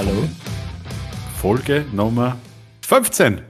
Hallo. 0.00 0.26
Folge 1.42 1.84
Nummer 1.92 2.38
15. 2.86 3.42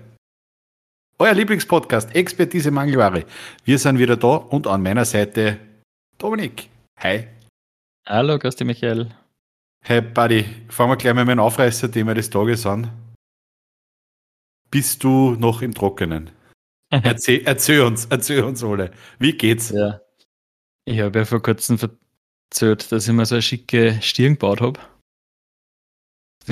Euer 1.21 1.33
Lieblingspodcast, 1.33 2.13
Expertise 2.17 2.73
Mangelware. 2.73 3.25
Wir 3.65 3.79
sind 3.79 4.01
wieder 4.01 4.17
da 4.17 4.35
und 4.35 4.67
an 4.67 4.83
meiner 4.83 5.05
Seite 5.05 5.61
Dominik. 6.19 6.69
Hi. 6.99 7.29
Hallo, 8.05 8.37
grüß 8.37 8.57
dich, 8.57 8.67
Michael. 8.67 9.15
Hey, 9.85 10.01
Buddy. 10.01 10.45
Fangen 10.71 10.91
wir 10.91 10.97
gleich 10.97 11.15
mal 11.15 11.25
mit 11.25 11.35
dem 11.35 11.39
Aufreißer-Thema 11.39 12.15
des 12.15 12.31
Tages 12.31 12.67
an. 12.67 12.91
Bist 14.73 15.05
du 15.05 15.37
noch 15.37 15.63
im 15.63 15.73
Trockenen? 15.73 16.33
erzähl, 16.91 17.43
erzähl 17.45 17.83
uns, 17.83 18.07
erzähl 18.07 18.43
uns 18.43 18.65
alle. 18.65 18.91
Wie 19.21 19.35
geht's? 19.35 19.71
Ja. 19.71 20.01
Ich 20.85 20.99
habe 20.99 21.21
ja 21.21 21.25
vor 21.25 21.41
kurzem 21.41 21.79
erzählt, 22.51 22.91
dass 22.91 23.07
ich 23.07 23.15
mir 23.15 23.25
so 23.25 23.37
eine 23.37 23.43
schicke 23.43 24.03
Stirn 24.03 24.33
gebaut 24.33 24.61
habe. 24.61 24.81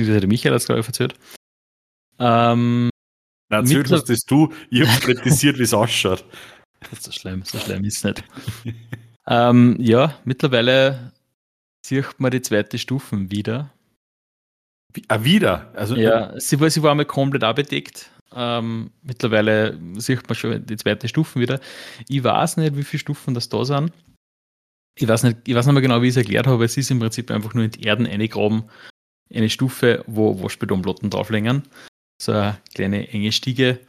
Der 0.05 0.27
Michael 0.27 0.53
hat 0.53 0.61
es, 0.61 0.65
glaube 0.65 0.81
ich, 0.81 0.87
erzählt. 0.87 1.15
Ähm, 2.19 2.89
Na, 3.49 3.57
erzähl 3.57 3.79
uns 3.79 4.03
das 4.03 4.21
du. 4.21 4.53
Ich 4.69 4.87
habe 4.87 4.99
kritisiert, 4.99 5.57
wie 5.57 5.63
es 5.63 5.73
ausschaut. 5.73 6.25
Das 6.81 6.91
ist 6.93 7.03
so 7.03 7.11
schlimm, 7.11 7.43
so 7.43 7.57
schlimm 7.59 7.83
ist 7.85 7.97
es 7.97 8.03
nicht. 8.03 8.23
ähm, 9.27 9.77
ja, 9.79 10.17
mittlerweile 10.25 11.11
sieht 11.85 12.19
man 12.19 12.31
die 12.31 12.41
zweite 12.41 12.77
Stufen 12.77 13.31
wieder. 13.31 13.71
Wie, 14.93 15.03
ah, 15.07 15.23
wieder? 15.23 15.71
Also, 15.75 15.95
ja, 15.95 16.39
sie 16.39 16.59
war, 16.59 16.69
sie 16.69 16.81
war 16.81 16.91
einmal 16.91 17.05
komplett 17.05 17.43
abgedeckt. 17.43 18.09
Ähm, 18.33 18.91
mittlerweile 19.01 19.79
sieht 19.97 20.27
man 20.27 20.35
schon 20.35 20.65
die 20.65 20.77
zweite 20.77 21.07
Stufen 21.07 21.41
wieder. 21.41 21.59
Ich 22.07 22.23
weiß 22.23 22.57
nicht, 22.57 22.75
wie 22.75 22.83
viele 22.83 22.99
Stufen 22.99 23.33
das 23.33 23.49
da 23.49 23.65
sind. 23.65 23.91
Ich 24.95 25.07
weiß 25.07 25.23
nicht, 25.23 25.37
ich 25.45 25.55
weiß 25.55 25.65
nicht 25.65 25.73
mehr 25.73 25.81
genau, 25.81 26.01
wie 26.01 26.07
ich 26.07 26.11
es 26.11 26.17
erklärt 26.17 26.47
habe. 26.47 26.65
Es 26.65 26.77
ist 26.77 26.91
im 26.91 26.99
Prinzip 26.99 27.31
einfach 27.31 27.53
nur 27.53 27.63
in 27.63 27.71
die 27.71 27.83
Erden 27.83 28.05
eingegraben, 28.05 28.63
eine 29.33 29.49
Stufe, 29.49 30.03
wo 30.07 30.41
Waschbetonplatten 30.41 31.09
drauflegen. 31.09 31.63
So 32.21 32.31
eine 32.31 32.57
kleine 32.73 33.07
enge 33.09 33.31
Stiege, 33.31 33.79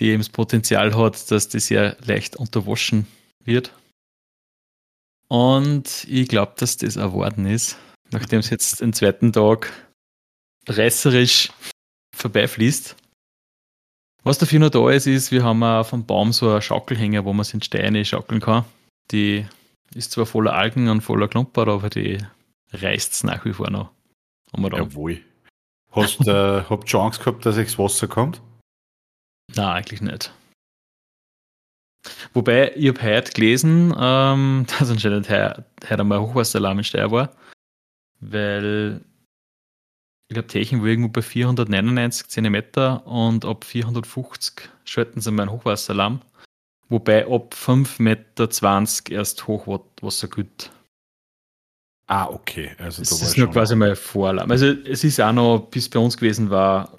die 0.00 0.06
eben 0.06 0.20
das 0.20 0.28
Potenzial 0.28 0.96
hat, 0.96 1.30
dass 1.30 1.48
das 1.48 1.66
sehr 1.66 1.96
leicht 2.04 2.36
unterwaschen 2.36 3.06
wird. 3.44 3.72
Und 5.28 6.06
ich 6.08 6.28
glaube, 6.28 6.54
dass 6.56 6.76
das 6.76 6.96
erwarten 6.96 7.46
ist, 7.46 7.76
nachdem 8.10 8.40
es 8.40 8.50
jetzt 8.50 8.80
den 8.80 8.92
zweiten 8.92 9.32
Tag 9.32 9.72
reißerisch 10.66 11.52
vorbeifließt. 12.16 12.96
Was 14.24 14.38
dafür 14.38 14.58
noch 14.58 14.70
da 14.70 14.90
ist, 14.90 15.06
ist, 15.06 15.30
wir 15.30 15.44
haben 15.44 15.62
auf 15.62 15.90
dem 15.90 16.04
Baum 16.04 16.32
so 16.32 16.50
einen 16.50 16.62
Schaukelhänger, 16.62 17.24
wo 17.24 17.32
man 17.32 17.44
sich 17.44 17.54
in 17.54 17.62
Steine 17.62 18.04
schaukeln 18.04 18.40
kann. 18.40 18.64
Die 19.10 19.46
ist 19.94 20.12
zwar 20.12 20.26
voller 20.26 20.54
Algen 20.54 20.88
und 20.88 21.00
voller 21.02 21.28
Klumper, 21.28 21.68
aber 21.68 21.88
die 21.88 22.18
reißt 22.72 23.12
es 23.12 23.24
nach 23.24 23.44
wie 23.44 23.52
vor 23.52 23.70
noch. 23.70 23.90
Jawohl. 24.54 25.20
Hast 25.92 26.20
du 26.20 26.30
äh, 26.30 26.64
habt 26.70 26.88
schon 26.88 27.00
Angst 27.00 27.20
gehabt, 27.20 27.44
dass 27.46 27.56
ins 27.56 27.78
Wasser 27.78 28.08
kommt? 28.08 28.40
Nein, 29.54 29.66
eigentlich 29.66 30.00
nicht. 30.00 30.32
Wobei, 32.32 32.72
ich 32.76 32.88
habe 32.88 33.02
heute 33.02 33.32
gelesen, 33.32 33.94
ähm, 33.98 34.66
dass 34.78 34.90
anscheinend 34.90 35.28
heute, 35.28 35.64
heute 35.84 36.00
einmal 36.00 36.20
Hochwasseralarm 36.20 36.78
in 36.78 36.84
Steyr 36.84 37.10
war, 37.10 37.30
weil 38.20 39.00
ich 40.28 40.34
glaube, 40.34 40.48
Techen 40.48 40.80
war 40.80 40.88
irgendwo 40.88 41.08
bei 41.08 41.22
499 41.22 42.28
cm 42.28 42.62
und 43.06 43.46
ab 43.46 43.64
450 43.64 44.68
schalten 44.84 45.20
sie 45.20 45.30
mal 45.30 45.44
einen 45.44 45.52
Hochwasseralarm. 45.52 46.20
Wobei 46.90 47.26
ab 47.26 47.54
5,20 47.54 48.02
Meter 48.02 49.16
erst 49.16 49.46
Hochwasser 49.46 50.28
gilt. 50.28 50.70
Ah, 52.08 52.26
okay. 52.30 52.70
Also 52.78 53.02
das 53.02 53.20
ist 53.20 53.36
nur 53.36 53.50
quasi 53.50 53.76
mal 53.76 53.94
Vorlauf. 53.94 54.50
Also 54.50 54.66
es 54.66 55.04
ist 55.04 55.20
auch 55.20 55.32
noch, 55.32 55.68
bis 55.70 55.90
bei 55.90 55.98
uns 55.98 56.16
gewesen 56.16 56.48
war, 56.48 56.98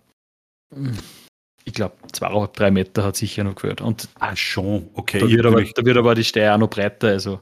ich 1.65 1.73
glaube, 1.73 1.95
zweieinhalb, 2.11 2.53
drei 2.53 2.69
Meter 2.69 3.03
hat 3.03 3.15
sicher 3.15 3.43
noch 3.43 3.55
gehört. 3.55 3.81
Und 3.81 4.07
ah, 4.19 4.35
schon, 4.35 4.87
okay. 4.93 5.19
Da 5.19 5.27
wird, 5.27 5.45
aber, 5.45 5.63
da 5.63 5.85
wird 5.85 5.97
aber 5.97 6.13
die 6.13 6.23
Steier 6.23 6.53
auch 6.53 6.59
noch 6.59 6.69
breiter. 6.69 7.07
Also. 7.07 7.41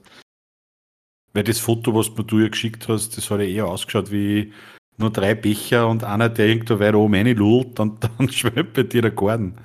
Weil 1.34 1.44
das 1.44 1.60
Foto, 1.60 1.94
was 1.94 2.10
du 2.14 2.40
ja 2.40 2.48
geschickt 2.48 2.88
hast, 2.88 3.18
das 3.18 3.30
hat 3.30 3.42
ja 3.42 3.46
eher 3.46 3.68
ausgeschaut 3.68 4.12
wie 4.12 4.54
nur 4.96 5.12
drei 5.12 5.36
Becher 5.36 5.90
und 5.90 6.06
einer, 6.06 6.30
der 6.30 6.48
irgendwo 6.48 6.80
weit 6.80 6.96
oben 6.96 7.16
reinlullt 7.16 7.80
und 7.82 8.02
dann 8.18 8.32
schwimmt 8.32 8.74
bei 8.74 8.84
dir 8.84 9.02
der 9.02 9.12
Garten. 9.12 9.56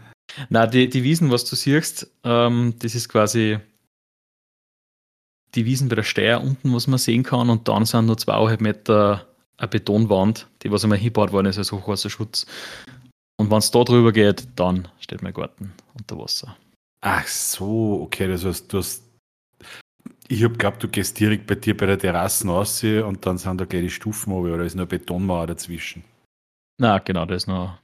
Na, 0.48 0.66
die, 0.66 0.88
die 0.88 1.04
Wiesen, 1.04 1.30
was 1.30 1.44
du 1.44 1.54
siehst, 1.54 2.10
ähm, 2.24 2.74
das 2.80 2.96
ist 2.96 3.08
quasi 3.08 3.58
die 5.54 5.64
Wiesen 5.66 5.88
bei 5.88 5.96
der 5.96 6.02
Steier 6.02 6.42
unten, 6.42 6.74
was 6.74 6.86
man 6.86 6.98
sehen 6.98 7.22
kann, 7.22 7.50
und 7.50 7.68
dann 7.68 7.84
sind 7.84 8.06
nur 8.06 8.18
zweieinhalb 8.18 8.60
Meter 8.60 9.26
eine 9.58 9.68
Betonwand, 9.68 10.48
die 10.62 10.70
was 10.70 10.82
einmal 10.82 10.98
hingebaut 10.98 11.32
worden 11.32 11.46
ist 11.46 11.58
als 11.58 11.72
Hochwasserschutz. 11.72 12.46
Und 13.36 13.50
wenn 13.50 13.58
es 13.58 13.70
da 13.70 13.84
drüber 13.84 14.12
geht, 14.12 14.46
dann 14.56 14.88
steht 15.00 15.22
mein 15.22 15.34
Garten 15.34 15.72
unter 15.94 16.18
Wasser. 16.18 16.56
Ach 17.00 17.26
so, 17.26 18.02
okay, 18.02 18.28
das 18.28 18.44
heißt, 18.44 18.72
du 18.72 18.78
hast. 18.78 19.04
Ich 20.28 20.42
habe 20.44 20.52
geglaubt, 20.52 20.82
du 20.82 20.88
gehst 20.88 21.18
direkt 21.20 21.46
bei 21.46 21.56
dir 21.56 21.76
bei 21.76 21.86
der 21.86 21.98
Terrasse 21.98 22.46
raus 22.46 22.82
und 22.82 23.26
dann 23.26 23.38
sind 23.38 23.60
da 23.60 23.64
gleich 23.64 23.82
die 23.82 23.90
Stufen 23.90 24.32
oben, 24.32 24.52
oder 24.52 24.64
ist 24.64 24.74
nur 24.74 24.82
eine 24.82 24.98
Betonmauer 24.98 25.46
dazwischen? 25.46 26.04
Na, 26.78 26.98
genau, 26.98 27.26
da 27.26 27.34
ist 27.34 27.48
noch, 27.48 27.78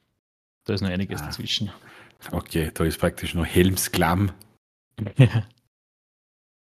da 0.64 0.74
ist 0.74 0.80
noch 0.80 0.88
einiges 0.88 1.20
ah. 1.20 1.26
dazwischen. 1.26 1.70
Okay, 2.30 2.70
da 2.72 2.84
ist 2.84 2.98
praktisch 2.98 3.34
noch 3.34 3.44
Helmsklamm. 3.44 4.32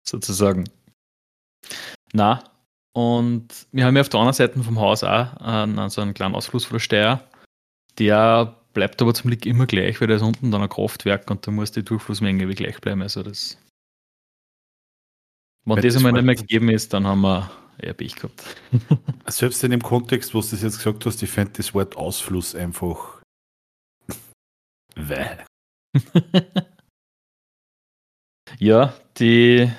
Sozusagen. 0.03 0.65
Na, 2.12 2.43
und 2.93 3.66
wir 3.72 3.84
haben 3.84 3.94
ja 3.94 4.03
auf 4.03 4.09
der 4.09 4.21
anderen 4.21 4.34
Seite 4.34 4.62
vom 4.62 4.81
Haus 4.81 5.04
auch 5.04 5.37
einen, 5.37 5.91
so 5.91 6.00
einen 6.00 6.15
kleinen 6.15 6.34
Ausfluss 6.34 6.65
von 6.65 6.76
der 6.76 6.81
Steier. 6.81 7.31
Der 7.98 8.56
bleibt 8.72 9.00
aber 9.00 9.15
zum 9.15 9.31
Glück 9.31 9.47
immer 9.47 9.66
gleich, 9.66 10.00
weil 10.00 10.09
da 10.09 10.16
ist 10.16 10.22
unten 10.22 10.50
dann 10.50 10.62
ein 10.62 10.69
Kraftwerk 10.69 11.31
und 11.31 11.47
da 11.47 11.50
muss 11.50 11.72
die 11.72 11.84
Durchflussmenge 11.84 12.48
wie 12.48 12.54
gleich 12.54 12.81
bleiben. 12.81 13.03
Also 13.03 13.22
das. 13.22 13.59
Wenn 15.65 15.76
das, 15.76 15.94
das 15.94 15.97
einmal 15.97 16.12
nicht 16.12 16.25
mehr 16.25 16.34
gegeben 16.34 16.71
ist, 16.71 16.93
dann 16.93 17.06
haben 17.06 17.21
wir 17.21 17.50
eher 17.78 17.94
Pech 17.94 18.16
gehabt. 18.16 18.42
Selbst 19.27 19.62
in 19.62 19.71
dem 19.71 19.82
Kontext, 19.82 20.34
wo 20.34 20.41
du 20.41 20.48
das 20.48 20.62
jetzt 20.62 20.78
gesagt 20.78 21.06
hast, 21.06 21.22
ich 21.22 21.31
fände 21.31 21.53
das 21.56 21.75
Wort 21.75 21.97
Ausfluss 21.97 22.54
einfach. 22.54 23.21
Weil. 24.97 25.44
ja, 28.59 28.94
die 29.19 29.71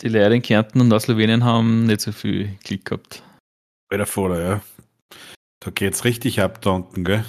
die 0.00 0.08
Leute 0.08 0.34
in 0.34 0.42
Kärnten 0.42 0.80
und 0.80 0.92
aus 0.92 1.04
Slowenien 1.04 1.44
haben 1.44 1.86
nicht 1.86 2.00
so 2.00 2.12
viel 2.12 2.56
Glück 2.64 2.84
gehabt. 2.84 3.22
Bei 3.88 3.96
der 3.96 4.06
Vorder, 4.06 4.42
ja. 4.42 4.62
Da 5.60 5.70
geht's 5.70 6.04
richtig 6.04 6.40
ab 6.40 6.60
da 6.62 6.70
unten, 6.70 7.04
gell? 7.04 7.24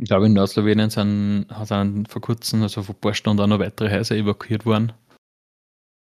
Ich 0.00 0.04
glaube, 0.06 0.26
in 0.26 0.34
Nordslowenien 0.34 0.90
sind, 0.90 1.46
dann 1.48 2.06
vor 2.06 2.22
kurzem, 2.22 2.62
also 2.62 2.82
vor 2.82 2.94
ein 2.94 3.00
paar 3.00 3.14
Stunden, 3.14 3.42
auch 3.42 3.46
noch 3.48 3.58
weitere 3.58 3.90
Häuser 3.90 4.14
evakuiert 4.14 4.64
worden. 4.64 4.92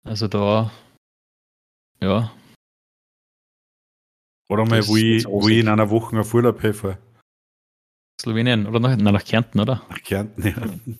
Also 0.05 0.29
da, 0.29 0.71
ja. 2.01 2.31
Oder 4.51 4.67
mal, 4.67 4.87
wo 4.87 4.97
ich, 4.97 5.25
wo 5.25 5.49
ich 5.49 5.59
in 5.59 5.69
einer 5.69 5.89
Woche 5.89 6.19
auf 6.19 6.35
Urlaub 6.35 6.63
helfe. 6.63 6.99
Slowenien, 8.21 8.67
oder 8.67 8.81
nach, 8.81 8.97
nein, 8.97 9.15
nach 9.15 9.25
Kärnten, 9.25 9.61
oder? 9.61 9.83
Nach 9.89 10.03
Kärnten, 10.03 10.47
ja. 10.47 10.95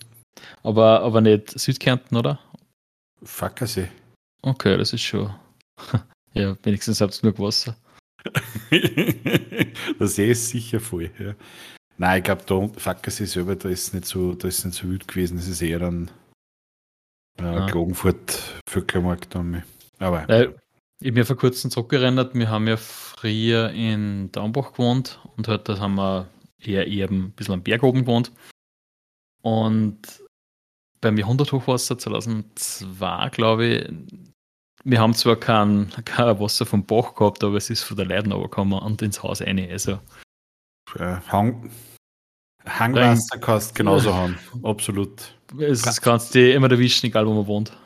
Aber, 0.63 1.03
aber 1.03 1.21
nicht 1.21 1.51
Südkärnten, 1.51 2.17
oder? 2.17 2.39
Fackersee. 3.23 3.91
Okay, 4.43 4.77
das 4.77 4.93
ist 4.93 5.03
schon. 5.03 5.35
ja, 6.35 6.57
wenigstens 6.63 7.01
habt 7.01 7.17
ihr 7.17 7.21
genug 7.33 7.39
Wasser. 7.39 7.77
der 8.71 10.07
See 10.07 10.31
ist 10.31 10.49
sicher 10.49 10.81
voll. 10.81 11.11
Ja. 11.19 11.35
Nein, 11.99 12.19
ich 12.19 12.25
glaube, 12.25 12.43
da 12.47 12.81
Fackersee 12.81 13.27
selber, 13.27 13.57
da 13.57 13.69
ist 13.69 13.93
nicht 13.93 14.07
so, 14.07 14.35
da 14.35 14.49
ist 14.49 14.65
nicht 14.65 14.77
so 14.77 14.89
wild 14.89 15.07
gewesen. 15.07 15.37
Das 15.37 15.49
ist 15.49 15.61
eher 15.61 15.81
dann 15.81 16.11
äh, 17.39 17.43
ah. 17.43 17.67
Klagenfurt, 17.67 18.61
Vöcklermarkt. 18.69 19.37
Aber. 19.99 20.29
Äh, 20.29 20.55
ich 21.03 21.09
habe 21.09 21.19
mir 21.19 21.27
vor 21.27 21.37
kurzem 21.37 21.71
zurückerinnert, 21.71 22.35
wir 22.35 22.51
haben 22.51 22.69
ja 22.69 22.77
früher 22.77 23.71
in 23.71 24.31
Daumbach 24.33 24.73
gewohnt 24.73 25.19
und 25.37 25.49
heute 25.49 25.73
halt, 25.73 25.81
haben 25.81 25.95
wir 25.95 26.29
eher, 26.59 26.87
eher 26.87 27.11
ein 27.11 27.33
bisschen 27.33 27.55
am 27.55 27.63
Berg 27.63 27.83
oben 27.83 28.01
gewohnt. 28.01 28.33
Und 29.41 30.23
beim 31.01 31.17
Jahrhunderthochwasser 31.17 31.97
2002, 31.97 33.29
glaube 33.31 33.67
ich, 33.67 34.30
wir 34.85 35.01
haben 35.01 35.15
zwar 35.15 35.37
kein, 35.37 35.91
kein 36.05 36.41
Wasser 36.41 36.67
vom 36.67 36.85
Bach 36.85 37.15
gehabt, 37.15 37.45
aber 37.45 37.57
es 37.57 37.71
ist 37.71 37.83
von 37.83 37.97
der 37.97 38.07
Leiden 38.07 38.33
runtergekommen 38.33 38.79
und 38.79 39.03
ins 39.03 39.23
Haus 39.23 39.43
rein. 39.43 39.59
Also. 39.71 39.99
Hang, 40.97 41.71
Hangwasser 42.67 43.39
kannst 43.39 43.71
du 43.71 43.75
genauso 43.75 44.15
haben, 44.15 44.39
absolut. 44.63 45.35
Es 45.59 46.01
kannst 46.01 46.35
du 46.35 46.53
immer 46.53 46.71
erwischen, 46.71 47.07
egal 47.07 47.27
wo 47.27 47.35
man 47.35 47.47
wohnt. 47.47 47.77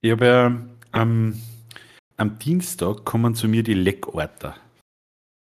Ich 0.00 0.10
habe 0.10 0.26
ja 0.26 0.46
ähm, 0.94 1.40
am 2.16 2.38
Dienstag 2.38 3.04
kommen 3.04 3.34
zu 3.34 3.48
mir 3.48 3.62
die 3.62 3.74
Leckorter. 3.74 4.56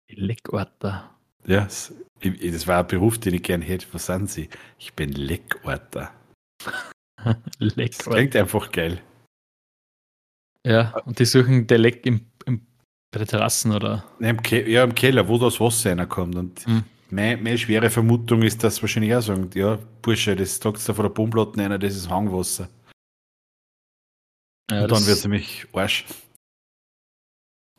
Die 0.09 0.15
Leckorter? 0.15 1.09
Ja, 1.45 1.65
das, 1.65 1.93
das 2.21 2.67
war 2.67 2.79
ein 2.79 2.87
Beruf, 2.87 3.17
den 3.19 3.33
ich 3.35 3.43
gerne 3.43 3.63
hätte. 3.63 3.87
Was 3.91 4.07
sind 4.07 4.29
sie? 4.29 4.49
Ich 4.79 4.93
bin 4.93 5.11
Leckorter. 5.11 6.11
Leckorter. 7.59 8.09
Das 8.09 8.15
klingt 8.15 8.35
einfach 8.35 8.71
geil. 8.71 9.01
Ja, 10.67 10.97
und 11.05 11.17
die 11.17 11.25
suchen 11.25 11.65
Dialekt 11.65 12.05
im, 12.05 12.25
im 12.45 12.67
Bei 13.11 13.19
der 13.19 13.27
Terrassen 13.27 13.71
oder? 13.71 14.03
Nein, 14.19 14.37
im 14.37 14.67
ja, 14.67 14.83
im 14.83 14.93
Keller, 14.93 15.25
wo 15.27 15.37
das 15.37 15.61
Wasser 15.61 15.97
reinkommt. 15.97 16.35
Und 16.35 16.65
hm. 16.65 16.83
meine, 17.09 17.41
meine, 17.41 17.57
schwere 17.57 17.89
Vermutung 17.89 18.41
ist, 18.41 18.65
dass 18.65 18.81
wahrscheinlich 18.81 19.11
er 19.11 19.21
sagen, 19.21 19.49
ja, 19.53 19.79
Bursche, 20.01 20.35
das 20.35 20.57
sagst 20.57 20.89
du 20.89 20.93
von 20.93 21.03
der 21.03 21.09
Bombplatte 21.09 21.57
rein, 21.57 21.79
das 21.79 21.95
ist 21.95 22.09
Hangwasser. 22.09 22.67
Ja, 24.69 24.83
und 24.83 24.91
dann 24.91 25.05
wird 25.05 25.17
es 25.17 25.23
nämlich 25.23 25.65
Arsch. 25.71 26.05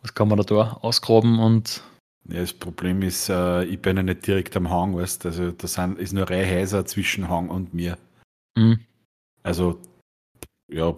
Was 0.01 0.15
kann 0.15 0.29
man 0.29 0.39
da, 0.39 0.45
da 0.45 0.79
ausgraben 0.81 1.39
und. 1.41 1.83
Ja, 2.27 2.41
das 2.41 2.55
Problem 2.55 3.03
ist, 3.03 3.29
äh, 3.29 3.65
ich 3.65 3.83
bin 3.83 3.99
ja 3.99 4.03
nicht 4.03 4.27
direkt 4.27 4.57
am 4.57 4.71
Hang, 4.71 4.97
weißt 4.97 5.27
Also 5.27 5.51
da 5.51 5.67
sind, 5.67 5.99
ist 5.99 6.15
nur 6.15 6.27
Häuser 6.27 6.87
zwischen 6.87 7.29
Hang 7.29 7.51
und 7.51 7.75
mir. 7.75 7.99
Mhm. 8.57 8.81
Also, 9.43 9.79
ja, 10.71 10.95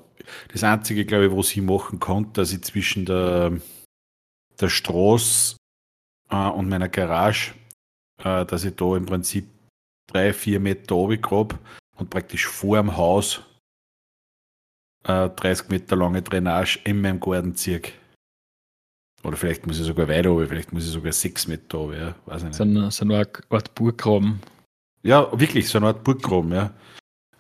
das 0.53 0.65
Einzige, 0.65 1.05
glaube 1.05 1.27
ich, 1.27 1.33
was 1.33 1.51
ich 1.53 1.63
machen 1.63 2.01
kann, 2.01 2.33
dass 2.33 2.53
ich 2.53 2.63
zwischen 2.63 3.07
der, 3.07 3.53
der 4.61 4.69
Straße 4.69 5.57
äh, 6.31 6.49
und 6.49 6.69
meiner 6.69 6.89
Garage, 6.89 7.55
äh, 8.19 8.45
dass 8.45 8.65
ich 8.65 8.75
da 8.77 8.97
im 8.97 9.07
Prinzip 9.07 9.47
drei, 10.07 10.33
vier 10.33 10.61
Meter 10.61 10.95
runtergrabe 10.95 11.59
und 11.97 12.11
praktisch 12.11 12.47
vor 12.47 12.77
dem 12.79 12.97
Haus 12.97 13.43
äh, 15.05 15.29
30 15.29 15.69
Meter 15.69 15.97
lange 15.97 16.23
Drainage 16.23 16.81
in 16.85 17.01
meinem 17.01 17.21
Garten 17.21 17.55
ziehe. 17.55 17.83
Oder 19.23 19.37
vielleicht 19.37 19.67
muss 19.67 19.79
ich 19.79 19.87
sogar 19.87 20.09
weiter 20.09 20.31
runter, 20.31 20.49
vielleicht 20.49 20.73
muss 20.73 20.85
ich 20.85 20.91
sogar 20.91 21.13
6 21.13 21.47
Meter 21.49 21.79
runter, 21.79 21.99
ja, 21.99 22.15
weiß 22.27 22.43
ich 22.43 22.49
nicht. 22.49 22.57
So, 22.57 22.63
eine, 22.65 22.91
so 22.91 23.05
eine 23.05 23.19
Art 23.51 23.75
Burggraben. 23.75 24.41
Ja, 25.03 25.31
wirklich, 25.39 25.69
so 25.69 25.79
eine 25.79 25.89
Art 25.89 26.05
Burggraben, 26.05 26.53
ja. 26.53 26.73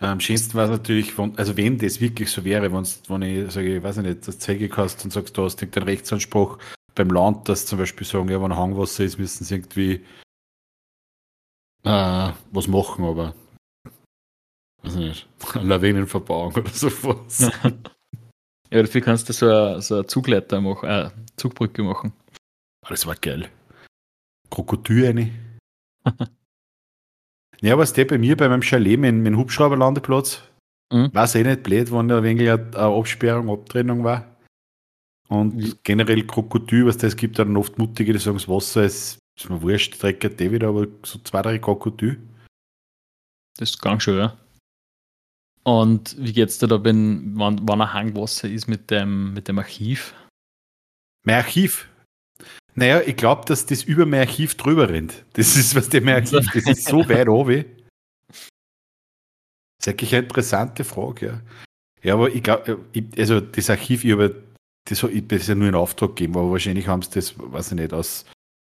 Am 0.00 0.18
schönsten 0.18 0.54
war 0.54 0.64
es 0.64 0.70
natürlich, 0.70 1.16
wenn, 1.18 1.36
also 1.36 1.56
wenn 1.58 1.76
das 1.76 2.00
wirklich 2.00 2.30
so 2.30 2.42
wäre, 2.42 2.72
wenn 2.72 3.22
ich 3.22 3.52
sage, 3.52 3.76
ich 3.76 3.82
weiß 3.82 3.98
nicht, 3.98 4.26
das 4.26 4.38
Zeige 4.38 4.74
hast 4.74 5.04
und 5.04 5.12
sagst, 5.12 5.36
du 5.36 5.44
hast 5.44 5.56
den 5.56 5.82
Rechtsanspruch 5.82 6.58
beim 6.94 7.10
Land, 7.10 7.48
dass 7.50 7.66
zum 7.66 7.78
Beispiel 7.78 8.06
sagen, 8.06 8.30
ja, 8.30 8.40
wenn 8.40 8.56
Hangwasser 8.56 9.04
ist, 9.04 9.18
müssen 9.18 9.44
sie 9.44 9.56
irgendwie 9.56 10.06
äh, 11.84 12.32
was 12.50 12.66
machen, 12.66 13.04
aber 13.04 13.34
weiß 14.82 14.94
nicht, 14.96 15.28
Lawinenverbauung 15.54 16.54
oder 16.54 16.70
sowas. 16.70 17.50
ja, 18.70 18.82
dafür 18.82 19.00
kannst 19.02 19.28
du 19.28 19.34
so 19.34 19.46
eine, 19.46 19.82
so 19.82 19.96
eine 19.96 20.06
Zugleiter 20.06 20.62
machen, 20.62 20.88
äh, 20.88 21.10
Zugbrücke 21.36 21.82
machen. 21.82 22.14
Das 22.88 23.06
war 23.06 23.16
geil. 23.16 23.50
Krokodil 24.48 25.06
eine. 25.08 25.30
Ja, 27.62 27.76
was 27.76 27.92
der 27.92 28.06
bei 28.06 28.18
mir 28.18 28.36
bei 28.36 28.48
meinem 28.48 28.62
Chalet 28.62 28.98
mit 28.98 29.26
dem 29.26 29.36
Hubschrauberlandeplatz, 29.36 30.42
mhm. 30.92 31.12
war 31.12 31.24
es 31.24 31.34
eh 31.34 31.42
nicht 31.42 31.62
blöd, 31.62 31.92
wenn 31.92 32.08
da 32.08 32.18
ein 32.18 32.24
wenig 32.24 32.50
eine 32.50 32.74
Absperrung, 32.74 33.50
Abtrennung 33.50 34.02
war. 34.04 34.36
Und 35.28 35.56
mhm. 35.56 35.74
generell 35.82 36.26
Krokodil, 36.26 36.86
was 36.86 36.96
das 36.96 37.16
gibt, 37.16 37.38
dann 37.38 37.56
oft 37.56 37.78
Mutige, 37.78 38.12
die 38.12 38.18
sagen, 38.18 38.38
das 38.38 38.48
Wasser 38.48 38.84
ist, 38.84 39.18
ist 39.38 39.50
mir 39.50 39.62
wurscht, 39.62 40.02
dreckert 40.02 40.40
eh 40.40 40.50
wieder, 40.50 40.68
aber 40.68 40.86
so 41.04 41.18
zwei, 41.20 41.42
drei 41.42 41.58
Krokodil. 41.58 42.20
Das 43.58 43.70
ist 43.70 43.82
ganz 43.82 44.02
schön, 44.02 44.18
ja. 44.18 44.36
Und 45.62 46.16
wie 46.18 46.32
geht's 46.32 46.58
dir 46.58 46.66
da, 46.66 46.82
wenn, 46.82 47.38
wann, 47.38 47.60
wann 47.68 47.82
ein 47.82 47.92
Hangwasser 47.92 48.48
ist 48.48 48.66
mit 48.66 48.90
dem, 48.90 49.34
mit 49.34 49.46
dem 49.46 49.58
Archiv? 49.58 50.14
Mein 51.24 51.36
Archiv? 51.36 51.89
Naja, 52.80 53.02
ich 53.02 53.16
glaube, 53.16 53.44
dass 53.44 53.66
das 53.66 53.82
über 53.82 54.06
mein 54.06 54.20
Archiv 54.20 54.54
drüber 54.54 54.88
rennt. 54.88 55.22
Das 55.34 55.54
ist, 55.54 55.74
was 55.74 55.90
der 55.90 56.00
mein 56.00 56.14
Archiv, 56.14 56.50
das 56.50 56.66
ist 56.66 56.88
so 56.88 57.06
weit 57.10 57.28
oben. 57.28 57.66
Das 58.26 58.38
ist 59.80 59.88
eigentlich 59.88 60.14
eine 60.14 60.22
interessante 60.22 60.84
Frage, 60.84 61.26
ja. 61.26 61.40
Ja, 62.02 62.14
aber 62.14 62.34
ich 62.34 62.42
glaube, 62.42 62.82
also 63.18 63.40
das 63.40 63.68
Archiv, 63.68 64.02
ich 64.02 64.12
habe 64.12 64.42
das, 64.88 65.02
ich 65.02 65.28
das 65.28 65.46
ja 65.46 65.54
nur 65.54 65.68
in 65.68 65.74
Auftrag 65.74 66.16
gegeben, 66.16 66.38
aber 66.38 66.52
wahrscheinlich 66.52 66.88
haben 66.88 67.02
sie 67.02 67.10
das, 67.10 67.34
weiß 67.36 67.72
ich 67.72 67.78
nicht, 67.78 67.92
aus, 67.92 68.24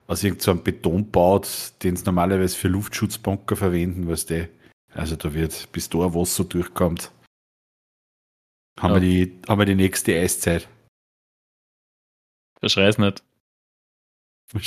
aus 0.07 0.21
irgendeinem 0.25 0.57
so 0.57 0.61
Beton 0.61 1.09
baut, 1.09 1.47
den 1.81 1.95
sie 1.95 2.03
normalerweise 2.03 2.57
für 2.57 2.67
Luftschutzbunker 2.67 3.55
verwenden, 3.55 4.09
was 4.09 4.25
der. 4.25 4.49
Also 4.93 5.15
da 5.15 5.33
wird, 5.33 5.71
bis 5.71 5.87
da 5.87 5.99
Wasser 5.99 6.43
durchkommt, 6.43 7.13
haben, 8.77 8.95
ja. 8.95 9.01
wir 9.01 9.25
die, 9.25 9.39
haben 9.47 9.59
wir 9.59 9.65
die 9.65 9.75
nächste 9.75 10.19
Eiszeit. 10.19 10.67
Verschrei's 12.59 12.97
nicht. 12.97 13.23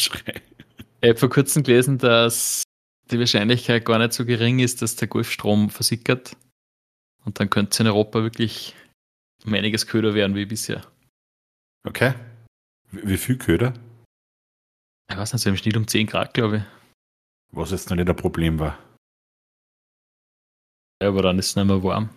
Ich 1.00 1.10
habe 1.10 1.18
vor 1.18 1.28
kurzem 1.28 1.62
gelesen, 1.62 1.98
dass 1.98 2.62
die 3.10 3.18
Wahrscheinlichkeit 3.18 3.84
gar 3.84 3.98
nicht 3.98 4.14
so 4.14 4.24
gering 4.24 4.60
ist, 4.60 4.80
dass 4.80 4.96
der 4.96 5.06
Golfstrom 5.06 5.68
versickert. 5.68 6.34
Und 7.26 7.38
dann 7.38 7.50
könnte 7.50 7.72
es 7.72 7.80
in 7.80 7.86
Europa 7.86 8.22
wirklich 8.22 8.74
um 9.44 9.52
einiges 9.52 9.86
köder 9.86 10.14
werden 10.14 10.34
wie 10.34 10.46
bisher. 10.46 10.90
Okay. 11.86 12.14
Wie 12.90 13.18
viel 13.18 13.36
köder? 13.36 13.74
Ich 15.10 15.16
weiß 15.16 15.34
nicht, 15.34 15.42
so 15.42 15.50
im 15.50 15.56
Schnitt 15.56 15.76
um 15.76 15.86
10 15.86 16.06
Grad, 16.06 16.32
glaube 16.32 16.56
ich. 16.56 16.62
Was 17.52 17.70
jetzt 17.70 17.90
noch 17.90 17.96
nicht 17.96 18.08
ein 18.08 18.16
Problem 18.16 18.58
war. 18.58 18.78
Ja, 21.02 21.08
aber 21.08 21.22
dann 21.22 21.38
ist 21.38 21.48
es 21.48 21.56
nicht 21.56 21.66
mehr 21.66 21.82
warm. 21.82 22.08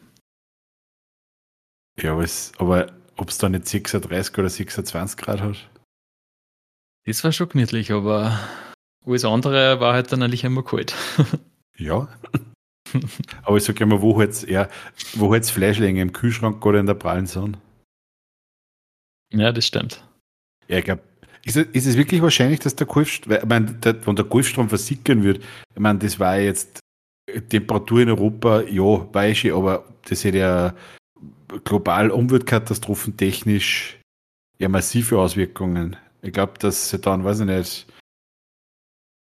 Ja, 2.00 2.18
aber 2.58 2.96
ob 3.18 3.30
es 3.30 3.38
dann 3.38 3.52
nicht 3.52 3.68
36 3.68 4.38
oder 4.38 4.50
26 4.50 5.18
Grad 5.18 5.42
hat? 5.42 5.70
Das 7.08 7.24
war 7.24 7.32
schon 7.32 7.48
gemütlich, 7.48 7.94
aber 7.94 8.38
alles 9.06 9.24
andere 9.24 9.80
war 9.80 9.94
halt 9.94 10.12
dann 10.12 10.22
eigentlich 10.22 10.44
immer 10.44 10.62
kalt. 10.62 10.94
ja. 11.78 12.10
aber 13.44 13.56
ich 13.56 13.64
sage 13.64 13.82
immer, 13.82 14.02
wo 14.02 14.20
halt 14.20 14.46
ja, 14.50 14.68
wo 15.14 15.32
halt's 15.32 15.50
Fleisch 15.50 15.80
länger? 15.80 16.02
Im 16.02 16.12
Kühlschrank 16.12 16.66
oder 16.66 16.82
in 16.82 16.86
der 16.86 16.96
prallen 16.96 17.26
Sonne? 17.26 17.60
Ja, 19.32 19.54
das 19.54 19.66
stimmt. 19.66 20.04
Ja, 20.68 20.80
ich 20.80 20.84
glaube, 20.84 21.02
ist, 21.46 21.56
ist, 21.56 21.86
es 21.86 21.96
wirklich 21.96 22.22
wahrscheinlich, 22.22 22.60
dass 22.60 22.76
der 22.76 22.88
Golfstrom, 22.88 23.32
ich 23.32 23.46
meine, 23.46 23.72
der, 23.72 24.06
wenn 24.06 24.18
der 24.18 24.26
Golfstrom 24.26 24.68
versickern 24.68 25.24
wird, 25.24 25.38
ich 25.74 25.80
meine, 25.80 26.00
das 26.00 26.20
war 26.20 26.38
jetzt 26.38 26.82
Temperatur 27.48 28.02
in 28.02 28.10
Europa, 28.10 28.64
ja, 28.64 29.14
weiß 29.14 29.46
ich, 29.46 29.54
aber 29.54 29.86
das 30.10 30.26
hätte 30.26 30.40
ja 30.40 30.76
global 31.64 32.12
umweltkatastrophentechnisch 32.12 33.98
ja 34.60 34.68
massive 34.68 35.20
Auswirkungen. 35.20 35.96
Ich 36.22 36.34
glaube, 36.34 36.54
dass 36.60 36.90
sie 36.90 37.00
dann, 37.00 37.24
weiß 37.24 37.42
ich 37.42 37.46
nicht, 37.46 37.88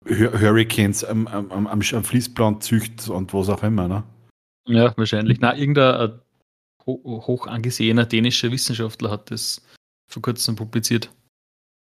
Hurricanes 0.06 1.04
am, 1.04 1.28
am, 1.28 1.52
am, 1.52 1.68
am 1.68 1.82
Fließplan 1.82 2.62
zücht 2.62 3.08
und 3.10 3.34
was 3.34 3.50
auch 3.50 3.64
immer, 3.64 3.88
ne? 3.88 4.04
Ja, 4.68 4.96
wahrscheinlich. 4.98 5.40
Na, 5.40 5.56
irgendein 5.56 6.10
äh, 6.10 6.14
hoch 6.86 7.48
angesehener 7.48 8.06
dänischer 8.06 8.52
Wissenschaftler 8.52 9.12
hat 9.12 9.32
das 9.32 9.66
vor 10.10 10.22
kurzem 10.22 10.56
publiziert. 10.56 11.14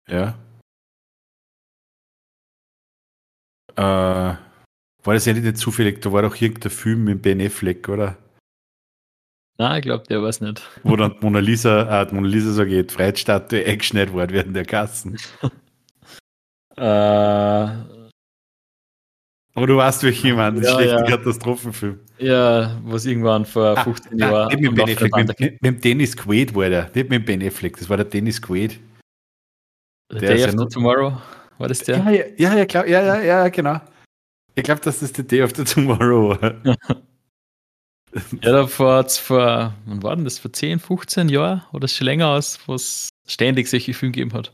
Ja. 0.09 0.39
Äh, 3.77 4.37
war 5.03 5.15
das 5.15 5.25
ja 5.25 5.33
nicht 5.33 5.57
zufällig, 5.57 6.03
da 6.03 6.13
war 6.13 6.23
doch 6.23 6.41
irgendein 6.41 6.71
Film 6.71 7.05
mit 7.05 7.23
Ben 7.23 7.41
Affleck, 7.41 7.89
oder? 7.89 8.19
Nein, 9.61 9.81
ich 9.81 9.83
glaube, 9.83 10.05
der 10.09 10.23
weiß 10.23 10.41
nicht. 10.41 10.63
Wo 10.85 10.97
dann 10.97 11.17
Mona 11.21 11.39
Lisa, 11.39 12.01
äh, 12.01 12.15
Mona 12.15 12.29
Lisa 12.29 12.53
so 12.53 12.65
geht, 12.65 12.93
Freiheitsstatue 12.93 13.63
eingeschneit 13.67 14.11
worden 14.11 14.33
während 14.33 14.57
der 14.57 14.65
Kassen. 14.65 15.19
äh, 16.79 16.81
aber 16.81 17.77
du 19.67 19.77
weißt, 19.77 20.03
welchen 20.03 20.29
ich 20.29 20.35
meine, 20.35 20.63
das 20.63 20.71
ja, 20.71 20.77
schlechte 20.77 20.95
ja. 20.95 21.05
Katastrophenfilm. 21.05 22.01
Ja, 22.17 22.81
was 22.85 23.05
irgendwann 23.05 23.45
vor 23.45 23.77
15 23.77 24.23
ah, 24.23 24.31
Jahren. 24.31 24.49
Nicht 24.49 24.61
mit, 24.63 24.75
ben 24.77 24.89
Affleck, 24.89 25.15
mit, 25.15 25.41
mit, 25.41 25.63
mit, 25.63 25.85
Dennis 25.85 26.17
Quaid 26.17 26.55
war 26.55 26.71
der. 26.71 26.91
Nicht 26.95 27.11
mit 27.11 27.27
Ben 27.27 27.47
Affleck, 27.47 27.77
das 27.77 27.91
war 27.91 27.99
der 27.99 28.07
Dennis 28.07 28.41
Quaid. 28.41 28.81
The 30.11 30.21
der 30.21 30.37
Day 30.37 30.45
After 30.45 30.59
ja 30.59 30.67
Tomorrow, 30.69 31.21
war 31.59 31.69
das 31.69 31.81
der? 31.81 31.99
Ja, 31.99 32.11
ja, 32.11 32.57
ja, 32.57 32.65
klar, 32.65 32.87
ja, 32.87 33.03
ja, 33.03 33.21
ja, 33.21 33.49
genau. 33.51 33.79
Ich 34.55 34.65
glaube, 34.65 34.81
dass 34.81 35.01
das 35.01 35.13
der 35.13 35.25
Day 35.25 35.43
After 35.43 35.67
Tomorrow 35.67 36.41
war. 36.41 36.55
Ja, 38.43 38.53
da 38.53 38.67
vor, 38.67 39.09
vor, 39.09 39.75
wann 39.87 40.03
war 40.03 40.17
denn 40.17 40.25
das? 40.25 40.39
Vor 40.39 40.53
10, 40.53 40.81
15 40.81 41.29
Jahren 41.29 41.63
oder 41.73 41.87
schon 41.87 42.07
länger 42.07 42.29
aus, 42.29 42.59
wo 42.67 42.75
es 42.75 43.09
ständig 43.27 43.69
solche 43.69 43.95
Filme 43.95 44.13
gegeben 44.13 44.33
hat. 44.33 44.53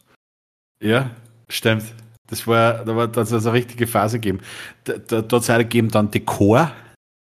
Ja, 0.80 1.10
stimmt. 1.48 1.84
Das 2.26 2.46
war, 2.46 2.84
da 2.84 2.96
war 2.96 3.08
das 3.08 3.32
eine 3.32 3.52
richtige 3.52 3.86
Phase 3.86 4.18
gegeben. 4.18 4.40
Da, 4.84 4.98
da, 4.98 5.22
da 5.22 5.36
hat 5.36 5.48
es 5.48 5.58
gegeben 5.58 5.88
dann 5.88 6.10
Dekor, 6.10 6.72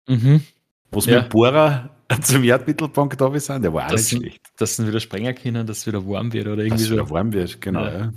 mhm. 0.08 0.42
wo 0.90 0.98
es 0.98 1.06
ja. 1.06 1.20
mit 1.20 1.30
Bohrer 1.30 1.90
zum 2.22 2.42
Erdmittelpunkt 2.42 3.20
da 3.20 3.38
sind. 3.38 3.62
Der 3.62 3.72
war 3.72 3.86
auch 3.86 3.90
das 3.90 4.10
nicht 4.12 4.22
schlecht. 4.22 4.48
Dass 4.56 4.76
sie 4.76 4.86
wieder 4.86 5.00
sprengen 5.00 5.34
können, 5.34 5.66
dass 5.66 5.78
es 5.78 5.86
wieder 5.86 6.04
warm 6.06 6.32
wird 6.32 6.46
oder 6.46 6.62
irgendwie 6.62 6.82
dass 6.82 6.88
so. 6.88 6.94
wieder 6.94 7.10
warm 7.10 7.32
wird, 7.32 7.60
genau. 7.60 7.84
Ja. 7.84 7.98
Ja. 7.98 8.12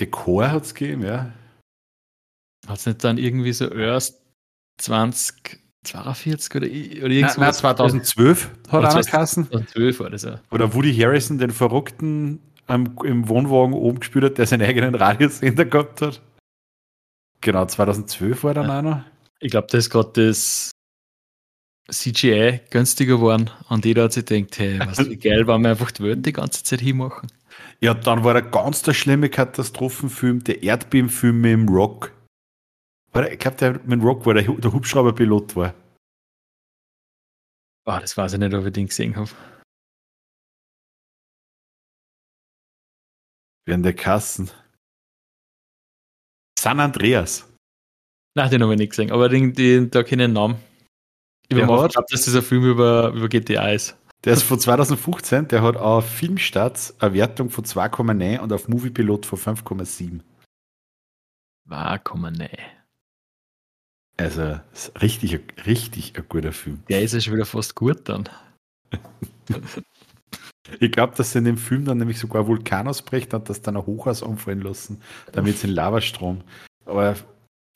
Dekor 0.00 0.50
hat 0.50 0.64
es 0.64 0.74
gegeben, 0.74 1.04
ja. 1.04 1.32
Hat 2.66 2.78
es 2.78 2.86
nicht 2.86 3.04
dann 3.04 3.18
irgendwie 3.18 3.52
so 3.52 3.68
erst 3.68 4.22
20 4.78 5.63
42 5.84 6.54
oder, 6.54 6.66
oder 6.66 7.14
irgendwas. 7.14 7.38
Nein, 7.38 7.52
2012 7.52 8.50
hat 8.68 8.94
er 8.94 9.02
Kassen. 9.02 9.46
2012 9.46 10.00
war 10.00 10.10
das 10.10 10.22
ja. 10.24 10.40
Oder 10.50 10.74
Woody 10.74 10.94
Harrison 10.94 11.38
den 11.38 11.50
Verrückten 11.50 12.40
am, 12.66 12.96
im 13.04 13.28
Wohnwagen 13.28 13.74
oben 13.74 14.00
gespielt 14.00 14.24
hat, 14.24 14.38
der 14.38 14.46
seinen 14.46 14.66
eigenen 14.66 14.94
Radiosender 14.94 15.64
gehabt 15.64 16.02
hat. 16.02 16.22
Genau, 17.40 17.66
2012 17.66 18.44
war 18.44 18.54
dann 18.54 18.68
ja. 18.68 18.78
einer. 18.78 19.04
Ich 19.40 19.50
glaube, 19.50 19.68
da 19.70 19.78
ist 19.78 19.90
gerade 19.90 20.10
das 20.14 20.70
CGI 21.90 22.60
günstiger 22.70 23.16
geworden 23.16 23.50
und 23.68 23.84
jeder 23.84 24.04
hat 24.04 24.14
sich 24.14 24.24
gedacht, 24.24 24.58
hey, 24.58 24.80
was 24.80 24.98
wie 25.10 25.16
geil, 25.18 25.46
wenn 25.46 25.60
wir 25.62 25.70
einfach 25.70 25.90
die 25.90 26.02
Welt 26.02 26.24
die 26.24 26.32
ganze 26.32 26.62
Zeit 26.62 26.80
hinmachen. 26.80 27.30
Ja, 27.80 27.92
dann 27.92 28.24
war 28.24 28.34
er 28.34 28.42
ganz 28.42 28.82
der 28.82 28.94
schlimme 28.94 29.28
Katastrophenfilm, 29.28 30.42
der 30.44 30.62
Erdbebenfilm 30.62 31.40
mit 31.40 31.52
dem 31.52 31.68
Rock. 31.68 32.12
Ich 33.14 33.38
glaube, 33.38 33.56
der 33.56 33.80
mit 33.84 34.02
Rock 34.02 34.26
war 34.26 34.34
der, 34.34 34.42
der 34.42 34.72
Hubschrauberpilot 34.72 35.54
war. 35.54 35.74
Oh, 37.86 37.98
das 38.00 38.16
weiß 38.16 38.32
ich 38.32 38.38
nicht, 38.38 38.54
ob 38.54 38.66
ich 38.66 38.72
den 38.72 38.88
gesehen 38.88 39.14
habe. 39.14 39.30
Während 43.66 43.84
der 43.84 43.94
Kassen. 43.94 44.50
San 46.58 46.80
Andreas. 46.80 47.50
Nein, 48.36 48.50
den 48.50 48.62
habe 48.62 48.72
ich 48.72 48.78
nicht 48.78 48.90
gesehen, 48.90 49.12
aber 49.12 49.28
den, 49.28 49.52
den, 49.52 49.90
da 49.90 50.02
kenne 50.02 50.24
ich 50.24 50.28
den 50.28 50.32
Namen. 50.32 50.56
Ich 51.48 51.56
glaube, 51.56 51.88
das 52.10 52.34
ein 52.34 52.42
Film 52.42 52.64
über, 52.64 53.10
über 53.10 53.28
GTA 53.28 53.70
ist. 53.70 53.96
Der 54.24 54.32
ist 54.32 54.42
von 54.42 54.58
2015, 54.58 55.48
der 55.48 55.62
hat 55.62 55.76
auf 55.76 56.08
Filmstarts 56.08 56.98
eine 57.00 57.12
Wertung 57.12 57.50
von 57.50 57.64
2,9 57.64 58.38
und 58.38 58.52
auf 58.52 58.68
Moviepilot 58.68 59.26
von 59.26 59.38
5,7. 59.38 60.20
2,9. 61.68 62.48
Also, 64.16 64.60
ist 64.72 65.02
richtig, 65.02 65.40
richtig 65.66 66.16
ein 66.16 66.24
guter 66.28 66.52
Film. 66.52 66.82
Der 66.88 67.02
ist 67.02 67.14
ja 67.14 67.20
schon 67.20 67.34
wieder 67.34 67.46
fast 67.46 67.74
gut 67.74 68.08
dann. 68.08 68.28
ich 70.80 70.92
glaube, 70.92 71.16
dass 71.16 71.32
sie 71.32 71.38
in 71.38 71.44
dem 71.44 71.58
Film 71.58 71.84
dann 71.84 71.98
nämlich 71.98 72.18
sogar 72.18 72.46
Vulkan 72.46 72.86
ausbricht 72.86 73.34
und 73.34 73.48
das 73.48 73.62
dann 73.62 73.76
ein 73.76 73.86
Hochhaus 73.86 74.22
umfallen 74.22 74.60
lassen, 74.60 75.02
damit 75.32 75.56
es 75.56 75.64
in 75.64 75.70
Lavastrom. 75.70 76.42
Aber 76.84 77.16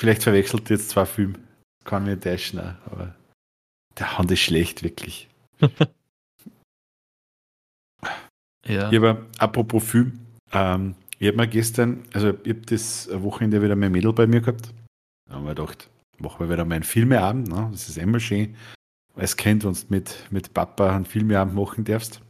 vielleicht 0.01 0.23
verwechselt 0.23 0.71
ihr 0.71 0.77
jetzt 0.77 0.91
zwei 0.91 1.07
Filme. 1.07 1.35
Kann 1.85 2.05
mir 2.05 2.21
täuschen, 2.21 2.61
aber 2.61 3.15
der 3.99 4.19
Hand 4.19 4.31
ist 4.31 4.41
schlecht, 4.41 4.83
wirklich. 4.83 5.29
Ja. 8.69 8.93
Habe, 8.93 9.27
apropos 9.39 9.83
Film, 9.83 10.21
ähm, 10.53 10.95
ich 11.19 11.29
habe 11.29 11.39
mir 11.39 11.49
gestern, 11.49 12.05
also 12.13 12.35
ich 12.45 12.51
habe 12.51 12.61
das 12.67 13.09
Wochenende 13.11 13.63
wieder 13.63 13.75
mein 13.75 13.91
Mädel 13.91 14.13
bei 14.13 14.27
mir 14.27 14.41
gehabt. 14.41 14.75
Da 15.27 15.37
haben 15.37 15.45
wir 15.45 15.55
gedacht, 15.55 15.89
machen 16.21 16.41
wir 16.41 16.51
wieder 16.51 16.65
mal 16.65 16.77
einen 16.77 16.85
Filmeabend. 16.85 17.49
Ne? 17.49 17.69
Das 17.71 17.89
ist 17.89 17.99
immer 17.99 18.21
schön, 18.21 18.57
als 19.15 19.37
Kind, 19.37 19.65
wenn 19.65 19.73
du 19.73 19.81
mit, 19.89 20.27
mit 20.31 20.55
Papa 20.55 20.95
einen 20.95 21.07
Filmeabend 21.07 21.55
machen 21.55 21.85
darfst. 21.85 22.21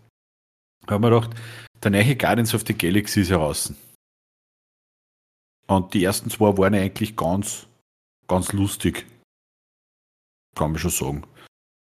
Da 0.86 0.94
haben 0.94 1.02
wir 1.02 1.10
gedacht, 1.10 1.36
der 1.82 1.90
neue 1.90 2.16
Guardians 2.16 2.54
of 2.54 2.64
the 2.66 2.76
Galaxy 2.76 3.20
ist 3.20 3.30
heraus. 3.30 3.72
Und 5.66 5.92
die 5.92 6.04
ersten 6.04 6.30
zwei 6.30 6.56
waren 6.56 6.74
eigentlich 6.74 7.14
ganz, 7.14 7.66
ganz 8.26 8.52
lustig. 8.52 9.06
Kann 10.56 10.72
man 10.72 10.80
schon 10.80 10.90
sagen. 10.90 11.26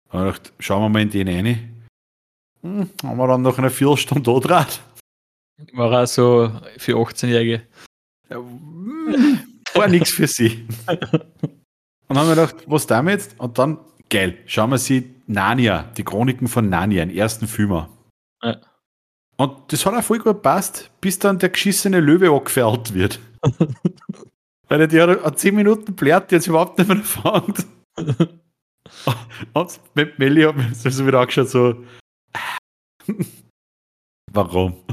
Da 0.09 0.19
haben 0.19 0.25
wir 0.25 0.31
gedacht, 0.33 0.53
schauen 0.59 0.83
wir 0.83 0.89
mal 0.89 1.01
in 1.01 1.09
den 1.09 1.27
rein. 1.29 1.87
Hm, 2.61 2.89
haben 3.03 3.17
wir 3.17 3.27
dann 3.27 3.41
noch 3.41 3.57
eine 3.57 3.69
Viertelstunde 3.69 4.31
da 4.31 4.39
dran. 4.39 4.67
War 5.73 6.03
auch 6.03 6.07
so 6.07 6.51
für 6.77 6.95
18-Jährige. 6.95 7.67
Ja, 8.29 8.37
war 9.73 9.87
nichts 9.87 10.11
für 10.11 10.27
sie. 10.27 10.67
Und 12.11 12.17
haben 12.17 12.27
wir 12.27 12.35
gedacht, 12.35 12.57
was 12.67 12.87
damit 12.87 13.21
jetzt? 13.21 13.39
Und 13.39 13.57
dann, 13.57 13.79
geil, 14.09 14.37
schauen 14.45 14.71
wir 14.71 14.77
sie 14.77 15.15
Narnia, 15.27 15.83
die 15.95 16.03
Chroniken 16.03 16.49
von 16.49 16.67
Narnia, 16.67 17.05
den 17.05 17.15
ersten 17.15 17.47
Film 17.47 17.71
an. 17.71 17.87
Ja. 18.43 18.57
Und 19.37 19.71
das 19.71 19.85
hat 19.85 19.93
auch 19.93 20.03
voll 20.03 20.17
gut 20.17 20.25
gepasst, 20.25 20.91
bis 20.99 21.19
dann 21.19 21.39
der 21.39 21.47
geschissene 21.47 22.01
Löwe 22.01 22.29
angefährt 22.29 22.93
wird. 22.93 23.19
Weil 24.67 24.89
die 24.89 25.01
hat 25.01 25.39
10 25.39 25.55
Minuten 25.55 25.95
blärt, 25.95 26.31
die 26.31 26.35
jetzt 26.35 26.47
überhaupt 26.47 26.79
nicht 26.79 26.89
mehr 26.89 26.97
anfängt. 26.97 27.65
Und 29.53 29.79
mit 29.93 30.19
Melli 30.19 30.43
hat 30.43 30.57
mir 30.57 30.73
so 30.73 31.07
wieder 31.07 31.21
angeschaut, 31.21 31.47
so, 31.47 31.75
Warum? 34.33 34.83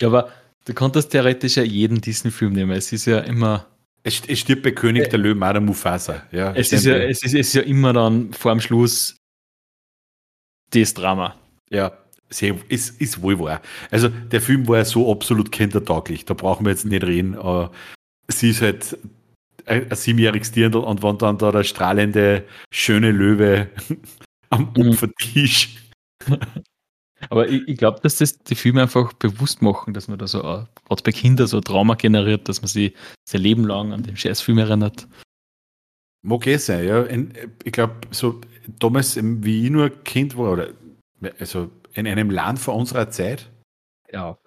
Ja, 0.00 0.08
aber 0.08 0.32
du 0.64 0.72
konntest 0.72 1.10
theoretisch 1.10 1.56
ja 1.56 1.62
jeden 1.62 2.00
Disney-Film 2.00 2.54
nehmen. 2.54 2.72
Es 2.72 2.90
ist 2.90 3.04
ja 3.04 3.18
immer. 3.18 3.66
Es, 4.08 4.22
es 4.26 4.38
stirbt 4.38 4.62
bei 4.62 4.70
König 4.70 5.04
äh, 5.04 5.08
der 5.08 5.18
Löwen 5.18 5.42
auch 5.42 5.52
der 5.52 5.60
Mufasa. 5.60 6.22
Ja, 6.32 6.52
es, 6.54 6.72
ist 6.72 6.86
ja, 6.86 6.96
es, 6.96 7.22
ist, 7.22 7.34
es 7.34 7.48
ist 7.48 7.54
ja 7.54 7.62
immer 7.62 7.92
dann 7.92 8.32
vor 8.32 8.52
dem 8.52 8.60
Schluss 8.60 9.16
das 10.70 10.94
Drama. 10.94 11.36
Ja, 11.70 11.92
sehr, 12.30 12.56
ist, 12.68 13.00
ist 13.00 13.20
wohl 13.20 13.38
wahr. 13.38 13.60
Also 13.90 14.08
der 14.08 14.40
Film 14.40 14.66
war 14.66 14.78
ja 14.78 14.84
so 14.84 15.12
absolut 15.12 15.52
kindertauglich. 15.52 16.24
Da 16.24 16.34
brauchen 16.34 16.64
wir 16.64 16.70
jetzt 16.70 16.86
nicht 16.86 17.04
reden. 17.04 17.36
Aber 17.36 17.70
sie 18.28 18.50
ist 18.50 18.62
halt 18.62 18.98
ein 19.66 19.94
siebenjähriges 19.94 20.52
Tier 20.52 20.74
und 20.74 21.02
wenn 21.02 21.18
dann 21.18 21.36
da 21.36 21.52
der 21.52 21.64
strahlende, 21.64 22.44
schöne 22.72 23.10
Löwe 23.10 23.68
am 24.50 24.72
mhm. 24.74 24.96
Aber 27.30 27.48
ich, 27.48 27.66
ich 27.66 27.76
glaube, 27.76 28.00
dass 28.00 28.16
das 28.16 28.38
die 28.38 28.54
Filme 28.54 28.82
einfach 28.82 29.12
bewusst 29.12 29.62
machen, 29.62 29.94
dass 29.94 30.08
man 30.08 30.18
da 30.18 30.26
so, 30.26 30.38
äh, 30.40 30.64
gerade 30.86 31.02
bei 31.04 31.12
Kindern 31.12 31.46
so 31.46 31.60
Trauma 31.60 31.94
generiert, 31.94 32.48
dass 32.48 32.62
man 32.62 32.68
sich 32.68 32.94
sein 33.28 33.42
Leben 33.42 33.64
lang 33.64 33.92
an 33.92 34.02
den 34.02 34.16
Scheißfilm 34.16 34.58
erinnert. 34.58 35.08
Mag 36.22 36.46
eh 36.46 36.56
sein, 36.56 36.86
ja. 36.86 37.06
Ich 37.64 37.72
glaube, 37.72 37.94
so 38.10 38.40
damals, 38.78 39.18
wie 39.20 39.64
ich 39.64 39.70
nur 39.70 39.90
Kind 39.90 40.36
war, 40.36 40.52
oder 40.52 40.68
also 41.38 41.70
in 41.94 42.06
einem 42.06 42.30
Land 42.30 42.58
vor 42.58 42.74
unserer 42.74 43.10
Zeit. 43.10 43.50
Ja. 44.12 44.38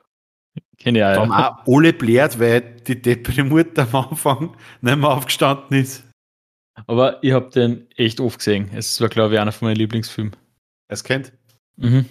Kenne 0.78 1.00
ich 1.00 1.06
auch. 1.06 1.13
Da 1.13 1.22
haben 1.22 1.32
auch 1.32 1.75
alle 1.75 1.94
blärt, 1.94 2.40
weil 2.40 2.62
die 2.88 3.01
deppere 3.01 3.44
Mutter 3.44 3.88
am 3.92 4.10
Anfang 4.10 4.58
nicht 4.82 4.98
mehr 4.98 5.10
aufgestanden 5.10 5.78
ist. 5.78 6.04
Aber 6.88 7.24
ich 7.24 7.34
habe 7.34 7.50
den 7.50 7.90
echt 7.96 8.20
oft 8.20 8.40
gesehen. 8.40 8.70
Es 8.74 9.00
war, 9.01 9.10
glaube 9.10 9.36
ich, 9.36 9.40
einer 9.40 9.51
von 9.51 9.68
meinen 9.68 9.78
Lieblingsfilmen. 9.78 10.36
Es 10.88 11.04
kennt? 11.04 11.32
Mhm. 11.78 12.06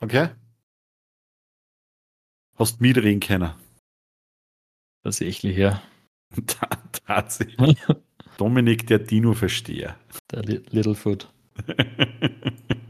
Okay. 0.00 0.28
Hast 2.56 2.80
mitreden 2.80 3.20
können. 3.20 3.52
Tatsächlich, 5.02 5.56
ja. 5.56 5.82
Tatsächlich. 7.06 7.78
Dominik, 8.36 8.86
der 8.86 9.00
Dino-Versteher. 9.00 9.96
Der 10.30 10.42
Littlefoot. 10.42 11.32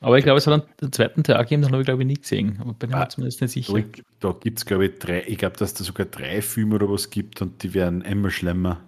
Aber 0.00 0.16
ich 0.16 0.24
glaube, 0.24 0.38
es 0.38 0.46
hat 0.46 0.54
einen, 0.54 0.62
den 0.80 0.92
zweiten 0.92 1.24
Tag 1.24 1.48
gegeben, 1.48 1.62
den 1.62 1.72
habe 1.72 1.82
ich 1.82 1.86
glaube 1.86 2.02
ich 2.02 2.06
nie 2.06 2.14
gesehen. 2.14 2.58
Aber 2.60 2.72
bin 2.74 2.90
mir 2.90 2.98
ah, 2.98 3.08
zumindest 3.08 3.40
nicht 3.40 3.52
sicher. 3.52 3.72
Da, 3.72 3.82
da 4.20 4.32
gibt 4.38 4.58
es 4.58 4.66
glaube 4.66 4.86
ich 4.86 4.98
drei, 4.98 5.24
ich 5.26 5.38
glaube, 5.38 5.56
dass 5.56 5.74
da 5.74 5.82
sogar 5.82 6.06
drei 6.06 6.40
Filme 6.40 6.76
oder 6.76 6.88
was 6.88 7.10
gibt 7.10 7.42
und 7.42 7.62
die 7.62 7.74
werden 7.74 8.02
immer 8.02 8.30
schlimmer. 8.30 8.80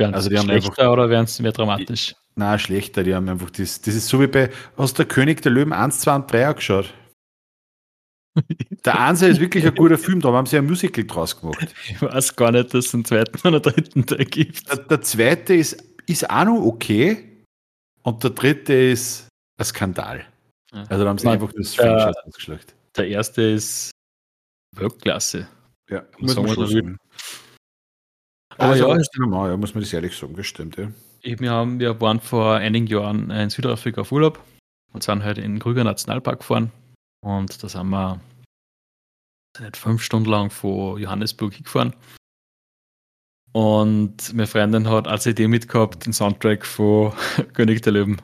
Werden 0.00 0.14
also 0.14 0.30
die 0.30 0.38
schlechter 0.38 0.70
einfach, 0.70 0.92
oder 0.92 1.10
werden 1.10 1.26
sie 1.26 1.42
mehr 1.42 1.52
dramatisch? 1.52 2.16
Nein, 2.34 2.58
schlechter. 2.58 3.04
Die 3.04 3.14
haben 3.14 3.28
einfach 3.28 3.50
das. 3.50 3.82
Das 3.82 3.94
ist 3.94 4.08
so 4.08 4.20
wie 4.20 4.26
bei. 4.26 4.50
Hast 4.78 4.98
der 4.98 5.04
König 5.04 5.42
der 5.42 5.52
Löwen 5.52 5.74
1, 5.74 6.00
2 6.00 6.14
und 6.16 6.32
3 6.32 6.46
angeschaut? 6.48 6.94
Der 8.84 8.98
Anse 8.98 9.26
ist 9.26 9.40
wirklich 9.40 9.66
ein 9.66 9.74
guter 9.74 9.98
Film, 9.98 10.20
da 10.20 10.32
haben 10.32 10.46
sie 10.46 10.56
ein 10.56 10.64
Musical 10.64 11.04
draus 11.04 11.38
gemacht. 11.38 11.74
Ich 11.88 12.00
weiß 12.00 12.36
gar 12.36 12.52
nicht, 12.52 12.72
dass 12.72 12.86
es 12.86 12.94
einen 12.94 13.04
zweiten 13.04 13.46
oder 13.46 13.60
dritten 13.60 14.06
Teil 14.06 14.24
gibt. 14.24 14.70
Der, 14.70 14.76
der, 14.78 15.02
zweite 15.02 15.54
ist, 15.54 15.84
ist 16.06 16.30
auch 16.30 16.44
noch 16.44 16.62
okay 16.62 17.44
und 18.02 18.22
der 18.22 18.30
dritte 18.30 18.72
ist 18.72 19.28
ein 19.58 19.64
Skandal. 19.64 20.24
Also 20.72 21.02
da 21.04 21.10
haben 21.10 21.18
sie 21.18 21.26
Man, 21.26 21.34
einfach 21.34 21.52
das 21.52 21.74
Franchise 21.74 22.24
ausgeschlagen. 22.24 22.64
Der 22.96 23.08
erste 23.08 23.42
ist 23.42 23.90
Weltklasse. 24.76 25.48
Ja, 25.90 26.04
muss 26.18 26.36
man 26.36 26.48
schon 26.48 26.66
sagen. 26.68 26.98
Aber 28.60 28.72
also, 28.72 28.88
ja, 28.88 28.96
ist 28.96 29.16
normal, 29.18 29.50
ja, 29.50 29.56
muss 29.56 29.74
man 29.74 29.82
das 29.82 29.92
ehrlich 29.92 30.14
sagen, 30.14 30.36
das 30.36 30.46
stimmt, 30.46 30.76
ja. 30.76 30.92
Wir, 31.22 31.50
haben, 31.50 31.80
wir 31.80 31.98
waren 32.00 32.20
vor 32.20 32.56
einigen 32.56 32.86
Jahren 32.86 33.30
in 33.30 33.48
Südafrika 33.48 34.02
auf 34.02 34.12
Urlaub 34.12 34.38
und 34.92 35.02
sind 35.02 35.24
halt 35.24 35.38
in 35.38 35.54
den 35.54 35.58
Krüger 35.58 35.82
Nationalpark 35.82 36.40
gefahren. 36.40 36.70
Und 37.22 37.62
da 37.62 37.68
sind 37.68 37.88
wir 37.88 38.20
nicht 39.58 39.76
fünf 39.78 40.02
Stunden 40.02 40.28
lang 40.28 40.50
von 40.50 40.98
Johannesburg 40.98 41.54
hingefahren. 41.54 41.94
Und 43.52 44.32
meine 44.34 44.46
Freundin 44.46 44.88
hat 44.88 45.08
als 45.08 45.26
Idee 45.26 45.48
mitgehabt, 45.48 46.04
den 46.04 46.12
Soundtrack 46.12 46.64
von 46.66 47.12
König 47.54 47.80
der 47.82 47.92
Löwen. 47.92 48.20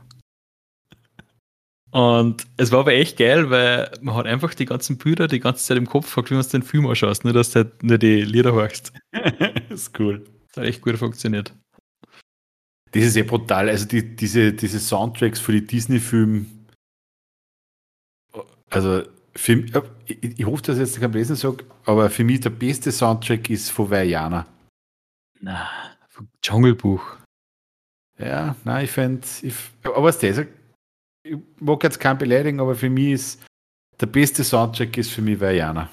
Und 1.97 2.47
es 2.59 2.73
war 2.73 2.81
aber 2.81 2.93
echt 2.93 3.17
geil, 3.17 3.49
weil 3.49 3.91
man 4.03 4.17
hat 4.17 4.27
einfach 4.27 4.53
die 4.53 4.67
ganzen 4.67 4.99
Bilder 4.99 5.29
die 5.29 5.41
ganze 5.41 5.65
Zeit 5.65 5.79
im 5.79 5.87
Kopf 5.87 6.15
wie 6.15 6.35
man 6.35 6.47
den 6.47 6.63
Film 6.63 6.87
anschaust, 6.87 7.25
nur 7.25 7.33
dass 7.33 7.53
du 7.53 7.61
halt 7.61 7.83
nur 7.83 7.97
die 7.97 8.21
Lieder 8.21 8.53
hörst. 8.53 8.93
ist 9.71 9.99
cool. 9.99 10.23
Das 10.49 10.59
hat 10.59 10.65
echt 10.65 10.83
gut 10.83 10.99
funktioniert. 10.99 11.55
Das 12.93 13.03
ist 13.03 13.17
ja 13.17 13.23
brutal. 13.23 13.71
Also 13.71 13.87
die, 13.87 14.15
diese, 14.15 14.53
diese 14.53 14.79
Soundtracks 14.79 15.41
für 15.41 15.53
die 15.53 15.67
Disney-Filme, 15.67 16.45
also 18.69 19.03
für, 19.35 19.65
ich, 20.05 20.39
ich 20.39 20.45
hoffe, 20.45 20.65
dass 20.65 20.77
ich 20.77 20.83
jetzt 20.83 21.01
kein 21.01 21.13
Blödsinn 21.13 21.37
sage, 21.37 21.65
aber 21.87 22.11
für 22.11 22.25
mich 22.25 22.41
der 22.41 22.51
beste 22.51 22.93
Soundtrack 22.93 23.49
ist 23.49 23.71
von 23.71 23.91
Vajana. 23.91 24.47
Na, 25.41 25.71
vom 26.11 26.29
Dschungelbuch. 26.43 27.17
Ja, 28.19 28.55
nein, 28.65 28.85
ich 28.85 28.91
fände, 28.91 29.27
aber 29.83 30.03
was 30.03 30.19
das, 30.19 30.45
ich 31.27 31.39
mag 31.61 31.83
jetzt 31.83 31.99
keinen 31.99 32.19
beleidigen, 32.19 32.61
aber 32.61 32.75
für 32.75 32.91
mich 32.91 33.13
ist 33.13 33.47
der 34.01 34.07
beste 34.07 34.45
Soundtrack 34.45 34.97
ist 34.97 35.11
für 35.11 35.23
mich 35.23 35.41
Vajana. 35.41 35.91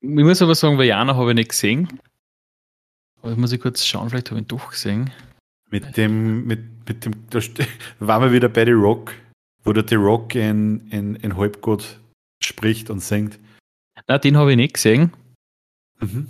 Ich 0.00 0.08
muss 0.08 0.42
aber 0.42 0.54
sagen, 0.54 0.78
Vajana 0.78 1.16
habe 1.16 1.30
ich 1.30 1.36
nicht 1.36 1.50
gesehen. 1.50 2.00
Aber 3.22 3.32
ich 3.32 3.38
muss 3.38 3.52
ich 3.52 3.60
kurz 3.60 3.84
schauen, 3.84 4.10
vielleicht 4.10 4.30
habe 4.30 4.40
ich 4.40 4.44
ihn 4.44 4.48
doch 4.48 4.70
gesehen. 4.70 5.10
Mit 5.70 5.96
dem, 5.96 6.46
mit, 6.46 6.88
mit 6.88 7.04
dem, 7.04 7.12
da 7.30 7.40
waren 7.98 8.22
wir 8.22 8.32
wieder 8.32 8.48
bei 8.48 8.64
The 8.64 8.72
Rock, 8.72 9.14
Wo 9.64 9.72
der 9.72 9.86
The 9.88 9.96
Rock 9.96 10.34
in, 10.34 10.88
in, 10.90 11.16
in 11.16 11.36
Halbgott 11.36 11.98
spricht 12.42 12.90
und 12.90 13.00
singt. 13.00 13.38
Na, 14.06 14.18
den 14.18 14.36
habe 14.36 14.52
ich 14.52 14.56
nicht 14.56 14.74
gesehen. 14.74 15.12
Mhm. 16.00 16.28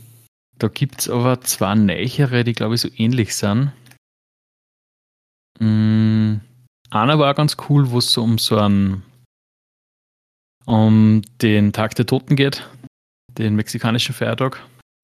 Da 0.59 0.69
gibt 0.69 1.01
es 1.01 1.11
aber 1.11 1.41
zwei 1.43 1.75
neichere, 1.75 2.45
die 2.45 2.55
glaube 2.55 2.77
ich 2.77 2.81
so 2.81 2.89
ähnlich 2.97 3.35
sind. 3.35 3.73
Mhm. 5.59 6.41
Einer 6.91 7.19
war 7.19 7.35
ganz 7.35 7.57
cool, 7.69 7.91
wo 7.91 7.99
es 7.99 8.13
so 8.13 8.23
um 8.23 8.39
so 8.39 8.59
einen 8.59 9.03
um 10.67 11.23
den 11.41 11.73
Tag 11.73 11.95
der 11.95 12.07
Toten 12.07 12.37
geht, 12.37 12.69
den 13.29 13.55
mexikanischen 13.55 14.15
Feiertag. 14.15 14.63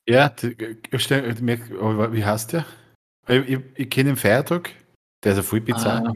Ja, 0.09 0.35
wie 0.43 2.25
heißt 2.25 2.53
der? 2.53 2.67
Ich, 3.29 3.49
ich, 3.49 3.61
ich 3.77 3.91
kenne 3.91 4.11
den 4.11 4.17
Feiertag, 4.17 4.71
der 5.23 5.33
ist 5.33 5.39
ja 5.39 5.43
voll 5.45 5.61
bizarr. 5.61 6.09
Ah, 6.09 6.13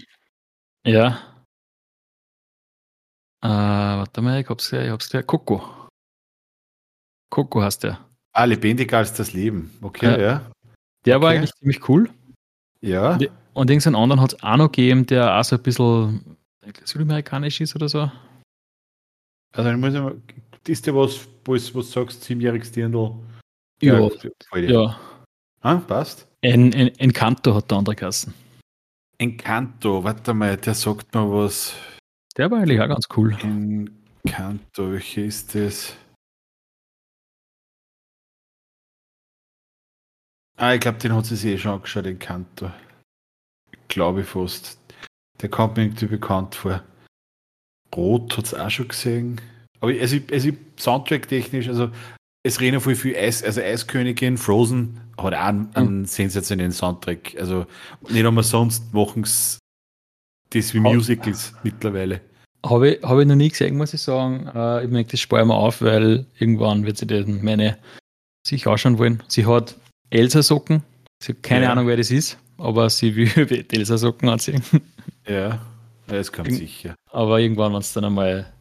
ja. 0.85 1.37
Äh, 3.43 3.49
warte 3.49 4.23
mal, 4.23 4.41
ich 4.41 4.49
hab's 4.49 4.71
gleich, 4.71 4.87
ich 4.87 4.91
hab's 4.91 5.09
gleich. 5.09 5.27
Coco. 5.27 5.89
Coco 7.31 7.63
heißt 7.63 7.85
der. 7.85 8.05
Ah, 8.33 8.45
lebendiger 8.45 8.99
als 8.99 9.13
das 9.13 9.33
Leben. 9.33 9.77
Okay, 9.83 10.07
ja. 10.07 10.19
ja. 10.21 10.51
Der 11.05 11.17
okay. 11.17 11.25
war 11.25 11.31
eigentlich 11.31 11.55
ziemlich 11.55 11.89
cool. 11.89 12.11
Ja. 12.81 13.19
Und, 13.57 13.71
irgendeinen 13.71 13.97
anderen 13.97 14.21
hat 14.21 14.35
es 14.35 14.43
auch 14.43 14.57
noch 14.59 14.71
gegeben, 14.71 15.07
der 15.07 15.35
auch 15.35 15.43
so 15.43 15.57
ein 15.57 15.63
bisschen 15.63 16.37
südamerikanisch 16.85 17.63
ist 17.63 17.75
oder 17.75 17.89
so. 17.89 18.11
Also 19.53 19.71
dann 19.71 19.81
muss 19.81 19.95
ich 19.95 20.01
mal, 20.01 20.21
ist 20.69 20.87
der 20.87 20.95
was, 20.95 21.27
was, 21.47 21.75
was 21.75 21.87
du 21.87 21.93
sagst, 22.01 22.23
siebenjähriges 22.23 22.73
Dirndl? 22.73 23.15
Ja. 23.81 23.99
Ja. 24.53 24.59
ja. 24.59 25.01
Ah, 25.63 25.77
passt. 25.77 26.29
En, 26.43 26.71
en, 26.75 26.89
Encanto 26.99 27.55
hat 27.55 27.71
der 27.71 27.79
andere 27.79 27.97
Kassen. 27.97 28.35
Encanto, 29.17 30.05
warte 30.05 30.35
mal, 30.35 30.59
der 30.59 30.75
sagt 30.75 31.15
mir 31.15 31.27
was. 31.33 31.75
Der 32.37 32.51
war 32.51 32.59
eigentlich 32.59 32.81
auch 32.83 32.89
ganz 32.89 33.09
cool. 33.17 33.39
Encanto, 33.43 34.93
welche 34.93 35.23
ist 35.23 35.55
das? 35.55 35.97
Ah, 40.59 40.75
ich 40.75 40.81
glaube, 40.81 40.99
den 40.99 41.15
hat 41.15 41.25
sie 41.25 41.37
sich 41.37 41.55
eh 41.55 41.59
schon 41.59 41.73
angeschaut, 41.73 42.05
Encanto. 42.05 42.71
Glaube 43.97 44.21
ich 44.21 44.27
fast. 44.27 44.77
Der 45.41 45.49
kommt 45.49 45.79
mir 45.79 45.85
irgendwie 45.85 46.05
bekannt 46.05 46.55
vor. 46.55 46.83
Rot 47.97 48.37
hat 48.37 48.45
es 48.45 48.53
auch 48.53 48.69
schon 48.69 48.89
gesehen. 48.89 49.41
Aber 49.81 49.91
also, 49.91 50.19
also 50.31 50.51
Soundtrack-technisch, 50.79 51.67
also 51.67 51.89
es 52.43 52.61
reden 52.61 52.79
voll 52.83 52.95
viel 52.95 53.17
Eis, 53.17 53.43
also 53.43 53.63
Eiskönigin, 53.63 54.37
Frozen 54.37 55.01
hat 55.17 55.33
auch 55.33 55.39
einen, 55.39 55.75
einen 55.75 55.99
mhm. 56.01 56.05
sensationellen 56.05 56.73
Soundtrack. 56.73 57.37
Also 57.39 57.65
nicht 58.11 58.27
einmal 58.27 58.45
sonst 58.45 58.93
machen 58.93 59.25
sie 59.25 59.61
das 60.51 60.75
wie 60.75 60.81
Musicals 60.81 61.55
hab, 61.55 61.65
mittlerweile. 61.65 62.21
Habe 62.67 62.91
ich, 62.91 63.03
hab 63.03 63.19
ich 63.19 63.27
noch 63.27 63.35
nie 63.35 63.49
gesehen, 63.49 63.79
muss 63.79 63.95
ich 63.95 64.03
sagen. 64.03 64.47
Äh, 64.55 64.85
ich 64.85 64.91
merke, 64.91 65.13
das 65.13 65.21
spare 65.21 65.41
ich 65.41 65.49
mir 65.49 65.55
auf, 65.55 65.81
weil 65.81 66.27
irgendwann 66.39 66.85
wird 66.85 66.99
sie 66.99 67.07
den 67.07 67.43
meine 67.43 67.79
sich 68.47 68.67
anschauen 68.67 68.99
wollen. 68.99 69.23
Sie 69.27 69.47
hat 69.47 69.75
Elsa-Socken. 70.11 70.83
Sie 71.23 71.33
hat 71.33 71.43
keine 71.43 71.65
ja. 71.65 71.73
Ahnung, 71.73 71.87
wer 71.87 71.97
das 71.97 72.11
ist, 72.11 72.39
aber 72.59 72.91
sie 72.91 73.15
will 73.15 73.67
Elsa-Socken 73.73 74.29
anziehen. 74.29 74.63
Ja, 75.27 75.65
das 76.07 76.31
kommt 76.31 76.53
sicher. 76.53 76.95
Aber 77.11 77.41
irgendwann, 77.41 77.73
wenn 77.73 77.81
es 77.81 77.93
dann 77.93 78.05
einmal 78.05 78.53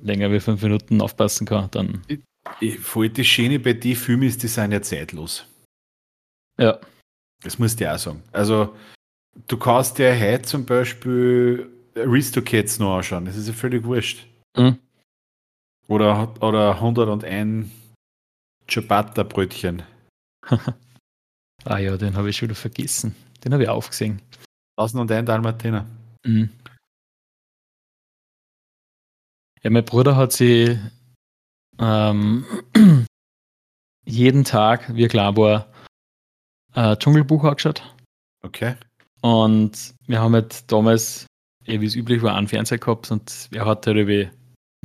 länger 0.00 0.30
wie 0.30 0.40
fünf 0.40 0.62
Minuten 0.62 1.00
aufpassen 1.00 1.46
kann, 1.46 1.70
dann. 1.70 2.02
Ich, 2.08 2.20
ich, 2.60 2.78
voll 2.78 3.10
das 3.10 3.26
Schöne 3.26 3.58
bei 3.58 3.72
den 3.72 3.96
Filmen 3.96 4.24
ist, 4.24 4.42
die 4.42 4.48
sind 4.48 4.72
ja 4.72 4.80
zeitlos. 4.82 5.46
Ja. 6.58 6.78
Das 7.42 7.58
musst 7.58 7.80
du 7.80 7.92
auch 7.92 7.98
sagen. 7.98 8.22
Also, 8.32 8.74
du 9.46 9.56
kannst 9.58 9.98
dir 9.98 10.18
heute 10.18 10.42
zum 10.42 10.64
Beispiel 10.64 11.70
Aristocats 11.94 12.78
noch 12.78 12.96
anschauen. 12.96 13.26
Das 13.26 13.36
ist 13.36 13.48
ja 13.48 13.52
völlig 13.52 13.84
wurscht. 13.84 14.26
Mhm. 14.56 14.78
Oder, 15.88 16.34
oder 16.40 16.74
101 16.76 17.68
Ciabatta-Brötchen. 18.68 19.82
ah 21.66 21.78
ja, 21.78 21.96
den 21.96 22.16
habe 22.16 22.30
ich 22.30 22.36
schon 22.36 22.48
wieder 22.48 22.56
vergessen. 22.56 23.14
Den 23.44 23.52
habe 23.52 23.62
ich 23.62 23.68
aufgesehen. 23.68 24.22
1001 24.76 25.26
Dalmatiner. 25.26 25.86
Mhm. 26.24 26.50
Ja, 29.62 29.70
mein 29.70 29.84
Bruder 29.84 30.16
hat 30.16 30.32
sie 30.32 30.78
ähm, 31.78 32.44
jeden 34.04 34.44
Tag, 34.44 34.94
wie 34.94 35.08
klar 35.08 35.36
war, 35.36 35.72
äh, 36.74 36.96
Dschungelbuch 36.96 37.44
angeschaut. 37.44 37.82
Okay. 38.42 38.76
Und 39.22 39.94
wir 40.06 40.20
haben 40.20 40.34
halt 40.34 40.70
damals, 40.70 41.26
eh, 41.64 41.80
wie 41.80 41.86
es 41.86 41.96
üblich 41.96 42.22
war, 42.22 42.36
einen 42.36 42.48
Fernseher 42.48 42.78
gehabt 42.78 43.10
und 43.10 43.48
er 43.52 43.66
hat 43.66 43.86
halt 43.86 43.96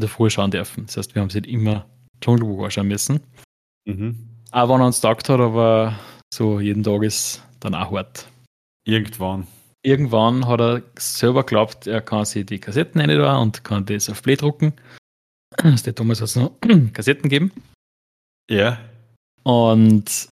der 0.02 0.10
Früh 0.10 0.30
schauen 0.30 0.52
dürfen. 0.52 0.86
Das 0.88 0.98
heißt, 0.98 1.15
wir 1.15 1.22
haben 1.22 1.30
halt 1.30 1.46
immer 1.48 1.86
Dschungelbuch 2.22 2.63
anschauen 2.63 2.88
müssen. 2.88 3.20
Mhm. 3.86 4.28
Auch 4.52 4.70
wenn 4.70 4.82
er 4.82 4.88
uns 4.88 5.02
taugt 5.02 5.30
hat, 5.30 5.39
aber 5.39 6.00
so 6.34 6.60
jeden 6.60 6.84
Tag 6.84 7.04
ist 7.04 7.44
dann 7.60 7.76
auch 7.76 7.91
hart. 7.91 8.28
Irgendwann 8.86 9.48
irgendwann 9.84 10.48
hat 10.48 10.62
er 10.62 10.84
selber 10.98 11.44
geglaubt, 11.44 11.88
er 11.88 12.02
kann 12.02 12.26
sich 12.26 12.46
die 12.46 12.60
Kassetten 12.60 13.02
rein 13.02 13.10
da 13.10 13.38
und 13.38 13.63
kann 13.63 13.86
das 13.86 14.10
auf 14.10 14.22
Play 14.22 14.36
drucken. 14.36 14.74
Der 15.63 15.96
Thomas 15.96 16.22
hat 16.22 16.30
es 16.30 16.36
noch 16.36 16.52
Kassetten 16.94 17.30
gegeben. 17.30 17.52
Ja. 18.50 18.80
Und 19.44 20.30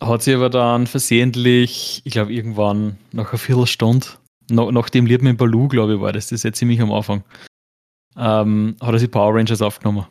hat 0.00 0.22
sie 0.22 0.34
aber 0.34 0.50
dann 0.50 0.86
versehentlich, 0.86 2.02
ich 2.04 2.12
glaube, 2.12 2.32
irgendwann 2.32 2.98
nach 3.12 3.30
einer 3.30 3.38
Viertelstunde, 3.38 4.06
nach, 4.50 4.70
nach 4.70 4.90
dem 4.90 5.06
Lied 5.06 5.22
mit 5.22 5.38
Baloo, 5.38 5.68
glaube 5.68 5.94
ich, 5.94 6.00
war 6.00 6.12
das, 6.12 6.26
das 6.26 6.40
ist 6.40 6.44
jetzt 6.44 6.58
ziemlich 6.58 6.80
am 6.80 6.92
Anfang, 6.92 7.24
ähm, 8.16 8.76
hat 8.80 8.92
er 8.92 8.98
sich 8.98 9.10
Power 9.10 9.34
Rangers 9.34 9.62
aufgenommen. 9.62 10.06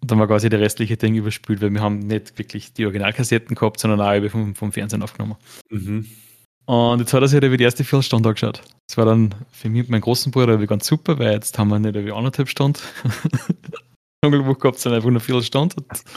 Und 0.00 0.10
dann 0.10 0.18
war 0.18 0.26
quasi 0.28 0.48
der 0.48 0.60
restliche 0.60 0.96
Ding 0.96 1.14
überspült, 1.14 1.60
weil 1.60 1.72
wir 1.72 1.80
haben 1.80 1.98
nicht 1.98 2.38
wirklich 2.38 2.72
die 2.72 2.84
Originalkassetten 2.84 3.56
gehabt, 3.56 3.80
sondern 3.80 4.00
auch 4.00 4.30
vom, 4.30 4.54
vom 4.54 4.72
Fernsehen 4.72 5.02
aufgenommen. 5.02 5.36
Mhm. 5.70 6.06
Und 6.66 7.00
jetzt 7.00 7.14
hat 7.14 7.22
er 7.22 7.28
sich 7.28 7.40
halt 7.40 7.58
die 7.58 7.64
erste 7.64 7.82
Viertelstunde 7.82 8.28
angeschaut. 8.28 8.62
Das 8.86 8.98
war 8.98 9.06
dann 9.06 9.34
für 9.50 9.70
mich 9.70 9.84
und 9.84 9.90
meinen 9.90 10.02
großen 10.02 10.30
Bruder 10.30 10.58
ganz 10.66 10.86
super, 10.86 11.18
weil 11.18 11.32
jetzt 11.32 11.58
haben 11.58 11.68
wir 11.68 11.78
nicht 11.78 11.96
über 11.96 12.14
anderthalb 12.14 12.48
Stunden 12.48 12.78
Dschungelbuch 14.24 14.58
gehabt, 14.58 14.78
sondern 14.78 14.98
einfach 14.98 15.08
nur 15.08 15.18
eine 15.18 15.24
Viertelstunde. 15.24 15.76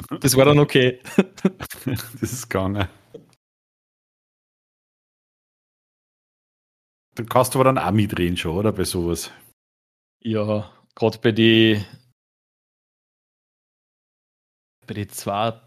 Und 0.09 0.23
das 0.23 0.35
war 0.35 0.45
dann 0.45 0.59
okay. 0.59 0.99
das 1.85 2.33
ist 2.33 2.49
gegangen. 2.49 2.87
Du 7.15 7.25
kannst 7.25 7.55
aber 7.55 7.63
dann 7.65 7.77
auch 7.77 7.91
mitreden 7.91 8.37
schon, 8.37 8.57
oder? 8.57 8.71
Bei 8.71 8.83
sowas. 8.83 9.31
Ja, 10.23 10.69
gerade 10.95 11.17
bei 11.19 11.31
den 11.31 11.85
bei 14.87 14.93
den 14.93 15.09
zwei, 15.09 15.59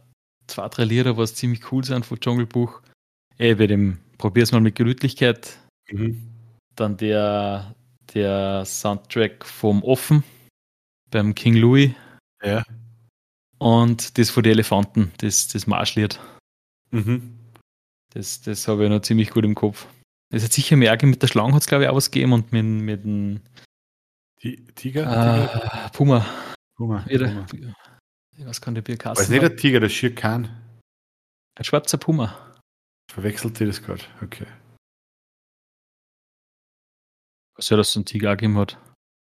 zwei, 0.46 0.68
drei 0.68 0.85
Lieder, 0.85 1.16
was 1.16 1.35
ziemlich 1.35 1.70
cool 1.72 1.85
sind 1.85 2.07
von 2.07 2.20
Dschungelbuch. 2.20 2.81
Eh, 3.38 3.55
bei 3.55 3.66
dem 3.66 3.98
probier's 4.18 4.53
mal 4.53 4.61
mit 4.61 4.74
Gemütlichkeit. 4.74 5.59
Mhm. 5.90 6.31
Dann 6.77 6.96
der, 6.96 7.74
der 8.14 8.64
Soundtrack 8.64 9.44
vom 9.44 9.83
Offen 9.83 10.24
beim 11.11 11.35
King 11.35 11.57
Louis. 11.57 11.90
Ja. 12.42 12.64
Und 13.59 14.18
das 14.18 14.31
von 14.31 14.42
den 14.42 14.53
Elefanten, 14.53 15.12
das, 15.18 15.48
das 15.48 15.66
Marschlied. 15.66 16.20
Mhm. 16.90 17.38
Das, 18.12 18.42
das 18.42 18.68
habe 18.68 18.85
ich 18.85 18.90
noch 18.90 19.00
ziemlich 19.03 19.31
gut 19.31 19.44
im 19.44 19.55
Kopf. 19.55 19.87
Es 20.31 20.44
hat 20.44 20.53
sicher 20.53 20.77
mehr 20.77 20.96
mit 21.03 21.22
der 21.22 21.29
Schlange, 21.29 21.55
hat 21.55 21.62
es 21.62 21.68
glaube 21.68 21.85
ich 21.85 21.90
auch 21.90 21.96
was 21.96 22.11
gegeben 22.11 22.33
und 22.33 22.53
mit, 22.53 22.64
mit 22.64 23.05
dem 23.05 23.40
Tiger? 24.74 25.87
Äh, 25.87 25.90
Puma. 25.90 26.27
Puma. 26.77 27.05
Wieder, 27.07 27.46
Puma. 27.48 27.74
Was 28.38 28.61
kann 28.61 28.75
der 28.75 28.83
Bier 28.83 28.99
kosten? 28.99 29.18
Weiß 29.18 29.29
nicht 29.29 29.42
der 29.42 29.57
Tiger, 29.57 29.81
der 29.81 29.88
Schier 29.88 30.14
kann. 30.14 30.49
Ein 31.57 31.64
schwarzer 31.64 31.99
Puma. 31.99 32.55
Verwechselt 33.11 33.61
ihr 33.61 33.68
das 33.68 33.83
gerade? 33.83 34.03
Okay. 34.23 34.47
Was 37.57 37.68
ja, 37.68 37.77
dass 37.77 37.90
es 37.90 37.97
einen 37.97 38.05
Tiger 38.05 38.37
gegeben 38.37 38.59
hat. 38.59 38.79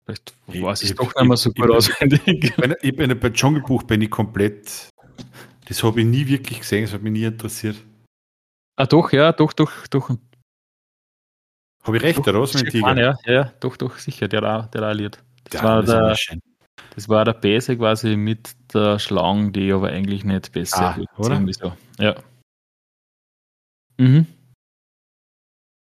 Vielleicht 0.05 0.33
weiß 0.47 0.83
ich, 0.83 0.91
es 0.91 0.95
doch 0.95 1.13
nicht 1.15 1.27
mehr 1.27 1.37
so 1.37 1.51
gut 1.51 1.69
auswendig. 1.69 2.21
Ich 2.25 2.55
bin, 2.55 2.75
ich 2.81 2.95
bin 2.95 3.19
bei 3.19 3.29
Dschungelbuch 3.29 3.83
bin 3.83 4.01
ich 4.01 4.09
komplett. 4.09 4.89
Das 5.67 5.83
habe 5.83 6.01
ich 6.01 6.05
nie 6.05 6.27
wirklich 6.27 6.59
gesehen, 6.59 6.83
das 6.83 6.93
hat 6.93 7.01
mich 7.01 7.13
nie 7.13 7.23
interessiert. 7.23 7.77
Ah, 8.75 8.85
doch, 8.85 9.11
ja, 9.11 9.31
doch, 9.31 9.53
doch, 9.53 9.87
doch. 9.87 10.09
Habe 11.83 11.97
ich 11.97 12.03
recht, 12.03 12.19
doch, 12.19 12.27
oder 12.27 12.41
was 12.41 12.53
mit 12.55 12.71
Tiger? 12.71 12.97
Ja, 12.97 13.15
ja, 13.25 13.53
doch, 13.59 13.77
doch, 13.77 13.97
sicher, 13.97 14.27
der 14.27 14.41
da, 14.41 14.61
der 14.63 14.81
da 14.81 14.91
liert. 14.91 15.23
Das, 15.45 15.61
ja, 15.61 15.63
war 15.63 15.83
der, 15.83 16.15
das 16.95 17.09
war 17.09 17.25
der 17.25 17.33
Bäse 17.33 17.77
quasi 17.77 18.15
mit 18.15 18.55
der 18.73 18.99
Schlange, 18.99 19.51
die 19.51 19.71
aber 19.71 19.89
eigentlich 19.89 20.23
nicht 20.23 20.53
besser 20.53 20.97
ah, 20.97 21.19
oder? 21.19 21.45
So. 21.51 21.73
Ja. 21.99 22.15
Mhm. 23.97 24.25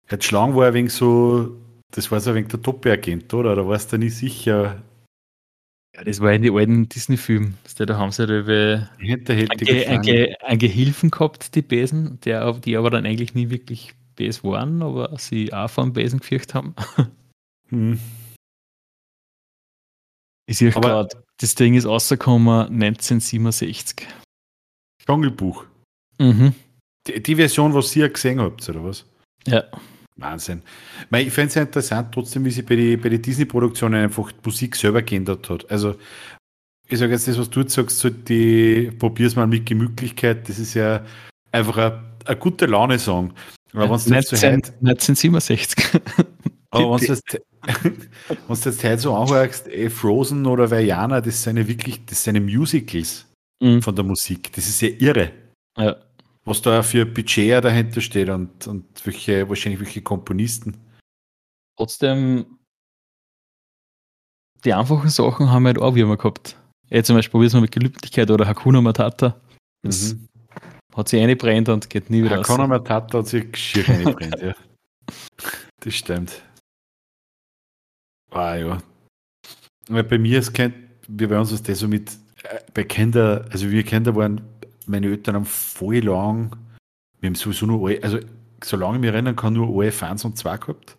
Jetzt 0.10 0.26
Schlang 0.26 0.56
war 0.56 0.68
ein 0.68 0.74
wenig 0.74 0.94
so, 0.94 1.58
das 1.92 2.12
war 2.12 2.20
so 2.20 2.30
ein 2.30 2.38
wenig 2.38 2.50
der 2.50 2.62
Top-Agent, 2.62 3.34
oder? 3.34 3.54
Oder 3.54 3.68
warst 3.68 3.92
du 3.92 3.98
nicht 3.98 4.16
sicher? 4.16 4.82
Ja, 5.96 6.04
das 6.04 6.22
war 6.22 6.32
in 6.32 6.44
den 6.44 6.56
alten 6.56 6.88
Disney-Filmen. 6.88 7.58
Da 7.78 7.98
haben 7.98 8.12
sie 8.12 8.28
da 8.28 8.34
einen, 8.34 9.24
Ge 9.26 9.88
ein, 9.88 10.02
Ge 10.02 10.36
ein 10.42 10.60
Gehilfen 10.60 11.12
gehabt, 11.12 11.56
die 11.56 11.62
Besen, 11.62 12.20
der, 12.22 12.54
die 12.54 12.78
aber 12.78 12.90
dann 12.90 13.06
eigentlich 13.06 13.34
nie 13.34 13.50
wirklich 13.50 13.96
Bes 14.16 14.44
waren, 14.44 14.82
aber 14.82 15.18
sie 15.18 15.52
auch 15.54 15.70
vor 15.70 15.84
dem 15.84 15.94
Besen 15.94 16.20
gefürchtet 16.20 16.54
haben. 16.54 16.76
Hm. 17.70 18.00
Ich 20.48 20.58
sehe 20.58 20.72
gerade, 20.72 21.10
das 21.38 21.56
Ding 21.56 21.74
ist 21.74 21.86
rausgekommen 21.86 22.68
1967. 22.68 24.08
Dschungelbuch. 25.06 25.66
Mhm. 26.20 26.54
Die, 27.08 27.22
die, 27.22 27.36
Version, 27.36 27.74
was 27.74 27.96
ihr 27.96 28.10
gesehen 28.10 28.40
habt, 28.40 28.68
oder 28.70 28.84
was? 28.84 29.06
Ja. 29.46 29.64
Wahnsinn. 30.18 30.62
Ich 31.12 31.34
finde 31.34 31.48
es 31.48 31.56
ja 31.56 31.64
interessant, 31.64 32.14
trotzdem, 32.14 32.46
wie 32.46 32.52
sich 32.52 32.66
bei 32.66 32.76
den 32.76 33.02
bei 33.02 33.10
die 33.10 33.22
Disney-Produktionen 33.22 34.04
einfach 34.04 34.32
die 34.32 34.40
Musik 34.46 34.76
selber 34.76 35.02
geändert 35.02 35.50
hat. 35.50 35.70
Also, 35.70 35.96
ich 36.88 36.98
sage 36.98 37.12
jetzt 37.12 37.28
das, 37.28 37.38
was 37.38 37.50
du 37.50 37.62
jetzt 37.62 37.74
sagst, 37.74 38.00
so 38.00 38.10
die 38.10 38.92
probier's 38.98 39.36
mal 39.36 39.48
mit 39.48 39.66
Gemütlichkeit, 39.66 40.48
das 40.48 40.60
ist 40.60 40.74
ja 40.74 41.04
einfach 41.52 41.78
eine, 42.26 42.38
gute 42.38 42.66
Laune-Song. 42.66 43.34
Aber 43.74 43.90
wenn 43.90 44.00
so 44.00 44.14
1967. 44.14 45.86
Aber 46.72 47.02
wenn 47.02 47.42
du 48.48 48.54
jetzt, 48.54 48.84
heute 48.84 48.98
so 48.98 49.16
anhörst, 49.16 49.68
ey, 49.68 49.90
Frozen 49.90 50.46
oder 50.46 50.70
Vajana, 50.70 51.22
das 51.22 51.44
sind 51.44 51.58
ja 51.58 51.68
wirklich, 51.68 52.06
das 52.06 52.24
sind 52.24 52.36
ja 52.36 52.42
Musicals 52.42 53.28
mhm. 53.62 53.82
von 53.82 53.96
der 53.96 54.06
Musik. 54.06 54.52
Das 54.54 54.68
ist 54.68 54.82
ja 54.82 54.90
irre. 54.90 55.32
Ja. 55.78 55.96
Was 56.46 56.62
da 56.62 56.84
für 56.84 57.06
Budget 57.06 57.64
dahinter 57.64 58.02
steht 58.02 58.30
und, 58.30 58.68
und 58.68 58.86
welche, 59.06 59.50
wahrscheinlich 59.50 59.82
welche 59.82 60.02
Komponisten. 60.02 60.78
Trotzdem, 61.78 62.46
die 64.64 64.74
einfachen 64.74 65.10
Sachen 65.10 65.52
haben 65.52 65.64
wir 65.64 65.70
halt 65.70 65.80
auch 65.80 65.96
wie 65.96 66.02
immer 66.02 66.18
gehabt. 66.18 66.58
Jetzt 66.90 67.08
zum 67.08 67.16
Beispiel 67.16 67.32
probieren 67.32 67.54
wir 67.54 67.62
mit 67.62 67.72
Gelübdigkeit 67.72 68.30
oder 68.30 68.48
Hakuna 68.48 68.80
Matata. 68.82 69.42
Das 69.82 70.14
mhm. 70.14 70.28
hat 70.96 71.10
sich 71.10 71.20
eingebrennt 71.20 71.68
und 71.70 71.90
geht 71.90 72.10
nie 72.10 72.24
wieder 72.24 72.38
Hakuna 72.38 72.64
raus. 72.64 72.70
Matata 72.70 73.18
hat 73.20 73.28
sich 73.28 73.58
schier 73.58 73.90
eingebrennt, 73.90 74.40
ja. 74.42 74.54
Das 75.82 75.96
stimmt. 75.96 76.44
Ah 78.36 78.56
ja. 78.56 78.78
Weil 79.88 80.04
bei 80.04 80.18
mir 80.18 80.40
ist 80.40 80.54
kein, 80.54 80.74
wir 81.08 81.30
bei 81.30 81.40
uns 81.40 81.54
ist 81.54 81.70
das 81.70 81.80
so 81.80 81.88
mit, 81.88 82.12
äh, 82.44 82.60
bei 82.74 82.84
Kinder, 82.84 83.46
also 83.50 83.72
wir 83.72 83.84
Kinder 83.84 84.14
waren, 84.16 84.42
meine 84.88 85.08
Eltern 85.08 85.36
haben 85.36 85.46
voll 85.46 86.00
lang, 86.00 86.54
wir 87.22 87.28
haben 87.28 87.36
sowieso 87.36 87.66
nur, 87.66 87.88
alle, 87.88 88.04
also 88.04 88.20
solange 88.62 88.98
ich 88.98 89.02
mich 89.02 89.12
erinnern 89.12 89.38
kann, 89.38 89.54
nur 89.54 89.82
alle 89.82 89.92
Fans 89.92 90.26
und 90.26 90.38
zwei 90.38 90.58
gehabt. 90.58 90.98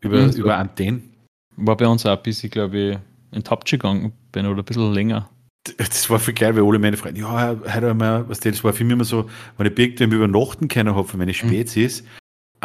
Über, 0.00 0.22
mhm. 0.22 0.32
über 0.32 0.56
Antennen. 0.56 1.12
War 1.56 1.76
bei 1.76 1.86
uns 1.86 2.06
auch 2.06 2.16
bis 2.16 2.42
ich 2.42 2.50
glaube 2.50 2.78
ich 2.78 2.98
in 3.36 3.44
Tapchi 3.44 3.76
gegangen 3.76 4.12
bin 4.32 4.46
oder 4.46 4.62
ein 4.62 4.64
bisschen 4.64 4.94
länger. 4.94 5.28
Das 5.76 6.08
war 6.08 6.18
viel 6.18 6.32
geil, 6.32 6.56
weil 6.56 6.64
alle 6.64 6.78
meine 6.78 6.96
Freunde, 6.96 7.20
ja, 7.20 7.54
heute 7.74 7.90
einmal, 7.90 8.26
was 8.26 8.40
das 8.40 8.64
war 8.64 8.72
für 8.72 8.82
mich 8.82 8.94
immer 8.94 9.04
so, 9.04 9.28
wenn 9.58 9.66
ich 9.66 9.78
irgendwann 9.78 10.12
übernachten 10.12 10.68
können 10.68 10.94
habe 10.94 11.06
für 11.06 11.18
meine 11.18 11.32
mhm. 11.32 11.34
Spezies, 11.34 12.02
mhm 12.02 12.19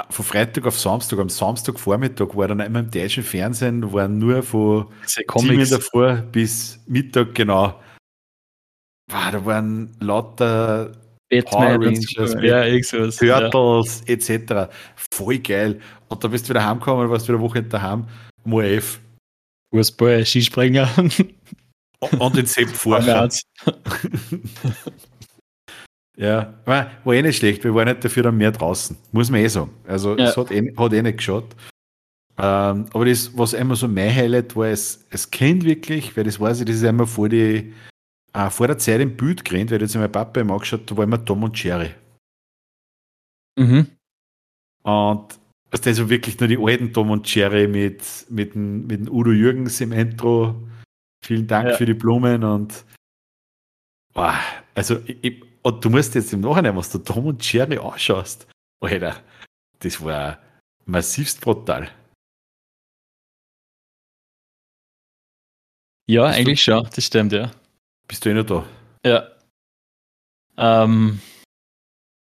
von 0.10 0.26
Freitag 0.26 0.66
auf 0.66 0.80
Samstag, 0.80 1.20
am 1.20 1.30
Samstagvormittag 1.30 2.36
war 2.36 2.48
dann 2.48 2.60
immer 2.60 2.80
im 2.80 2.92
deutschen 2.92 3.24
Fernsehen, 3.24 3.94
waren 3.94 4.18
nur 4.18 4.44
von 4.44 4.88
sieben 5.06 5.70
davor 5.70 6.16
bis 6.32 6.80
Mittag, 6.88 7.34
genau. 7.34 7.80
Wow, 9.12 9.32
da 9.32 9.46
waren 9.46 9.96
lauter 10.00 10.92
Batman 11.30 11.84
Rangers, 11.84 12.36
ja, 12.42 13.50
Turtles 13.50 14.04
ja. 14.08 14.14
etc. 14.14 14.74
Voll 15.12 15.40
geil. 15.40 15.80
Und 16.10 16.24
da 16.24 16.28
bist 16.28 16.46
du 16.46 16.50
wieder 16.50 16.66
heimgekommen, 16.66 17.10
warst 17.10 17.28
wieder 17.28 17.38
eine 17.38 17.48
Woche 17.48 17.64
daheim, 17.64 18.08
Moef. 18.44 19.00
Fußball, 19.74 20.26
Skispringer. 20.26 20.90
Und 22.20 22.36
den 22.36 22.46
Sepp 22.46 22.70
vorher. 22.74 23.30
Ja, 26.18 26.54
war, 26.66 26.92
war 27.04 27.14
eh 27.14 27.22
nicht 27.22 27.38
schlecht. 27.38 27.64
Wir 27.64 27.76
waren 27.76 27.88
nicht 27.88 28.04
dafür 28.04 28.24
dann 28.24 28.38
mehr 28.38 28.52
draußen. 28.52 28.98
Muss 29.12 29.30
man 29.30 29.42
eh 29.42 29.48
sagen. 29.48 29.72
Also, 29.86 30.18
ja. 30.18 30.30
es 30.30 30.38
hat 30.38 30.52
eh, 30.52 30.74
hat 30.78 30.94
eh 30.94 31.02
nicht 31.02 31.18
geschaut. 31.18 31.56
Ähm, 32.38 32.86
aber 32.94 33.06
das, 33.06 33.38
was 33.38 33.54
einmal 33.54 33.78
so 33.78 33.88
mein 33.88 34.14
Highlight 34.14 34.56
war, 34.56 34.68
es, 34.68 35.06
es 35.10 35.30
kennt 35.32 35.64
wirklich, 35.64 36.16
weil 36.18 36.26
das 36.26 36.40
weiß 36.40 36.60
ich, 36.60 36.66
das 36.66 36.78
ist 36.78 36.84
einmal 36.84 37.08
vor, 37.08 37.30
die, 37.30 37.74
äh, 38.34 38.50
vor 38.50 38.68
der 38.68 38.78
Zeit 38.78 39.00
im 39.00 39.16
Bild 39.16 39.46
gerannt, 39.46 39.72
weil 39.72 39.82
jetzt 39.82 39.96
mein 39.96 40.12
Papa 40.12 40.42
immer 40.42 40.54
angeschaut, 40.54 40.90
da 40.90 40.98
war 40.98 41.06
immer 41.06 41.24
Tom 41.24 41.44
und 41.44 41.62
Jerry. 41.62 41.92
Mhm. 43.58 43.88
Und 44.84 45.40
also 45.72 45.84
das 45.84 46.00
war 46.00 46.10
wirklich 46.10 46.40
nur 46.40 46.50
die 46.50 46.58
alten 46.58 46.92
Tom 46.92 47.10
und 47.12 47.34
Jerry 47.34 47.68
mit, 47.68 48.02
mit, 48.30 48.54
dem, 48.54 48.86
mit 48.86 49.00
dem 49.00 49.14
Udo 49.14 49.32
Jürgens 49.32 49.80
im 49.80 49.94
Intro. 49.94 50.56
Vielen 51.26 51.48
Dank 51.48 51.70
ja. 51.70 51.76
für 51.76 51.86
die 51.86 51.94
Blumen 51.94 52.44
und 52.44 52.86
boah, 54.14 54.40
also 54.74 55.00
ich, 55.06 55.42
und 55.66 55.84
du 55.84 55.90
musst 55.90 56.14
jetzt 56.14 56.32
im 56.32 56.42
Nachhinein, 56.42 56.76
was 56.76 56.92
du 56.92 57.00
Tom 57.00 57.26
und 57.26 57.52
Jerry 57.52 57.80
anschaust, 57.80 58.48
Alter, 58.80 59.20
das 59.80 60.04
war 60.04 60.40
massivst 60.86 61.42
brutal. 61.42 61.90
Ja, 66.08 66.28
bist 66.28 66.38
eigentlich 66.38 66.64
du, 66.64 66.72
schon, 66.72 66.90
das 66.94 67.04
stimmt, 67.04 67.32
ja. 67.32 67.52
Bist 68.08 68.24
du 68.24 68.30
eh 68.30 68.36
noch 68.36 68.46
da? 68.46 68.64
Ja. 69.04 69.28
Ähm, 70.58 71.20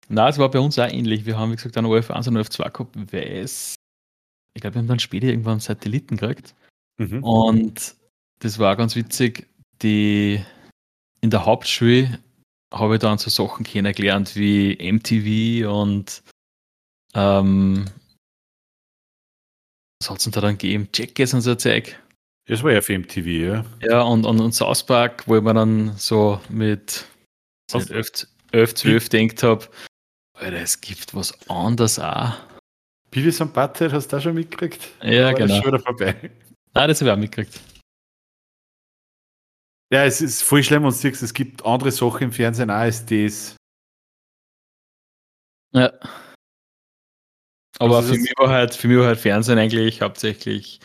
na, 0.09 0.31
es 0.31 0.39
war 0.39 0.51
bei 0.51 0.59
uns 0.59 0.79
auch 0.79 0.89
ähnlich. 0.89 1.27
Wir 1.27 1.37
haben, 1.37 1.53
wie 1.53 1.57
gesagt, 1.57 1.77
einen 1.77 1.87
OF1 1.87 2.29
und 2.29 2.39
OF2 2.39 2.71
gehabt, 2.71 3.13
weil 3.13 3.43
es, 3.43 3.75
ich 4.55 4.63
glaube, 4.63 4.77
wir 4.77 4.81
haben 4.81 4.89
dann 4.89 5.01
später 5.01 5.27
irgendwann 5.27 5.53
einen 5.53 5.61
Satelliten 5.61 6.17
gekriegt. 6.17 6.55
Mhm. 6.97 7.23
Und 7.23 7.95
das 8.39 8.59
war 8.59 8.75
ganz 8.77 8.97
witzig, 8.97 9.47
die 9.83 10.43
in 11.21 11.29
der 11.29 11.45
Hauptschule 11.45 12.19
habe 12.75 12.95
ich 12.95 13.01
dann 13.01 13.19
so 13.19 13.31
Sachen 13.31 13.65
kennengelernt 13.65 14.35
wie 14.37 14.77
MTV 14.81 15.69
und 15.71 16.23
ähm, 17.15 17.87
was 20.01 20.11
hat 20.11 20.19
es 20.19 20.25
denn 20.25 20.33
da 20.33 20.41
dann 20.41 20.59
gegeben? 20.59 20.89
Jackass 20.93 21.35
und 21.35 21.41
so 21.41 21.55
Zeug. 21.55 21.99
Das 22.47 22.63
war 22.63 22.73
ja 22.73 22.83
für 22.83 22.99
MTV, 22.99 23.27
ja. 23.27 23.65
Ja, 23.81 24.03
und, 24.03 24.27
und, 24.27 24.41
und 24.41 24.53
South 24.53 24.85
Park, 24.85 25.27
wo 25.27 25.37
ich 25.37 25.43
mir 25.43 25.55
dann 25.55 25.97
so 25.97 26.41
mit 26.51 27.07
11, 27.73 28.27
11 28.53 28.75
12 28.75 29.09
denkt 29.09 29.43
habe, 29.43 29.67
Alter, 30.35 30.59
es 30.59 30.81
gibt 30.81 31.15
was 31.15 31.33
anderes 31.49 31.99
auch. 31.99 32.35
Beavis 33.11 33.41
und 33.41 33.55
Butthead 33.55 33.93
hast 33.93 34.09
du 34.09 34.17
da 34.17 34.21
schon 34.21 34.35
mitgekriegt? 34.35 34.91
Ja, 35.03 35.33
genau. 35.33 35.55
Ist 35.55 35.63
schon 35.63 35.73
wieder 35.73 35.83
vorbei? 35.83 36.17
Nein, 36.75 36.89
das 36.89 37.01
habe 37.01 37.11
ich 37.11 37.15
auch 37.15 37.19
mitgekriegt. 37.19 37.61
Ja, 39.93 40.05
es 40.05 40.21
ist 40.21 40.43
voll 40.43 40.63
schlimm 40.63 40.85
und 40.85 40.93
siehst, 40.93 41.23
es 41.23 41.35
gibt 41.35 41.65
andere 41.65 41.93
Sachen 41.93 42.25
im 42.25 42.33
Fernsehen 42.33 42.71
auch 42.71 42.75
als 42.75 43.05
das. 43.07 43.57
Ja. 45.73 45.93
Aber 47.79 48.03
für 48.03 48.17
mich, 48.17 48.33
war 48.39 48.49
halt, 48.49 48.75
für 48.75 48.89
mich 48.89 48.99
war 48.99 49.07
halt 49.07 49.19
Fernsehen 49.19 49.59
eigentlich 49.59 50.01
hauptsächlich 50.01 50.81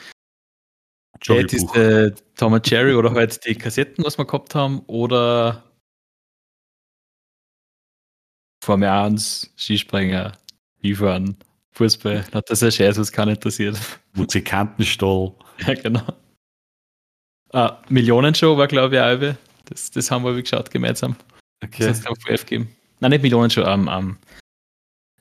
äh, 1.27 1.43
diese 1.43 2.15
Tom 2.35 2.53
und 2.53 2.69
Jerry 2.69 2.95
oder 2.95 3.11
halt 3.11 3.45
die 3.45 3.55
Kassetten, 3.55 4.03
was 4.03 4.17
wir 4.17 4.25
gehabt 4.25 4.55
haben, 4.55 4.79
oder 4.87 5.63
Formel 8.63 8.89
1, 8.89 9.53
Skispringer, 9.57 10.33
Skifahren, 10.79 11.37
Fußball. 11.71 12.25
Das 12.31 12.49
ist 12.49 12.63
ein 12.63 12.71
Scheiß, 12.71 12.97
was 12.97 13.11
keinen 13.11 13.35
interessiert. 13.35 13.77
Musikantenstall. 14.13 15.33
Ja, 15.67 15.73
genau. 15.73 16.07
Ah, 17.51 17.77
Millionenshow 17.89 18.57
war, 18.57 18.67
glaube 18.67 18.95
ich, 18.95 19.01
auch 19.01 19.35
das, 19.65 19.91
das 19.91 20.11
haben 20.11 20.23
wir 20.23 20.33
geschaut 20.39 20.69
gemeinsam. 20.71 21.15
Okay. 21.63 21.85
Das 21.87 22.05
hat 22.05 22.17
es 22.27 22.45
geben. 22.45 22.69
Nein, 22.99 23.11
nicht 23.11 23.21
Millionenshow, 23.21 23.61
ähm, 23.61 23.89
ähm, 23.91 24.17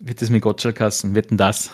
wird 0.00 0.22
das 0.22 0.30
mit 0.30 0.42
Gottschalk 0.42 0.80
heißen? 0.80 1.14
Wetten 1.14 1.36
das? 1.36 1.70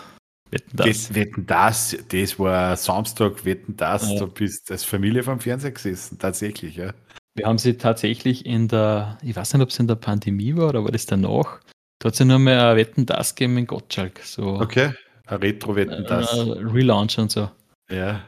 Wetten 0.51 0.77
das. 0.77 1.13
Wetten 1.13 1.45
das, 1.45 1.97
das 2.09 2.39
war 2.39 2.75
Samstag, 2.77 3.45
Wetten 3.45 3.75
das, 3.75 4.09
ja. 4.09 4.19
du 4.19 4.27
bist 4.27 4.71
als 4.71 4.83
Familie 4.83 5.23
vom 5.23 5.39
Fernseher 5.39 5.71
gesessen, 5.71 6.17
tatsächlich, 6.19 6.75
ja. 6.75 6.93
Wir 7.35 7.47
haben 7.47 7.57
sie 7.57 7.77
tatsächlich 7.77 8.45
in 8.45 8.67
der, 8.67 9.17
ich 9.21 9.35
weiß 9.35 9.53
nicht, 9.53 9.63
ob 9.63 9.69
es 9.69 9.79
in 9.79 9.87
der 9.87 9.95
Pandemie 9.95 10.55
war 10.55 10.69
oder 10.69 10.83
war 10.83 10.91
das 10.91 11.05
danach, 11.05 11.59
da 11.99 12.07
hat 12.07 12.13
es 12.13 12.19
ja 12.19 12.25
nur 12.25 12.39
mehr 12.39 12.69
ein 12.69 12.77
Wetten 12.77 13.05
das 13.05 13.35
gegeben 13.35 13.57
in 13.57 13.67
Gottschalk. 13.67 14.19
So, 14.23 14.59
okay, 14.59 14.93
ein 15.27 15.37
Retro-Wetten 15.37 16.05
das. 16.05 16.33
Relaunch 16.33 17.17
und 17.17 17.31
so. 17.31 17.49
Ja. 17.89 18.23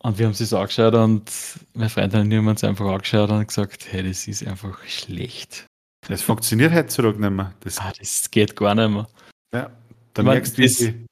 Und 0.00 0.18
wir 0.18 0.26
haben 0.26 0.32
es 0.32 0.52
angeschaut 0.52 0.94
und 0.94 1.32
meine 1.74 1.88
Freundin 1.88 2.20
und 2.20 2.30
ich 2.30 2.38
haben 2.38 2.48
uns 2.48 2.64
einfach 2.64 2.86
angeschaut 2.86 3.30
und 3.30 3.46
gesagt, 3.48 3.86
hey, 3.90 4.06
das 4.06 4.28
ist 4.28 4.46
einfach 4.46 4.78
schlecht. 4.84 5.66
Das 6.08 6.22
funktioniert 6.22 6.72
heutzutage 6.72 7.20
nicht 7.20 7.30
mehr. 7.30 7.52
Das, 7.60 7.78
ah, 7.78 7.92
das 7.98 8.30
geht 8.30 8.54
gar 8.54 8.74
nicht 8.74 8.90
mehr. 8.90 9.08
Ja, 9.52 9.70
da 10.14 10.22
ich 10.22 10.28
merkst 10.28 10.58
du, 10.58 10.62
wie 10.62 11.06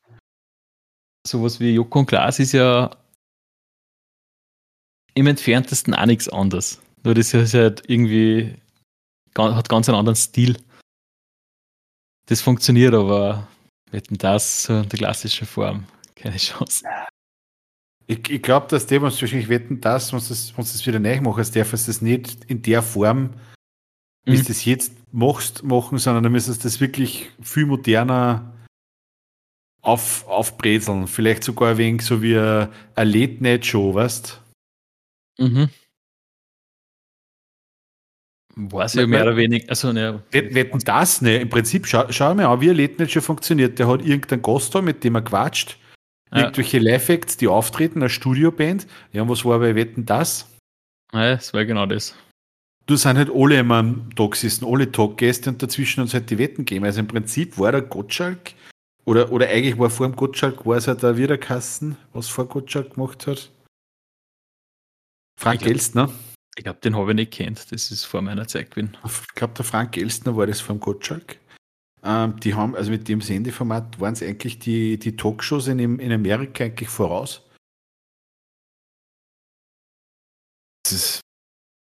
sowas 1.26 1.58
wie 1.58 1.74
Joko 1.74 2.00
und 2.00 2.06
Glas 2.06 2.38
ist 2.38 2.52
ja 2.52 2.90
im 5.14 5.26
entferntesten 5.26 5.94
auch 5.94 6.06
nichts 6.06 6.28
anderes. 6.28 6.80
Nur 7.02 7.14
das 7.14 7.34
ist 7.34 7.54
halt 7.54 7.82
irgendwie, 7.88 8.56
hat 9.36 9.68
ganz 9.68 9.88
einen 9.88 9.98
anderen 9.98 10.16
Stil. 10.16 10.56
Das 12.26 12.40
funktioniert 12.40 12.94
aber, 12.94 13.46
wetten 13.90 14.18
das 14.18 14.64
so 14.64 14.78
in 14.78 14.88
der 14.88 14.98
klassischen 14.98 15.46
Form, 15.46 15.86
keine 16.16 16.36
Chance. 16.36 16.84
Ich, 18.06 18.28
ich 18.28 18.42
glaube, 18.42 18.66
dass 18.68 18.86
die, 18.86 19.00
was 19.00 19.20
wahrscheinlich 19.20 19.48
wetten, 19.48 19.80
dass 19.80 20.12
wenn 20.12 20.20
du 20.20 20.28
das 20.56 20.86
wieder 20.86 20.98
neu 20.98 21.20
machst, 21.22 21.56
darf 21.56 21.72
es 21.72 21.86
das 21.86 22.02
nicht 22.02 22.44
in 22.44 22.60
der 22.62 22.82
Form, 22.82 23.30
wie 24.24 24.32
mhm. 24.32 24.42
du 24.42 24.44
das 24.44 24.64
jetzt 24.64 24.92
machst, 25.12 25.62
machen, 25.62 25.98
sondern 25.98 26.22
dann 26.22 26.32
müsstest 26.32 26.64
du 26.64 26.68
das 26.68 26.80
wirklich 26.80 27.30
viel 27.40 27.66
moderner 27.66 28.52
auf, 29.80 30.26
aufbrezeln. 30.26 31.06
Vielleicht 31.06 31.44
sogar 31.44 31.72
ein 31.72 31.78
wenig 31.78 32.02
so 32.02 32.22
wie 32.22 32.36
eine 32.36 32.70
Late-Night-Show, 32.96 33.94
weißt 33.94 34.40
Mhm. 35.38 35.68
War 38.56 38.84
es 38.84 38.94
ja 38.94 39.06
mehr 39.06 39.22
oder 39.22 39.36
weniger. 39.36 39.68
Also, 39.68 39.92
ne, 39.92 40.22
wetten 40.30 40.78
das, 40.84 41.20
ne? 41.20 41.38
Im 41.38 41.48
Prinzip, 41.48 41.86
schau, 41.86 42.04
schau 42.10 42.34
mal 42.36 42.46
an, 42.46 42.60
wie 42.60 42.70
ein 42.70 42.76
nicht 42.76 43.10
schon 43.10 43.22
funktioniert. 43.22 43.78
Der 43.80 43.88
hat 43.88 44.02
irgendeinen 44.02 44.42
Gast 44.42 44.74
da, 44.74 44.80
mit 44.80 45.02
dem 45.02 45.16
er 45.16 45.22
quatscht. 45.22 45.76
Ja. 46.32 46.40
Irgendwelche 46.40 46.78
Live-Acts, 46.78 47.36
die 47.36 47.48
auftreten, 47.48 48.00
eine 48.00 48.10
Studioband. 48.10 48.86
Ja, 49.12 49.22
und 49.22 49.28
was 49.28 49.44
war 49.44 49.58
bei 49.58 49.74
Wetten 49.74 50.04
das? 50.04 50.50
Ja, 51.12 51.34
das 51.36 51.54
war 51.54 51.64
genau 51.64 51.86
das. 51.86 52.14
Du 52.86 52.96
sind 52.96 53.16
halt 53.16 53.30
alle 53.32 53.60
immer 53.60 53.76
am 53.76 54.10
Tag 54.14 54.36
alle 54.62 54.92
Taggäste 54.92 55.50
und 55.50 55.62
dazwischen 55.62 56.00
uns 56.00 56.12
halt 56.12 56.28
die 56.28 56.38
Wetten 56.38 56.64
geben. 56.64 56.84
Also 56.84 57.00
im 57.00 57.06
Prinzip 57.06 57.56
war 57.58 57.72
der 57.72 57.82
Gottschalk, 57.82 58.52
oder, 59.04 59.32
oder 59.32 59.48
eigentlich 59.48 59.78
war 59.78 59.90
vor 59.90 60.06
dem 60.06 60.16
Gottschalk, 60.16 60.66
war 60.66 60.76
es 60.76 60.88
halt 60.88 61.02
der 61.02 61.16
Wiederkassen, 61.16 61.96
was 62.12 62.28
vor 62.28 62.46
Gottschalk 62.46 62.94
gemacht 62.94 63.26
hat. 63.26 63.50
Frank 65.38 65.64
Elstner. 65.64 66.10
Ich 66.56 66.62
glaube, 66.62 66.80
den 66.80 66.96
habe 66.96 67.10
ich 67.10 67.16
nicht 67.16 67.32
kennt. 67.32 67.72
Das 67.72 67.90
ist 67.90 68.04
vor 68.04 68.22
meiner 68.22 68.46
Zeit 68.46 68.70
gewesen. 68.70 68.96
Ich 69.04 69.34
glaube, 69.34 69.54
der 69.54 69.64
Frank 69.64 69.96
Elstner 69.96 70.36
war 70.36 70.46
das 70.46 70.60
vom 70.60 70.78
Gottschalk. 70.78 71.38
Ähm, 72.06 72.38
die 72.40 72.54
haben, 72.54 72.76
also 72.76 72.90
mit 72.90 73.08
dem 73.08 73.22
Sendeformat 73.22 73.98
waren 73.98 74.12
es 74.12 74.22
eigentlich 74.22 74.58
die, 74.58 74.98
die 74.98 75.16
Talkshows 75.16 75.68
in, 75.68 75.78
in 75.78 76.12
Amerika 76.12 76.64
eigentlich 76.64 76.90
voraus. 76.90 77.42
Das 80.82 80.92
ist 80.92 81.20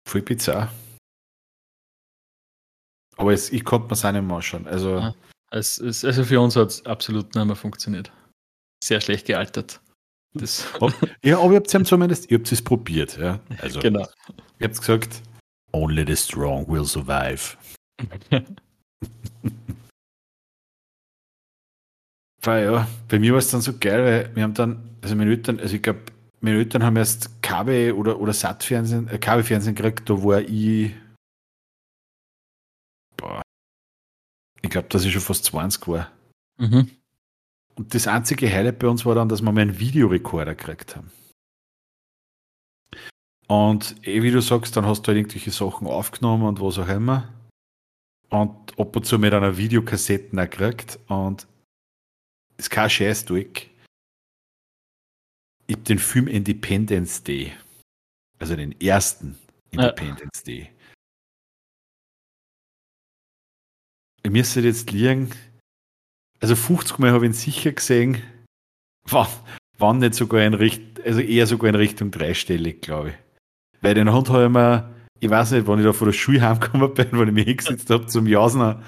voll 0.05 0.21
bizarr. 0.21 0.71
Aber 3.15 3.31
es, 3.31 3.51
ich 3.51 3.63
konnte 3.63 3.87
mir 3.87 3.93
es 3.93 4.03
auch 4.03 4.11
nicht 4.11 4.23
mehr 4.23 4.35
anschauen. 4.35 4.67
Also, 4.67 4.97
ja, 4.97 5.15
es, 5.51 5.77
es, 5.77 6.03
also 6.03 6.25
für 6.25 6.41
uns 6.41 6.57
hat 6.57 6.69
es 6.69 6.85
absolut 6.85 7.33
nicht 7.33 7.45
mehr 7.45 7.55
funktioniert. 7.55 8.11
Sehr 8.83 8.99
schlecht 8.99 9.27
gealtert. 9.27 9.79
Das 10.33 10.65
ja, 11.23 11.39
aber 11.39 11.53
ihr 11.53 11.57
habt 11.57 11.73
es 11.73 11.87
zumindest, 11.87 12.29
ihr 12.29 12.37
habt 12.37 12.51
es 12.51 12.61
probiert. 12.61 13.17
Ja? 13.17 13.39
Also, 13.59 13.79
genau. 13.79 14.07
Ihr 14.59 14.67
habt 14.67 14.77
gesagt, 14.77 15.21
only 15.71 16.05
the 16.05 16.17
strong 16.17 16.67
will 16.67 16.85
survive. 16.85 17.55
Weil 22.41 22.65
ja, 22.65 22.87
bei 23.07 23.19
mir 23.19 23.33
war 23.33 23.39
es 23.39 23.51
dann 23.51 23.61
so 23.61 23.77
geil, 23.77 24.03
weil 24.03 24.35
wir 24.35 24.43
haben 24.43 24.53
dann, 24.53 24.97
also 25.01 25.15
meine 25.15 25.31
Eltern, 25.31 25.59
also 25.59 25.75
ich 25.75 25.81
glaube, 25.81 26.01
meine 26.39 26.57
Eltern 26.57 26.83
haben 26.83 26.95
erst 26.95 27.41
Kabel 27.43 27.93
oder, 27.93 28.19
oder 28.19 28.33
Sattfernsehen, 28.33 29.07
äh, 29.09 29.19
Kabelfernsehen 29.19 29.75
gekriegt, 29.75 30.09
da 30.09 30.23
war 30.23 30.41
ich, 30.41 30.91
boah, 33.15 33.43
ich 34.61 34.69
glaube, 34.69 34.87
dass 34.89 35.05
ich 35.05 35.13
schon 35.13 35.21
fast 35.21 35.45
20 35.45 35.87
war. 35.87 36.11
Mhm. 36.57 36.89
Und 37.75 37.93
das 37.93 38.07
einzige 38.07 38.51
Highlight 38.51 38.79
bei 38.79 38.87
uns 38.87 39.05
war 39.05 39.15
dann, 39.15 39.29
dass 39.29 39.41
wir 39.41 39.51
mal 39.51 39.61
einen 39.61 39.79
Videorekorder 39.79 40.55
gekriegt 40.55 40.95
haben. 40.95 41.11
Und 43.47 43.95
eh, 44.07 44.23
wie 44.23 44.31
du 44.31 44.41
sagst, 44.41 44.77
dann 44.77 44.85
hast 44.85 45.03
du 45.03 45.07
halt 45.09 45.17
irgendwelche 45.17 45.51
Sachen 45.51 45.85
aufgenommen 45.87 46.43
und 46.43 46.61
was 46.61 46.79
auch 46.79 46.87
immer. 46.87 47.27
Und 48.29 48.79
ab 48.79 48.95
und 48.95 49.05
zu 49.05 49.19
mit 49.19 49.33
einer 49.33 49.57
Videokassette 49.57 50.35
gekriegt. 50.35 50.99
Und 51.07 51.47
ist 52.61 52.69
kein 52.69 52.89
Scheiß 52.89 53.25
durch. 53.25 53.69
Ich 55.67 55.75
habe 55.75 55.83
den 55.83 55.99
Film 55.99 56.27
Independence 56.27 57.23
Day, 57.23 57.53
also 58.39 58.55
den 58.55 58.79
ersten 58.79 59.37
Independence 59.71 60.43
ja. 60.45 60.53
Day. 60.53 60.71
Ich 64.23 64.31
müsste 64.31 64.61
jetzt 64.61 64.91
liegen, 64.91 65.31
also 66.39 66.55
50 66.55 66.99
Mal 66.99 67.11
habe 67.11 67.25
ich 67.25 67.31
ihn 67.31 67.33
sicher 67.33 67.71
gesehen, 67.71 68.21
wann, 69.05 69.27
wann 69.77 69.97
nicht 69.97 70.13
sogar 70.13 70.41
in 70.43 70.53
Richtung, 70.53 71.03
also 71.03 71.21
eher 71.21 71.47
sogar 71.47 71.69
in 71.69 71.75
Richtung 71.75 72.11
dreistellig, 72.11 72.81
glaube 72.81 73.09
ich. 73.09 73.15
Weil 73.81 73.95
den 73.95 74.13
Hund 74.13 74.29
habe 74.29 74.43
ich 74.43 74.49
mir, 74.49 74.93
ich 75.19 75.29
weiß 75.29 75.51
nicht, 75.51 75.65
wann 75.65 75.79
ich 75.79 75.85
da 75.85 75.93
von 75.93 76.07
der 76.07 76.13
Schule 76.13 76.41
heimgekommen 76.47 76.93
bin, 76.93 77.07
wann 77.13 77.29
ich 77.29 77.33
mich 77.33 77.45
hingesetzt 77.45 77.89
habe 77.89 78.05
zum 78.05 78.27
Jasner 78.27 78.83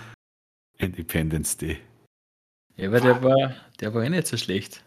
Independence 0.78 1.58
Day. 1.58 1.80
Ja, 2.76 2.88
aber 2.88 3.02
der 3.02 3.24
war, 3.24 3.56
der 3.80 3.94
war 3.94 4.04
eh 4.04 4.10
nicht 4.10 4.28
so 4.28 4.38
schlecht. 4.38 4.84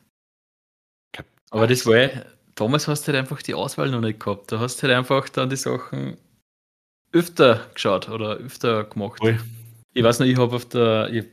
Aber 1.51 1.67
das 1.67 1.87
war 1.87 1.97
ja, 1.97 2.25
damals 2.55 2.89
hast 2.89 3.03
du 3.03 3.13
halt 3.13 3.19
einfach 3.19 3.43
die 3.43 3.55
Auswahl 3.55 3.91
noch 3.91 4.01
nicht 4.01 4.21
gehabt. 4.21 4.51
Da 4.51 4.59
hast 4.59 4.79
du 4.79 4.83
halt 4.83 4.97
einfach 4.97 5.29
dann 5.29 5.51
die 5.51 5.57
Sachen 5.57 6.17
öfter 7.13 7.71
geschaut 7.73 8.09
oder 8.09 8.37
öfter 8.37 8.85
gemacht. 8.85 9.19
Voll. 9.19 9.41
Ich 9.95 10.03
weiß 10.03 10.19
noch, 10.19 10.27
ich 10.27 10.37
habe 10.37 10.55
auf 10.55 10.69
der, 10.69 11.09
ich 11.13 11.25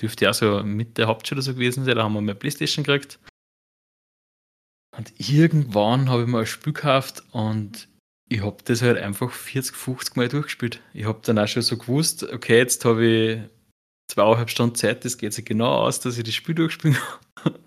dürfte 0.00 0.24
ja 0.24 0.32
so 0.32 0.62
mit 0.62 0.96
der 0.96 1.08
Hauptschule 1.08 1.42
so 1.42 1.52
gewesen 1.52 1.84
sein, 1.84 1.96
da 1.96 2.04
haben 2.04 2.14
wir 2.14 2.20
mal 2.20 2.34
Playstation 2.34 2.84
gekriegt. 2.84 3.18
Und 4.96 5.12
irgendwann 5.18 6.08
habe 6.08 6.22
ich 6.22 6.28
mal 6.28 6.40
ein 6.40 6.46
Spiel 6.46 6.72
gekauft 6.72 7.22
und 7.32 7.88
ich 8.30 8.42
habe 8.42 8.62
das 8.64 8.82
halt 8.82 8.98
einfach 8.98 9.30
40, 9.30 9.76
50 9.76 10.16
Mal 10.16 10.28
durchgespielt. 10.28 10.80
Ich 10.92 11.04
habe 11.04 11.20
dann 11.22 11.38
auch 11.38 11.48
schon 11.48 11.62
so 11.62 11.76
gewusst, 11.76 12.24
okay, 12.24 12.58
jetzt 12.58 12.84
habe 12.84 13.06
ich 13.06 13.40
zweieinhalb 14.10 14.50
Stunden 14.50 14.74
Zeit, 14.74 15.04
das 15.04 15.18
geht 15.18 15.32
sich 15.32 15.44
genau 15.44 15.72
aus, 15.86 16.00
dass 16.00 16.18
ich 16.18 16.24
das 16.24 16.34
Spiel 16.34 16.54
durchspielen 16.54 16.96
kann. 17.34 17.58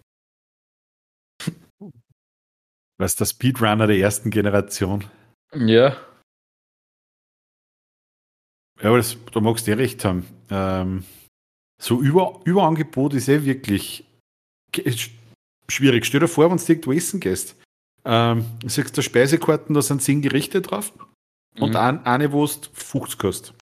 Was 2.97 3.15
der 3.15 3.25
Speedrunner 3.25 3.87
der 3.87 3.97
ersten 3.97 4.29
Generation. 4.29 5.05
Ja. 5.53 5.97
Ja, 8.79 8.89
aber 8.89 8.97
das, 8.97 9.17
da 9.31 9.39
magst 9.39 9.67
du 9.67 9.71
eh 9.71 9.75
recht 9.75 10.03
haben. 10.05 10.25
Ähm, 10.49 11.05
so 11.81 12.01
Über, 12.01 12.41
Überangebot 12.45 13.13
ist 13.13 13.27
eh 13.27 13.43
wirklich 13.43 14.05
schwierig. 15.67 16.05
Stell 16.05 16.19
dir 16.19 16.27
vor, 16.27 16.49
wenn 16.49 16.57
du 16.57 16.63
irgendwo 16.63 16.91
essen 16.91 17.19
gehst. 17.19 17.59
Ähm, 18.05 18.45
du 18.59 18.69
siehst 18.69 18.97
da 18.97 19.01
Speisekarten, 19.01 19.73
da 19.73 19.81
sind 19.81 20.01
10 20.01 20.21
Gerichte 20.21 20.61
drauf. 20.61 20.93
Mhm. 21.55 21.63
Und 21.63 21.75
ein, 21.75 22.05
eine, 22.05 22.31
wo 22.31 22.45
du 22.45 22.69
50 22.73 23.19
kostet. 23.19 23.55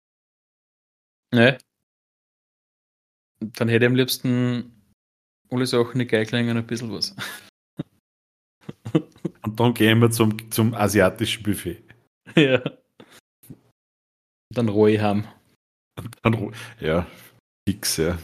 Ne. 1.33 1.59
Dann 3.41 3.69
hätte 3.69 3.85
ich 3.85 3.91
am 3.91 3.97
liebsten 3.97 4.73
alle 5.51 5.67
Sachen 5.67 5.99
nicht 5.99 6.11
geil 6.11 6.27
klingen 6.27 6.57
ein 6.57 6.67
bisschen 6.67 6.93
was. 6.93 7.15
Und 9.43 9.59
dann 9.59 9.75
gehen 9.75 10.01
wir 10.01 10.11
zum, 10.11 10.51
zum 10.51 10.75
asiatischen 10.75 11.43
Buffet. 11.43 11.83
Ja. 12.37 12.63
Dann 14.55 14.69
roh 14.69 14.89
haben. 14.99 15.27
Dann, 16.23 16.55
ja, 16.81 17.07
fix, 17.69 17.97
ja. 17.97 18.19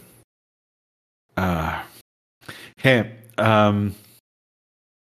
Ah. 1.36 1.82
Hey, 2.80 3.10
ähm, 3.36 3.94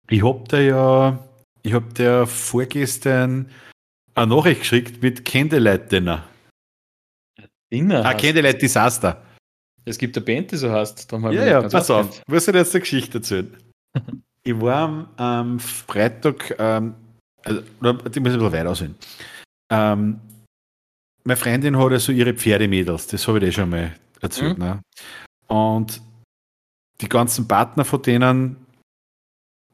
ich 0.10 0.24
hab 0.24 0.50
da 0.50 0.60
ja, 0.60 1.30
ich 1.64 1.74
hab 1.74 1.94
dir 1.94 2.26
vorgestern 2.28 3.50
eine 4.16 4.36
Nachricht 4.36 4.62
geschickt 4.62 5.02
mit 5.02 5.24
Candlelight 5.24 5.92
Dinner. 5.92 6.28
Dinner? 7.72 8.06
Ah, 8.06 8.14
Candlelight 8.14 8.62
Disaster. 8.62 9.24
Es 9.90 9.98
gibt 9.98 10.16
eine 10.16 10.24
Band, 10.24 10.52
die 10.52 10.58
so 10.58 10.72
heißt. 10.72 11.12
ja, 11.12 11.32
ja, 11.32 11.62
pass 11.64 11.90
auf. 11.90 12.20
Ich 12.20 12.28
muss 12.32 12.46
dir 12.46 12.54
jetzt 12.54 12.76
eine 12.76 12.82
Geschichte 12.82 13.18
erzählen. 13.18 13.58
ich 14.44 14.62
war 14.62 14.88
am, 14.88 15.08
am 15.18 15.60
Freitag, 15.60 16.56
ähm, 16.60 16.94
also, 17.44 17.62
ich 17.62 17.82
muss 17.82 18.16
ein 18.16 18.24
bisschen 18.24 18.52
weiter 18.52 18.70
aussehen. 18.70 18.96
Ähm, 19.72 20.20
meine 21.24 21.38
Freundin 21.38 21.76
hat 21.78 21.92
ja 21.92 22.00
so 22.00 22.12
ihre 22.12 22.36
Pferdemädels, 22.36 23.08
das 23.08 23.28
habe 23.28 23.40
ich 23.40 23.46
dir 23.46 23.52
schon 23.52 23.70
mal 23.70 23.96
erzählt. 24.22 24.60
Mhm. 24.60 24.64
Ne? 24.64 24.82
Und 25.48 26.02
die 27.02 27.10
ganzen 27.10 27.48
Partner 27.48 27.84
von 27.84 28.04
denen, 28.04 28.58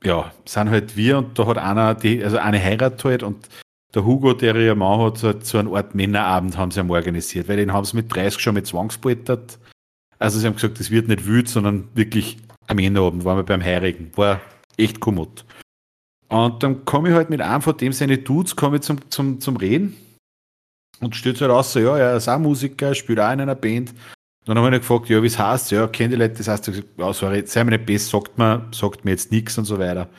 ja, 0.02 0.32
sind 0.46 0.70
halt 0.70 0.96
wir 0.96 1.18
und 1.18 1.38
da 1.38 1.46
hat 1.46 1.58
einer, 1.58 1.94
die, 1.94 2.24
also 2.24 2.38
eine 2.38 2.64
heiratet 2.64 3.04
halt 3.04 3.24
und 3.24 3.50
der 3.94 4.06
Hugo, 4.06 4.34
der 4.34 4.56
ihr 4.56 4.76
Mann 4.76 5.02
hat, 5.02 5.18
so, 5.18 5.34
so 5.42 5.58
eine 5.58 5.72
Art 5.72 5.94
Männerabend 5.94 6.58
haben 6.58 6.72
sie 6.72 6.80
einmal 6.80 7.00
organisiert, 7.00 7.50
weil 7.50 7.58
den 7.58 7.74
haben 7.74 7.86
sie 7.86 7.98
mit 7.98 8.14
30 8.14 8.42
schon 8.42 8.54
mit 8.56 8.68
Zwangspolitert. 8.68 9.58
Also 10.20 10.40
sie 10.40 10.48
haben 10.48 10.56
gesagt, 10.56 10.80
das 10.80 10.92
wird 10.92 11.08
nicht 11.08 11.26
wild, 11.26 11.50
sondern 11.50 11.90
wirklich 11.94 12.38
am 12.68 12.78
Männerabend 12.78 13.26
waren 13.26 13.38
wir 13.38 13.44
beim 13.44 13.64
Heirigen. 13.64 14.12
War 14.16 14.42
echt 14.78 15.00
kommod. 15.00 15.46
Und 16.28 16.64
dann 16.64 16.86
komme 16.86 17.10
ich 17.10 17.16
halt 17.16 17.30
mit 17.30 17.42
einem 17.42 17.62
von 17.62 17.78
dem 17.78 17.94
seine 17.94 18.18
Dudes, 18.18 18.56
komme 18.56 18.82
zum, 18.82 19.10
zum, 19.10 19.40
zum 19.40 19.58
Reden 19.58 19.96
und 21.00 21.16
steht 21.16 21.40
halt 21.42 21.52
raus, 21.52 21.74
so, 21.74 21.80
ja, 21.80 21.98
er 21.98 22.18
ist 22.18 22.28
auch 22.28 22.40
Musiker, 22.40 22.96
spielt 22.96 23.20
auch 23.20 23.32
in 23.32 23.42
einer 23.42 23.56
Band. 23.56 23.94
Dann 24.46 24.58
haben 24.58 24.66
wir 24.66 24.74
ihn 24.74 24.80
gefragt, 24.80 25.10
ja, 25.10 25.22
wie 25.22 25.28
es 25.28 25.40
heißt, 25.40 25.72
ja, 25.72 25.88
kennt 25.88 26.14
die 26.14 26.18
Leute, 26.18 26.36
das 26.36 26.48
heißt, 26.48 26.72
ja, 26.98 27.14
sorry, 27.14 27.44
sei 27.46 27.64
mir 27.64 27.72
nicht 27.72 27.86
besser, 27.86 28.20
sagt 28.20 28.38
mir, 28.38 28.68
sagt 28.72 29.06
mir 29.06 29.12
jetzt 29.12 29.32
nichts 29.32 29.58
und 29.58 29.66
so 29.66 29.80
weiter. 29.80 30.10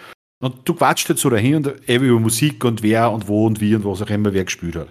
Und 0.40 0.68
du 0.68 0.74
quatscht 0.74 1.08
jetzt 1.08 1.22
so 1.22 1.30
dahin 1.30 1.56
und 1.56 1.88
eben 1.88 2.04
über 2.04 2.20
Musik 2.20 2.64
und 2.64 2.82
wer 2.82 3.10
und 3.10 3.28
wo 3.28 3.46
und 3.46 3.60
wie 3.60 3.74
und 3.74 3.84
was 3.84 4.02
auch 4.02 4.10
immer 4.10 4.32
wer 4.32 4.44
gespielt 4.44 4.76
hat. 4.76 4.88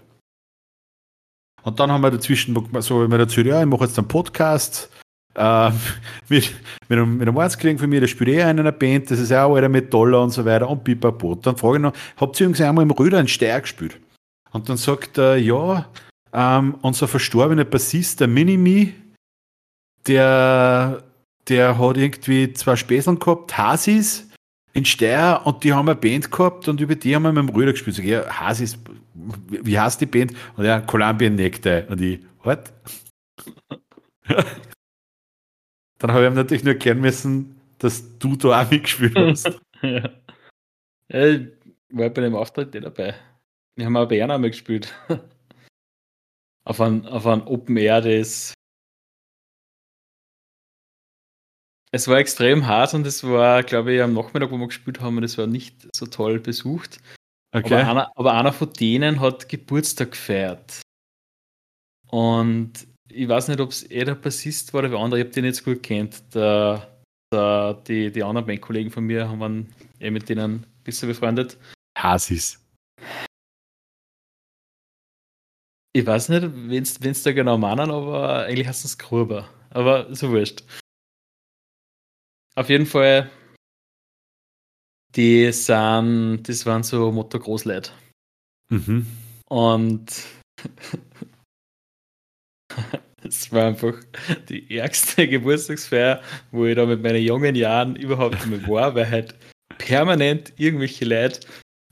Und 1.66 1.80
dann 1.80 1.92
haben 1.92 2.02
wir 2.02 2.12
dazwischen 2.12 2.56
so 2.80 3.10
wir 3.10 3.20
erzählt, 3.20 3.48
ja, 3.48 3.60
ich 3.60 3.66
mache 3.66 3.86
jetzt 3.86 3.98
einen 3.98 4.08
Podcast 4.08 4.90
äh, 5.34 5.72
mit, 6.30 6.54
mit, 6.88 7.00
einem, 7.00 7.18
mit 7.18 7.28
einem 7.28 7.36
Ortskollegen 7.36 7.80
von 7.80 7.90
mir, 7.90 8.00
der 8.00 8.08
spielt 8.08 8.30
eh 8.30 8.42
in 8.42 8.60
einer 8.60 8.72
Band, 8.72 9.10
das 9.10 9.20
ist 9.20 9.34
auch 9.34 9.56
einer 9.56 9.68
mit 9.68 9.92
Dollar 9.92 10.22
und 10.22 10.30
so 10.30 10.46
weiter 10.46 10.70
und 10.70 10.84
pipapo. 10.84 11.34
Dann 11.34 11.58
frage 11.58 11.78
ich 11.78 11.82
noch, 11.82 11.94
habt 12.18 12.40
ihr 12.40 12.46
irgendwie 12.46 12.64
einmal 12.64 12.84
im 12.84 12.92
Röder 12.92 13.18
einen 13.18 13.28
Steier 13.28 13.62
gespielt? 13.62 14.00
Und 14.52 14.70
dann 14.70 14.78
sagt 14.78 15.18
er, 15.18 15.38
ja, 15.38 15.90
ähm, 16.34 16.78
unser 16.82 17.08
verstorbener 17.08 17.66
Bassist, 17.66 18.20
der 18.20 18.28
Minimi, 18.28 18.94
der, 20.06 21.02
der 21.48 21.80
hat 21.80 21.98
irgendwie 21.98 22.54
zwei 22.54 22.76
Späßeln 22.76 23.18
gehabt, 23.18 23.58
Hasis, 23.58 24.25
in 24.76 24.86
Steyr 24.86 25.42
und 25.46 25.64
die 25.64 25.74
haben 25.74 25.88
eine 25.88 25.96
Band 25.96 26.30
gehabt 26.30 26.68
und 26.68 26.82
über 26.82 26.96
die 26.96 27.16
haben 27.16 27.24
wir 27.24 27.32
mit 27.32 27.48
dem 27.48 27.56
Rüder 27.56 27.72
gespielt. 27.72 27.96
Sag 27.96 28.04
ich, 28.04 28.12
ja, 28.12 28.28
Has 28.28 28.60
ist, 28.60 28.78
wie 29.14 29.80
heißt 29.80 30.02
die 30.02 30.06
Band? 30.06 30.34
Und 30.58 30.66
ja, 30.66 30.82
Colombian 30.82 31.36
Necktie. 31.36 31.86
Und 31.88 32.02
ich, 32.02 32.20
what? 32.44 32.74
Dann 35.98 36.12
habe 36.12 36.26
ich 36.26 36.30
ihm 36.30 36.36
natürlich 36.36 36.66
nur 36.66 36.74
erklären 36.74 37.00
müssen, 37.00 37.56
dass 37.78 38.20
du 38.20 38.36
da 38.36 38.62
auch 38.62 38.70
mitgespielt 38.70 39.16
hast. 39.16 39.60
ja. 39.82 40.10
Ich 41.08 41.48
war 41.90 42.10
bei 42.10 42.22
dem 42.22 42.36
Auftritt 42.36 42.74
nicht 42.74 42.86
dabei. 42.86 43.16
Wir 43.78 43.86
haben 43.86 43.96
auch 43.96 44.10
bei 44.10 44.18
Erna 44.18 44.38
gespielt. 44.40 44.94
auf 46.66 46.82
einem 46.82 47.06
auf 47.06 47.26
ein 47.26 47.44
Open 47.44 47.78
Air, 47.78 48.02
das 48.02 48.54
es 51.96 52.10
war 52.10 52.18
extrem 52.18 52.68
hart 52.68 52.94
und 52.94 53.08
es 53.08 53.24
war, 53.24 53.64
glaube 53.64 53.94
ich, 53.94 54.02
am 54.02 54.14
Nachmittag, 54.14 54.52
wo 54.52 54.58
wir 54.58 54.68
gespielt 54.68 55.00
haben, 55.00 55.16
und 55.16 55.24
es 55.24 55.38
war 55.38 55.48
nicht 55.48 55.88
so 55.96 56.06
toll 56.06 56.42
besucht. 56.42 57.00
Okay. 57.56 57.74
Aber, 57.74 57.90
einer, 57.90 58.12
aber 58.16 58.34
einer 58.34 58.52
von 58.52 58.74
denen 58.74 59.22
hat 59.22 59.48
Geburtstag 59.48 60.12
gefeiert. 60.12 60.82
Und 62.08 62.86
ich 63.10 63.30
weiß 63.30 63.48
nicht, 63.48 63.62
ob 63.62 63.70
es 63.70 63.84
eher 63.84 64.04
der 64.04 64.16
Bassist 64.16 64.74
war 64.74 64.80
oder 64.80 64.92
wer 64.92 65.00
andere, 65.00 65.22
ich 65.22 65.26
habe 65.28 65.42
den 65.42 65.54
so 65.54 65.64
gut 65.64 65.84
kennt. 65.84 66.36
Der, 66.36 67.00
der, 67.34 67.76
die, 67.88 68.12
die 68.12 68.24
anderen 68.24 68.46
Bandkollegen 68.46 68.92
von 68.92 69.06
mir 69.06 69.30
haben 69.30 69.74
eh 70.02 70.12
mit 70.12 70.28
denen 70.28 70.56
ein 70.56 70.66
bisschen 70.84 71.08
befreundet. 71.08 71.58
Hasis. 71.98 72.62
Ich 75.94 76.06
weiß 76.06 76.28
nicht, 76.28 76.44
wenn 76.44 77.12
es 77.12 77.24
da 77.24 77.32
genau 77.32 77.58
meinen, 77.58 77.90
aber 77.90 78.48
eigentlich 78.48 78.68
heißt 78.68 78.84
es 78.84 78.98
Gruber. 78.98 79.48
Aber 79.70 80.14
so 80.14 80.30
wurscht. 80.30 80.66
Auf 82.58 82.70
jeden 82.70 82.86
Fall, 82.86 83.30
die 85.16 85.52
sind, 85.52 86.44
das 86.44 86.66
waren 86.66 86.84
so 86.84 87.12
Motto-Großleute. 87.12 87.92
Mhm. 88.70 89.06
Und 89.50 90.24
es 93.24 93.52
war 93.52 93.68
einfach 93.68 93.96
die 94.50 94.78
ärgste 94.78 95.28
Geburtstagsfeier, 95.28 96.22
wo 96.52 96.66
ich 96.66 96.76
da 96.76 96.86
mit 96.86 97.04
meinen 97.04 97.22
jungen 97.22 97.56
Jahren 97.56 97.98
überhaupt 97.98 98.36
nicht 98.36 98.48
mehr 98.48 98.68
war, 98.68 98.96
weil 98.96 99.10
halt 99.10 99.36
permanent 99.78 100.54
irgendwelche 100.58 101.06
Leute 101.06 101.42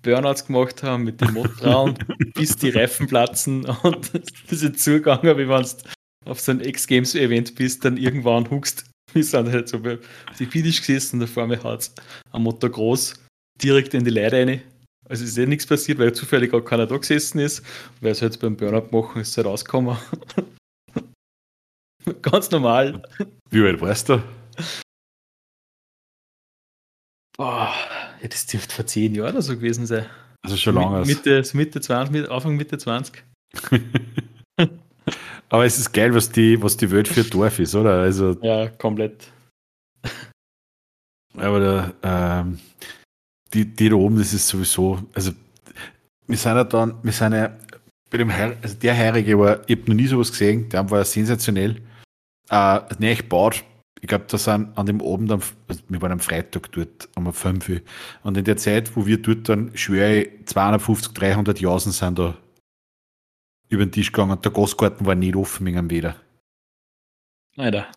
Burnouts 0.01 0.45
gemacht 0.45 0.83
haben 0.83 1.03
mit 1.03 1.21
dem 1.21 1.33
Motorraum, 1.33 1.95
bis 2.35 2.55
die 2.55 2.69
Reifen 2.69 3.07
platzen 3.07 3.65
und 3.65 4.11
das 4.49 4.61
ist 4.61 4.79
zugegangen, 4.79 5.37
wie 5.37 5.47
wenn 5.47 5.63
du 5.63 6.29
auf 6.29 6.39
so 6.39 6.51
ein 6.51 6.61
X-Games-Event 6.61 7.55
bist, 7.55 7.83
dann 7.83 7.97
irgendwann 7.97 8.49
huckst 8.49 8.89
wir 9.15 9.23
sind 9.23 9.51
halt 9.51 9.69
so 9.69 9.79
bei 9.79 9.99
die 10.39 10.45
Finish 10.45 10.81
gesessen 10.81 11.17
und 11.17 11.21
da 11.21 11.27
vor 11.27 11.47
mir 11.47 11.61
hat 11.63 11.91
ein 12.31 12.41
Motor 12.41 12.69
groß 12.69 13.15
direkt 13.61 13.93
in 13.93 14.03
die 14.03 14.11
Leute 14.11 14.35
rein. 14.35 14.61
Also 15.09 15.25
ist 15.25 15.37
eh 15.37 15.45
nichts 15.45 15.67
passiert, 15.67 15.99
weil 15.99 16.13
zufällig 16.13 16.51
gar 16.51 16.63
keiner 16.63 16.87
da 16.87 16.97
gesessen 16.97 17.39
ist. 17.39 17.61
Weil 18.01 18.11
es 18.11 18.21
halt 18.21 18.39
beim 18.39 18.55
Burnout 18.55 18.89
machen 18.91 19.21
ist 19.21 19.35
halt 19.37 19.47
rausgekommen. 19.47 19.97
Ganz 22.21 22.51
normal. 22.51 23.01
Wie 23.49 23.63
alt 23.63 23.81
warst 23.81 24.09
du? 24.09 24.23
Boah, 27.37 27.73
ja, 28.21 28.27
das 28.27 28.45
dürfte 28.45 28.75
vor 28.75 28.85
zehn 28.85 29.15
Jahren 29.15 29.33
oder 29.33 29.41
so 29.41 29.55
gewesen 29.55 29.85
sein. 29.85 30.05
Also 30.43 30.57
schon 30.57 30.75
lange. 30.75 31.05
Mitte, 31.05 31.43
Mitte 31.53 31.81
20, 31.81 32.29
Anfang 32.29 32.55
Mitte 32.55 32.77
20. 32.77 33.23
Aber 35.49 35.65
es 35.65 35.77
ist 35.77 35.93
geil, 35.93 36.13
was 36.13 36.31
die, 36.31 36.61
was 36.61 36.77
die 36.77 36.89
Welt 36.91 37.07
für 37.07 37.23
Dorf 37.23 37.59
ist, 37.59 37.75
oder? 37.75 38.01
Also, 38.01 38.35
ja, 38.41 38.67
komplett. 38.69 39.31
Aber 41.37 41.59
da, 41.59 42.41
ähm, 42.41 42.59
die, 43.53 43.65
die 43.65 43.89
da 43.89 43.95
oben, 43.95 44.17
das 44.17 44.33
ist 44.33 44.47
sowieso, 44.47 44.99
also 45.13 45.31
wir 46.27 46.37
sind 46.37 46.55
ja 46.55 46.63
dann, 46.63 46.95
wir 47.03 47.11
sind 47.11 47.33
ja 47.33 47.51
bei 48.09 48.17
dem 48.17 48.29
Heir, 48.29 48.57
also 48.61 48.75
der 48.75 48.95
Heirige 48.95 49.37
war, 49.39 49.61
ich 49.67 49.77
habe 49.77 49.89
noch 49.89 49.95
nie 49.95 50.07
sowas 50.07 50.31
gesehen, 50.31 50.69
der 50.69 50.89
war 50.89 51.03
sensationell. 51.03 51.81
Äh, 52.49 52.79
neu 52.99 53.15
gebaut. 53.15 53.63
Ich 54.01 54.07
glaube, 54.07 54.25
da 54.27 54.37
sind 54.37 54.77
an 54.77 54.85
dem 54.85 55.01
Abend, 55.01 55.31
am, 55.31 55.41
also 55.67 55.81
wir 55.87 56.01
waren 56.01 56.11
am 56.11 56.19
Freitag 56.19 56.71
dort, 56.73 57.09
um 57.15 57.31
5 57.31 57.69
Uhr. 57.69 57.79
Und 58.21 58.37
in 58.37 58.43
der 58.43 58.57
Zeit, 58.57 58.95
wo 58.95 59.05
wir 59.05 59.17
dort 59.21 59.49
dann, 59.49 59.71
schwöre 59.75 60.23
ich, 60.23 60.45
250, 60.45 61.13
300 61.13 61.59
Jausen 61.59 61.91
sind 61.91 62.19
da 62.19 62.35
über 63.73 63.85
den 63.85 63.91
Tisch 63.91 64.11
gegangen 64.11 64.31
und 64.31 64.45
der 64.45 64.51
Gasgarten 64.51 65.05
war 65.05 65.15
nicht 65.15 65.35
offen 65.35 65.65
wegen 65.65 65.77
dem 65.77 65.91
Wetter. 65.91 66.15
Leider. 67.55 67.87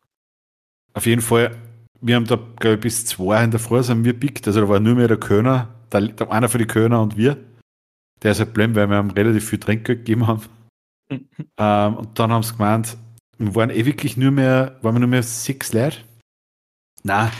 Auf 0.94 1.06
jeden 1.06 1.22
Fall, 1.22 1.56
wir 2.00 2.16
haben 2.16 2.26
da, 2.26 2.38
glaube 2.58 2.76
ich, 2.76 2.80
bis 2.80 3.06
zwei 3.06 3.44
in 3.44 3.50
der 3.50 3.60
Früh 3.60 3.82
sind 3.82 4.04
wir 4.04 4.18
pickt. 4.18 4.46
Also 4.46 4.60
da 4.60 4.68
war 4.68 4.80
nur 4.80 4.94
mehr 4.94 5.08
der 5.08 5.18
Kölner, 5.18 5.74
der, 5.92 6.08
der, 6.08 6.30
einer 6.30 6.48
für 6.48 6.58
die 6.58 6.66
Kölner 6.66 7.00
und 7.02 7.16
wir. 7.16 7.36
Der 8.22 8.32
ist 8.32 8.40
halt 8.40 8.54
blöd, 8.54 8.74
weil 8.74 8.88
wir 8.88 8.96
haben 8.96 9.10
relativ 9.10 9.48
viel 9.48 9.58
Trinkgeld 9.58 10.00
gegeben 10.00 10.26
haben. 10.26 10.42
ähm, 11.10 11.96
und 11.96 12.18
dann 12.18 12.32
haben 12.32 12.42
sie 12.42 12.52
gemeint, 12.52 12.96
wir 13.38 13.54
waren 13.54 13.70
eh 13.70 13.84
wirklich 13.84 14.16
nur 14.16 14.30
mehr, 14.30 14.78
waren 14.82 14.94
wir 14.94 15.00
nur 15.00 15.08
mehr 15.08 15.22
sechs 15.22 15.72
Leute? 15.72 15.98
Nein, 17.02 17.30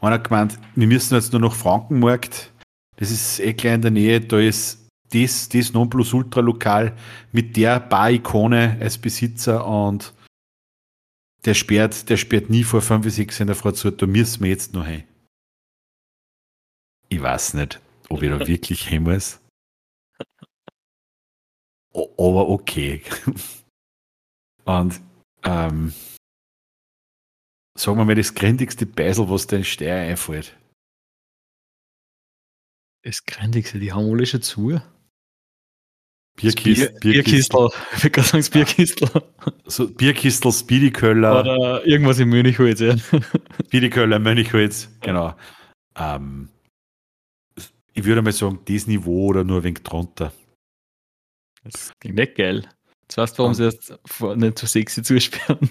einer 0.00 0.16
hat 0.16 0.24
gemeint, 0.24 0.58
wir 0.74 0.86
müssen 0.86 1.14
jetzt 1.14 1.32
nur 1.32 1.40
noch 1.40 1.54
Frankenmarkt. 1.54 2.52
Das 2.96 3.10
ist 3.10 3.40
eh 3.40 3.54
klein 3.54 3.76
in 3.76 3.82
der 3.82 3.90
Nähe, 3.90 4.20
da 4.20 4.38
ist 4.38 4.83
das, 5.14 5.48
das 5.48 5.72
Nonplusultra-Lokal 5.72 6.96
mit 7.32 7.56
der 7.56 7.80
Bar-Ikone 7.80 8.78
als 8.80 8.98
Besitzer 8.98 9.66
und 9.66 10.12
der 11.44 11.54
sperrt, 11.54 12.08
der 12.08 12.16
sperrt 12.16 12.50
nie 12.50 12.64
vor 12.64 12.80
5 12.80 13.04
bis 13.04 13.16
6 13.16 13.40
in 13.40 13.46
der 13.48 13.56
Früh 13.56 13.72
zu, 13.72 13.90
da 13.90 14.06
müssen 14.06 14.42
wir 14.42 14.50
jetzt 14.50 14.72
noch 14.72 14.86
hin. 14.86 15.04
Ich 17.08 17.20
weiß 17.20 17.54
nicht, 17.54 17.80
ob 18.08 18.22
ich 18.22 18.30
da 18.30 18.46
wirklich 18.46 18.88
hin 18.88 19.04
muss. 19.04 19.40
Aber 21.92 22.48
okay. 22.48 23.02
Und 24.64 25.00
ähm, 25.44 25.92
sagen 27.76 27.98
wir 27.98 28.04
mal 28.04 28.14
das 28.14 28.34
gründigste 28.34 28.86
Beisel, 28.86 29.28
was 29.28 29.46
dir 29.46 29.58
in 29.58 29.64
Steyr 29.64 29.96
einfällt. 29.96 30.56
Das 33.02 33.26
gründigste, 33.26 33.78
die 33.78 33.92
haben 33.92 34.10
alle 34.10 34.24
schon 34.24 34.40
zu. 34.40 34.80
Bierkist, 36.36 37.00
Bier, 37.00 37.12
Bierkistel. 37.12 37.68
Ich 37.96 38.02
würde 38.02 38.22
sagen, 38.22 38.44
Bierkistel. 38.50 39.08
So 39.66 39.88
Bierkistel, 39.88 40.52
Speedyköller. 40.52 41.40
Oder 41.40 41.86
irgendwas 41.86 42.18
in 42.18 42.28
Mönchholz, 42.28 42.80
ja. 42.80 42.96
Speedyköller, 43.66 44.18
Mönchholz, 44.18 44.88
genau. 45.00 45.34
Ähm, 45.96 46.48
ich 47.92 48.04
würde 48.04 48.22
mal 48.22 48.32
sagen, 48.32 48.58
das 48.64 48.86
Niveau 48.86 49.26
oder 49.28 49.44
nur 49.44 49.58
ein 49.58 49.64
wenig 49.64 49.82
drunter. 49.84 50.32
Das 51.62 51.92
klingt 52.00 52.16
nicht 52.16 52.34
geil. 52.34 52.68
Jetzt 53.02 53.16
weißt 53.16 53.38
du, 53.38 53.42
warum 53.42 53.54
sie 53.54 53.64
jetzt 53.64 53.94
nicht 54.36 54.58
so 54.58 54.66
sexy 54.66 55.02
zusperren. 55.02 55.70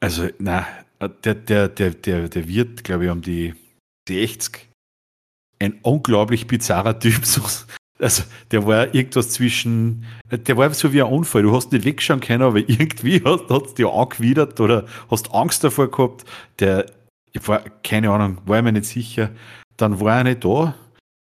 Also, 0.00 0.28
na, 0.38 0.66
der, 1.24 1.34
der, 1.34 1.68
der, 1.68 1.90
der, 1.90 2.28
der 2.28 2.48
wird, 2.48 2.84
glaube 2.84 3.06
ich, 3.06 3.10
um 3.10 3.22
die 3.22 3.54
60 4.08 4.68
ein 5.58 5.80
unglaublich 5.82 6.46
bizarrer 6.46 6.98
Typ. 6.98 7.24
Also, 8.00 8.22
der 8.52 8.64
war 8.66 8.94
irgendwas 8.94 9.30
zwischen, 9.30 10.04
der 10.30 10.56
war 10.56 10.72
so 10.72 10.92
wie 10.92 11.02
ein 11.02 11.12
Unfall. 11.12 11.42
Du 11.42 11.54
hast 11.54 11.72
nicht 11.72 11.84
wegschauen 11.84 12.20
können, 12.20 12.42
aber 12.42 12.58
irgendwie 12.68 13.22
hat 13.24 13.50
es 13.50 13.74
dir 13.74 13.92
angewidert 13.92 14.60
oder 14.60 14.86
hast 15.10 15.34
Angst 15.34 15.64
davor 15.64 15.90
gehabt. 15.90 16.24
Der, 16.60 16.86
ich 17.32 17.46
war, 17.48 17.60
keine 17.82 18.10
Ahnung, 18.10 18.38
war 18.46 18.62
mir 18.62 18.72
nicht 18.72 18.86
sicher. 18.86 19.30
Dann 19.76 20.00
war 20.00 20.18
er 20.18 20.24
nicht 20.24 20.44
da. 20.44 20.74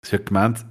Sie 0.05 0.17
hat 0.17 0.27
gemeint, 0.27 0.65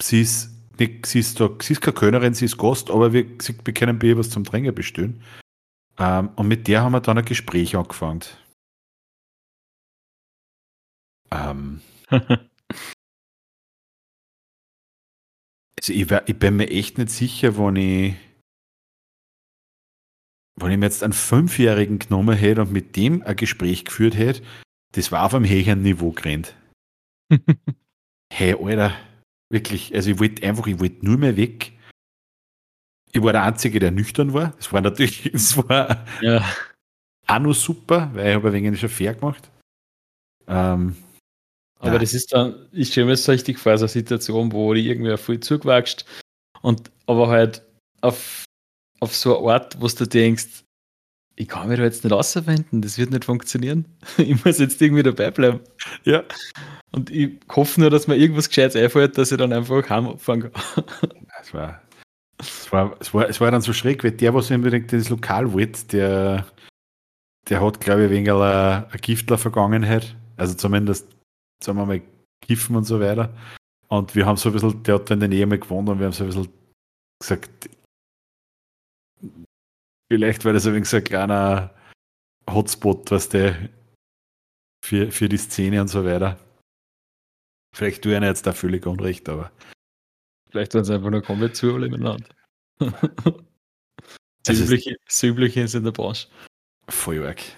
sie 0.00 0.22
ist, 0.22 0.50
nicht, 0.78 1.06
sie 1.06 1.20
ist, 1.20 1.40
da, 1.40 1.50
sie 1.60 1.72
ist 1.72 1.80
keine 1.80 1.94
Kölnerin, 1.94 2.34
sie 2.34 2.44
ist 2.44 2.58
Gast, 2.58 2.90
aber 2.90 3.12
wir, 3.12 3.26
sie, 3.40 3.56
wir 3.64 3.74
können 3.74 3.98
bei 3.98 4.08
ihr 4.08 4.18
was 4.18 4.30
zum 4.30 4.44
Trinken 4.44 4.74
bestellen. 4.74 5.22
Ähm, 5.98 6.30
und 6.36 6.48
mit 6.48 6.68
der 6.68 6.82
haben 6.82 6.92
wir 6.92 7.00
dann 7.00 7.18
ein 7.18 7.24
Gespräch 7.24 7.76
angefangen. 7.76 8.20
Ähm, 11.30 11.80
Also 15.88 15.92
ich, 16.00 16.10
ich, 16.10 16.38
bin 16.38 16.56
mir 16.56 16.68
echt 16.68 16.98
nicht 16.98 17.10
sicher, 17.10 17.56
wenn 17.58 17.76
ich, 17.76 18.16
wenn 20.56 20.72
ich 20.72 20.78
mir 20.78 20.86
jetzt 20.86 21.04
einen 21.04 21.12
Fünfjährigen 21.12 22.00
genommen 22.00 22.36
hätte 22.36 22.62
und 22.62 22.72
mit 22.72 22.96
dem 22.96 23.22
ein 23.22 23.36
Gespräch 23.36 23.84
geführt 23.84 24.16
hätte, 24.16 24.42
das 24.92 25.12
war 25.12 25.24
auf 25.24 25.34
einem 25.34 25.48
höheren 25.48 25.82
Niveau 25.82 26.10
gerannt. 26.10 26.56
hey, 28.32 28.56
Alter, 28.60 28.96
wirklich, 29.48 29.94
also 29.94 30.10
ich 30.10 30.18
wollte 30.18 30.44
einfach, 30.44 30.66
ich 30.66 30.80
wollte 30.80 31.06
nur 31.06 31.18
mehr 31.18 31.36
weg. 31.36 31.72
Ich 33.12 33.22
war 33.22 33.32
der 33.32 33.44
Einzige, 33.44 33.78
der 33.78 33.92
nüchtern 33.92 34.32
war. 34.32 34.54
Das 34.56 34.72
war 34.72 34.80
natürlich, 34.80 35.22
das 35.32 35.56
war 35.56 36.04
ja. 36.20 36.44
auch 37.28 37.38
noch 37.38 37.54
super, 37.54 38.10
weil 38.12 38.30
ich 38.30 38.34
habe 38.34 38.48
ein 38.48 38.54
wenig 38.54 38.80
schon 38.80 38.88
fair 38.88 39.14
gemacht. 39.14 39.52
Ähm, 40.48 40.96
aber 41.78 41.94
ja. 41.94 41.98
das 41.98 42.14
ist 42.14 42.32
dann, 42.32 42.54
ich 42.72 42.90
stelle 42.90 43.06
mir 43.06 43.12
das 43.12 43.24
so 43.24 43.32
richtig 43.32 43.58
vor, 43.58 43.76
so 43.76 43.84
eine 43.84 43.90
Situation, 43.90 44.52
wo 44.52 44.72
die 44.74 44.88
irgendwer 44.88 45.18
viel 45.18 45.40
zugewatscht 45.40 46.04
und 46.62 46.90
aber 47.06 47.28
halt 47.28 47.62
auf, 48.00 48.44
auf 49.00 49.14
so 49.14 49.38
eine 49.38 49.52
Art, 49.52 49.80
wo 49.80 49.86
du 49.86 50.06
denkst, 50.06 50.64
ich 51.36 51.48
kann 51.48 51.68
mich 51.68 51.78
da 51.78 51.84
jetzt 51.84 52.02
nicht 52.02 52.12
ausverwenden, 52.12 52.80
das 52.80 52.96
wird 52.96 53.10
nicht 53.10 53.24
funktionieren. 53.24 53.84
Ich 54.16 54.44
muss 54.44 54.58
jetzt 54.58 54.80
irgendwie 54.80 55.02
dabei 55.02 55.30
bleiben. 55.30 55.60
Ja. 56.04 56.24
Und 56.92 57.10
ich 57.10 57.38
hoffe 57.54 57.80
nur, 57.80 57.90
dass 57.90 58.08
mir 58.08 58.16
irgendwas 58.16 58.48
Gescheites 58.48 58.74
einfällt, 58.74 59.18
dass 59.18 59.30
ich 59.30 59.38
dann 59.38 59.52
einfach 59.52 59.88
heimfahren 59.88 60.50
kann. 60.50 60.52
Es 61.42 61.54
war, 61.54 61.80
es 62.38 62.72
war, 62.72 62.96
es 62.98 63.14
war, 63.14 63.28
es 63.28 63.40
war 63.40 63.50
dann 63.52 63.60
so 63.60 63.72
schräg, 63.72 64.02
weil 64.02 64.10
der, 64.10 64.34
was 64.34 64.50
unbedingt 64.50 64.92
das 64.92 65.10
Lokal 65.10 65.52
wollte, 65.52 65.86
der, 65.86 66.46
der 67.48 67.60
hat, 67.60 67.80
glaube 67.80 68.06
ich, 68.06 68.10
wegen 68.10 68.28
einer 68.28 68.88
Giftler-Vergangenheit. 69.00 70.16
Also 70.36 70.54
zumindest, 70.54 71.15
sagen 71.62 71.78
wir 71.78 71.86
mal, 71.86 72.02
Kiffen 72.40 72.76
und 72.76 72.84
so 72.84 73.00
weiter. 73.00 73.34
Und 73.88 74.14
wir 74.14 74.26
haben 74.26 74.36
so 74.36 74.48
ein 74.48 74.52
bisschen, 74.52 74.82
der 74.82 74.96
hat 74.96 75.10
dann 75.10 75.16
in 75.16 75.20
der 75.20 75.28
Nähe 75.28 75.46
mal 75.46 75.58
gewohnt 75.58 75.88
und 75.88 75.98
wir 75.98 76.06
haben 76.06 76.12
so 76.12 76.24
ein 76.24 76.28
bisschen 76.28 76.52
gesagt, 77.20 77.70
vielleicht 80.10 80.44
war 80.44 80.52
das 80.52 80.66
übrigens 80.66 80.90
so 80.90 80.96
ein 80.96 81.04
kleiner 81.04 81.74
Hotspot, 82.48 83.10
was 83.10 83.28
der 83.28 83.68
für, 84.84 85.10
für 85.10 85.28
die 85.28 85.36
Szene 85.36 85.80
und 85.80 85.88
so 85.88 86.04
weiter. 86.04 86.38
Vielleicht 87.74 88.02
tue 88.02 88.14
ich 88.14 88.22
jetzt 88.22 88.46
da 88.46 88.52
völlig 88.52 88.86
unrecht, 88.86 89.28
aber. 89.28 89.52
Vielleicht 90.50 90.74
waren 90.74 90.82
es 90.82 90.90
einfach 90.90 91.10
nur 91.10 91.22
komplett 91.22 91.56
zu 91.56 91.66
miteinander. 91.66 92.28
das 94.44 94.60
Übliche, 94.60 94.96
das 95.04 95.22
Übliche 95.22 95.62
ist 95.62 95.74
in 95.74 95.84
der 95.84 95.92
Branche. 95.92 96.28
Voll 96.88 97.22
weg. 97.22 97.56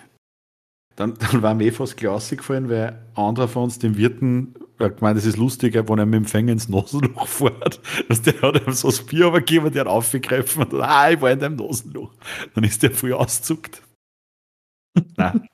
Dann, 0.99 1.15
dann 1.19 1.43
war 1.43 1.55
mir 1.55 1.67
eh 1.67 1.71
fast 1.71 1.97
klar 1.97 2.15
ausgefallen, 2.15 2.69
weil 2.69 2.99
anderer 3.15 3.49
von 3.49 3.65
uns, 3.65 3.79
dem 3.79 3.97
Wirten, 3.97 4.55
hat 4.79 4.99
gemeint, 4.99 5.19
es 5.19 5.27
ist 5.27 5.37
lustiger, 5.37 5.89
wenn 5.89 5.99
er 5.99 6.07
mit 6.07 6.15
dem 6.15 6.25
Fänger 6.25 6.53
ins 6.53 6.69
Nasenloch 6.69 7.27
fährt. 7.27 7.81
Dass 8.09 8.23
der 8.23 8.41
hat 8.43 8.67
ihm 8.67 8.73
so 8.73 8.89
das 8.89 9.05
Bier 9.05 9.27
übergeben, 9.27 9.73
der 9.73 9.83
hat 9.83 9.89
aufgegriffen 9.89 10.65
und 10.65 10.75
ah, 10.75 11.11
ich 11.11 11.21
war 11.21 11.31
in 11.31 11.41
deinem 11.41 11.57
Nasenloch. 11.57 12.13
Dann 12.55 12.65
ist 12.65 12.83
der 12.83 12.91
früh 12.91 13.13
auszuckt. 13.13 13.83
Nein. 15.17 15.49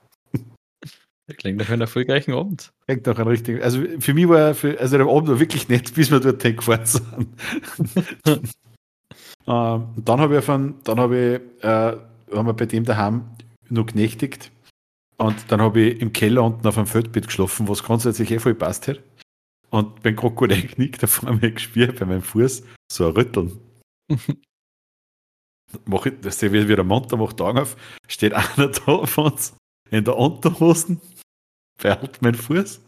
Das 1.27 1.37
klingt 1.37 1.57
nach 1.57 1.69
einem 1.69 1.81
erfolgreichen 1.81 2.33
Abend. 2.33 2.71
Klingt 2.85 3.07
nach 3.07 3.17
einem 3.17 3.29
richtigen. 3.29 3.61
Also 3.63 3.81
für 3.99 4.13
mich 4.13 4.29
war 4.29 4.53
für, 4.53 4.79
also 4.79 4.97
der 4.97 5.07
Abend 5.07 5.27
war 5.27 5.39
wirklich 5.39 5.69
nett, 5.69 5.93
bis 5.95 6.11
wir 6.11 6.19
dort 6.19 6.41
hingefahren 6.43 6.85
sind. 6.85 7.27
ähm, 9.47 9.87
dann 9.95 10.19
habe 10.19 10.37
ich 10.37 10.45
von, 10.45 10.75
dann 10.83 10.99
habe 10.99 11.41
ich, 11.59 11.63
äh, 11.63 11.97
haben 12.31 12.45
wir 12.47 12.53
bei 12.53 12.67
dem 12.67 12.85
daheim 12.85 13.25
noch 13.69 13.87
genächtigt. 13.87 14.51
Und 15.17 15.51
dann 15.51 15.61
habe 15.61 15.81
ich 15.81 16.01
im 16.01 16.11
Keller 16.11 16.43
unten 16.43 16.67
auf 16.67 16.77
einem 16.77 16.87
Feldbett 16.87 17.27
geschlafen, 17.27 17.67
was 17.67 17.83
grundsätzlich 17.83 18.31
eh 18.31 18.39
voll 18.39 18.55
passt 18.55 18.87
hat. 18.87 19.01
Und 19.69 20.01
beim 20.03 20.15
Krokodil 20.15 20.67
knickt, 20.67 21.03
da 21.03 21.07
vor 21.07 21.31
mir 21.33 21.51
gespürt 21.51 21.99
bei 21.99 22.05
meinem 22.05 22.21
Fuß 22.21 22.63
so 22.91 23.07
ein 23.07 23.13
Rütteln. 23.13 23.59
Mach 25.85 26.05
ich, 26.05 26.13
das 26.21 26.41
ich 26.41 26.51
wieder 26.51 26.83
Monter, 26.83 27.17
macht 27.17 27.41
Augen 27.41 27.59
auf, 27.59 27.75
steht 28.07 28.33
einer 28.57 28.69
da 28.69 29.05
von 29.05 29.31
uns 29.31 29.55
in 29.89 30.03
der 30.03 30.17
Unterhosen, 30.17 31.01
behält 31.81 32.21
meinen 32.21 32.35
Fuß. 32.35 32.81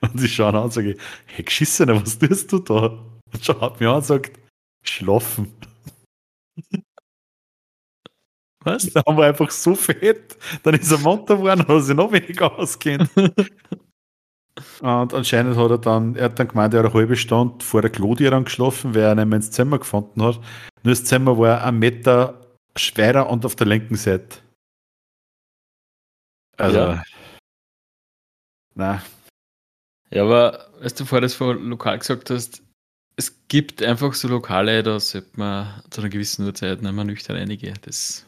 Und 0.00 0.22
ich 0.22 0.34
schaue 0.34 0.48
an 0.48 0.64
und 0.64 0.72
sage, 0.72 0.96
hey, 1.26 1.44
Geschissener, 1.44 2.00
was 2.00 2.18
tust 2.18 2.52
du 2.52 2.58
da? 2.58 2.86
Und 3.32 3.44
schaut 3.44 3.80
mich 3.80 3.88
an 3.88 3.96
und 3.96 4.04
sagt, 4.04 4.38
schlafen. 4.82 5.52
Was? 8.64 8.90
Da 8.92 9.02
haben 9.06 9.16
wir 9.16 9.26
einfach 9.26 9.50
so 9.50 9.74
fett. 9.74 10.36
Dann 10.62 10.74
ist 10.74 10.90
er 10.90 10.98
Monter 10.98 11.36
geworden, 11.36 11.60
hat 11.60 11.68
er 11.68 11.80
sich 11.80 11.96
noch 11.96 12.12
weniger 12.12 12.58
auskennt. 12.58 13.10
und 14.80 15.14
anscheinend 15.14 15.56
hat 15.56 15.70
er 15.70 15.78
dann, 15.78 16.16
er 16.16 16.24
hat 16.26 16.38
dann 16.38 16.48
gemeint, 16.48 16.74
er 16.74 16.80
hat 16.80 16.86
eine 16.86 16.94
halbe 16.94 17.16
Stunde 17.16 17.64
vor 17.64 17.82
der 17.82 17.90
Klodier 17.90 18.38
geschlafen, 18.42 18.94
weil 18.94 19.02
er 19.02 19.14
nicht 19.14 19.26
mehr 19.26 19.36
ins 19.36 19.50
Zimmer 19.50 19.78
gefunden 19.78 20.22
hat. 20.22 20.36
Nur 20.82 20.92
das 20.92 21.04
Zimmer 21.04 21.38
war 21.38 21.64
ein 21.64 21.78
Meter 21.78 22.40
schwerer 22.76 23.28
und 23.30 23.44
auf 23.44 23.56
der 23.56 23.66
linken 23.66 23.96
Seite. 23.96 24.38
Also. 26.56 26.78
Ja. 26.78 27.02
Na. 28.74 29.02
Ja, 30.10 30.24
aber 30.24 30.70
weißt 30.80 31.00
du, 31.00 31.04
vorher 31.04 31.22
das 31.22 31.34
vor 31.34 31.54
lokal 31.54 31.98
gesagt 31.98 32.30
hast, 32.30 32.62
es 33.16 33.46
gibt 33.48 33.82
einfach 33.82 34.14
so 34.14 34.28
Lokale, 34.28 34.82
da 34.82 34.98
sollte 34.98 35.38
man 35.38 35.82
zu 35.90 36.00
einer 36.00 36.10
gewissen 36.10 36.46
Uhrzeit 36.46 36.82
nicht 36.82 36.92
mehr 36.92 37.04
nüchtern 37.04 37.36
einige. 37.36 37.74
Das 37.82 38.26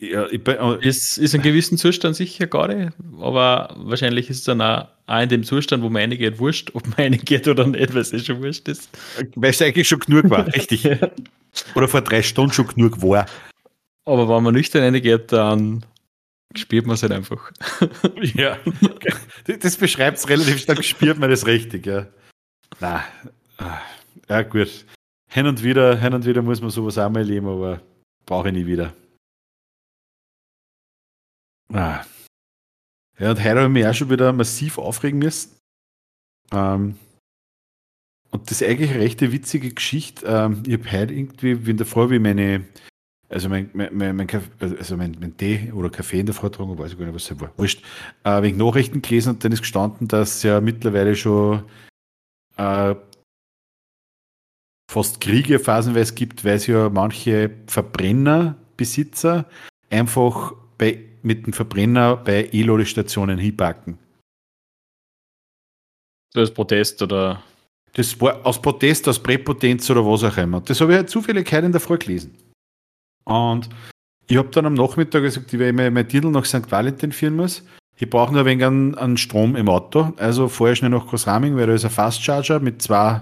ja, 0.00 0.26
ich 0.30 0.42
bin, 0.42 0.56
äh, 0.56 0.86
ist, 0.86 1.18
ist 1.18 1.34
in 1.34 1.42
gewissem 1.42 1.76
Zustand 1.76 2.16
sicher 2.16 2.46
gar 2.46 2.68
nicht, 2.68 2.92
aber 3.20 3.74
wahrscheinlich 3.76 4.30
ist 4.30 4.38
es 4.38 4.44
dann 4.44 4.62
auch, 4.62 4.88
auch 5.06 5.20
in 5.20 5.28
dem 5.28 5.44
Zustand, 5.44 5.82
wo 5.82 5.90
man 5.90 6.00
reingeht, 6.00 6.38
wurscht, 6.38 6.70
ob 6.74 6.86
man 6.86 7.12
reingeht 7.12 7.46
oder 7.46 7.66
nicht, 7.66 7.92
weil 7.92 8.00
es 8.00 8.12
eh 8.12 8.18
schon 8.20 8.42
wurscht 8.42 8.66
ist. 8.68 8.88
Weil 9.34 9.50
es 9.50 9.60
eigentlich 9.60 9.88
schon 9.88 10.00
genug 10.00 10.30
war, 10.30 10.46
richtig. 10.46 10.82
ja. 10.84 10.96
Oder 11.74 11.86
vor 11.86 12.00
drei 12.00 12.22
Stunden 12.22 12.52
schon 12.52 12.68
genug 12.68 13.02
war. 13.02 13.26
Aber 14.06 14.28
wenn 14.28 14.42
man 14.42 14.54
nüchtern 14.54 14.82
reingeht, 14.82 15.32
dann 15.32 15.84
spürt 16.56 16.86
man 16.86 16.94
es 16.94 17.02
halt 17.02 17.12
einfach. 17.12 17.52
ja, 18.22 18.56
das 19.44 19.76
beschreibt 19.76 20.16
es 20.16 20.28
relativ 20.28 20.60
stark, 20.62 20.82
spürt 20.82 21.18
man 21.18 21.28
das 21.28 21.46
richtig, 21.46 21.84
ja. 21.84 22.06
Na, 22.80 23.04
ja 24.28 24.42
gut. 24.42 24.86
Hin 25.28 25.46
und 25.46 25.62
wieder, 25.62 25.96
hin 25.96 26.14
und 26.14 26.24
wieder 26.24 26.40
muss 26.40 26.62
man 26.62 26.70
sowas 26.70 26.96
auch 26.96 27.10
mal 27.10 27.22
leben, 27.22 27.46
aber 27.46 27.82
brauche 28.24 28.48
ich 28.48 28.54
nie 28.54 28.66
wieder. 28.66 28.94
Ah. 31.72 32.04
Ja, 33.18 33.30
und 33.30 33.38
heute 33.38 33.50
habe 33.50 33.62
ich 33.64 33.68
mich 33.68 33.86
auch 33.86 33.94
schon 33.94 34.10
wieder 34.10 34.32
massiv 34.32 34.78
aufregen 34.78 35.18
müssen. 35.18 35.56
Ähm, 36.52 36.96
und 38.30 38.50
das 38.50 38.60
ist 38.60 38.68
eigentlich 38.68 38.90
eine 38.90 39.00
recht 39.00 39.20
witzige 39.20 39.72
Geschichte. 39.72 40.26
Ähm, 40.26 40.62
ich 40.66 40.74
habe 40.74 40.92
heute 40.92 41.14
irgendwie, 41.14 41.66
wie 41.66 41.70
in 41.70 41.76
der 41.76 41.86
Früh, 41.86 42.10
wie 42.10 42.18
meine, 42.18 42.64
also 43.28 43.48
mein, 43.48 43.70
mein, 43.74 44.16
mein, 44.16 44.28
also 44.60 44.96
mein, 44.96 45.16
mein 45.20 45.36
Tee 45.36 45.72
oder 45.72 45.90
Kaffee 45.90 46.20
in 46.20 46.26
der 46.26 46.34
Vortragung, 46.34 46.78
weiß 46.78 46.92
ich 46.92 46.98
gar 46.98 47.04
nicht, 47.04 47.14
was 47.14 47.28
das 47.28 47.40
war, 47.40 47.52
wurscht, 47.56 47.84
äh, 48.24 48.42
wegen 48.42 48.56
Nachrichten 48.56 49.02
gelesen 49.02 49.34
und 49.34 49.44
dann 49.44 49.52
ist 49.52 49.60
gestanden, 49.60 50.08
dass 50.08 50.36
es 50.36 50.42
ja 50.42 50.60
mittlerweile 50.60 51.14
schon 51.14 51.64
äh, 52.56 52.94
fast 54.90 55.20
Kriege 55.20 55.58
phasenweise 55.58 56.14
gibt, 56.14 56.44
weil 56.44 56.54
es 56.54 56.66
ja 56.66 56.88
manche 56.88 57.50
Verbrennerbesitzer 57.66 59.48
einfach 59.90 60.54
bei 60.78 61.09
mit 61.22 61.46
dem 61.46 61.52
Verbrenner 61.52 62.16
bei 62.16 62.48
E-Ladestationen 62.52 63.38
hinpacken. 63.38 63.98
So 66.32 66.40
als 66.40 66.52
Protest 66.52 67.02
oder? 67.02 67.42
Das 67.92 68.20
war 68.20 68.44
aus 68.46 68.60
Protest, 68.62 69.08
aus 69.08 69.18
Präpotenz 69.18 69.90
oder 69.90 70.06
was 70.06 70.22
auch 70.22 70.36
immer. 70.36 70.60
Das 70.60 70.80
habe 70.80 70.92
ich 70.92 70.98
halt 70.98 71.10
zufällig 71.10 71.50
heute 71.52 71.66
in 71.66 71.72
der 71.72 71.80
Früh 71.80 71.98
gelesen. 71.98 72.36
Und 73.24 73.68
ich 74.28 74.36
habe 74.36 74.48
dann 74.50 74.66
am 74.66 74.74
Nachmittag 74.74 75.22
gesagt, 75.22 75.52
ich 75.52 75.58
werde 75.58 75.90
mein 75.90 76.08
Titel 76.08 76.28
nach 76.28 76.44
St. 76.44 76.70
Valentin 76.70 77.10
führen 77.10 77.34
muss. 77.34 77.64
Ich 77.96 78.08
brauche 78.08 78.32
nur 78.32 78.42
ein 78.42 78.46
wenig 78.46 78.64
an, 78.64 78.94
an, 78.94 79.16
Strom 79.16 79.56
im 79.56 79.68
Auto. 79.68 80.12
Also 80.16 80.48
fahre 80.48 80.72
ich 80.72 80.78
schnell 80.78 80.90
nach 80.90 81.06
Großraming, 81.06 81.56
weil 81.56 81.66
da 81.66 81.74
ist 81.74 81.84
ein 81.84 81.90
Fast 81.90 82.22
Charger 82.22 82.60
mit 82.60 82.80
zwei 82.80 83.20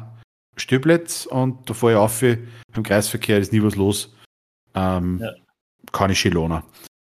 Stöblets 0.56 1.26
und 1.26 1.68
da 1.68 1.74
fahre 1.74 1.92
ich 1.92 1.98
auf. 1.98 2.20
Beim 2.20 2.82
Kreisverkehr 2.84 3.38
ist 3.38 3.52
nie 3.52 3.62
was 3.62 3.74
los. 3.74 4.14
Ähm, 4.74 5.18
ja. 5.20 5.32
Kann 5.92 6.10
ich 6.10 6.20
Schilona. 6.20 6.62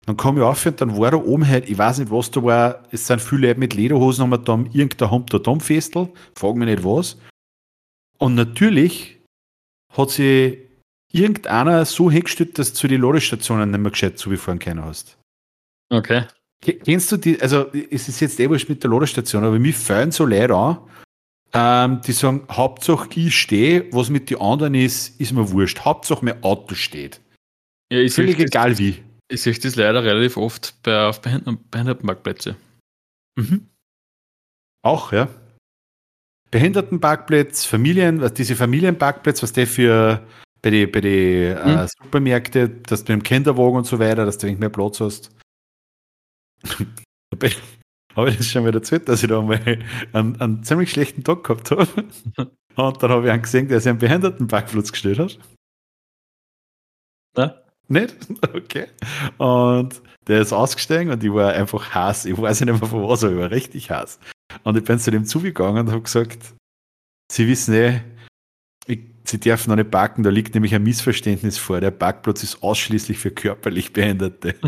Dann 0.06 0.18
komme 0.18 0.40
ich 0.40 0.46
auf 0.46 0.66
und 0.66 0.80
dann 0.80 0.98
war 0.98 1.12
da 1.12 1.18
oben 1.18 1.48
halt, 1.48 1.68
ich 1.70 1.78
weiß 1.78 2.00
nicht, 2.00 2.12
was 2.12 2.30
da 2.30 2.44
war, 2.44 2.84
es 2.92 3.08
sind 3.08 3.22
viele 3.22 3.48
Leute 3.48 3.60
mit 3.60 3.74
Lederhosen, 3.74 4.24
haben 4.24 4.30
wir 4.30 4.38
da 4.38 4.54
irgendein 4.72 5.12
Hump 5.12 5.30
da 5.32 5.60
Festel, 5.60 6.10
frag 6.36 6.56
mich 6.56 6.68
nicht 6.68 6.84
was. 6.84 7.18
Und 8.20 8.36
natürlich 8.36 9.20
hat 9.94 10.12
sich 10.12 10.60
irgendeiner 11.12 11.86
so 11.86 12.12
hingestellt, 12.12 12.60
dass 12.60 12.74
du 12.74 12.80
zu 12.80 12.88
den 12.88 13.02
Ladestationen 13.02 13.72
nicht 13.72 13.80
mehr 13.80 13.92
gescheit 13.92 14.20
zugefahren 14.20 14.60
können 14.60 14.84
hast. 14.84 15.18
Okay. 15.90 16.26
Kennst 16.62 17.12
du 17.12 17.18
die, 17.18 17.42
also 17.42 17.68
es 17.74 18.08
ist 18.08 18.20
jetzt 18.20 18.40
eh 18.40 18.50
was 18.50 18.68
mit 18.68 18.84
der 18.84 18.90
Ladestation, 18.90 19.44
aber 19.44 19.60
mir 19.60 19.74
fallen 19.74 20.12
so 20.12 20.26
Leute 20.26 20.56
an, 20.56 20.78
ähm, 21.54 22.02
die 22.02 22.12
sagen, 22.12 22.46
Hauptsache 22.52 23.08
ich 23.16 23.36
stehe, 23.36 23.86
was 23.92 24.10
mit 24.10 24.30
den 24.30 24.42
anderen 24.42 24.76
ist, 24.76 25.20
ist 25.20 25.32
mir 25.32 25.50
wurscht. 25.52 25.80
Hauptsache 25.80 26.26
mein 26.26 26.44
Auto 26.44 26.76
steht. 26.76 27.22
Ja, 27.92 28.00
ist 28.00 28.16
Völlig 28.16 28.40
egal 28.40 28.78
wie. 28.78 29.04
Ich 29.28 29.42
sehe 29.42 29.54
das 29.54 29.76
leider 29.76 30.04
relativ 30.04 30.38
oft 30.38 30.82
bei, 30.84 31.08
auf 31.08 31.22
Behindertenparkplätze. 31.22 32.56
Mhm. 33.36 33.68
Auch, 34.84 35.12
ja. 35.12 35.30
Behindertenparkplätze, 36.52 37.68
Familien, 37.68 38.22
was 38.22 38.34
diese 38.34 38.56
Familienparkplätze, 38.56 39.44
was 39.44 39.54
der 39.54 39.68
für 39.68 40.26
bei 40.62 40.70
den 40.70 40.92
bei 40.92 41.02
die, 41.02 41.44
äh, 41.44 41.64
mhm. 41.64 41.78
äh, 41.78 41.88
Supermärkten, 41.88 42.84
dass 42.84 43.04
du 43.04 43.14
mit 43.14 43.22
dem 43.22 43.24
Kinderwagen 43.24 43.78
und 43.78 43.86
so 43.86 44.00
weiter, 44.00 44.26
dass 44.26 44.38
du 44.38 44.48
wenig 44.48 44.60
mehr 44.60 44.70
Platz 44.70 45.00
hast. 45.00 45.32
habe 48.16 48.30
ich 48.30 48.38
das 48.38 48.48
schon 48.48 48.66
wieder 48.66 48.76
erzählt, 48.80 49.08
dass 49.10 49.22
ich 49.22 49.30
da 49.30 49.42
mal 49.42 49.60
einen, 50.14 50.40
einen 50.42 50.64
ziemlich 50.64 50.92
schlechten 50.92 51.24
Tag 51.24 51.44
gehabt 51.44 51.72
habe. 51.72 51.88
Und 52.76 53.04
dann 53.04 53.12
habe 53.12 53.26
ich 53.26 53.32
einen 53.32 53.42
gesehen, 53.42 53.68
der 53.68 53.80
sich 53.80 53.90
einen 53.90 54.00
Behindertenparkplatz 54.00 54.92
gestellt 54.92 55.20
hat. 55.20 55.40
Ja. 57.38 57.65
Nicht? 57.88 58.16
Okay. 58.54 58.88
Und 59.38 60.02
der 60.28 60.42
ist 60.42 60.54
ausgestiegen 60.54 61.12
und 61.12 61.24
ich 61.24 61.32
war 61.32 61.54
einfach 61.54 61.92
Hass. 61.92 62.26
Ich 62.26 62.38
weiß 62.38 62.62
nicht 62.62 62.80
mehr 62.80 62.90
von 62.90 63.08
was, 63.08 63.24
aber 63.24 63.34
ich 63.34 63.40
war 63.40 63.52
richtig 63.52 63.92
Hass. 63.92 64.20
Und 64.64 64.78
ich 64.78 64.84
bin 64.84 64.98
zu 65.00 65.12
dem 65.12 65.26
zugegangen 65.26 65.86
und 65.86 65.92
habe 65.92 66.02
gesagt, 66.02 66.56
Sie 67.32 67.48
wissen 67.48 67.74
eh, 67.74 68.02
ich 68.88 69.00
sie 69.24 69.40
dürfen 69.40 69.70
noch 69.70 69.78
nicht 69.78 69.92
parken, 69.92 70.24
da 70.24 70.30
liegt 70.30 70.54
nämlich 70.54 70.76
ein 70.76 70.84
Missverständnis 70.84 71.58
vor. 71.58 71.82
Der 71.82 71.92
Parkplatz 71.92 72.44
ist 72.44 72.62
ausschließlich 72.62 73.18
für 73.18 73.32
körperlich 73.32 73.94
Behinderte. 73.94 74.56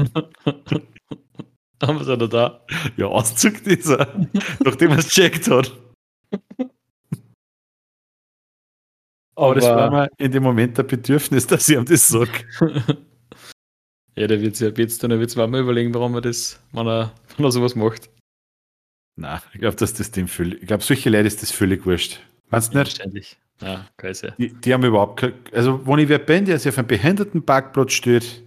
Haben 1.81 1.99
wir 1.99 2.07
es 2.07 2.29
da? 2.29 2.65
Ja, 2.97 3.05
auszuckt 3.05 3.67
ist 3.67 3.87
er, 3.87 4.27
nachdem 4.63 4.91
er 4.91 4.97
es 4.97 5.09
checkt 5.09 5.47
hat. 5.49 5.71
Aber, 9.37 9.45
Aber 9.45 9.55
das 9.55 9.65
war 9.65 9.91
mir 9.91 10.09
in 10.17 10.31
dem 10.31 10.41
Moment 10.41 10.79
ein 10.79 10.87
Bedürfnis, 10.87 11.45
dass 11.45 11.69
ich 11.69 11.75
ihm 11.75 11.85
das 11.85 12.07
sage. 12.07 12.31
ja, 14.15 14.25
der 14.25 14.41
wird 14.41 14.55
sich 14.55 14.75
jetzt 14.75 15.03
dann 15.03 15.11
wird 15.11 15.35
mal 15.35 15.61
überlegen, 15.61 15.93
warum 15.93 16.15
er 16.15 16.21
das, 16.21 16.59
wenn 16.71 16.87
er, 16.87 17.13
wenn 17.35 17.45
er 17.45 17.51
sowas 17.51 17.75
macht. 17.75 18.09
Nein, 19.15 19.39
ich 19.53 19.59
glaube, 19.59 19.75
dass 19.75 19.93
das 19.93 20.09
dem 20.09 20.27
völlig, 20.27 20.61
ich 20.61 20.67
glaube, 20.67 20.83
solche 20.83 21.11
Leute 21.11 21.27
ist 21.27 21.43
das 21.43 21.51
völlig 21.51 21.85
wurscht. 21.85 22.19
Meinst 22.49 22.73
du 22.73 22.79
nicht? 22.79 22.97
Wahrscheinlich. 22.97 23.37
Ja, 23.61 23.87
kann 23.97 24.15
Die, 24.39 24.53
die 24.53 24.73
haben 24.73 24.83
überhaupt 24.83 25.19
keine, 25.19 25.33
also, 25.51 25.85
wenn 25.85 25.99
ich 25.99 26.09
wer 26.09 26.19
bin, 26.19 26.45
der 26.45 26.57
sich 26.57 26.69
auf 26.69 26.77
einem 26.79 26.87
Behindertenparkplatz 26.87 27.93
steht, 27.93 28.43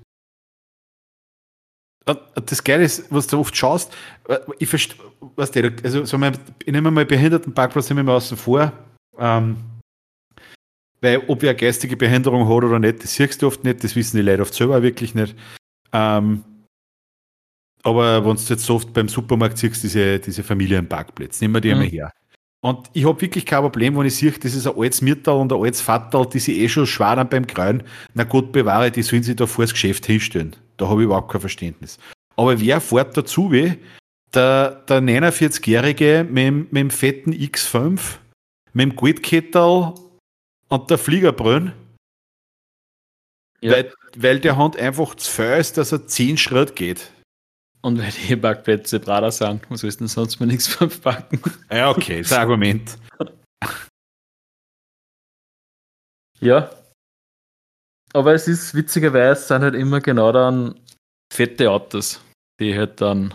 das 2.05 2.65
Geile 2.65 2.83
ist, 2.83 3.13
was 3.13 3.29
du 3.29 3.39
oft 3.39 3.57
schaust, 3.57 3.97
äh, 4.27 4.39
ich 4.59 4.69
verstehe, 4.69 4.99
was 5.37 5.53
der, 5.53 5.73
also, 5.85 6.05
so 6.05 6.19
mal, 6.19 6.33
ich 6.65 6.73
nehme 6.73 6.91
mal 6.91 7.07
Behindertenparkplatz 7.07 7.91
nehmen 7.91 8.07
wir 8.07 8.15
außen 8.15 8.37
vor, 8.37 8.73
ähm, 9.19 9.57
weil 11.01 11.23
ob 11.29 11.43
er 11.43 11.51
eine 11.51 11.59
geistige 11.59 11.97
Behinderung 11.97 12.49
hat 12.49 12.65
oder 12.65 12.79
nicht, 12.79 13.03
das 13.03 13.15
siehst 13.15 13.43
du 13.43 13.47
oft 13.47 13.65
nicht, 13.65 13.83
das 13.83 13.97
wissen 13.97 14.17
die 14.17 14.23
Leute 14.23 14.43
oft 14.43 14.55
selber 14.55 14.83
wirklich 14.83 15.15
nicht. 15.15 15.35
Ähm, 15.93 16.45
aber 17.83 18.25
wenn 18.25 18.37
du 18.37 18.43
jetzt 18.43 18.65
so 18.65 18.75
oft 18.75 18.93
beim 18.93 19.09
Supermarkt 19.09 19.59
siehst, 19.59 19.83
diese, 19.83 20.19
diese 20.19 20.43
Familienparkplätze, 20.43 21.45
nehmen 21.45 21.55
wir 21.55 21.61
die 21.61 21.69
mhm. 21.69 21.75
einmal 21.75 21.89
her. 21.89 22.13
Und 22.63 22.91
ich 22.93 23.07
habe 23.07 23.21
wirklich 23.23 23.47
kein 23.47 23.63
Problem, 23.63 23.97
wenn 23.97 24.07
ich 24.07 24.17
sehe, 24.17 24.33
das 24.33 24.55
ist 24.55 24.67
ein 24.67 24.77
altes 24.77 25.01
Mütter 25.01 25.35
und 25.35 25.51
ein 25.51 25.59
altes 25.59 25.81
Vater, 25.81 26.27
die 26.27 26.39
sich 26.39 26.59
eh 26.59 26.69
schon 26.69 26.87
schwadern 26.87 27.29
beim 27.29 27.47
Kreuen. 27.47 27.83
Na 28.13 28.25
Gott 28.25 28.53
bewahre, 28.53 28.91
die 28.91 29.03
sollen 29.03 29.23
sich 29.23 29.37
da 29.37 29.47
vor 29.47 29.65
das 29.65 29.73
Geschäft 29.73 30.05
hinstellen. 30.05 30.55
Da 30.77 30.89
habe 30.89 31.01
ich 31.01 31.07
überhaupt 31.07 31.33
kein 31.33 31.41
Verständnis. 31.41 31.99
Aber 32.37 32.61
wer 32.61 32.81
fährt 32.83 33.17
dazu 33.17 33.51
weh? 33.51 33.77
Der, 34.35 34.83
der 34.89 35.01
49-Jährige 35.01 36.27
mit, 36.31 36.73
mit 36.73 36.81
dem 36.81 36.91
fetten 36.91 37.33
X5, 37.33 37.99
mit 38.75 38.91
dem 38.91 38.97
Goldkettel 38.97 39.95
und 40.71 40.91
der 40.91 40.99
Fliegerbrünn? 40.99 41.73
Ja. 43.61 43.73
Weil, 43.73 43.93
weil 44.17 44.41
der 44.41 44.57
Hund 44.57 44.77
einfach 44.77 45.15
zu 45.17 45.31
viel 45.31 45.59
ist, 45.59 45.77
dass 45.77 45.93
er 45.93 46.07
10 46.07 46.39
Schritt 46.39 46.75
geht. 46.77 47.13
Und 47.83 47.99
weil 47.99 48.11
die 48.11 48.37
Parkplätze 48.37 49.01
Prada 49.01 49.31
sind, 49.31 49.63
was 49.71 49.83
willst 49.83 50.01
du 50.01 50.05
denn 50.05 50.09
sonst 50.09 50.41
mal 50.41 50.47
nichts 50.47 50.69
verpacken? 50.69 51.41
Ja, 51.71 51.91
okay, 51.91 52.23
das 52.23 52.33
Argument. 52.33 52.99
ja. 56.41 56.71
Aber 58.13 58.35
es 58.35 58.49
ist 58.49 58.75
witzigerweise 58.75 59.47
sind 59.47 59.63
halt 59.63 59.75
immer 59.75 60.01
genau 60.01 60.33
dann 60.33 60.79
fette 61.33 61.71
Autos, 61.71 62.21
die 62.59 62.77
halt 62.77 63.01
dann. 63.01 63.35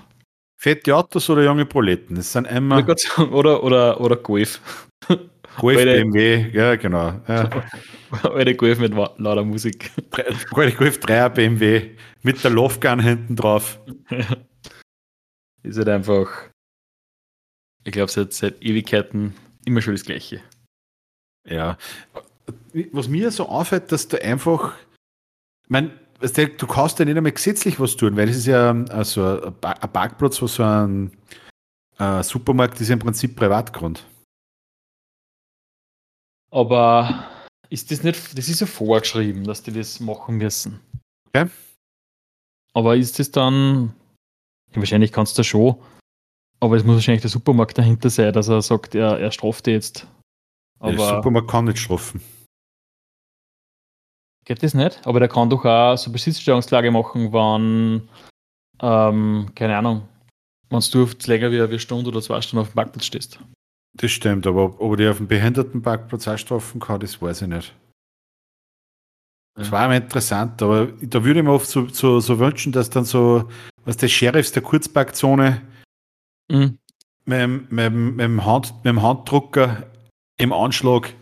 Fette 0.59 0.95
Autos 0.95 1.29
oder 1.29 1.43
junge 1.43 1.65
Proletten? 1.65 2.15
Das 2.15 2.31
sind 2.31 2.45
immer. 2.45 2.85
Oder, 3.31 3.63
oder, 3.63 4.01
oder 4.01 4.15
Golf. 4.15 4.59
Golf, 5.57 5.77
BMW, 5.77 6.49
ja, 6.51 6.75
genau. 6.75 7.19
Ja. 7.27 7.49
Alte 8.23 8.55
Golf 8.55 8.79
mit 8.79 8.93
lauter 8.93 9.43
Musik. 9.43 9.91
Alte 10.11 10.75
Golf 10.75 10.99
3er 10.99 11.29
BMW 11.29 11.91
mit 12.23 12.43
der 12.43 12.51
Loftgun 12.51 12.99
hinten 12.99 13.35
drauf. 13.35 13.79
Ist 15.63 15.77
halt 15.77 15.89
einfach, 15.89 16.29
ich 17.83 17.91
glaube, 17.91 18.11
seit, 18.11 18.33
seit 18.33 18.61
Ewigkeiten 18.63 19.33
immer 19.65 19.81
schon 19.81 19.93
das 19.93 20.05
Gleiche. 20.05 20.41
Ja. 21.47 21.77
Was 22.91 23.07
mir 23.07 23.31
so 23.31 23.47
auffällt, 23.47 23.91
dass 23.91 24.07
du 24.07 24.21
einfach, 24.21 24.75
ich 25.63 25.69
meine, 25.69 25.91
du 26.19 26.67
kannst 26.67 26.99
ja 26.99 27.05
nicht 27.05 27.17
einmal 27.17 27.31
gesetzlich 27.31 27.79
was 27.79 27.95
tun, 27.95 28.15
weil 28.15 28.29
es 28.29 28.37
ist 28.37 28.47
ja 28.47 28.71
also 28.89 29.41
ein 29.43 29.53
Parkplatz, 29.59 30.41
wo 30.41 30.47
so 30.47 30.63
ein, 30.63 31.11
ein 31.97 32.23
Supermarkt 32.23 32.79
ist 32.81 32.89
ja 32.89 32.93
im 32.93 32.99
Prinzip 32.99 33.35
Privatgrund. 33.35 34.05
Aber 36.51 37.25
ist 37.69 37.91
das 37.91 38.03
nicht, 38.03 38.37
das 38.37 38.47
ist 38.47 38.61
ja 38.61 38.67
vorgeschrieben, 38.67 39.43
dass 39.43 39.63
die 39.63 39.71
das 39.71 39.99
machen 39.99 40.37
müssen. 40.37 40.79
Okay. 41.27 41.49
Aber 42.73 42.95
ist 42.95 43.19
das 43.19 43.31
dann, 43.31 43.93
ja, 44.71 44.77
wahrscheinlich 44.77 45.11
kannst 45.11 45.37
du 45.37 45.39
das 45.39 45.47
schon, 45.47 45.75
aber 46.59 46.75
es 46.77 46.83
muss 46.83 46.95
wahrscheinlich 46.95 47.21
der 47.21 47.29
Supermarkt 47.29 47.77
dahinter 47.77 48.09
sein, 48.09 48.33
dass 48.33 48.47
er 48.47 48.61
sagt, 48.61 48.95
er, 48.95 49.19
er 49.19 49.31
straft 49.31 49.67
jetzt. 49.67 50.07
Aber 50.79 50.91
der 50.91 51.07
Supermarkt 51.07 51.49
kann 51.49 51.65
nicht 51.65 51.79
strafen. 51.79 52.21
Geht 54.45 54.61
das 54.61 54.73
nicht? 54.73 55.05
Aber 55.05 55.19
der 55.19 55.27
kann 55.29 55.49
doch 55.49 55.65
auch 55.65 55.97
so 55.97 56.11
Besitzstellungsklage 56.11 56.91
machen, 56.91 57.33
wann, 57.33 58.07
ähm, 58.79 59.51
keine 59.55 59.77
Ahnung, 59.77 60.07
wenn 60.69 60.79
du 60.79 61.07
länger 61.25 61.51
wie 61.51 61.61
eine 61.61 61.79
Stunde 61.79 62.09
oder 62.09 62.21
zwei 62.21 62.41
Stunden 62.41 62.61
auf 62.61 62.71
dem 62.71 62.75
Parkplatz 62.75 63.05
stehst. 63.05 63.39
Das 63.97 64.11
stimmt, 64.11 64.45
aber 64.45 64.79
ob 64.81 64.99
er 64.99 65.11
auf 65.11 65.17
dem 65.17 65.27
Behindertenparkplatz 65.27 66.27
ausstrafen 66.27 66.81
kann, 66.81 66.99
das 66.99 67.21
weiß 67.21 67.43
ich 67.43 67.47
nicht. 67.47 67.73
Das 69.57 69.71
war 69.71 69.85
immer 69.85 69.95
interessant, 69.95 70.61
aber 70.61 70.87
da 70.87 71.23
würde 71.23 71.39
ich 71.39 71.45
mir 71.45 71.53
oft 71.53 71.67
so, 71.67 71.87
so, 71.87 72.19
so 72.19 72.39
wünschen, 72.39 72.73
dass 72.73 72.89
dann 72.89 73.05
so, 73.05 73.49
was 73.85 73.95
der 73.95 74.09
Sheriffs 74.09 74.51
der 74.51 74.63
Kurzparkzone 74.63 75.61
mhm. 76.51 76.77
mit, 77.23 77.71
mit, 77.71 77.93
mit, 77.93 78.19
dem 78.19 78.45
Hand, 78.45 78.73
mit 78.75 78.85
dem 78.85 79.01
Handdrucker 79.01 79.89
im 80.37 80.51
Anschlag 80.51 81.13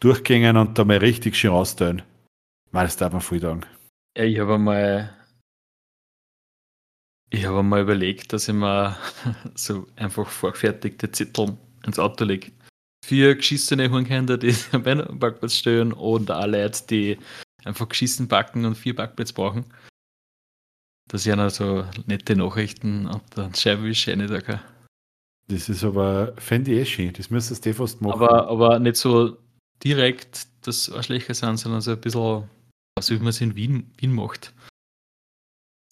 durchgängen 0.00 0.56
und 0.56 0.76
da 0.76 0.84
mal 0.84 0.96
richtig 0.96 1.36
schön 1.36 1.52
rausteilen. 1.52 2.02
Weil 2.72 2.86
das 2.86 2.96
darf 2.96 3.12
man 3.12 3.22
viel 3.22 3.40
sagen. 3.40 3.60
Ja, 4.16 4.24
ich 4.24 4.40
habe 4.40 4.54
einmal 4.54 5.16
ich 7.32 7.46
habe 7.46 7.62
mal 7.62 7.82
überlegt, 7.82 8.32
dass 8.32 8.48
ich 8.48 8.54
mir 8.54 8.96
so 9.54 9.86
einfach 9.94 10.28
vorgefertigte 10.28 11.12
Zettel 11.12 11.56
ins 11.84 11.98
Auto 11.98 12.24
lege. 12.24 12.52
Vier 13.04 13.34
geschissene 13.34 13.90
Hunkinder, 13.90 14.36
die 14.36 14.54
am 14.72 14.84
Parkplatz 15.18 15.54
stehen 15.54 15.92
und 15.92 16.30
auch 16.30 16.46
Leute, 16.46 16.82
die 16.88 17.18
einfach 17.64 17.88
geschissen 17.88 18.28
packen 18.28 18.64
und 18.64 18.76
vier 18.76 18.94
Parkplätze 18.94 19.34
brauchen. 19.34 19.64
Dass 21.08 21.26
ich 21.26 21.32
einer 21.32 21.50
so 21.50 21.84
nette 22.06 22.36
Nachrichten 22.36 23.06
und 23.06 23.22
dann 23.34 23.54
Scheibenwische 23.54 24.12
rein 24.12 24.26
da 24.26 24.40
kann. 24.40 24.60
Das 25.48 25.68
ist 25.68 25.82
aber, 25.82 26.34
fände 26.36 26.72
ich 26.72 26.78
eh 26.78 26.84
schön. 26.84 27.12
Das 27.12 27.30
müsstest 27.30 27.66
du 27.66 27.70
eh 27.70 27.74
fast 27.74 28.00
machen. 28.00 28.22
Aber, 28.22 28.48
aber 28.48 28.78
nicht 28.78 28.96
so 28.96 29.36
direkt 29.82 30.46
das 30.62 30.90
Arschlöcher 30.90 31.34
sind, 31.34 31.56
sondern 31.56 31.80
so 31.80 31.92
ein 31.92 32.00
bisschen, 32.00 32.48
was 32.96 33.10
wie 33.10 33.18
man 33.18 33.28
es 33.28 33.40
in 33.40 33.56
Wien, 33.56 33.90
Wien 33.96 34.12
macht. 34.12 34.52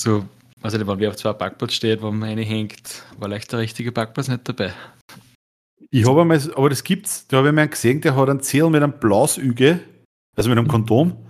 So, 0.00 0.28
also 0.60 0.86
wenn 0.86 0.98
wer 1.00 1.08
auf 1.10 1.16
zwei 1.16 1.32
Parkplatz 1.32 1.72
steht, 1.72 2.02
wo 2.02 2.10
man 2.10 2.28
reinhängt, 2.28 3.04
war 3.18 3.28
leicht 3.28 3.50
der 3.50 3.58
richtige 3.58 3.90
Parkplatz 3.90 4.28
nicht 4.28 4.48
dabei. 4.48 4.72
Ich 5.90 6.06
habe 6.06 6.20
einmal, 6.20 6.40
aber 6.54 6.68
das 6.68 6.84
gibt's, 6.84 7.26
da 7.28 7.38
habe 7.38 7.48
ich 7.48 7.54
mal 7.54 7.68
gesehen, 7.68 8.00
der 8.00 8.14
hat 8.14 8.28
einen 8.28 8.40
Zähl 8.40 8.68
mit 8.68 8.82
einem 8.82 8.98
Blausüge, 8.98 9.80
also 10.36 10.50
mit 10.50 10.58
einem 10.58 10.68
Kondom, 10.68 11.28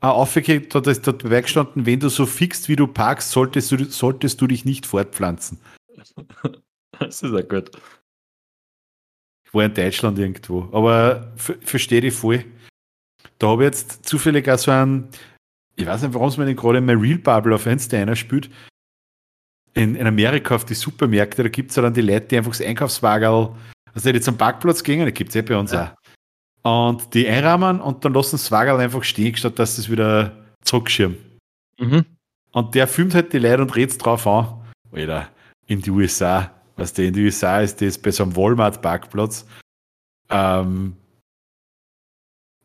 aufgekriegt, 0.00 0.74
da 0.74 0.80
ist 0.90 1.06
dort 1.06 1.28
beigestanden, 1.28 1.86
wenn 1.86 2.00
du 2.00 2.08
so 2.08 2.26
fixst, 2.26 2.68
wie 2.68 2.76
du 2.76 2.86
parkst, 2.86 3.30
solltest 3.30 3.72
du, 3.72 3.84
solltest 3.84 4.40
du 4.40 4.46
dich 4.46 4.64
nicht 4.64 4.86
fortpflanzen. 4.86 5.58
Das 6.98 7.22
ist 7.22 7.30
ja 7.30 7.42
gut. 7.42 7.72
Ich 9.44 9.52
war 9.52 9.64
in 9.66 9.74
Deutschland 9.74 10.18
irgendwo, 10.18 10.66
aber 10.72 11.34
verstehe 11.36 12.00
ich 12.00 12.14
voll. 12.14 12.42
Da 13.38 13.48
habe 13.48 13.64
ich 13.64 13.66
jetzt 13.66 14.06
zufällig 14.06 14.48
auch 14.48 14.56
so 14.56 14.70
einen, 14.70 15.08
ich 15.74 15.84
weiß 15.84 16.00
nicht, 16.00 16.14
warum 16.14 16.28
es 16.28 16.38
mir 16.38 16.54
gerade 16.54 16.78
in 16.78 16.86
My 16.86 16.94
Real 16.94 17.18
Bubble 17.18 17.54
auf 17.54 17.66
Insta 17.66 17.98
einer 17.98 18.16
spielt. 18.16 18.48
In, 19.74 19.94
in 19.94 20.06
Amerika 20.06 20.54
auf 20.54 20.64
die 20.64 20.72
Supermärkte, 20.72 21.42
da 21.42 21.50
gibt 21.50 21.68
es 21.68 21.76
ja 21.76 21.82
dann 21.82 21.92
die 21.92 22.00
Leute, 22.00 22.28
die 22.28 22.38
einfach 22.38 22.52
das 22.52 22.62
Einkaufswagen 22.62 23.54
also 23.96 24.12
die 24.12 24.20
zum 24.20 24.36
Parkplatz 24.36 24.82
gehen, 24.82 25.04
das 25.04 25.14
gibt 25.14 25.30
es 25.30 25.36
eh 25.36 25.42
bei 25.42 25.56
uns 25.56 25.72
ja. 25.72 25.96
auch. 26.62 26.92
Und 26.92 27.14
die 27.14 27.26
einrahmen 27.26 27.80
und 27.80 28.04
dann 28.04 28.12
lassen 28.12 28.36
das 28.36 28.52
einfach 28.52 29.02
stehen, 29.02 29.34
statt 29.36 29.58
dass 29.58 29.76
das 29.76 29.90
wieder 29.90 30.36
zurückschirmen. 30.62 31.16
Mhm. 31.80 32.04
Und 32.52 32.74
der 32.74 32.88
filmt 32.88 33.14
halt 33.14 33.32
die 33.32 33.38
Leute 33.38 33.62
und 33.62 33.74
redet 33.74 34.04
drauf 34.04 34.26
an. 34.26 34.62
Alter, 34.92 35.30
in 35.66 35.80
die 35.80 35.90
USA, 35.90 36.50
was 36.76 36.92
der 36.92 37.06
in 37.06 37.14
die 37.14 37.24
USA 37.24 37.60
ist, 37.60 37.80
das 37.80 37.96
bei 37.96 38.10
so 38.10 38.24
einem 38.24 38.36
Walmart-Parkplatz. 38.36 39.46
Ähm, 40.28 40.96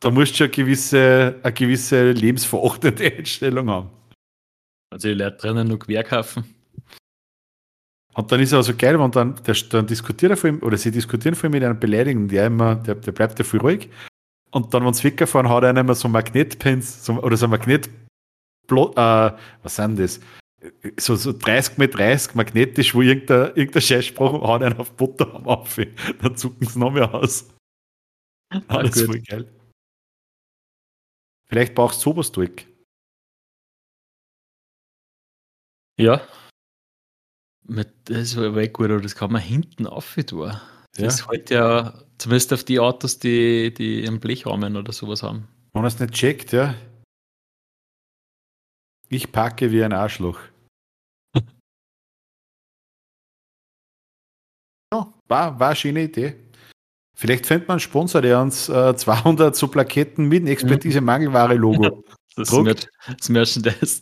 da 0.01 0.11
musst 0.11 0.33
du 0.33 0.37
schon 0.37 0.45
eine 0.47 0.53
gewisse, 0.53 1.39
eine 1.43 1.53
gewisse 1.53 2.11
lebensverachtende 2.11 3.05
Einstellung 3.17 3.69
haben. 3.69 3.89
Also 4.89 5.07
die 5.07 5.13
Leute 5.13 5.37
drinnen 5.37 5.67
nur 5.67 5.79
Querkaufen. 5.79 6.43
Und 8.13 8.31
dann 8.31 8.41
ist 8.41 8.51
er 8.51 8.57
also 8.57 8.73
geil, 8.75 8.99
wenn 8.99 9.11
dann, 9.11 9.35
der, 9.45 9.55
dann 9.69 9.87
diskutiert 9.87 10.31
er 10.31 10.37
vor 10.37 10.49
ihm, 10.49 10.59
oder 10.61 10.77
sie 10.77 10.91
diskutieren 10.91 11.35
vor 11.35 11.49
ihm 11.49 11.53
mit 11.53 11.63
einem 11.63 11.79
Beleidigen, 11.79 12.27
der 12.27 12.47
immer, 12.47 12.75
der, 12.75 12.95
der 12.95 13.11
bleibt 13.11 13.39
ja 13.39 13.45
viel 13.45 13.61
ruhig. 13.61 13.89
Und 14.51 14.73
dann, 14.73 14.85
wenn 14.85 14.93
sie 14.93 15.05
wegfahren, 15.05 15.49
hat 15.49 15.63
er 15.63 15.75
immer 15.75 15.95
so 15.95 16.09
Magnetpins, 16.09 17.05
so, 17.05 17.13
oder 17.21 17.37
so 17.37 17.47
Magnet, 17.47 17.89
äh, 18.69 19.31
was 19.63 19.75
sind 19.75 19.99
das? 19.99 20.19
So, 20.99 21.15
so 21.15 21.33
30 21.33 21.77
mit 21.77 21.95
30 21.95 22.35
magnetisch, 22.35 22.93
wo 22.93 23.01
irgendein, 23.01 23.55
irgendein 23.55 23.81
Scheißspruch 23.81 24.33
haut 24.33 24.61
einen 24.61 24.77
auf 24.77 24.91
Butter 24.95 25.33
am 25.33 25.47
auf. 25.47 25.79
Dann 26.21 26.35
zucken 26.35 26.67
sie 26.67 26.77
noch 26.77 26.91
mehr 26.91 27.11
aus. 27.13 27.49
Ah, 28.67 28.83
das 28.83 28.97
ist 28.97 29.05
voll 29.05 29.21
geil. 29.21 29.49
Vielleicht 31.47 31.73
brauchst 31.73 32.05
du 32.05 32.11
sowas 32.11 32.31
durch. 32.31 32.67
Ja. 35.97 36.21
Das 38.05 38.35
war 38.35 38.55
weg 38.55 38.73
gut, 38.73 38.89
aber 38.91 39.01
das 39.01 39.15
kann 39.15 39.31
man 39.31 39.41
hinten 39.41 39.87
auf 39.87 40.15
tun. 40.27 40.53
Das 40.97 41.19
ja. 41.21 41.27
halt 41.27 41.49
ja 41.49 42.03
zumindest 42.17 42.51
auf 42.53 42.63
die 42.63 42.79
Autos, 42.79 43.19
die, 43.19 43.73
die 43.73 44.05
einen 44.05 44.19
Blechrahmen 44.19 44.75
oder 44.75 44.91
sowas 44.91 45.23
haben. 45.23 45.47
Wenn 45.73 45.83
er 45.83 45.87
es 45.87 45.99
nicht 45.99 46.13
checkt, 46.13 46.51
ja. 46.51 46.75
Ich 49.07 49.31
packe 49.31 49.71
wie 49.71 49.83
ein 49.83 49.93
Arschloch. 49.93 50.39
ja, 54.93 55.13
war, 55.27 55.59
war 55.59 55.67
eine 55.67 55.75
schöne 55.75 56.03
Idee. 56.03 56.35
Vielleicht 57.17 57.45
findet 57.45 57.67
man 57.67 57.75
einen 57.75 57.81
Sponsor, 57.81 58.21
der 58.21 58.41
uns 58.41 58.67
äh, 58.67 58.95
200 58.95 59.55
so 59.55 59.67
Plaketten 59.67 60.27
mit 60.27 60.47
Expertise 60.47 61.01
Mangelware 61.01 61.55
Logo 61.55 62.03
das, 62.35 62.49
druckt. 62.49 62.89
das 63.07 63.29
Merchandise. 63.29 64.01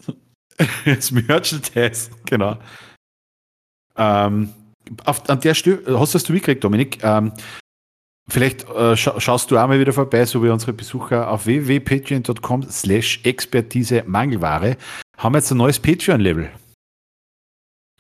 das 0.86 1.12
Merchandise, 1.12 2.10
genau. 2.26 2.58
Ähm, 4.00 4.54
auf, 5.06 5.30
an 5.30 5.42
der 5.42 5.54
Stelle, 5.54 6.00
hast 6.00 6.14
du 6.14 6.18
das 6.18 6.30
mitgekriegt, 6.30 6.64
Dominik? 6.64 7.04
Ähm, 7.04 7.34
vielleicht 8.30 8.68
äh, 8.70 8.96
scha 8.96 9.20
schaust 9.20 9.52
du 9.52 9.58
auch 9.58 9.68
mal 9.68 9.80
wieder 9.80 9.94
vorbei, 9.94 10.26
so 10.26 10.42
wie 10.44 10.50
unsere 10.50 10.74
Besucher 10.74 11.30
auf 11.30 11.46
www.patreon.com 11.46 12.64
slash 12.64 13.20
Expertise 13.24 14.04
Mangelware 14.08 14.78
haben 15.18 15.34
wir 15.34 15.40
jetzt 15.40 15.52
ein 15.52 15.58
neues 15.58 15.80
Patreon-Level. 15.80 16.50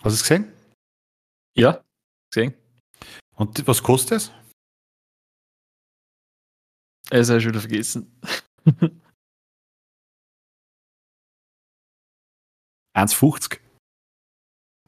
Hast 0.02 0.04
du 0.04 0.10
es 0.10 0.22
gesehen? 0.24 0.52
Ja, 1.56 1.84
gesehen. 2.32 2.54
Und 3.36 3.68
was 3.68 3.84
kostet 3.84 4.18
es? 4.18 4.32
Es 7.12 7.30
habe 7.30 7.40
ich 7.40 7.48
wieder 7.48 7.60
vergessen. 7.60 8.20
1,50. 12.96 13.60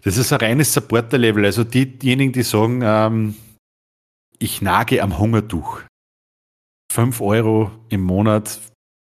Das 0.02 0.18
ist 0.18 0.34
ein 0.34 0.40
reines 0.40 0.74
Supporter-Level. 0.74 1.46
Also 1.46 1.64
die, 1.64 1.86
diejenigen, 1.86 2.34
die 2.34 2.44
sagen, 2.44 2.82
ähm, 2.84 3.36
ich 4.40 4.62
nage 4.62 5.04
am 5.04 5.20
Hungertuch. 5.20 5.82
5 6.92 7.22
Euro 7.22 7.72
im 7.90 8.02
Monat 8.02 8.60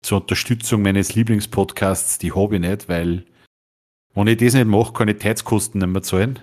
zur 0.04 0.22
Unterstützung 0.22 0.84
meines 0.84 1.16
Lieblingspodcasts, 1.16 2.20
die 2.20 2.32
habe 2.32 2.56
ich 2.56 2.62
nicht, 2.62 2.88
weil 2.88 3.26
wenn 4.14 4.28
ich 4.28 4.38
das 4.38 4.54
nicht 4.54 4.68
mache, 4.68 4.94
kann 4.94 5.08
ich 5.08 5.24
Heizkosten 5.24 5.80
nicht 5.80 5.90
mehr 5.90 6.04
zahlen. 6.04 6.40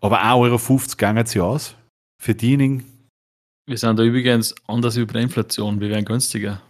Aber 0.00 0.22
1,50 0.22 0.36
Euro 0.36 0.96
gangen 0.96 1.26
sie 1.26 1.40
aus. 1.40 1.74
Für 2.22 2.34
diejenigen. 2.34 2.84
Wir 3.66 3.78
sind 3.78 3.98
da 3.98 4.02
übrigens 4.02 4.54
anders 4.66 4.96
über 4.96 5.14
der 5.14 5.22
Inflation. 5.22 5.80
Wir 5.80 5.88
werden 5.88 6.04
günstiger. 6.04 6.62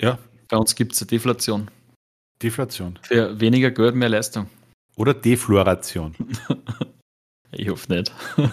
Ja. 0.00 0.18
Bei 0.48 0.56
uns 0.56 0.74
gibt 0.74 0.92
es 0.92 1.02
eine 1.02 1.08
Deflation. 1.08 1.70
Deflation. 2.42 2.98
Für 3.02 3.38
weniger 3.38 3.70
Geld, 3.70 3.94
mehr 3.94 4.08
Leistung. 4.08 4.48
Oder 5.00 5.14
Defloration. 5.14 6.14
ich 7.52 7.70
hoffe 7.70 7.90
nicht. 7.90 8.12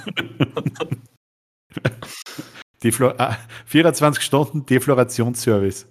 Deflo 2.82 3.14
ah, 3.18 3.36
24 3.66 4.24
Stunden 4.24 4.66
Deflorationsservice. 4.66 5.88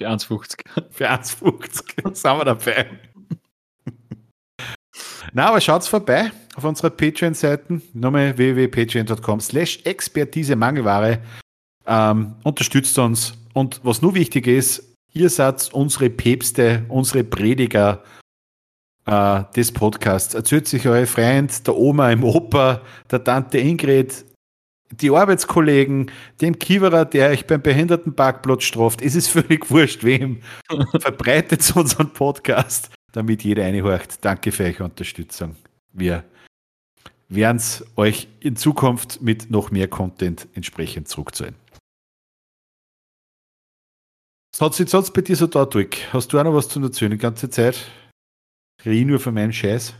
Für 0.00 0.08
1,50. 0.08 0.60
Für 0.92 1.10
1,50 1.10 2.14
sind 2.14 2.38
wir 2.38 2.44
dabei. 2.44 2.86
Na, 5.32 5.46
aber 5.48 5.60
schaut's 5.60 5.88
vorbei 5.88 6.30
auf 6.54 6.62
unserer 6.62 6.90
Patreon-Seiten. 6.90 7.82
Nochmal 7.92 8.38
www.patreon.com 8.38 9.40
slash 9.40 9.80
Expertise 9.82 10.54
Mangelware. 10.54 11.20
Ähm, 11.86 12.36
unterstützt 12.44 12.96
uns. 13.00 13.34
Und 13.52 13.80
was 13.82 14.00
nur 14.00 14.14
wichtig 14.14 14.46
ist, 14.46 14.94
ihr 15.12 15.28
seid 15.28 15.74
unsere 15.74 16.08
Päpste, 16.08 16.84
unsere 16.88 17.24
Prediger 17.24 18.04
äh, 19.08 19.44
des 19.54 19.72
Podcasts. 19.72 20.34
Erzählt 20.34 20.68
sich 20.68 20.86
euer 20.86 21.06
Freund, 21.06 21.66
der 21.66 21.76
Oma 21.76 22.10
im 22.10 22.24
Opa, 22.24 22.82
der 23.10 23.24
Tante 23.24 23.58
Ingrid, 23.58 24.24
die 24.90 25.10
Arbeitskollegen, 25.10 26.10
dem 26.40 26.58
Kiewerer, 26.58 27.04
der 27.04 27.30
euch 27.30 27.46
beim 27.46 27.62
Behindertenparkplatz 27.62 28.64
straft. 28.64 29.02
Es 29.02 29.14
ist 29.14 29.28
völlig 29.28 29.70
wurscht, 29.70 30.04
wem. 30.04 30.40
Verbreitet 31.00 31.74
unseren 31.74 32.12
Podcast, 32.12 32.90
damit 33.12 33.44
jeder 33.44 33.64
reinhorcht. 33.64 34.24
Danke 34.24 34.52
für 34.52 34.64
eure 34.64 34.84
Unterstützung. 34.84 35.56
Wir 35.92 36.24
werden 37.28 37.58
es 37.58 37.84
euch 37.96 38.28
in 38.40 38.56
Zukunft 38.56 39.20
mit 39.20 39.50
noch 39.50 39.70
mehr 39.70 39.88
Content 39.88 40.48
entsprechend 40.54 41.08
zurückzahlen. 41.08 41.54
Was 44.52 44.60
hat 44.60 44.74
sich 44.74 44.88
sonst 44.88 45.12
bei 45.12 45.20
dir 45.20 45.36
so 45.36 45.46
da 45.46 45.66
durch? 45.66 46.12
Hast 46.12 46.32
du 46.32 46.38
auch 46.38 46.44
noch 46.44 46.54
was 46.54 46.68
zu 46.68 46.80
erzählen 46.82 47.12
die 47.12 47.18
ganze 47.18 47.48
Zeit? 47.50 47.90
Rede 48.84 49.06
nur 49.06 49.20
von 49.20 49.34
meinem 49.34 49.52
Scheiß. 49.52 49.94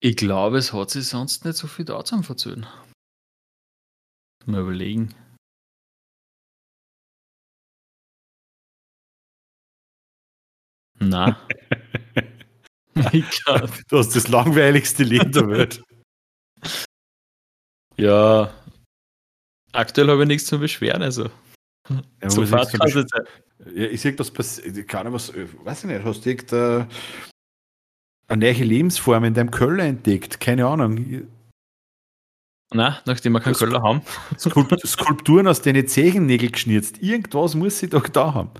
Ich 0.00 0.16
glaube, 0.16 0.58
es 0.58 0.72
hat 0.72 0.90
sich 0.90 1.08
sonst 1.08 1.44
nicht 1.44 1.56
so 1.56 1.66
viel 1.66 1.84
da 1.84 2.04
zum 2.04 2.22
verzögern. 2.22 2.66
Mal 4.46 4.60
überlegen. 4.60 5.14
Na. 11.00 11.46
du 12.94 13.98
hast 13.98 14.16
das 14.16 14.28
langweiligste 14.28 15.04
Leben 15.04 15.32
der 15.32 15.48
Welt. 15.48 15.82
Ja, 17.96 18.54
aktuell 19.72 20.08
habe 20.08 20.22
ich 20.22 20.28
nichts 20.28 20.46
zu 20.46 20.58
beschweren, 20.58 21.02
also. 21.02 21.30
Ja, 22.22 22.30
so 22.30 22.44
fast 22.46 22.72
ja, 22.72 23.84
ich 23.84 24.00
sehe 24.00 24.12
das 24.12 24.30
passiert, 24.30 24.86
keine 24.86 25.12
was, 25.12 25.32
weiß 25.34 25.84
ich 25.84 25.90
nicht, 25.90 26.04
hast 26.04 26.24
du 26.24 26.30
irgendeine 26.30 26.88
eine 28.28 28.52
neue 28.52 28.64
Lebensform 28.64 29.24
in 29.24 29.34
deinem 29.34 29.50
Köller 29.50 29.84
entdeckt? 29.84 30.38
Keine 30.38 30.66
Ahnung. 30.66 31.26
Na, 32.72 33.00
nachdem 33.06 33.32
wir 33.32 33.40
keinen 33.40 33.54
Köller 33.54 33.82
haben. 33.82 34.02
Skulpturen 34.38 35.48
aus 35.48 35.62
deinen 35.62 35.88
Zehennägeln 35.88 36.52
geschnitzt. 36.52 37.02
Irgendwas 37.02 37.54
muss 37.54 37.78
sie 37.78 37.88
doch 37.88 38.06
da 38.08 38.34
haben. 38.34 38.50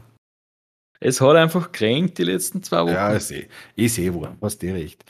Es 1.01 1.21
hat 1.21 1.37
einfach 1.37 1.71
kränkt 1.71 2.19
die 2.19 2.25
letzten 2.25 2.63
zwei 2.63 2.83
Wochen. 2.83 2.95
Ja, 2.95 3.15
ich 3.15 3.23
sehe. 3.23 3.49
Ich 3.77 3.93
sehe 3.93 4.13
wohl. 4.15 4.31
Hast 4.41 4.63
du 4.63 4.73
recht. 4.73 5.05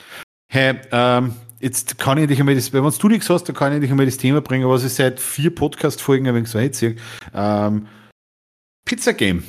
Hey, 0.50 0.80
ähm, 0.90 1.34
jetzt 1.60 1.98
kann 1.98 2.18
ich 2.18 2.26
dich 2.26 2.40
einmal 2.40 2.54
das, 2.54 2.72
wenn 2.72 2.82
du 2.82 3.08
nichts 3.08 3.30
hast, 3.30 3.44
dann 3.44 3.54
kann 3.54 3.72
ich 3.72 3.80
dich 3.80 3.90
einmal 3.90 4.06
das 4.06 4.16
Thema 4.16 4.40
bringen, 4.40 4.68
was 4.68 4.84
ich 4.84 4.94
seit 4.94 5.20
vier 5.20 5.54
Podcast-Folgen 5.54 6.26
ein 6.26 6.34
wenig 6.34 6.48
so 6.48 6.58
einziehe. 6.58 6.96
Ähm, 7.34 7.86
Pizza 8.88 9.12
Game. 9.12 9.44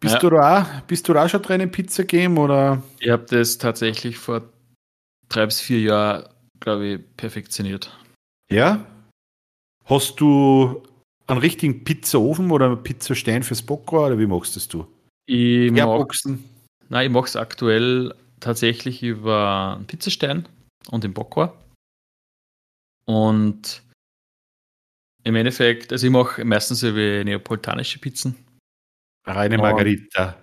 Bist, 0.00 0.14
ja. 0.14 0.18
du 0.18 0.30
da 0.30 0.62
auch, 0.62 0.80
bist 0.82 1.08
du 1.08 1.12
da 1.12 1.24
auch 1.24 1.28
schon 1.28 1.42
drin 1.42 1.60
im 1.60 1.70
Pizza 1.70 2.02
Game? 2.02 2.36
Oder? 2.38 2.82
Ich 2.98 3.08
habe 3.08 3.24
das 3.26 3.56
tatsächlich 3.58 4.18
vor 4.18 4.42
drei 5.28 5.46
bis 5.46 5.60
vier 5.60 5.80
Jahren, 5.80 6.28
glaube 6.58 6.86
ich, 6.86 7.16
perfektioniert. 7.16 7.96
Ja? 8.50 8.84
Hast 9.84 10.18
du 10.18 10.82
einen 11.28 11.38
richtigen 11.38 11.84
Pizzaofen 11.84 12.50
oder 12.50 12.66
einen 12.66 12.82
Pizzastein 12.82 13.44
fürs 13.44 13.62
Bockwar 13.62 14.08
oder 14.08 14.18
wie 14.18 14.26
machst 14.26 14.56
das 14.56 14.66
du? 14.66 14.84
Ich 15.26 15.72
Boxen. 15.72 16.42
Nein, 16.88 17.06
ich 17.06 17.12
mache 17.12 17.26
es 17.26 17.36
aktuell 17.36 18.12
tatsächlich 18.40 19.04
über 19.04 19.76
einen 19.76 19.86
Pizzastein 19.86 20.48
und 20.90 21.04
den 21.04 21.14
Bockwar. 21.14 21.54
Und 23.06 23.83
im 25.24 25.36
Endeffekt, 25.36 25.92
also 25.92 26.06
ich 26.06 26.12
mache 26.12 26.44
meistens 26.44 26.82
über 26.82 27.24
neapolitanische 27.24 27.98
Pizzen. 27.98 28.36
Reine 29.26 29.58
Margarita. 29.58 30.36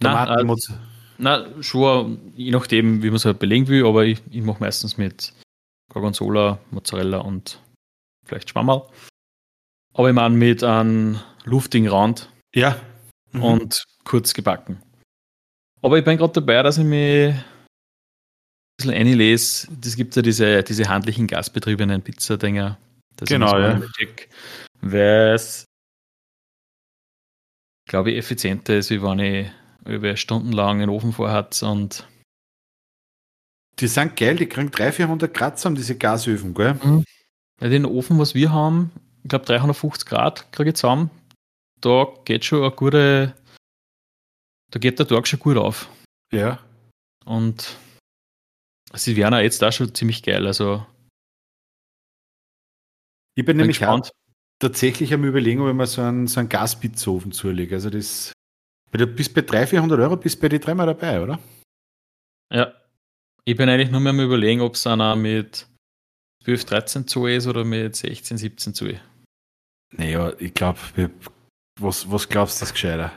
Nein, 0.00 0.48
äh, 0.48 0.56
na, 1.18 1.62
schon, 1.62 2.32
je 2.34 2.50
nachdem, 2.50 3.02
wie 3.02 3.08
man 3.08 3.16
es 3.16 3.24
halt 3.24 3.38
belegen 3.38 3.68
will, 3.68 3.86
aber 3.86 4.04
ich, 4.04 4.20
ich 4.30 4.42
mache 4.42 4.60
meistens 4.60 4.96
mit 4.96 5.34
Gorgonzola, 5.92 6.58
Mozzarella 6.70 7.18
und 7.18 7.60
vielleicht 8.24 8.50
Schwammerl. 8.50 8.82
Aber 9.92 10.08
ich 10.08 10.14
meine 10.14 10.34
mit 10.34 10.64
einem 10.64 11.20
luftigen 11.44 11.88
Rand. 11.88 12.30
Ja. 12.54 12.80
Mhm. 13.32 13.42
Und 13.42 13.84
kurz 14.04 14.32
gebacken. 14.32 14.80
Aber 15.82 15.98
ich 15.98 16.04
bin 16.04 16.16
gerade 16.16 16.32
dabei, 16.32 16.62
dass 16.62 16.78
ich 16.78 16.84
mich 16.84 17.34
ein 17.34 17.44
bisschen 18.78 18.94
einlese. 18.94 19.68
Es 19.84 19.96
gibt 19.96 20.16
ja 20.16 20.22
diese, 20.22 20.62
diese 20.62 20.88
handlichen 20.88 21.26
gasbetriebenen 21.26 22.02
Pizzadinger. 22.02 22.78
Genau, 23.26 23.58
ja. 23.58 23.80
Weil 24.80 25.34
es, 25.34 25.64
glaube 27.86 28.12
ich, 28.12 28.18
effizienter 28.18 28.76
ist, 28.76 28.90
wie 28.90 29.02
wenn 29.02 29.18
ich 29.18 29.50
über 29.86 30.16
stundenlang 30.16 30.80
einen 30.80 30.90
Ofen 30.90 31.12
vorhat 31.12 31.62
und 31.62 32.06
die 33.78 33.88
sind 33.88 34.16
geil, 34.16 34.36
die 34.36 34.46
kriegen 34.46 34.70
300, 34.70 34.94
400 34.94 35.34
Grad 35.34 35.58
zusammen, 35.58 35.76
diese 35.76 35.96
Gasöfen, 35.96 36.54
gell? 36.54 36.74
Mhm. 36.74 37.04
Bei 37.58 37.68
den 37.68 37.86
Ofen, 37.86 38.18
was 38.18 38.34
wir 38.34 38.52
haben, 38.52 38.90
ich 39.22 39.30
glaube 39.30 39.46
350 39.46 40.06
Grad 40.06 40.52
kriege 40.52 40.70
ich 40.70 40.76
zusammen. 40.76 41.10
Da 41.80 42.06
geht 42.24 42.44
schon 42.44 42.62
eine 42.62 42.72
gute, 42.72 43.34
da 44.70 44.78
geht 44.78 44.98
der 44.98 45.08
Tag 45.08 45.26
schon 45.26 45.38
gut 45.38 45.56
auf. 45.56 45.88
Ja. 46.30 46.58
Und 47.24 47.76
sie 48.94 49.16
werden 49.16 49.34
auch 49.34 49.40
jetzt 49.40 49.64
auch 49.64 49.72
schon 49.72 49.94
ziemlich 49.94 50.22
geil. 50.22 50.46
Also 50.46 50.84
ich 53.40 53.46
bin, 53.46 53.56
nämlich 53.56 53.78
gespannt. 53.78 54.12
tatsächlich 54.58 55.12
am 55.14 55.24
Überlegen, 55.24 55.60
ob 55.60 55.68
ich 55.68 55.74
mir 55.74 55.86
so 55.86 56.02
einen, 56.02 56.26
so 56.26 56.40
einen 56.40 56.48
Gaspizzaofen 56.48 57.32
zulege. 57.32 57.74
Also 57.74 57.90
das, 57.90 58.32
bis 58.90 59.32
bei 59.32 59.42
300, 59.42 59.70
400 59.70 60.00
Euro 60.00 60.16
bist 60.16 60.40
bei 60.40 60.48
die 60.48 60.58
dreimal 60.58 60.86
dabei, 60.86 61.22
oder? 61.22 61.38
Ja. 62.52 62.74
Ich 63.44 63.56
bin 63.56 63.68
eigentlich 63.68 63.90
nur 63.90 64.00
mehr 64.00 64.10
am 64.10 64.20
Überlegen, 64.20 64.60
ob 64.60 64.74
es 64.74 64.86
einer 64.86 65.16
mit 65.16 65.66
12, 66.44 66.64
13 66.66 67.06
Zoll 67.06 67.30
ist 67.30 67.46
oder 67.46 67.64
mit 67.64 67.96
16, 67.96 68.38
17 68.38 68.74
Zoll. 68.74 69.00
Naja, 69.92 70.32
ich 70.38 70.54
glaube, 70.54 70.78
was, 71.80 72.10
was 72.10 72.28
glaubst 72.28 72.60
du, 72.60 72.64
das 72.64 72.72
gescheiter? 72.72 73.12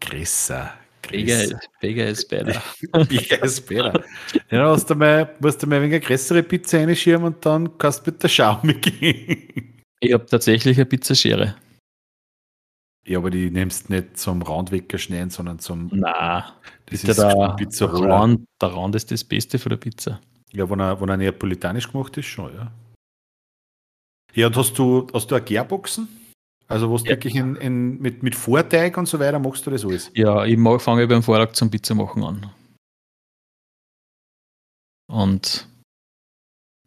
Größer. 0.00 0.72
Bigger, 1.10 1.60
bigger 1.80 2.08
is 2.08 2.26
better. 2.26 2.62
bigger 3.08 3.44
is 3.44 3.60
better. 3.60 4.04
Ja, 4.50 4.70
musst 4.70 4.90
du 4.90 4.94
mal, 4.94 5.34
musst 5.40 5.62
du 5.62 5.66
mal 5.66 5.76
ein 5.76 5.82
wenig 5.82 5.94
eine 5.94 6.04
größere 6.04 6.42
Pizza 6.42 6.78
reinschieben 6.78 7.24
und 7.24 7.44
dann 7.44 7.76
kannst 7.78 8.06
du 8.06 8.10
mit 8.10 8.22
der 8.22 8.28
Schaum 8.28 8.62
gehen. 8.80 9.82
Ich 10.00 10.12
habe 10.12 10.26
tatsächlich 10.26 10.76
eine 10.76 10.86
Pizzaschere. 10.86 11.56
Ja, 13.06 13.18
aber 13.18 13.30
die 13.30 13.50
nimmst 13.50 13.88
nicht 13.88 14.18
zum 14.18 14.42
Randwecker 14.42 14.98
schneiden, 14.98 15.30
sondern 15.30 15.60
zum. 15.60 15.90
Na, 15.92 16.56
das 16.86 17.04
ist 17.04 17.18
der, 17.18 17.54
Pizza 17.56 17.86
Rand, 17.86 18.44
der 18.60 18.68
Rand 18.70 18.96
ist 18.96 19.10
das 19.12 19.22
Beste 19.22 19.58
für 19.58 19.68
der 19.68 19.76
Pizza. 19.76 20.20
Ja, 20.52 20.68
wenn 20.68 20.80
er, 20.80 21.00
wenn 21.00 21.08
er 21.08 21.16
neapolitanisch 21.16 21.90
gemacht 21.90 22.16
ist, 22.16 22.26
schon, 22.26 22.52
ja. 22.54 22.72
Ja, 24.34 24.48
und 24.48 24.56
hast 24.56 24.76
du, 24.78 25.06
hast 25.14 25.30
du 25.30 25.36
eine 25.36 25.44
Gärboxen? 25.44 26.08
Also, 26.68 26.92
was 26.92 27.04
ja. 27.04 27.10
wirklich 27.10 27.36
in, 27.36 27.56
in, 27.56 27.98
mit, 27.98 28.22
mit 28.22 28.34
Vorteig 28.34 28.96
und 28.96 29.06
so 29.06 29.20
weiter 29.20 29.38
machst 29.38 29.66
du 29.66 29.70
das 29.70 29.84
alles? 29.84 30.10
Ja, 30.14 30.44
ich 30.44 30.58
fange 30.82 31.06
beim 31.06 31.22
Vortag 31.22 31.54
zum 31.54 31.70
Pizza 31.70 31.94
machen 31.94 32.24
an. 32.24 32.52
Und 35.08 35.68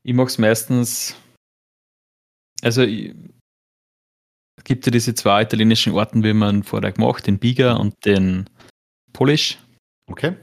ich 0.04 0.14
mache 0.14 0.28
es 0.28 0.38
meistens, 0.38 1.16
also 2.62 2.82
es 2.82 3.14
gibt 4.66 4.86
ja 4.86 4.92
diese 4.92 5.14
zwei 5.16 5.44
italienischen 5.44 5.94
Orten, 5.94 6.24
wie 6.24 6.34
man 6.34 6.50
einen 6.50 6.64
Vortag 6.64 6.98
macht, 6.98 7.28
den 7.28 7.40
Biga 7.40 7.76
und 7.76 7.96
den 8.06 8.50
Polish. 9.14 9.58
Okay. 10.08 10.36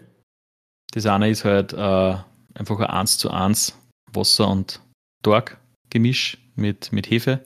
Das 0.93 1.05
eine 1.05 1.29
ist 1.29 1.45
halt 1.45 1.75
äh, 1.75 2.17
einfach 2.55 2.81
ein 2.81 2.87
1 2.87 3.19
zu 3.19 3.31
1 3.31 3.79
Wasser 4.13 4.49
und 4.49 4.81
Torg 5.23 5.59
Gemisch 5.91 6.39
mit, 6.55 6.93
mit 6.93 7.11
Hefe. 7.11 7.45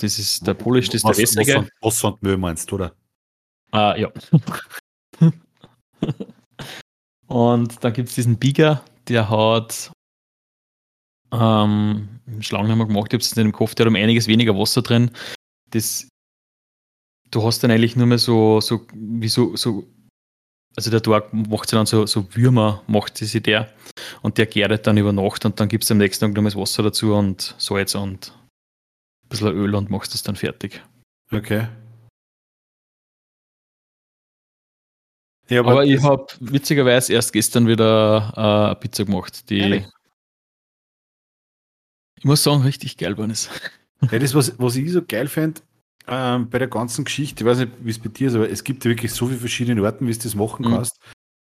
Das 0.00 0.18
ist 0.18 0.46
der 0.46 0.54
Polish, 0.54 0.86
das 0.88 0.96
ist 0.96 1.04
der 1.04 1.16
wässrige. 1.18 1.68
Wasser, 1.82 2.08
und 2.08 2.22
Müll 2.22 2.38
meinst 2.38 2.70
du, 2.70 2.76
oder? 2.76 2.94
Ah, 3.70 3.94
ja. 3.96 4.10
und 7.26 7.84
dann 7.84 7.92
gibt 7.92 8.08
es 8.08 8.14
diesen 8.14 8.38
Biga, 8.38 8.82
der 9.08 9.28
hat 9.28 9.92
ähm, 11.32 12.08
Schlangen 12.40 12.70
haben 12.70 12.78
wir 12.78 12.86
gemacht, 12.86 13.12
ich 13.12 13.14
habe 13.14 13.22
es 13.22 13.32
in 13.36 13.44
dem 13.44 13.52
Kopf, 13.52 13.74
der 13.74 13.84
hat 13.84 13.90
um 13.90 13.96
einiges 13.96 14.26
weniger 14.26 14.56
Wasser 14.56 14.82
drin. 14.82 15.10
Das, 15.70 16.08
du 17.30 17.42
hast 17.44 17.62
dann 17.62 17.70
eigentlich 17.70 17.94
nur 17.94 18.06
mehr 18.06 18.18
so, 18.18 18.60
so 18.60 18.86
wie 18.94 19.28
so, 19.28 19.54
so 19.56 19.86
also 20.76 20.90
der 20.90 21.02
Tag 21.02 21.32
macht 21.32 21.68
sich 21.68 21.76
dann 21.76 21.86
so, 21.86 22.06
so 22.06 22.26
Würmer, 22.34 22.82
macht 22.86 23.18
sie 23.18 23.40
der 23.40 23.70
und 24.22 24.38
der 24.38 24.46
gärt 24.46 24.86
dann 24.86 24.96
über 24.96 25.12
Nacht 25.12 25.44
und 25.44 25.60
dann 25.60 25.68
gibt 25.68 25.84
es 25.84 25.90
am 25.90 25.98
nächsten 25.98 26.24
Tag 26.24 26.34
noch 26.34 26.44
das 26.44 26.56
Wasser 26.56 26.82
dazu 26.82 27.14
und 27.14 27.54
Salz 27.58 27.94
und 27.94 28.32
bisschen 29.30 29.48
Öl 29.48 29.74
und 29.74 29.88
machst 29.88 30.12
das 30.12 30.22
dann 30.22 30.36
fertig. 30.36 30.82
Okay. 31.32 31.68
Ja, 35.48 35.60
aber, 35.60 35.72
aber 35.72 35.84
ich 35.84 36.00
habe 36.02 36.26
witzigerweise 36.38 37.12
erst 37.12 37.32
gestern 37.32 37.66
wieder 37.66 38.32
äh, 38.36 38.40
eine 38.40 38.76
Pizza 38.76 39.04
gemacht, 39.04 39.48
die 39.50 39.58
Ehrlich? 39.58 39.86
ich 42.16 42.24
muss 42.24 42.42
sagen, 42.42 42.62
richtig 42.62 42.96
geil 42.98 43.16
war 43.18 43.28
es. 43.28 43.48
Ja, 44.10 44.18
das, 44.18 44.34
was, 44.34 44.58
was 44.58 44.76
ich 44.76 44.92
so 44.92 45.02
geil 45.02 45.26
fände, 45.26 45.60
ähm, 46.06 46.48
bei 46.50 46.58
der 46.58 46.68
ganzen 46.68 47.04
Geschichte, 47.04 47.42
ich 47.42 47.50
weiß 47.50 47.58
nicht, 47.58 47.72
wie 47.80 47.90
es 47.90 47.98
bei 47.98 48.08
dir 48.08 48.28
ist, 48.28 48.34
aber 48.34 48.48
es 48.48 48.62
gibt 48.62 48.84
ja 48.84 48.90
wirklich 48.90 49.12
so 49.12 49.26
viele 49.26 49.38
verschiedene 49.38 49.84
Arten, 49.84 50.06
wie 50.06 50.12
du 50.12 50.18
das 50.18 50.34
machen 50.34 50.66
mhm. 50.66 50.70
kannst. 50.72 50.98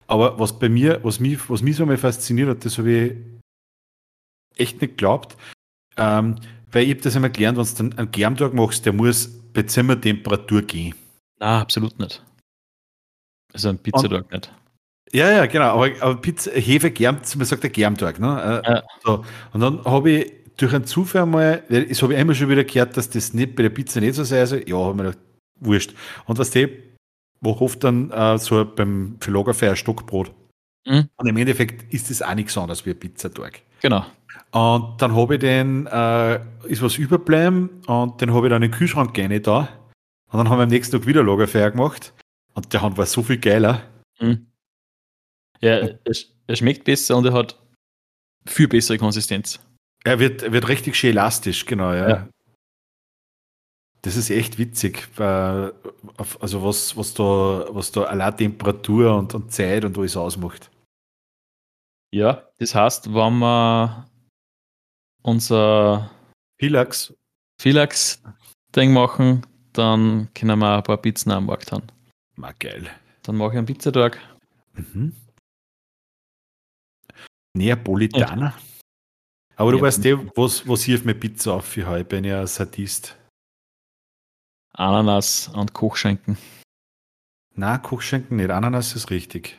Aber 0.06 0.38
was 0.38 0.58
bei 0.58 0.68
mir, 0.68 1.00
was 1.02 1.18
mich, 1.18 1.50
was 1.50 1.62
mich 1.62 1.76
so 1.76 1.84
mal 1.84 1.96
fasziniert 1.96 2.48
hat, 2.48 2.64
das 2.64 2.78
habe 2.78 2.90
ich 2.90 3.16
echt 4.56 4.80
nicht 4.80 4.92
geglaubt. 4.92 5.36
Ähm, 5.96 6.36
weil 6.72 6.84
ich 6.84 6.90
habe 6.90 7.00
das 7.00 7.16
einmal 7.16 7.30
gelernt, 7.30 7.58
wenn 7.58 7.64
du 7.64 7.74
dann 7.74 7.98
einen 7.98 8.10
Germtag 8.10 8.54
machst, 8.54 8.84
der 8.86 8.92
muss 8.92 9.28
bei 9.52 9.62
Zimmertemperatur 9.62 10.62
gehen. 10.62 10.94
Na, 11.38 11.60
absolut 11.60 11.98
nicht. 11.98 12.22
Also 13.52 13.68
ein 13.70 13.78
Pizzatag 13.78 14.30
nicht. 14.30 14.52
Ja, 15.12 15.30
ja, 15.30 15.46
genau. 15.46 15.74
Aber, 15.74 15.90
aber 16.00 16.16
Pizza, 16.20 16.50
Hefe 16.50 16.90
germt, 16.90 17.34
man 17.36 17.46
sagt 17.46 17.62
der 17.62 17.70
Germtag. 17.70 18.18
Ne? 18.18 18.62
Äh, 18.64 18.70
ja. 18.70 18.82
so. 19.04 19.24
Und 19.52 19.60
dann 19.60 19.84
habe 19.84 20.10
ich 20.10 20.32
durch 20.56 20.74
einen 20.74 20.84
Zufall 20.84 21.26
mal, 21.26 21.62
das 21.68 22.02
habe 22.02 22.14
ich 22.14 22.18
einmal 22.18 22.34
schon 22.34 22.48
wieder 22.48 22.64
gehört, 22.64 22.96
dass 22.96 23.08
das 23.10 23.32
nicht 23.32 23.54
bei 23.54 23.62
der 23.62 23.70
Pizza 23.70 24.00
nicht 24.00 24.14
so 24.14 24.24
sei. 24.24 24.40
Also, 24.40 24.56
ja, 24.56 24.76
habe 24.76 24.94
mir 24.94 25.04
gedacht, 25.04 25.18
wurscht. 25.60 25.94
Und 26.26 26.38
was 26.38 26.50
die, 26.50 26.68
wo 27.40 27.52
oft 27.52 27.84
dann 27.84 28.10
äh, 28.10 28.38
so 28.38 28.64
beim 28.64 29.18
Lagerfeuer 29.24 29.76
Stockbrot. 29.76 30.32
Mhm. 30.86 31.08
Und 31.16 31.26
im 31.26 31.36
Endeffekt 31.36 31.92
ist 31.92 32.10
das 32.10 32.22
auch 32.22 32.34
nichts 32.34 32.56
anderes 32.56 32.84
wie 32.86 32.90
ein 32.90 32.98
Pizzatag. 32.98 33.62
Genau. 33.82 34.04
Und 34.56 35.02
dann 35.02 35.14
habe 35.14 35.34
ich 35.34 35.40
den, 35.40 35.86
äh, 35.86 36.36
ist 36.66 36.80
was 36.80 36.96
überbleiben 36.96 37.82
und 37.88 38.22
den 38.22 38.32
habe 38.32 38.46
ich 38.46 38.50
dann 38.50 38.62
in 38.62 38.70
den 38.70 38.78
Kühlschrank 38.78 39.12
gerne 39.12 39.38
da. 39.42 39.68
Und 40.32 40.38
dann 40.38 40.48
haben 40.48 40.58
wir 40.58 40.62
am 40.62 40.70
nächsten 40.70 40.96
Tag 40.96 41.06
wieder 41.06 41.22
Lagerfeuer 41.22 41.72
gemacht. 41.72 42.14
Und 42.54 42.72
der 42.72 42.80
Hand 42.80 42.96
war 42.96 43.04
so 43.04 43.22
viel 43.22 43.36
geiler. 43.36 43.82
Mhm. 44.18 44.46
Ja, 45.60 45.72
er, 45.80 45.98
er, 46.46 46.56
schmeckt 46.56 46.84
besser 46.84 47.18
und 47.18 47.26
er 47.26 47.34
hat 47.34 47.60
viel 48.46 48.66
bessere 48.66 48.96
Konsistenz. 48.96 49.60
Er 50.04 50.18
wird, 50.20 50.42
er 50.42 50.52
wird 50.52 50.68
richtig 50.68 50.96
schön 50.96 51.10
elastisch, 51.10 51.66
genau, 51.66 51.92
ja. 51.92 52.08
ja. 52.08 52.28
Das 54.00 54.16
ist 54.16 54.30
echt 54.30 54.56
witzig. 54.56 55.06
Also 55.18 56.64
was, 56.64 56.96
was 56.96 57.12
da, 57.12 57.66
was 57.68 57.92
da 57.92 58.04
allein 58.04 58.34
Temperatur 58.38 59.18
und, 59.18 59.34
und 59.34 59.52
Zeit 59.52 59.84
und 59.84 59.98
alles 59.98 60.16
ausmacht. 60.16 60.70
Ja, 62.10 62.48
das 62.58 62.74
heißt, 62.74 63.12
wenn 63.12 63.38
wir 63.40 64.06
unser 65.26 66.10
Philax, 66.58 67.12
Philax 67.60 68.22
Ding 68.74 68.92
machen, 68.92 69.44
dann 69.72 70.28
können 70.34 70.58
wir 70.58 70.76
ein 70.76 70.82
paar 70.82 70.96
Pizzen 70.98 71.32
am 71.32 71.46
Markt 71.46 71.72
haben. 71.72 71.86
Ma 72.36 72.52
geil. 72.52 72.88
Dann 73.22 73.36
mache 73.36 73.52
ich 73.52 73.58
einen 73.58 73.66
Pizzatag. 73.66 74.18
Mhm. 74.74 75.14
Neapolitaner. 77.54 78.54
Aber 79.56 79.72
du 79.72 79.80
weißt 79.80 80.04
eh, 80.04 80.16
was, 80.36 80.68
was 80.68 80.82
hilft 80.84 81.06
mir 81.06 81.14
Pizza 81.14 81.54
auf 81.54 81.64
für 81.64 81.86
heute? 81.86 82.02
Ich 82.02 82.08
bin 82.08 82.24
ja 82.24 82.42
ein 82.42 82.46
Sadist. 82.46 83.16
Ananas 84.74 85.48
und 85.48 85.72
Kochschenken. 85.72 86.36
Na, 87.54 87.78
Kochschenken 87.78 88.36
nicht. 88.36 88.50
Ananas 88.50 88.94
ist 88.94 89.10
richtig. 89.10 89.58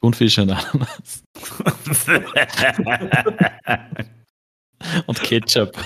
Thunfisch 0.00 0.38
und 0.38 0.50
Ananas. 0.50 1.24
und 5.06 5.20
Ketchup. 5.22 5.76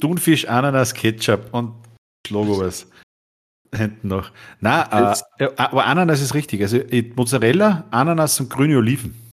Thunfisch, 0.00 0.46
Ananas, 0.46 0.94
Ketchup 0.94 1.52
und 1.52 1.74
Logo 2.28 2.58
was. 2.60 2.86
Hinten 3.74 4.08
noch. 4.08 4.32
Na, 4.60 5.12
äh, 5.38 5.48
aber 5.56 5.86
Ananas 5.86 6.20
ist 6.20 6.34
richtig. 6.34 6.60
Also 6.62 6.80
Mozzarella, 7.14 7.86
Ananas 7.90 8.40
und 8.40 8.50
grüne 8.50 8.76
Oliven. 8.76 9.30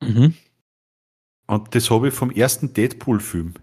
Mhm. 0.00 0.34
Und 1.46 1.74
das 1.74 1.90
habe 1.90 2.08
ich 2.08 2.14
vom 2.14 2.30
ersten 2.30 2.72
Deadpool-Film. 2.72 3.54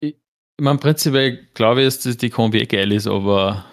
Ich, 0.00 0.14
ich 0.14 0.64
meine, 0.64 0.78
prinzipiell 0.78 1.46
glaube 1.54 1.82
ich, 1.82 1.98
dass 1.98 2.16
die 2.16 2.30
Kombi 2.30 2.66
geil 2.66 2.92
ist, 2.92 3.06
aber 3.06 3.64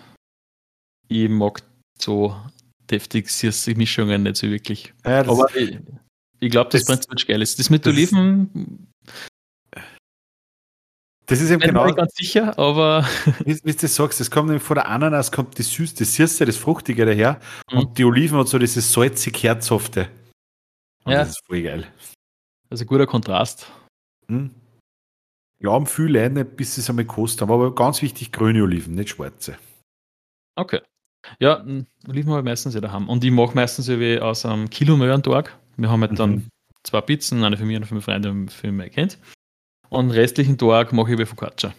ich 1.08 1.30
mag 1.30 1.62
so 2.00 2.40
deftig 2.90 3.28
Mischungen 3.76 4.24
nicht 4.24 4.38
so 4.38 4.48
wirklich. 4.48 4.94
Ja, 5.04 5.22
aber 5.22 5.54
ich, 5.56 5.80
ich 6.40 6.52
glaube, 6.52 6.70
das, 6.72 6.86
das 6.86 7.06
prinzipiell 7.06 7.36
geil 7.36 7.42
ist. 7.42 7.60
Das 7.60 7.70
mit 7.70 7.86
das 7.86 7.94
Oliven. 7.94 8.88
Das 11.28 11.42
ist 11.42 11.50
eben 11.50 11.60
bin 11.60 11.70
genau. 11.70 11.88
Ich 11.88 11.96
ganz 11.96 12.14
sicher, 12.16 12.58
aber. 12.60 13.08
Wie, 13.46 13.60
wie 13.64 13.74
du 13.74 13.88
sagst, 13.88 14.20
das 14.20 14.30
kommt 14.30 14.48
nämlich 14.48 14.64
vor 14.64 14.76
der 14.76 14.88
Ananas, 14.88 15.32
kommt 15.32 15.58
das 15.58 15.72
Süße, 15.72 15.96
das 15.98 16.14
Süße, 16.14 16.46
das 16.46 16.58
Fruchtige 16.58 17.06
daher. 17.06 17.40
Mhm. 17.72 17.80
Und 17.80 17.98
die 17.98 18.06
Oliven 18.06 18.38
hat 18.38 18.48
so 18.48 18.60
dieses 18.60 18.92
salzig-herzhafte. 18.92 20.08
Und 21.04 21.14
ja. 21.14 21.20
Das 21.20 21.30
ist 21.30 21.46
voll 21.46 21.62
geil. 21.64 21.88
Also 22.70 22.86
guter 22.86 23.08
Kontrast. 23.08 23.72
Hm. 24.28 24.52
Ja, 25.60 25.72
haben 25.72 25.88
viele 25.88 26.28
Leute 26.28 26.46
bis 26.46 26.76
sie 26.76 26.82
es 26.82 26.90
einmal 26.90 27.06
gekostet 27.06 27.42
haben, 27.42 27.52
aber 27.52 27.74
ganz 27.74 28.02
wichtig, 28.02 28.32
grüne 28.32 28.62
Oliven, 28.64 28.96
nicht 28.96 29.10
schwarze. 29.10 29.58
Okay. 30.56 30.82
Ja, 31.40 31.66
Oliven 32.08 32.32
habe 32.32 32.42
ich 32.42 32.46
meistens 32.46 32.76
ja 32.76 32.82
daheim. 32.82 33.10
Und 33.10 33.24
ich 33.24 33.32
mache 33.32 33.56
meistens 33.56 33.88
wie 33.88 34.20
aus 34.20 34.46
einem 34.46 34.70
Kilo 34.70 34.96
Mehl 34.98 35.12
am 35.12 35.24
Tag. 35.24 35.58
Wir 35.78 35.90
haben 35.90 36.02
halt 36.02 36.12
mhm. 36.14 36.16
dann 36.16 36.50
zwei 36.84 37.02
Pizzen, 37.02 37.44
eine 37.44 37.58
für 37.58 37.66
mich, 37.66 37.76
eine 37.76 37.86
für 37.86 37.96
meine 37.96 38.02
Freunde 38.02 38.32
und 38.32 38.52
für 38.52 38.72
mein 38.72 38.92
Kind. 38.92 39.18
Und 39.90 40.10
den 40.10 40.12
restlichen 40.12 40.58
Tag 40.58 40.94
mache 40.94 41.14
ich 41.14 41.20
wie 41.20 41.26
Focaccia. 41.26 41.74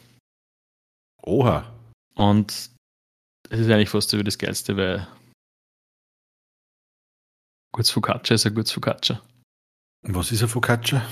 Oha. 1.23 1.73
Und 2.15 2.71
es 3.51 3.61
ist 3.61 3.71
eigentlich 3.71 3.91
fast 3.91 4.13
das 4.13 4.39
Geilste, 4.39 4.77
weil 4.77 5.07
Gutes 7.77 7.91
Focaccia 7.91 8.35
ist 8.35 8.47
ein 8.47 8.55
gutes 8.55 8.73
Focaccia. 8.73 9.21
Was 10.01 10.33
ist 10.33 10.43
ein 10.43 10.49
Focaccia? 10.49 11.07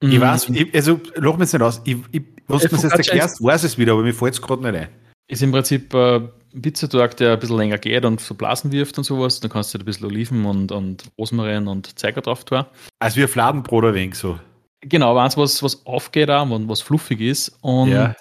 Ich 0.00 0.20
weiß, 0.20 0.48
ich, 0.48 0.74
also 0.74 1.00
lach 1.14 1.36
mir 1.36 1.44
jetzt 1.44 1.52
nicht 1.52 1.62
aus. 1.62 1.80
Ich, 1.84 1.98
ich, 2.10 2.22
was 2.48 2.62
du 2.62 2.74
mir 2.74 2.82
jetzt 2.82 2.92
erklärst, 2.92 3.40
weiß 3.40 3.62
es 3.62 3.78
wieder, 3.78 3.92
aber 3.92 4.02
mir 4.02 4.12
fällt 4.12 4.34
es 4.34 4.42
gerade 4.42 4.60
nicht 4.62 4.74
ein. 4.74 4.88
Ist 5.32 5.42
im 5.42 5.50
Prinzip 5.50 5.94
äh, 5.94 6.20
Pizzatag, 6.60 7.16
der 7.16 7.32
ein 7.32 7.38
bisschen 7.38 7.56
länger 7.56 7.78
geht 7.78 8.04
und 8.04 8.20
so 8.20 8.34
Blasen 8.34 8.70
wirft 8.70 8.98
und 8.98 9.04
sowas. 9.04 9.40
Dann 9.40 9.50
kannst 9.50 9.72
du 9.72 9.78
ein 9.78 9.84
bisschen 9.86 10.04
Oliven 10.04 10.44
und, 10.44 10.70
und 10.70 11.04
Rosmarin 11.18 11.68
und 11.68 11.98
Zeiger 11.98 12.20
drauf 12.20 12.44
tun. 12.44 12.66
Also 12.98 13.16
wie 13.16 13.22
ein 13.22 13.28
Fladenbrot 13.28 13.86
ein 13.86 13.94
wenig 13.94 14.14
so. 14.16 14.38
Genau, 14.82 15.16
eins, 15.16 15.38
was, 15.38 15.62
was 15.62 15.86
aufgeht 15.86 16.28
auch 16.28 16.50
und 16.50 16.68
was 16.68 16.82
fluffig 16.82 17.22
ist. 17.22 17.56
Und 17.62 17.88
ja. 17.88 18.14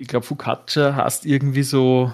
ich 0.00 0.08
glaube, 0.08 0.26
Focaccia 0.26 0.96
heißt 0.96 1.26
irgendwie 1.26 1.62
so 1.62 2.12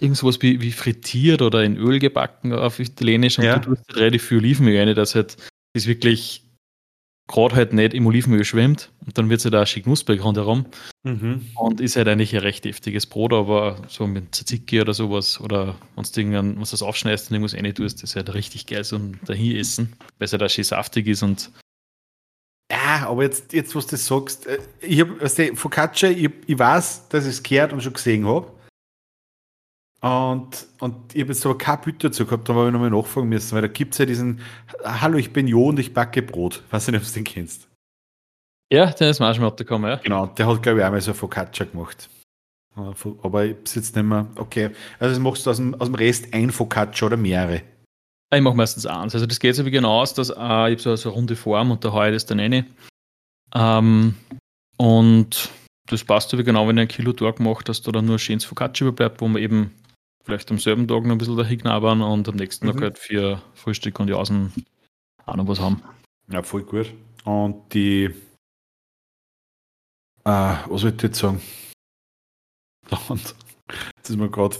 irgend 0.00 0.16
sowas 0.16 0.38
wie, 0.40 0.60
wie 0.60 0.72
frittiert 0.72 1.40
oder 1.40 1.62
in 1.62 1.76
Öl 1.76 2.00
gebacken 2.00 2.52
auf 2.52 2.80
Italienisch 2.80 3.38
und 3.38 3.44
ja. 3.44 3.60
du 3.60 3.68
tust 3.68 3.84
halt 3.88 3.98
relativ 3.98 4.24
viel 4.24 4.38
Olivenöl 4.38 4.78
rein, 4.80 4.94
dass 4.96 5.14
halt 5.14 5.36
das 5.74 5.86
wirklich 5.86 6.42
gerade 7.30 7.54
halt 7.54 7.72
nicht 7.72 7.94
im 7.94 8.06
Olivenöl 8.06 8.44
schwimmt 8.44 8.90
und 9.06 9.16
dann 9.16 9.30
wird 9.30 9.38
es 9.40 9.44
halt 9.44 9.54
auch 9.54 9.66
schick 9.66 9.84
knusprig 9.84 10.22
rundherum 10.22 10.66
mhm. 11.04 11.46
und 11.54 11.80
ist 11.80 11.96
halt 11.96 12.08
eigentlich 12.08 12.34
ein 12.34 12.42
recht 12.42 12.64
heftiges 12.64 13.06
Brot, 13.06 13.32
aber 13.32 13.76
so 13.88 14.06
mit 14.06 14.34
Tzatziki 14.34 14.80
oder 14.80 14.94
sowas 14.94 15.40
oder 15.40 15.76
wenn 15.96 16.04
du 16.04 16.20
irgendwann, 16.20 16.48
wenn 16.50 16.64
du 16.64 16.70
das 16.70 16.82
aufschneidest 16.82 17.30
und 17.30 17.36
irgendwas 17.36 17.54
rein 17.54 17.74
tust, 17.74 18.02
ist 18.02 18.16
halt 18.16 18.34
richtig 18.34 18.66
geil 18.66 18.84
so 18.84 18.96
ein 18.96 19.20
dahin 19.24 19.56
essen, 19.56 19.92
weil 20.18 20.26
es 20.26 20.32
halt 20.32 20.42
auch 20.42 20.50
schön 20.50 20.64
saftig 20.64 21.06
ist 21.06 21.22
und 21.22 21.50
ja, 22.70 23.08
aber 23.08 23.24
jetzt, 23.24 23.52
jetzt 23.52 23.74
was 23.74 23.88
du 23.88 23.96
sagst, 23.96 24.46
äh, 24.46 24.58
ich 24.80 25.00
habe, 25.00 25.56
Focaccia, 25.56 26.08
ich, 26.08 26.30
ich 26.46 26.58
weiß, 26.58 27.08
dass 27.08 27.24
ich 27.24 27.32
es 27.32 27.42
gehört 27.42 27.72
und 27.72 27.82
schon 27.82 27.92
gesehen 27.92 28.26
habe. 28.26 28.46
Und, 30.02 30.66
und 30.78 31.14
ich 31.14 31.20
habe 31.20 31.32
jetzt 31.32 31.44
aber 31.44 31.58
kein 31.58 31.80
Bild 31.82 32.02
dazu 32.02 32.24
gehabt, 32.24 32.48
da 32.48 32.54
habe 32.54 32.68
ich 32.68 32.72
nochmal 32.72 32.90
nachfragen 32.90 33.28
müssen, 33.28 33.54
weil 33.54 33.62
da 33.62 33.68
gibt 33.68 33.92
es 33.92 33.98
ja 33.98 34.06
diesen 34.06 34.40
Hallo, 34.82 35.18
ich 35.18 35.32
bin 35.32 35.46
Jo 35.46 35.68
und 35.68 35.78
ich 35.78 35.92
backe 35.92 36.22
Brot. 36.22 36.62
Weiß 36.70 36.88
nicht, 36.88 36.96
ob 36.96 37.06
du 37.06 37.12
den 37.12 37.24
kennst. 37.24 37.68
Ja, 38.72 38.86
der 38.92 39.10
ist 39.10 39.20
manchmal 39.20 39.54
gekommen, 39.54 39.90
ja. 39.90 39.96
Genau, 39.96 40.26
der 40.26 40.46
hat, 40.46 40.62
glaube 40.62 40.78
ich, 40.78 40.84
einmal 40.84 41.00
so 41.00 41.12
Focaccia 41.12 41.66
gemacht. 41.66 42.08
Aber 42.74 42.94
ich 42.94 43.14
habe 43.24 43.48
jetzt 43.48 43.76
nicht 43.76 43.96
mehr. 43.96 44.26
Okay, 44.36 44.70
also 44.98 45.20
machst 45.20 45.44
du 45.44 45.50
aus 45.50 45.56
dem, 45.56 45.74
aus 45.74 45.88
dem 45.88 45.96
Rest 45.96 46.32
ein 46.32 46.50
Focaccia 46.50 47.06
oder 47.06 47.16
mehrere? 47.16 47.62
Ich 48.32 48.40
mache 48.40 48.54
meistens 48.54 48.86
eins. 48.86 49.12
Also 49.14 49.26
das 49.26 49.40
geht 49.40 49.56
so 49.56 49.66
wie 49.66 49.72
genau 49.72 50.00
aus, 50.00 50.14
dass 50.14 50.30
äh, 50.30 50.32
ich 50.32 50.38
habe 50.38 50.78
so, 50.78 50.96
so 50.96 51.08
eine 51.08 51.16
runde 51.16 51.36
Form 51.36 51.72
und 51.72 51.84
da 51.84 51.92
haue 51.92 52.08
ich 52.08 52.14
das 52.14 52.26
dann 52.26 52.38
rein. 52.38 52.64
Ähm, 53.54 54.14
und 54.76 55.50
das 55.88 56.04
passt 56.04 56.30
so 56.30 56.38
wie 56.38 56.44
genau, 56.44 56.68
wenn 56.68 56.78
ich 56.78 56.82
ein 56.82 56.88
Kilo 56.88 57.12
Tag 57.12 57.40
mache, 57.40 57.64
dass 57.64 57.82
da 57.82 57.90
dann 57.90 58.06
nur 58.06 58.14
ein 58.14 58.20
schönes 58.20 58.44
Focaccia 58.44 58.86
überbleibt, 58.86 59.20
wo 59.20 59.26
man 59.26 59.42
eben 59.42 59.74
vielleicht 60.24 60.50
am 60.50 60.58
selben 60.58 60.86
Tag 60.88 61.04
noch 61.04 61.12
ein 61.12 61.18
bisschen 61.18 61.36
dahin 61.36 61.60
knabbern 61.60 62.02
und 62.02 62.28
am 62.28 62.36
nächsten 62.36 62.66
mhm. 62.66 62.72
Tag 62.72 62.82
halt 62.82 62.98
für 62.98 63.42
Frühstück 63.54 64.00
und 64.00 64.06
die 64.06 64.14
Außen 64.14 64.52
auch 65.26 65.36
noch 65.36 65.48
was 65.48 65.60
haben. 65.60 65.82
Ja, 66.28 66.42
voll 66.42 66.62
gut. 66.62 66.92
Und 67.24 67.72
die, 67.74 68.04
äh, 68.04 68.10
was 70.24 70.82
wollte 70.82 70.96
ich 70.96 71.02
jetzt 71.02 71.18
sagen? 71.18 71.40
Und 73.08 73.34
das 74.02 74.10
ist 74.10 74.16
mir 74.16 74.30
gerade, 74.30 74.56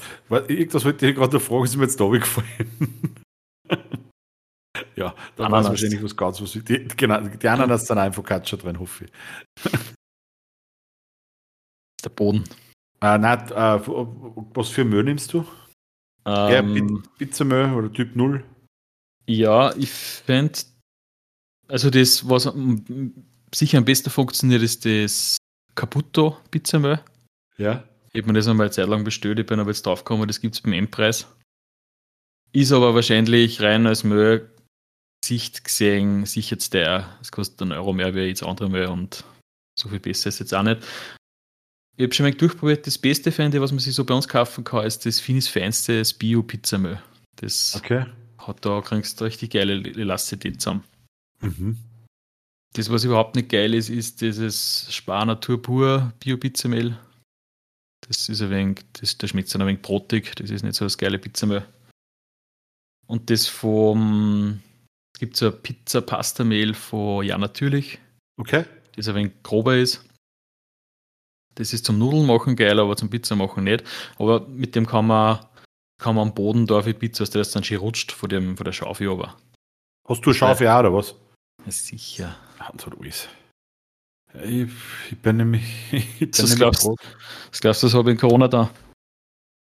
irgendwas 0.49 0.85
wollte 0.85 1.09
ich 1.09 1.17
gerade 1.17 1.41
fragen, 1.41 1.65
ist 1.65 1.77
mir 1.77 1.85
jetzt 1.85 1.99
da 2.01 2.07
gefallen. 2.09 3.17
ja, 4.97 5.15
da 5.37 5.51
war 5.51 5.63
es 5.63 5.69
wahrscheinlich 5.69 6.03
was 6.03 6.17
ganz 6.17 6.41
was. 6.41 6.53
Die, 6.53 6.89
genau, 6.97 7.21
die 7.21 7.49
Ananas 7.49 7.87
sind 7.87 7.99
einfach 7.99 8.17
Focaccia 8.17 8.57
drin, 8.57 8.79
hoffe 8.79 9.07
ich. 9.07 9.13
Der 12.05 12.11
Boden. 12.11 12.45
Äh, 13.03 13.19
nein, 13.19 13.51
äh, 13.51 13.81
was 14.55 14.69
für 14.69 14.85
Müll 14.85 15.05
nimmst 15.05 15.33
du? 15.33 15.47
Ähm, 16.27 16.77
ja, 16.77 16.99
Pizzamüll 17.19 17.73
oder 17.73 17.93
Typ 17.93 18.15
0? 18.15 18.45
Ja, 19.27 19.75
ich 19.77 19.91
fände, 19.91 20.59
also 21.69 21.89
das, 21.89 22.29
was 22.29 22.53
sicher 23.55 23.79
am 23.79 23.85
besten 23.85 24.11
funktioniert, 24.11 24.63
ist 24.63 24.85
das 24.85 25.37
Caputo 25.75 26.37
Pizzamüll. 26.51 27.01
Ja. 27.57 27.85
Ich 28.13 28.21
habe 28.23 28.33
mir 28.33 28.39
das 28.39 28.49
einmal 28.49 28.67
eine 28.67 28.73
Zeit 28.73 28.89
lang 28.89 29.05
bestellt, 29.05 29.39
ich 29.39 29.47
bin 29.47 29.61
aber 29.61 29.71
jetzt 29.71 29.87
draufgekommen, 29.87 30.27
das 30.27 30.41
gibt 30.41 30.57
es 30.57 30.61
beim 30.61 30.73
Endpreis. 30.73 31.27
Ist 32.53 32.73
aber 32.73 32.95
wahrscheinlich 32.95 33.63
rein 33.63 33.87
als 33.87 34.05
Müll 34.05 34.51
Sicht 35.25 35.65
gesehen 35.65 36.27
sicher 36.27 36.57
jetzt 36.57 36.75
der, 36.75 37.19
es 37.21 37.31
kostet 37.31 37.63
einen 37.63 37.73
Euro 37.73 37.93
mehr 37.93 38.15
wie 38.15 38.21
jetzt 38.21 38.43
andere 38.43 38.69
Müll 38.71 38.87
und 38.87 39.25
so 39.79 39.89
viel 39.89 40.01
besser 40.01 40.29
ist 40.29 40.41
jetzt 40.41 40.55
auch 40.55 40.63
nicht. 40.63 40.83
Ich 42.01 42.05
habe 42.05 42.15
schon 42.15 42.25
mal 42.25 42.33
durchprobiert. 42.33 42.87
Das 42.87 42.97
Beste 42.97 43.31
finde 43.31 43.61
was 43.61 43.73
man 43.73 43.79
sich 43.79 43.95
so 43.95 44.07
bei 44.07 44.15
uns 44.15 44.27
kaufen 44.27 44.65
kann, 44.65 44.87
ist 44.87 45.05
das 45.05 45.21
Finis 45.21 45.49
Feinste, 45.49 45.99
das 45.99 46.15
Bio-Pizzamüll. 46.15 46.99
Das 47.37 47.75
okay. 47.77 48.07
hat 48.39 48.65
da 48.65 48.81
kriegst 48.81 49.21
du 49.21 49.27
richtig 49.27 49.51
geile 49.51 49.75
Elastizität 49.75 50.63
zusammen. 50.63 50.83
Mhm. 51.41 51.77
Das, 52.73 52.89
was 52.89 53.05
überhaupt 53.05 53.37
nicht 53.37 53.51
geil 53.51 53.75
ist, 53.75 53.91
ist 53.91 54.23
dieses 54.23 54.87
Spar 54.89 55.27
Natur 55.27 55.61
pur 55.61 56.15
Bio-Pizzamehl. 56.21 56.97
Das 58.09 58.31
ist 58.31 58.41
ein 58.41 58.49
wenig, 58.49 58.81
das, 58.95 59.19
da 59.19 59.29
schmeckt 59.29 59.49
es 59.49 59.55
ein 59.55 59.67
wenig 59.67 59.83
brotig, 59.83 60.35
das 60.37 60.49
ist 60.49 60.63
nicht 60.63 60.77
so 60.77 60.87
das 60.87 60.97
geile 60.97 61.19
Pizzamehl. 61.19 61.67
Und 63.07 63.29
das 63.29 63.47
vom, 63.47 64.63
es 65.15 65.21
gibt 65.21 65.37
so 65.37 65.49
ein 65.49 65.63
Pizza-Pasta-Mehl 65.63 66.73
von 66.73 67.27
Ja 67.27 67.37
Natürlich. 67.37 67.99
Okay. 68.39 68.65
Das 68.97 69.07
ein 69.07 69.17
wenig 69.17 69.33
grober 69.43 69.77
ist. 69.77 70.03
Das 71.61 71.75
ist 71.75 71.85
zum 71.85 71.99
Nudeln 71.99 72.25
machen 72.25 72.57
geil, 72.57 72.81
aber 72.81 72.97
zum 72.97 73.11
Pizza 73.11 73.37
machen 73.37 73.65
nicht. 73.65 73.85
Aber 74.19 74.49
mit 74.49 74.75
dem 74.75 74.87
kann 74.87 75.07
man, 75.07 75.41
kann 75.99 76.15
man 76.15 76.29
am 76.29 76.35
Boden 76.35 76.67
da 76.67 76.81
für 76.81 76.95
Pizza, 76.95 77.25
dass 77.25 77.31
das 77.33 77.51
dann 77.51 77.65
schön 77.65 77.77
rutscht 77.77 78.13
von, 78.13 78.31
dem, 78.31 78.57
von 78.57 78.65
der 78.65 78.73
Schaufel 78.73 79.11
aber. 79.11 79.37
Hast 80.09 80.25
du 80.25 80.33
Schaufel 80.33 80.65
ja. 80.65 80.77
auch, 80.77 80.81
oder 80.81 80.95
was? 80.95 81.15
Sicher. 81.67 82.35
Hans 82.59 82.87
hat 82.87 82.99
alles. 82.99 83.29
Ich, 84.43 84.71
ich 85.11 85.19
bin 85.19 85.37
nämlich. 85.37 85.65
Ich 85.93 86.19
bin 86.19 86.31
das, 86.31 86.57
glaubst, 86.57 86.89
das 87.51 87.61
glaubst 87.61 87.83
du, 87.83 87.89
das 87.89 87.95
habe 87.95 88.11
ich 88.11 88.15
in 88.15 88.21
Corona 88.21 88.49
da? 88.49 88.71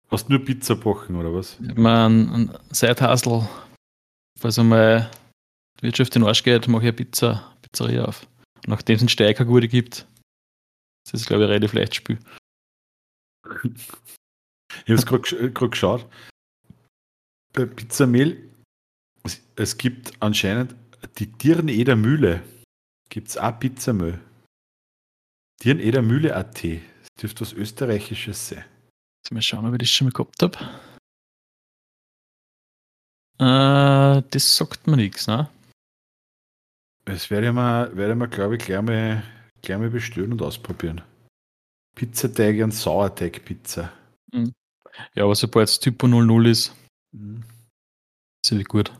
Hast 0.09 0.27
du 0.27 0.33
nur 0.33 0.43
Pizza 0.43 0.75
backen, 0.75 1.15
oder 1.15 1.33
was? 1.33 1.57
Ich 1.61 1.77
einen 1.77 2.51
Seithasel, 2.69 3.47
falls 4.37 4.59
einmal 4.59 5.09
die 5.79 5.83
Wirtschaft 5.83 6.17
in 6.17 6.23
den 6.23 6.27
Arsch 6.27 6.43
geht, 6.43 6.67
mache 6.67 6.81
ich 6.81 6.87
eine 6.87 6.93
Pizza, 6.93 7.55
Pizzeria 7.61 8.03
auf. 8.03 8.27
nachdem 8.65 8.97
es 8.97 9.01
einen 9.01 9.09
Steiger 9.09 9.45
gute 9.45 9.69
gibt, 9.69 10.05
das 11.11 11.21
ist, 11.21 11.27
glaube 11.27 11.43
ich, 11.43 11.47
ein 11.47 11.53
relativ 11.53 11.73
leichtes 11.73 11.95
Spiel. 11.95 12.19
Ich 14.85 14.89
habe 14.89 14.95
es 14.95 15.05
gerade 15.05 15.51
geschaut. 15.51 16.05
Bei 17.53 17.65
Pizzamehl, 17.65 18.51
es, 19.23 19.41
es 19.55 19.77
gibt 19.77 20.13
anscheinend 20.21 20.75
die 21.17 21.27
Dirneder 21.27 21.95
Mühle. 21.95 22.43
Gibt 23.09 23.29
es 23.29 23.37
auch 23.37 23.57
Pizzamehl. 23.57 24.19
Dirneder 25.63 26.01
Mühle 26.01 26.35
AT. 26.35 26.63
Das 26.63 27.07
dürfte 27.21 27.41
was 27.41 27.53
Österreichisches 27.53 28.49
sein. 28.49 28.65
Mal 29.31 29.41
schauen, 29.41 29.65
ob 29.65 29.73
ich 29.73 29.79
das 29.79 29.89
schon 29.89 30.07
mal 30.07 30.13
gehabt 30.13 30.41
habe. 30.41 30.57
Äh, 33.39 34.23
das 34.29 34.55
sagt 34.55 34.87
mir 34.87 34.97
nichts, 34.97 35.27
ne? 35.27 35.49
Das 37.05 37.29
werde 37.29 37.47
ich 37.47 37.53
mir, 37.53 37.95
werde 37.95 38.13
ich 38.13 38.19
mir 38.19 38.27
glaube 38.27 38.57
ich, 38.57 38.63
gleich 38.63 38.81
mal 38.81 39.23
Gleich 39.67 39.79
mal 39.79 39.89
bestellen 39.89 40.31
und 40.31 40.41
ausprobieren. 40.41 41.01
Pizzateig 41.93 42.63
und 42.63 42.73
Sauerteig-Pizza. 42.73 43.91
Mhm. 44.31 44.53
Ja, 45.13 45.25
aber 45.25 45.35
sobald 45.35 45.67
es 45.67 45.81
Typo 45.81 46.07
00 46.07 46.47
ist, 46.47 46.73
mhm. 47.11 47.43
ist 48.41 48.51
ja 48.51 48.63
gut. 48.63 48.93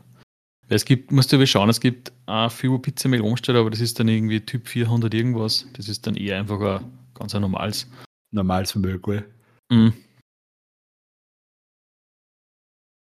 Es 0.68 0.84
gibt, 0.84 1.10
musst 1.10 1.32
du 1.32 1.36
aber 1.36 1.46
schauen, 1.46 1.70
es 1.70 1.80
gibt 1.80 2.12
auch 2.26 2.52
viel 2.52 2.78
Pizzamehl 2.80 3.22
umstellt, 3.22 3.56
aber 3.56 3.70
das 3.70 3.80
ist 3.80 3.98
dann 3.98 4.08
irgendwie 4.08 4.42
Typ 4.44 4.68
400 4.68 5.14
irgendwas. 5.14 5.66
Das 5.72 5.88
ist 5.88 6.06
dann 6.06 6.16
eher 6.16 6.38
einfach 6.38 6.60
ein 6.60 6.98
ganz 7.14 7.34
ein 7.34 7.40
normales. 7.40 7.90
Normales 8.30 8.74
gell? 8.74 9.24
Mhm. 9.70 9.94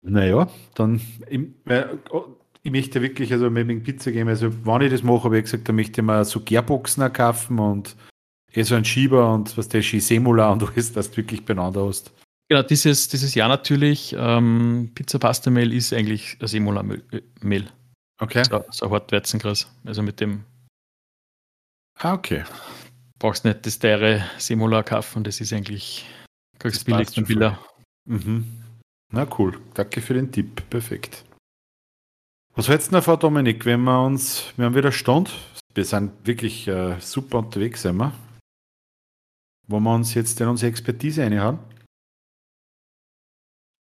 Naja, 0.04 0.50
dann, 0.76 1.02
ich, 1.30 1.42
ich 2.68 2.72
möchte 2.74 3.02
wirklich, 3.02 3.32
also 3.32 3.50
mit 3.50 3.70
dem 3.70 3.82
Pizza 3.82 4.12
geben, 4.12 4.28
also 4.28 4.52
wenn 4.66 4.82
ich 4.82 4.92
das 4.92 5.02
mache, 5.02 5.24
habe 5.24 5.38
ich 5.38 5.46
gesagt, 5.46 5.70
dann 5.70 5.78
möchte 5.78 6.02
ich 6.02 6.06
mir 6.06 6.26
so 6.26 6.42
Gärboxen 6.42 7.14
kaufen 7.14 7.60
und 7.60 7.96
eh 8.52 8.62
so 8.64 8.76
ein 8.76 8.84
Schieber 8.84 9.34
und 9.34 9.58
was 9.58 9.70
der 9.70 9.82
Semula 9.82 10.52
und 10.52 10.70
alles, 10.70 10.92
dass 10.92 11.10
du 11.10 11.18
wirklich 11.18 11.46
beieinander 11.46 11.88
hast. 11.88 12.12
Genau, 12.50 12.64
dieses, 12.64 13.08
dieses 13.08 13.36
Jahr 13.36 13.48
natürlich, 13.48 14.14
ähm, 14.20 14.92
Pizza-Pasta-Mehl 14.96 15.72
ist 15.72 15.94
eigentlich 15.94 16.36
ein 16.42 16.48
Semula-Mehl. 16.48 17.72
Okay. 18.20 18.44
So, 18.44 18.66
so 18.70 18.92
Hartweizenkreis. 18.92 19.72
Also 19.86 20.04
mit 20.04 20.20
dem. 20.20 20.44
Ah, 22.00 22.16
okay. 22.16 22.44
Brauchst 23.18 23.46
nicht 23.46 23.66
das 23.66 23.80
teure 23.80 24.26
Semula 24.40 24.84
kaufen, 24.84 25.24
das 25.24 25.40
ist 25.40 25.54
eigentlich 25.54 26.06
ganz 26.60 26.84
billig 26.84 27.16
und. 27.16 27.58
Mhm. 28.10 28.46
Na 29.14 29.26
cool, 29.38 29.58
danke 29.74 30.02
für 30.02 30.16
den 30.16 30.30
Tipp, 30.34 30.70
perfekt. 30.70 31.24
Was 32.58 32.68
hältst 32.68 32.88
du 32.88 32.94
denn 32.94 33.04
Frau 33.04 33.16
Dominik, 33.16 33.66
wenn 33.66 33.82
wir 33.82 34.04
uns, 34.04 34.52
wir 34.58 34.66
haben 34.66 34.74
wieder 34.74 34.92
Stund, 34.92 35.32
wir 35.76 35.86
sind 35.86 36.26
wirklich 36.26 36.68
äh, 36.68 37.00
super 37.00 37.38
unterwegs, 37.38 37.84
sind 37.84 37.98
wir. 37.98 38.12
Wollen 39.68 39.84
wir 39.84 39.94
uns 39.94 40.16
jetzt 40.16 40.42
in 40.42 40.48
unsere 40.48 40.72
Expertise 40.72 41.22
reinhauen? 41.22 41.60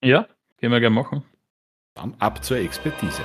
Ja, 0.03 0.27
können 0.59 0.73
wir 0.73 0.79
gerne 0.79 0.93
machen. 0.93 1.23
Dann 1.95 2.13
ab 2.19 2.43
zur 2.43 2.57
Expertise. 2.57 3.23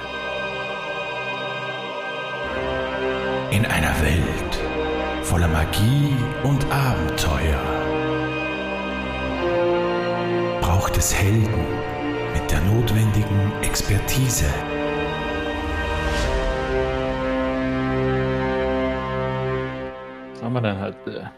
In 3.51 3.67
einer 3.67 3.95
Welt 4.01 5.23
voller 5.23 5.49
Magie 5.49 6.17
und 6.45 6.65
Abenteuer. 6.73 7.61
Braucht 10.63 10.97
es 10.97 11.15
Helden 11.15 11.67
mit 12.33 12.51
der 12.51 12.63
notwendigen 12.63 13.53
Expertise. 13.61 14.51
Was 20.43 20.47
haben 20.47 20.55
wir 20.55 20.61
denn 20.63 20.81
heute? 20.81 21.33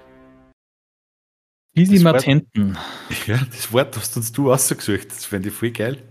Easy 1.77 2.03
Matenten. 2.03 2.79
Ja, 3.27 3.37
das 3.37 3.71
Wort 3.71 3.95
hast 3.99 4.17
uns 4.17 4.33
du 4.33 4.51
ausgesucht. 4.51 5.11
Das 5.11 5.27
fände 5.27 5.51
ich 5.51 5.55
voll 5.55 5.73
geil. 5.73 6.03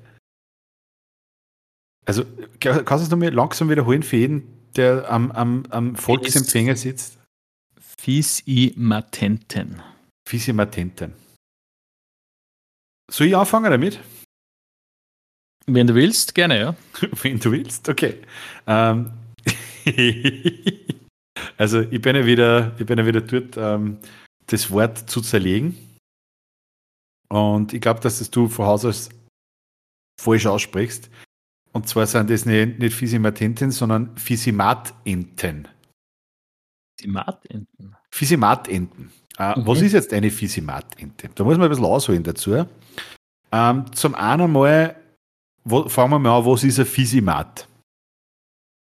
Also, 2.05 2.23
kannst 2.59 2.87
du 2.87 2.95
es 2.95 3.09
nochmal 3.09 3.33
langsam 3.33 3.71
wiederholen 3.71 4.03
für 4.03 4.17
jeden, 4.17 4.69
der 4.75 5.09
am, 5.09 5.31
am, 5.31 5.65
am 5.71 5.95
Volksempfänger 5.95 6.75
sitzt? 6.75 7.17
Fisimatenten. 7.99 9.81
Fisimatenten. 10.29 11.15
Soll 13.09 13.25
ich 13.25 13.35
anfangen 13.35 13.71
damit? 13.71 13.99
Wenn 15.65 15.87
du 15.87 15.95
willst, 15.95 16.35
gerne, 16.35 16.59
ja. 16.59 16.75
Wenn 17.23 17.39
du 17.39 17.53
willst, 17.53 17.89
okay. 17.89 18.21
Ähm, 18.67 19.13
also 21.57 21.81
ich 21.81 22.01
bin 22.01 22.15
ja 22.15 22.25
wieder, 22.25 22.73
ich 22.77 22.85
bin 22.85 22.97
ja 22.97 23.05
wieder 23.05 23.21
dort, 23.21 23.57
ähm, 23.57 23.97
das 24.47 24.69
Wort 24.71 25.09
zu 25.09 25.21
zerlegen. 25.21 25.77
Und 27.29 27.73
ich 27.73 27.81
glaube, 27.81 27.99
dass 27.99 28.19
das 28.19 28.29
du 28.29 28.47
von 28.47 28.65
Haus 28.65 28.85
aus 28.85 29.09
falsch 30.21 30.45
aussprichst. 30.45 31.09
Und 31.71 31.87
zwar 31.87 32.05
sind 32.05 32.29
das 32.29 32.45
nicht, 32.45 32.79
nicht 32.79 32.95
Fisimatenten, 32.95 33.71
sondern 33.71 34.15
Fisimatenten. 34.15 35.67
Fisimatenten? 36.99 37.95
Fisimatenten. 38.11 39.11
Äh, 39.39 39.59
mhm. 39.59 39.67
Was 39.67 39.81
ist 39.81 39.93
jetzt 39.93 40.13
eine 40.13 40.29
Fisimatente? 40.29 41.29
Da 41.33 41.43
muss 41.43 41.57
man 41.57 41.65
ein 41.65 41.69
bisschen 41.69 41.85
ausholen 41.85 42.23
dazu. 42.23 42.65
Ähm, 43.51 43.91
zum 43.93 44.15
einen 44.15 44.51
mal, 44.51 44.95
wo, 45.63 45.89
fangen 45.89 46.11
wir 46.11 46.19
mal 46.19 46.37
an, 46.37 46.45
was 46.45 46.63
ist 46.63 46.79
ein 46.79 46.85
Fisimat? 46.85 47.67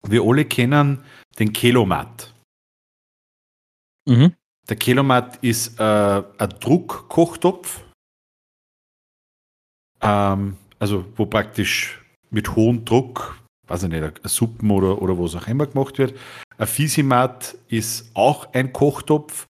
Wir 0.06 0.22
alle 0.22 0.44
kennen 0.44 1.02
den 1.38 1.52
Kelomat. 1.52 2.32
Mhm. 4.06 4.34
Der 4.68 4.76
Kelomat 4.76 5.36
ist 5.42 5.78
äh, 5.80 5.82
ein 5.82 6.48
Druckkochtopf, 6.60 7.82
ähm, 10.02 10.56
also 10.78 11.04
wo 11.16 11.26
praktisch 11.26 12.00
mit 12.30 12.54
hohem 12.54 12.84
Druck, 12.84 13.42
weiß 13.66 13.84
ich 13.84 13.88
nicht, 13.88 14.20
Suppen 14.24 14.70
oder, 14.70 15.00
oder 15.00 15.18
was 15.18 15.34
auch 15.34 15.46
immer 15.46 15.66
gemacht 15.66 15.98
wird. 15.98 16.18
Ein 16.58 16.66
Fisimat 16.66 17.56
ist 17.68 18.10
auch 18.14 18.52
ein 18.52 18.72
Kochtopf, 18.72 19.46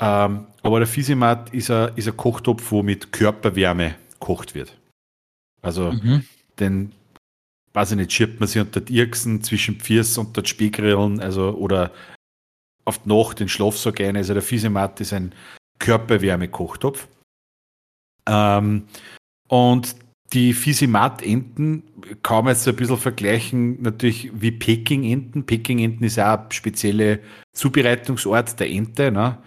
ähm, 0.00 0.46
aber 0.62 0.78
der 0.78 0.88
Fisimat 0.88 1.52
ist 1.54 1.70
ein, 1.70 1.96
ist 1.96 2.08
ein 2.08 2.16
Kochtopf, 2.16 2.70
wo 2.72 2.82
mit 2.82 3.12
Körperwärme 3.12 3.96
kocht 4.18 4.54
wird. 4.54 4.76
Also 5.62 5.92
mhm. 5.92 6.24
den, 6.58 6.92
weiß 7.72 7.92
ich 7.92 7.96
nicht, 7.96 8.12
schiebt 8.12 8.40
man 8.40 8.48
sich 8.48 8.60
unter 8.60 8.80
die 8.80 8.96
Irksen 8.96 9.42
zwischen 9.42 9.76
Pfirs 9.76 10.18
und 10.18 10.36
der 10.36 10.44
Speckrillen, 10.44 11.20
also 11.20 11.50
oder 11.50 11.92
auf 12.84 12.98
die 12.98 13.08
Nacht 13.08 13.40
den 13.40 13.48
Schlafsack 13.48 14.00
ein. 14.00 14.16
Also 14.16 14.32
der 14.32 14.42
Fisimat 14.42 15.00
ist 15.00 15.12
ein 15.12 15.34
Körperwärme-Kochtopf. 15.78 17.06
Ähm, 18.26 18.84
und 19.48 19.96
die 20.32 20.52
Fisimat-Enten 20.52 21.82
kann 22.22 22.44
man 22.44 22.54
jetzt 22.54 22.68
ein 22.68 22.76
bisschen 22.76 22.98
vergleichen, 22.98 23.80
natürlich 23.82 24.30
wie 24.34 24.50
Peking-Enten. 24.50 25.46
Peking-Enten 25.46 26.04
ist 26.04 26.18
auch 26.18 26.40
ein 26.40 26.50
spezieller 26.50 27.18
Zubereitungsort 27.54 28.60
der 28.60 28.70
Ente. 28.70 29.10
Ne? 29.10 29.38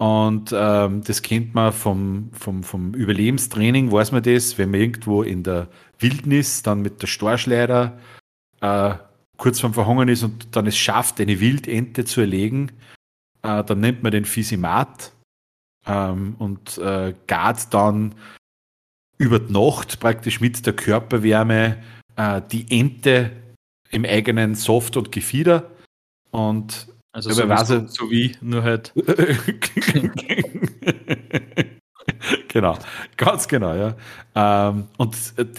Und 0.00 0.50
ähm, 0.54 1.02
das 1.04 1.20
kennt 1.20 1.54
man 1.54 1.74
vom, 1.74 2.30
vom, 2.32 2.62
vom 2.62 2.94
Überlebenstraining, 2.94 3.92
weiß 3.92 4.12
man 4.12 4.22
das, 4.22 4.56
wenn 4.56 4.70
man 4.70 4.80
irgendwo 4.80 5.22
in 5.22 5.42
der 5.42 5.68
Wildnis 5.98 6.62
dann 6.62 6.80
mit 6.80 7.02
der 7.02 7.06
Storchleiter 7.06 7.98
äh, 8.62 8.94
kurz 9.36 9.60
vorm 9.60 9.74
Verhungern 9.74 10.08
ist 10.08 10.22
und 10.22 10.56
dann 10.56 10.66
es 10.66 10.78
schafft, 10.78 11.20
eine 11.20 11.38
Wildente 11.38 12.06
zu 12.06 12.22
erlegen, 12.22 12.72
äh, 13.42 13.62
dann 13.62 13.80
nennt 13.80 14.02
man 14.02 14.12
den 14.12 14.24
Fisimat 14.24 15.12
ähm, 15.86 16.34
und 16.38 16.78
äh, 16.78 17.14
gart 17.26 17.74
dann 17.74 18.14
über 19.18 19.38
die 19.38 19.52
Nacht 19.52 20.00
praktisch 20.00 20.40
mit 20.40 20.64
der 20.64 20.72
Körperwärme 20.72 21.76
äh, 22.16 22.40
die 22.50 22.64
Ente 22.70 23.32
im 23.90 24.06
eigenen 24.06 24.54
Soft 24.54 24.96
und 24.96 25.12
Gefieder. 25.12 25.70
Und 26.30 26.88
also 27.12 27.30
so, 27.30 27.48
wie, 27.48 27.88
so 27.88 28.10
wie, 28.10 28.36
nur 28.40 28.62
halt. 28.62 28.92
genau, 32.48 32.78
ganz 33.16 33.48
genau, 33.48 33.74
ja. 33.74 33.96
Ähm, 34.34 34.86
und 34.96 35.16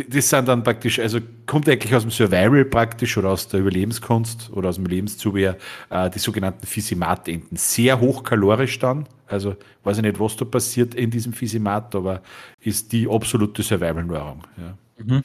das 0.09 0.29
sind 0.29 0.47
dann 0.47 0.63
praktisch, 0.63 0.99
also 0.99 1.19
kommt 1.45 1.67
eigentlich 1.67 1.93
aus 1.93 2.03
dem 2.03 2.11
Survival 2.11 2.65
praktisch 2.65 3.17
oder 3.17 3.29
aus 3.29 3.47
der 3.47 3.59
Überlebenskunst 3.59 4.51
oder 4.53 4.69
aus 4.69 4.75
dem 4.75 4.85
Lebenszubehör, 4.85 5.57
äh, 5.89 6.09
die 6.09 6.19
sogenannten 6.19 6.65
Fisimat-Enten. 6.65 7.55
Sehr 7.57 7.99
hochkalorisch 7.99 8.79
dann, 8.79 9.07
also 9.27 9.55
weiß 9.83 9.97
ich 9.97 10.03
nicht, 10.03 10.19
was 10.19 10.37
da 10.37 10.45
passiert 10.45 10.95
in 10.95 11.11
diesem 11.11 11.33
Fisimat, 11.33 11.93
aber 11.95 12.21
ist 12.59 12.91
die 12.93 13.07
absolute 13.09 13.63
Survival-Nahrung. 13.63 14.43
Ja. 14.57 14.77
Mhm. 15.03 15.23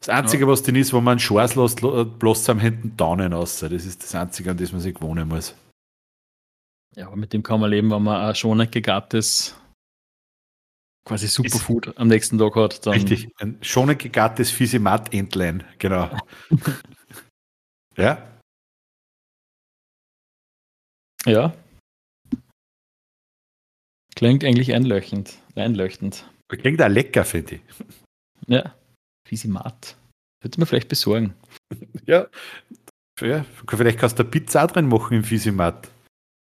Das 0.00 0.08
Einzige, 0.08 0.44
ja. 0.44 0.48
was 0.48 0.62
denn 0.62 0.76
ist, 0.76 0.92
wo 0.94 1.00
man 1.00 1.18
Schwarz 1.18 1.54
lässt, 1.56 1.80
bloß 1.80 2.48
am 2.48 2.58
hinten 2.58 2.96
Daunen 2.96 3.34
aus. 3.34 3.60
Das 3.60 3.70
ist 3.70 4.02
das 4.02 4.14
Einzige, 4.14 4.50
an 4.50 4.56
das 4.56 4.72
man 4.72 4.80
sich 4.80 4.94
gewohnen 4.94 5.28
muss. 5.28 5.54
Ja, 6.96 7.06
aber 7.06 7.16
mit 7.16 7.32
dem 7.32 7.42
kann 7.42 7.60
man 7.60 7.70
leben, 7.70 7.90
wenn 7.90 8.02
man 8.02 8.28
ein 8.28 8.34
schon 8.34 8.60
ein 8.60 8.70
gegartes 8.70 9.54
quasi 11.04 11.28
Superfood 11.28 11.88
ist 11.88 11.98
am 11.98 12.08
nächsten 12.08 12.38
Tag 12.38 12.56
hat. 12.56 12.86
Richtig, 12.86 13.28
ein 13.38 13.58
schon 13.62 13.90
ein 13.90 13.98
gegartes 13.98 14.50
Fisimat-Entlein, 14.50 15.64
genau. 15.78 16.10
ja? 17.96 18.26
Ja. 21.26 21.54
Klingt 24.14 24.44
eigentlich 24.44 24.74
einleuchtend. 24.74 25.38
einleuchtend. 25.54 26.28
Klingt 26.48 26.82
auch 26.82 26.88
lecker, 26.88 27.24
finde 27.24 27.56
ich. 27.56 27.60
Ja. 28.46 28.74
Fisimat. 29.30 29.96
Würde 30.42 30.58
man 30.58 30.66
vielleicht 30.66 30.88
besorgen. 30.88 31.34
ja. 32.04 32.26
ja. 33.20 33.46
Vielleicht 33.68 34.00
kannst 34.00 34.18
du 34.18 34.24
Pizza 34.24 34.66
drin 34.66 34.88
machen 34.88 35.18
im 35.18 35.22
Fisimat. 35.22 35.88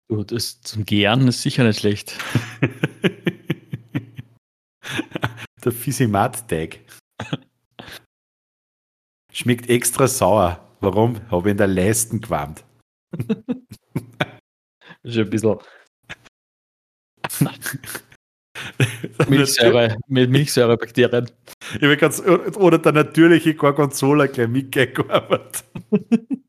Du, 0.08 0.24
das 0.24 0.62
zum 0.62 0.86
Gären 0.86 1.28
ist 1.28 1.42
sicher 1.42 1.64
nicht 1.64 1.80
schlecht. 1.80 2.16
Der 5.62 5.72
Fisimat-Teig. 5.72 6.80
Schmeckt 9.34 9.68
extra 9.68 10.08
sauer. 10.08 10.66
Warum? 10.80 11.20
Habe 11.30 11.48
ich 11.48 11.50
in 11.50 11.58
der 11.58 11.66
Leisten 11.66 12.22
gewärmt. 12.22 12.64
ist 15.02 15.18
ein 15.18 15.28
bisschen. 15.28 15.58
Milchsäure, 19.28 19.96
mit 20.06 20.30
Milchsäurebakterien. 20.30 21.30
Ich 21.74 21.82
habe 21.82 21.96
ganz, 21.96 22.20
oder 22.20 22.78
der 22.78 22.92
natürliche 22.92 23.54
Gorgonzola 23.54 24.26
gleich 24.26 24.48
mitgearbeitet. 24.48 25.64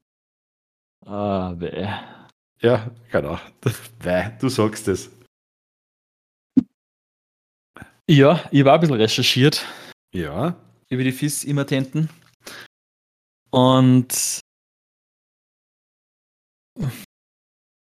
ah, 1.06 1.54
weh. 1.58 1.88
Ja, 2.62 2.92
genau. 3.12 3.40
Weh, 4.02 4.30
du 4.40 4.50
sagst 4.50 4.88
es. 4.90 5.10
Ja, 8.10 8.44
ich 8.52 8.66
war 8.66 8.74
ein 8.74 8.80
bisschen 8.82 8.96
recherchiert. 8.96 9.66
Ja. 10.14 10.56
Über 10.90 11.04
die 11.04 11.12
FIS-Immatenten. 11.12 12.10
Und 13.52 14.42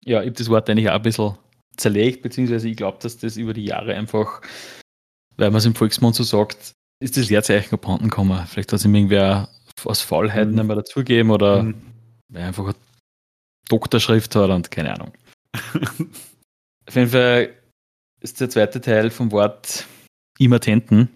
ja, 0.04 0.20
ich 0.20 0.26
habe 0.26 0.32
das 0.32 0.48
Wort 0.48 0.68
eigentlich 0.68 0.88
auch 0.88 0.94
ein 0.94 1.02
bisschen 1.02 1.36
zerlegt, 1.82 2.22
beziehungsweise 2.22 2.68
ich 2.68 2.76
glaube, 2.76 2.98
dass 3.00 3.18
das 3.18 3.36
über 3.36 3.52
die 3.52 3.64
Jahre 3.64 3.94
einfach, 3.94 4.40
weil 5.36 5.50
man 5.50 5.58
es 5.58 5.66
im 5.66 5.74
Volksmund 5.74 6.14
so 6.14 6.22
sagt, 6.22 6.72
ist 7.00 7.16
das 7.16 7.28
Leerzeichen 7.28 7.74
abhanden 7.74 8.08
gekommen. 8.08 8.46
Vielleicht 8.46 8.72
hat 8.72 8.78
es 8.78 8.84
ihm 8.84 8.94
irgendwer 8.94 9.48
aus 9.84 10.00
Faulheit 10.00 10.48
mhm. 10.48 10.54
nicht 10.54 10.64
mehr 10.64 10.76
dazugeben 10.76 11.30
oder 11.30 11.64
mhm. 11.64 11.82
weil 12.28 12.44
einfach 12.44 12.64
eine 12.64 12.74
Doktorschrift 13.68 14.34
hat 14.36 14.50
und 14.50 14.70
keine 14.70 14.94
Ahnung. 14.94 15.12
Auf 16.88 16.94
jeden 16.94 17.10
Fall 17.10 17.54
ist 18.20 18.40
der 18.40 18.50
zweite 18.50 18.80
Teil 18.80 19.10
vom 19.10 19.32
Wort 19.32 19.86
Immatenten. 20.38 21.08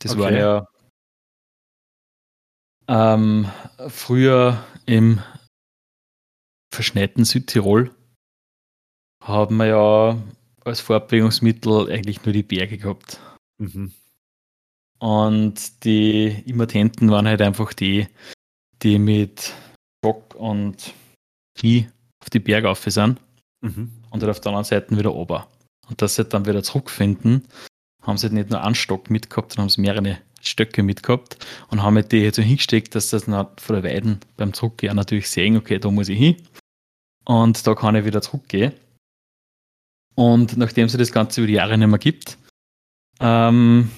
Das 0.00 0.12
okay. 0.12 0.20
war 0.20 0.32
ja 0.32 0.66
ähm, 2.88 3.50
früher 3.88 4.64
im 4.84 5.20
verschneiten 6.72 7.24
Südtirol 7.24 7.95
haben 9.26 9.56
wir 9.56 9.66
ja 9.66 10.18
als 10.64 10.80
Fortbewegungsmittel 10.80 11.90
eigentlich 11.90 12.24
nur 12.24 12.32
die 12.32 12.42
Berge 12.42 12.78
gehabt. 12.78 13.20
Mhm. 13.58 13.92
Und 14.98 15.84
die 15.84 16.42
Immatenten 16.46 17.10
waren 17.10 17.26
halt 17.26 17.42
einfach 17.42 17.72
die, 17.72 18.06
die 18.82 18.98
mit 18.98 19.52
Stock 19.98 20.34
und 20.34 20.94
Knie 21.58 21.88
auf 22.20 22.30
die 22.30 22.38
Berge 22.38 22.70
auf 22.70 22.82
sind 22.84 23.20
mhm. 23.60 23.92
und 24.10 24.22
halt 24.22 24.30
auf 24.30 24.40
der 24.40 24.50
anderen 24.50 24.64
Seite 24.64 24.96
wieder 24.96 25.14
ober. 25.14 25.48
Und 25.88 26.02
dass 26.02 26.16
sie 26.16 26.24
dann 26.24 26.46
wieder 26.46 26.62
zurückfinden, 26.62 27.46
haben 28.02 28.18
sie 28.18 28.30
nicht 28.30 28.50
nur 28.50 28.62
einen 28.62 28.74
Stock 28.74 29.10
mitgehabt, 29.10 29.52
sondern 29.52 29.64
haben 29.64 29.70
sie 29.70 29.80
mehrere 29.80 30.18
Stöcke 30.40 30.82
mitgehabt 30.82 31.44
und 31.68 31.82
haben 31.82 31.96
halt 31.96 32.12
die 32.12 32.18
jetzt 32.18 32.36
so 32.36 32.42
hingesteckt, 32.42 32.94
dass 32.94 33.10
das 33.10 33.24
von 33.24 33.46
der 33.68 33.82
Weiden 33.82 34.20
beim 34.36 34.52
Zurückgehen 34.52 34.96
natürlich 34.96 35.28
sehen, 35.28 35.56
okay, 35.56 35.78
da 35.78 35.90
muss 35.90 36.08
ich 36.08 36.18
hin 36.18 36.36
und 37.24 37.66
da 37.66 37.74
kann 37.74 37.96
ich 37.96 38.04
wieder 38.04 38.22
zurückgehen. 38.22 38.72
Und 40.16 40.56
nachdem 40.56 40.88
sie 40.88 40.98
das 40.98 41.12
Ganze 41.12 41.40
über 41.40 41.46
die 41.46 41.52
Jahre 41.54 41.78
nicht 41.78 41.88
mehr 41.88 41.98
gibt, 41.98 42.38
ähm, 43.20 43.90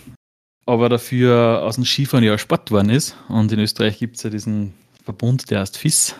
aber 0.67 0.91
dafür 0.91 1.63
aus 1.63 1.77
dem 1.77 1.85
Skifahren 1.85 2.25
ja 2.25 2.37
Sport 2.37 2.67
geworden 2.67 2.91
ist 2.91 3.17
und 3.29 3.51
in 3.53 3.61
Österreich 3.61 3.99
gibt 3.99 4.17
es 4.17 4.25
ja 4.25 4.31
diesen 4.31 4.75
Verbund, 5.03 5.51
der 5.51 5.61
heißt 5.61 5.79
FIS. 5.79 6.15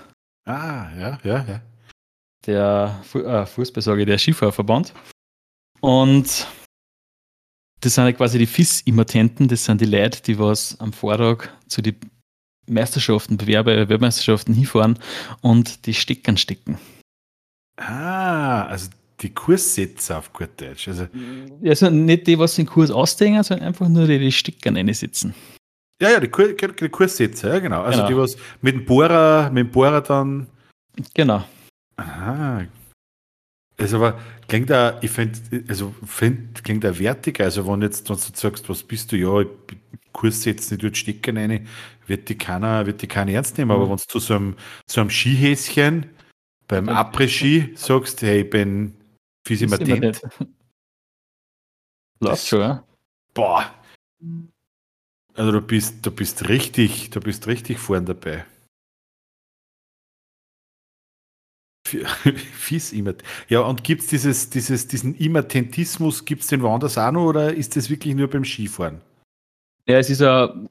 Ah, 0.47 0.89
ja, 0.99 1.19
ja, 1.23 1.45
ja. 1.45 1.61
Der 2.47 3.05
äh, 3.13 3.45
Fußballsage, 3.45 4.07
der 4.07 4.17
Skifahrverband. 4.17 4.95
Und 5.81 6.47
das 7.81 7.95
sind 7.95 8.05
ja 8.05 8.13
quasi 8.13 8.39
die 8.39 8.47
FIS-Immatenten, 8.47 9.49
das 9.49 9.65
sind 9.65 9.81
die 9.81 9.87
Leute, 9.87 10.23
die 10.23 10.39
was 10.39 10.81
am 10.81 10.93
Vortag 10.93 11.49
zu 11.69 11.83
den 11.83 11.97
Meisterschaften, 12.67 13.37
Bewerber, 13.37 13.89
Weltmeisterschaften 13.89 14.55
hinfahren 14.55 14.99
und 15.41 15.87
die 15.87 15.95
Steckern 15.95 16.37
stecken. 16.37 16.79
Ah, 17.77 18.65
also 18.65 18.89
die 19.21 19.35
Kurssetzer 19.35 20.19
auf 20.19 20.33
gut 20.33 20.51
Deutsch. 20.61 20.89
Also, 20.89 21.07
also 21.65 21.91
nicht 21.91 22.27
die, 22.27 22.39
was 22.39 22.55
den 22.55 22.67
Kurs 22.67 22.91
ausdenken, 22.91 23.43
sondern 23.43 23.69
einfach 23.69 23.89
nur 23.89 24.07
die, 24.07 24.19
die 24.19 24.33
Steckern 24.33 24.77
reinsitzen. 24.77 25.35
Ja, 26.01 26.11
ja, 26.11 26.21
die, 26.21 26.29
Kur 26.29 26.53
die 26.53 26.89
Kurssetzer, 26.89 27.55
ja, 27.55 27.59
genau. 27.59 27.83
Also 27.83 27.99
genau. 27.99 28.09
die, 28.09 28.17
was 28.17 28.37
mit 28.63 28.75
dem 28.75 28.85
Bohrer, 28.85 29.51
mit 29.51 29.67
dem 29.67 29.73
Bohrer 29.73 30.01
dann. 30.01 30.47
Genau. 31.15 31.45
Aha. 31.97 32.67
Also 33.81 33.97
aber 33.97 34.19
klingt 34.49 34.71
da, 34.71 34.99
ich 35.03 35.11
finde, 35.11 35.39
also 35.69 35.95
find, 36.05 36.63
klingt 36.65 36.85
da 36.85 36.97
wertiger. 36.99 37.45
Also 37.45 37.67
wenn 37.67 37.83
jetzt, 37.83 38.09
wenn 38.09 38.17
du 38.17 38.23
sagst, 38.35 38.69
was 38.69 38.83
bist 38.83 39.11
du, 39.13 39.17
ja, 39.17 39.45
Kurs 40.13 40.43
setzen, 40.43 40.75
ich 40.75 40.81
dort 40.81 40.97
stecken 40.97 41.37
rein, 41.37 41.67
wird 42.07 42.29
die 42.29 42.37
keiner, 42.37 42.87
wird 42.87 43.03
die 43.03 43.07
keiner 43.07 43.33
ernst 43.33 43.59
nehmen. 43.59 43.71
Mhm. 43.71 43.77
Aber 43.77 43.91
wenn 43.91 43.97
du 43.97 44.03
zu 44.07 44.19
so 44.19 44.35
einem, 44.35 44.57
so 44.89 45.01
einem 45.01 45.11
Skihäschen 45.11 46.07
beim 46.67 46.89
Après-Ski 46.89 47.73
sagst, 47.75 48.23
hey, 48.23 48.43
ich 48.43 48.51
bin 48.51 48.95
Physimatent. 49.49 50.21
Läuft 52.21 52.47
schon, 52.47 52.61
ja? 52.61 52.85
Boah. 53.33 53.75
Also 55.33 55.53
du 55.53 55.63
bist, 55.63 56.05
du 56.05 56.11
bist 56.11 56.51
richtig, 56.51 57.09
du 57.11 57.21
bist 57.21 57.47
richtig 57.47 57.79
vorn 57.79 58.05
dabei. 58.05 58.45
Fies 61.87 62.93
Immat. 62.93 63.23
Ja, 63.49 63.61
und 63.61 63.85
gibt 63.85 64.03
es 64.03 64.09
dieses, 64.09 64.51
dieses, 64.51 64.87
diesen 64.87 65.15
Immatentismus, 65.15 66.27
gibt 66.27 66.43
es 66.43 66.49
den 66.49 66.61
woanders 66.61 66.99
auch 66.99 67.11
noch 67.11 67.25
oder 67.25 67.55
ist 67.55 67.75
das 67.77 67.89
wirklich 67.89 68.15
nur 68.15 68.29
beim 68.29 68.45
Skifahren? 68.45 69.01
Ja, 69.87 69.97
es 69.97 70.11
ist 70.11 70.21
ein 70.21 70.69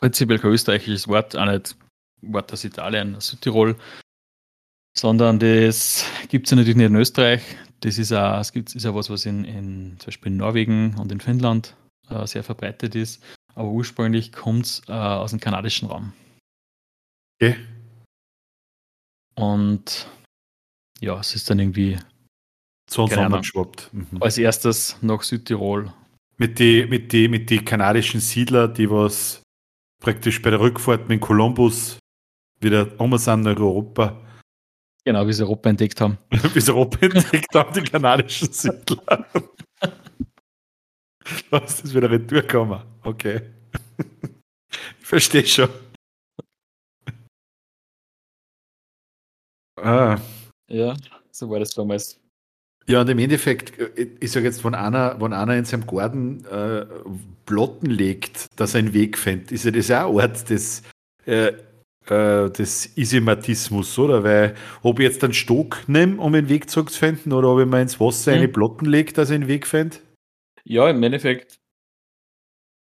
prinzipiell 0.00 0.40
kein 0.40 0.50
österreichisches 0.50 1.06
Wort, 1.06 1.36
auch 1.36 1.46
nicht 1.46 1.76
Wort 2.22 2.52
aus 2.52 2.64
Italien, 2.64 3.14
aus 3.14 3.28
Südtirol, 3.28 3.76
sondern 4.94 5.38
das 5.38 6.04
gibt 6.28 6.46
es 6.46 6.50
ja 6.50 6.56
natürlich 6.56 6.76
nicht 6.76 6.86
in 6.86 6.96
Österreich. 6.96 7.42
Das 7.80 7.98
ist 7.98 8.12
gibt, 8.52 8.74
ist 8.74 8.86
auch 8.86 8.94
was, 8.94 9.10
was 9.10 9.26
in, 9.26 9.44
in 9.44 9.96
zum 9.98 10.06
Beispiel 10.06 10.32
in 10.32 10.38
Norwegen 10.38 10.94
und 10.98 11.10
in 11.10 11.20
Finnland 11.20 11.74
äh, 12.08 12.26
sehr 12.26 12.44
verbreitet 12.44 12.94
ist. 12.94 13.22
Aber 13.54 13.68
ursprünglich 13.68 14.32
kommt 14.32 14.66
es 14.66 14.82
äh, 14.88 14.92
aus 14.92 15.30
dem 15.30 15.40
kanadischen 15.40 15.88
Raum. 15.88 16.12
Okay. 17.40 17.56
Und 19.34 20.06
ja, 21.00 21.18
es 21.18 21.34
ist 21.34 21.50
dann 21.50 21.58
irgendwie 21.58 21.98
so 22.88 23.06
geschwappt. 23.06 23.90
Mhm. 23.92 24.22
Als 24.22 24.38
erstes 24.38 24.96
nach 25.00 25.22
Südtirol. 25.22 25.92
Mit 26.36 26.58
den 26.58 26.88
mit 26.88 27.12
die, 27.12 27.28
mit 27.28 27.50
die 27.50 27.64
kanadischen 27.64 28.20
Siedler, 28.20 28.68
die 28.68 28.90
was 28.90 29.42
praktisch 30.02 30.40
bei 30.42 30.50
der 30.50 30.60
Rückfahrt 30.60 31.08
mit 31.08 31.20
Kolumbus 31.20 31.98
wieder 32.60 32.88
um 33.00 33.16
sind 33.18 33.42
nach 33.42 33.56
Europa. 33.56 34.20
Genau, 35.04 35.26
wie 35.26 35.32
sie 35.32 35.42
Europa 35.42 35.70
entdeckt 35.70 36.00
haben. 36.00 36.18
wie 36.30 36.60
sie 36.60 36.72
Europa 36.72 36.98
entdeckt 37.00 37.54
haben, 37.54 37.72
die 37.74 37.82
kanadischen 37.82 38.52
Siedler. 38.52 39.26
Was 41.50 41.80
ist 41.80 41.94
wieder 41.94 42.10
retour 42.10 42.42
gekommen? 42.42 42.82
Okay. 43.02 43.40
ich 45.00 45.06
verstehe 45.06 45.46
schon. 45.46 45.68
Ah. 49.76 50.18
Ja, 50.68 50.94
so 51.30 51.50
war 51.50 51.58
das 51.58 51.74
damals. 51.74 52.18
Ja, 52.86 53.00
und 53.00 53.08
im 53.08 53.18
Endeffekt, 53.18 53.78
äh, 53.78 54.08
ich 54.20 54.30
sage 54.30 54.46
jetzt, 54.46 54.64
wenn 54.64 54.74
einer, 54.74 55.20
wenn 55.20 55.32
einer 55.32 55.56
in 55.56 55.64
seinem 55.64 55.86
Garten 55.86 56.44
äh, 56.46 56.86
Plotten 57.46 57.90
legt, 57.90 58.46
dass 58.56 58.74
er 58.74 58.80
einen 58.80 58.92
Weg 58.92 59.18
findet, 59.18 59.52
ist 59.52 59.64
ja 59.64 59.70
das 59.70 59.90
auch 59.90 60.08
ein 60.08 60.14
Ort 60.14 60.50
des, 60.50 60.82
äh, 61.26 61.52
äh, 62.08 62.50
des 62.50 62.96
Isematismus, 62.96 63.98
oder? 63.98 64.24
Weil, 64.24 64.54
ob 64.82 64.98
ich 64.98 65.04
jetzt 65.04 65.22
einen 65.24 65.34
Stock 65.34 65.84
nehme, 65.86 66.20
um 66.20 66.34
einen 66.34 66.48
Weg 66.48 66.68
zu 66.68 66.84
finden, 66.84 67.32
oder 67.32 67.48
ob 67.48 67.60
ich 67.60 67.66
mir 67.66 67.80
ins 67.80 68.00
Wasser 68.00 68.32
hm. 68.32 68.38
eine 68.38 68.48
Plotten 68.48 68.86
lege, 68.86 69.12
dass 69.12 69.30
er 69.30 69.36
einen 69.36 69.48
Weg 69.48 69.66
findet? 69.66 70.02
Ja, 70.64 70.88
im 70.88 71.02
Endeffekt, 71.02 71.58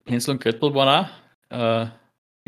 Hänsel 0.06 0.36
und 0.36 0.42
Gretel 0.42 0.74
waren 0.74 1.06
auch 1.50 1.86
äh, 1.86 1.90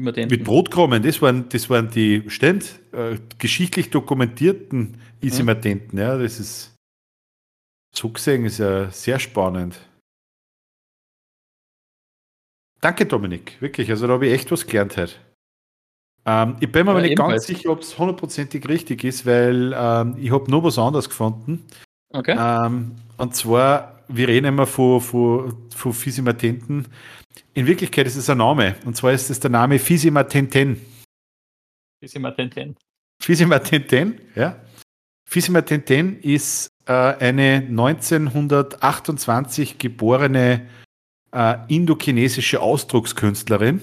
mit 0.02 0.44
Brotkrumen, 0.46 1.04
das 1.04 1.22
waren, 1.22 1.50
das 1.50 1.70
waren 1.70 1.90
die 1.90 2.24
Stände, 2.30 2.66
äh, 2.94 3.18
geschichtlich 3.38 3.90
dokumentierten 3.90 4.98
Isimatenten. 5.20 6.00
Ja. 6.00 6.14
ja, 6.14 6.18
das 6.18 6.40
ist 6.40 6.76
so 7.94 8.10
gesehen 8.10 8.46
ist 8.46 8.60
ja 8.60 8.90
sehr 8.92 9.20
spannend. 9.20 9.80
Danke, 12.82 13.06
Dominik, 13.06 13.62
wirklich. 13.62 13.90
Also 13.90 14.08
da 14.08 14.14
habe 14.14 14.28
ich 14.28 14.34
echt 14.34 14.52
was 14.52 14.66
gelernt 14.66 14.96
heute. 14.96 15.16
Ähm, 16.26 16.58
ich 16.60 16.72
bin 16.72 16.86
mir 16.86 16.92
ja, 16.92 16.94
aber 16.94 17.02
nicht 17.02 17.12
ebenfalls. 17.12 17.48
ganz 17.48 17.48
sicher, 17.48 17.72
ob 17.72 17.82
es 17.82 17.98
hundertprozentig 17.98 18.68
richtig 18.68 19.04
ist, 19.04 19.26
weil 19.26 19.74
ähm, 19.76 20.16
ich 20.20 20.32
habe 20.32 20.52
noch 20.52 20.64
was 20.64 20.78
anderes 20.78 21.10
gefunden. 21.10 21.66
Okay. 22.12 22.36
Ähm, 22.38 22.96
und 23.18 23.36
zwar, 23.36 24.04
wir 24.08 24.28
reden 24.28 24.48
immer 24.48 24.66
von, 24.66 25.02
von, 25.02 25.56
von 25.76 25.94
Physimatenten. 25.94 26.88
In 27.54 27.68
Wirklichkeit 27.68 28.08
ist 28.08 28.16
es 28.16 28.28
ein 28.30 28.40
Name. 28.40 28.76
Und 28.86 28.98
zwar 28.98 29.14
ist 29.14 29.30
es 29.30 29.40
der 29.40 29.52
Name 29.52 29.80
Fisimatenten. 29.80 30.82
Fisimatenten. 32.02 32.76
Fisimatenten, 33.22 34.20
ja. 34.36 34.56
Fisimatenten 35.26 36.22
ist 36.22 36.70
äh, 36.86 36.94
eine 36.94 37.66
1928 37.70 39.78
geborene 39.78 40.68
äh, 41.32 41.56
indochinesische 41.68 42.62
Ausdruckskünstlerin. 42.62 43.82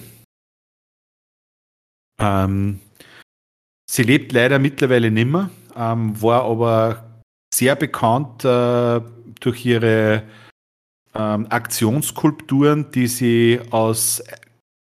Ähm, 2.19 2.79
sie 3.89 4.03
lebt 4.03 4.31
leider 4.31 4.59
mittlerweile 4.59 5.11
nimmer, 5.11 5.49
ähm, 5.75 6.21
war 6.21 6.43
aber 6.43 7.21
sehr 7.53 7.75
bekannt 7.75 8.43
äh, 8.43 9.01
durch 9.39 9.65
ihre 9.65 10.23
ähm, 11.15 11.47
Aktionsskulpturen, 11.49 12.91
die 12.91 13.07
sie 13.07 13.59
aus 13.71 14.23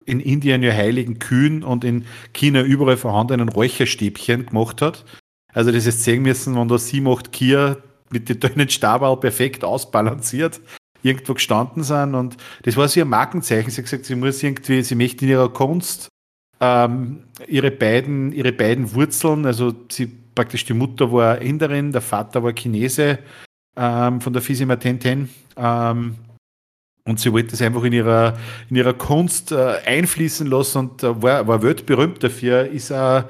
in 0.04 0.20
Indien 0.20 0.62
ja 0.62 0.72
heiligen 0.72 1.18
Kühen 1.18 1.62
und 1.62 1.84
in 1.84 2.06
China 2.32 2.62
überall 2.62 2.96
vorhandenen 2.96 3.48
Räucherstäbchen 3.48 4.46
gemacht 4.46 4.82
hat. 4.82 5.04
Also 5.52 5.70
das 5.70 5.86
ist 5.86 6.02
sehen 6.02 6.22
müssen, 6.22 6.56
wenn 6.56 6.68
da 6.68 6.78
sie 6.78 7.00
macht 7.00 7.32
Kia 7.32 7.76
mit 8.10 8.28
den 8.28 8.40
dünnen 8.40 8.68
Stabal 8.68 9.16
perfekt 9.18 9.64
ausbalanciert 9.64 10.60
irgendwo 11.02 11.34
gestanden 11.34 11.82
sind 11.82 12.14
und 12.14 12.36
das 12.62 12.76
war 12.76 12.88
so 12.88 13.00
ihr 13.00 13.04
Markenzeichen. 13.04 13.70
Sie 13.70 13.78
hat 13.78 13.84
gesagt, 13.84 14.04
sie 14.04 14.14
muss 14.14 14.42
irgendwie, 14.42 14.82
sie 14.82 14.94
möchte 14.94 15.24
in 15.24 15.32
ihrer 15.32 15.52
Kunst 15.52 16.08
ähm, 16.62 17.24
ihre 17.48 17.72
beiden, 17.72 18.32
ihre 18.32 18.52
beiden 18.52 18.94
Wurzeln, 18.94 19.44
also 19.46 19.74
sie 19.90 20.06
praktisch 20.06 20.64
die 20.64 20.74
Mutter 20.74 21.12
war 21.12 21.38
Inderin, 21.40 21.90
der 21.90 22.00
Vater 22.00 22.42
war 22.42 22.52
Chinese 22.52 23.18
ähm, 23.76 24.20
von 24.20 24.32
der 24.32 24.42
Fisima 24.42 24.76
Tenten. 24.76 25.28
Ähm, 25.56 26.14
und 27.04 27.18
sie 27.18 27.32
wollte 27.32 27.54
es 27.54 27.62
einfach 27.62 27.82
in 27.82 27.92
ihrer, 27.92 28.38
in 28.70 28.76
ihrer 28.76 28.94
Kunst 28.94 29.50
äh, 29.50 29.74
einfließen 29.84 30.46
lassen 30.46 30.78
und 30.78 31.02
äh, 31.02 31.20
war, 31.20 31.48
war 31.48 31.62
weltberühmt 31.62 32.22
dafür. 32.22 32.68
Ist 32.68 32.92
auch, 32.92 33.24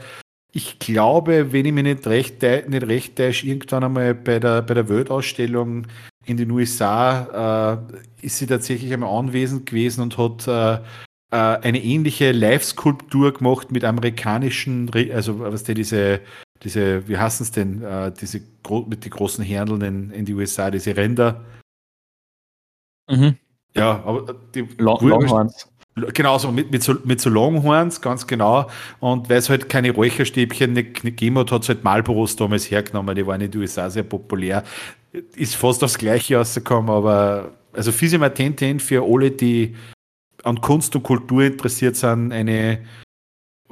ich 0.52 0.78
glaube, 0.78 1.54
wenn 1.54 1.64
ich 1.64 1.72
mich 1.72 1.84
nicht 1.84 2.06
recht, 2.06 2.42
nicht 2.42 2.86
recht 2.86 3.16
täusche, 3.16 3.46
irgendwann 3.46 3.84
einmal 3.84 4.14
bei 4.14 4.38
der, 4.38 4.60
bei 4.60 4.74
der 4.74 4.90
Weltausstellung 4.90 5.86
in 6.26 6.36
den 6.36 6.50
USA 6.50 7.80
äh, 8.20 8.26
ist 8.26 8.36
sie 8.36 8.46
tatsächlich 8.46 8.92
einmal 8.92 9.18
anwesend 9.18 9.64
gewesen 9.64 10.02
und 10.02 10.18
hat 10.18 10.46
äh, 10.46 10.74
äh, 10.74 10.80
eine 11.36 11.82
ähnliche 11.82 12.32
Live-Skulptur 12.32 13.32
gemacht 13.32 13.72
mit 13.72 13.84
amerikanischen, 13.84 14.90
also 15.12 15.40
was 15.40 15.64
der 15.64 15.74
diese, 15.74 16.20
diese, 16.62 17.08
wie 17.08 17.16
heißen 17.16 17.44
es 17.44 17.50
denn, 17.50 17.82
äh, 17.82 18.12
diese 18.12 18.40
mit 18.86 19.04
den 19.04 19.10
großen 19.10 19.44
Herneln 19.44 19.80
in, 19.82 20.10
in 20.10 20.24
die 20.24 20.34
USA, 20.34 20.70
diese 20.70 20.96
Ränder. 20.96 21.44
Mhm. 23.10 23.36
Ja, 23.74 24.02
aber 24.04 24.34
die 24.54 24.68
Long, 24.78 25.00
Longhorns. 25.00 25.68
Genau, 25.94 26.38
so 26.38 26.50
mit, 26.50 26.70
mit, 26.70 26.82
so, 26.82 26.94
mit 27.04 27.20
so 27.20 27.28
Longhorns, 27.28 28.00
ganz 28.00 28.26
genau. 28.26 28.70
Und 29.00 29.28
weil 29.28 29.38
es 29.38 29.50
halt 29.50 29.68
keine 29.68 29.90
Räucherstäbchen 29.90 30.72
nicht, 30.72 31.04
nicht 31.04 31.18
gegeben 31.18 31.38
hat, 31.38 31.52
hat 31.52 31.62
es 31.62 31.68
halt 31.68 31.84
Marlboros 31.84 32.36
damals 32.36 32.70
hergenommen. 32.70 33.14
Die 33.14 33.26
waren 33.26 33.40
in 33.42 33.50
den 33.50 33.60
USA 33.60 33.90
sehr 33.90 34.02
populär. 34.02 34.64
Ist 35.36 35.56
fast 35.56 35.84
aufs 35.84 35.98
Gleiche 35.98 36.36
rausgekommen, 36.36 36.90
aber 36.90 37.52
also 37.74 37.92
Fisima 37.92 38.30
Tenten 38.30 38.80
für 38.80 39.02
alle, 39.02 39.30
die 39.30 39.74
an 40.44 40.60
Kunst 40.60 40.94
und 40.96 41.02
Kultur 41.02 41.44
interessiert 41.44 41.96
sind, 41.96 42.32
eine, 42.32 42.86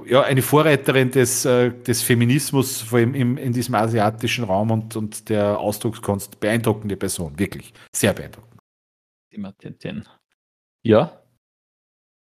ja, 0.06 0.22
eine 0.22 0.42
Vorreiterin 0.42 1.10
des, 1.10 1.44
äh, 1.44 1.70
des 1.70 2.02
Feminismus, 2.02 2.82
vor 2.82 2.98
allem 2.98 3.14
im, 3.14 3.36
in 3.36 3.52
diesem 3.52 3.74
asiatischen 3.74 4.44
Raum 4.44 4.70
und, 4.70 4.96
und 4.96 5.28
der 5.28 5.58
Ausdruckskunst. 5.58 6.40
Beeindruckende 6.40 6.96
Person, 6.96 7.38
wirklich. 7.38 7.72
Sehr 7.94 8.12
beeindruckend. 8.12 8.60
Fisima 9.28 9.52
Tenten. 9.52 10.08
Ja, 10.82 11.22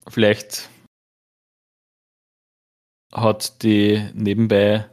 vielleicht 0.08 0.70
hat 3.14 3.62
die 3.64 4.10
nebenbei 4.14 4.90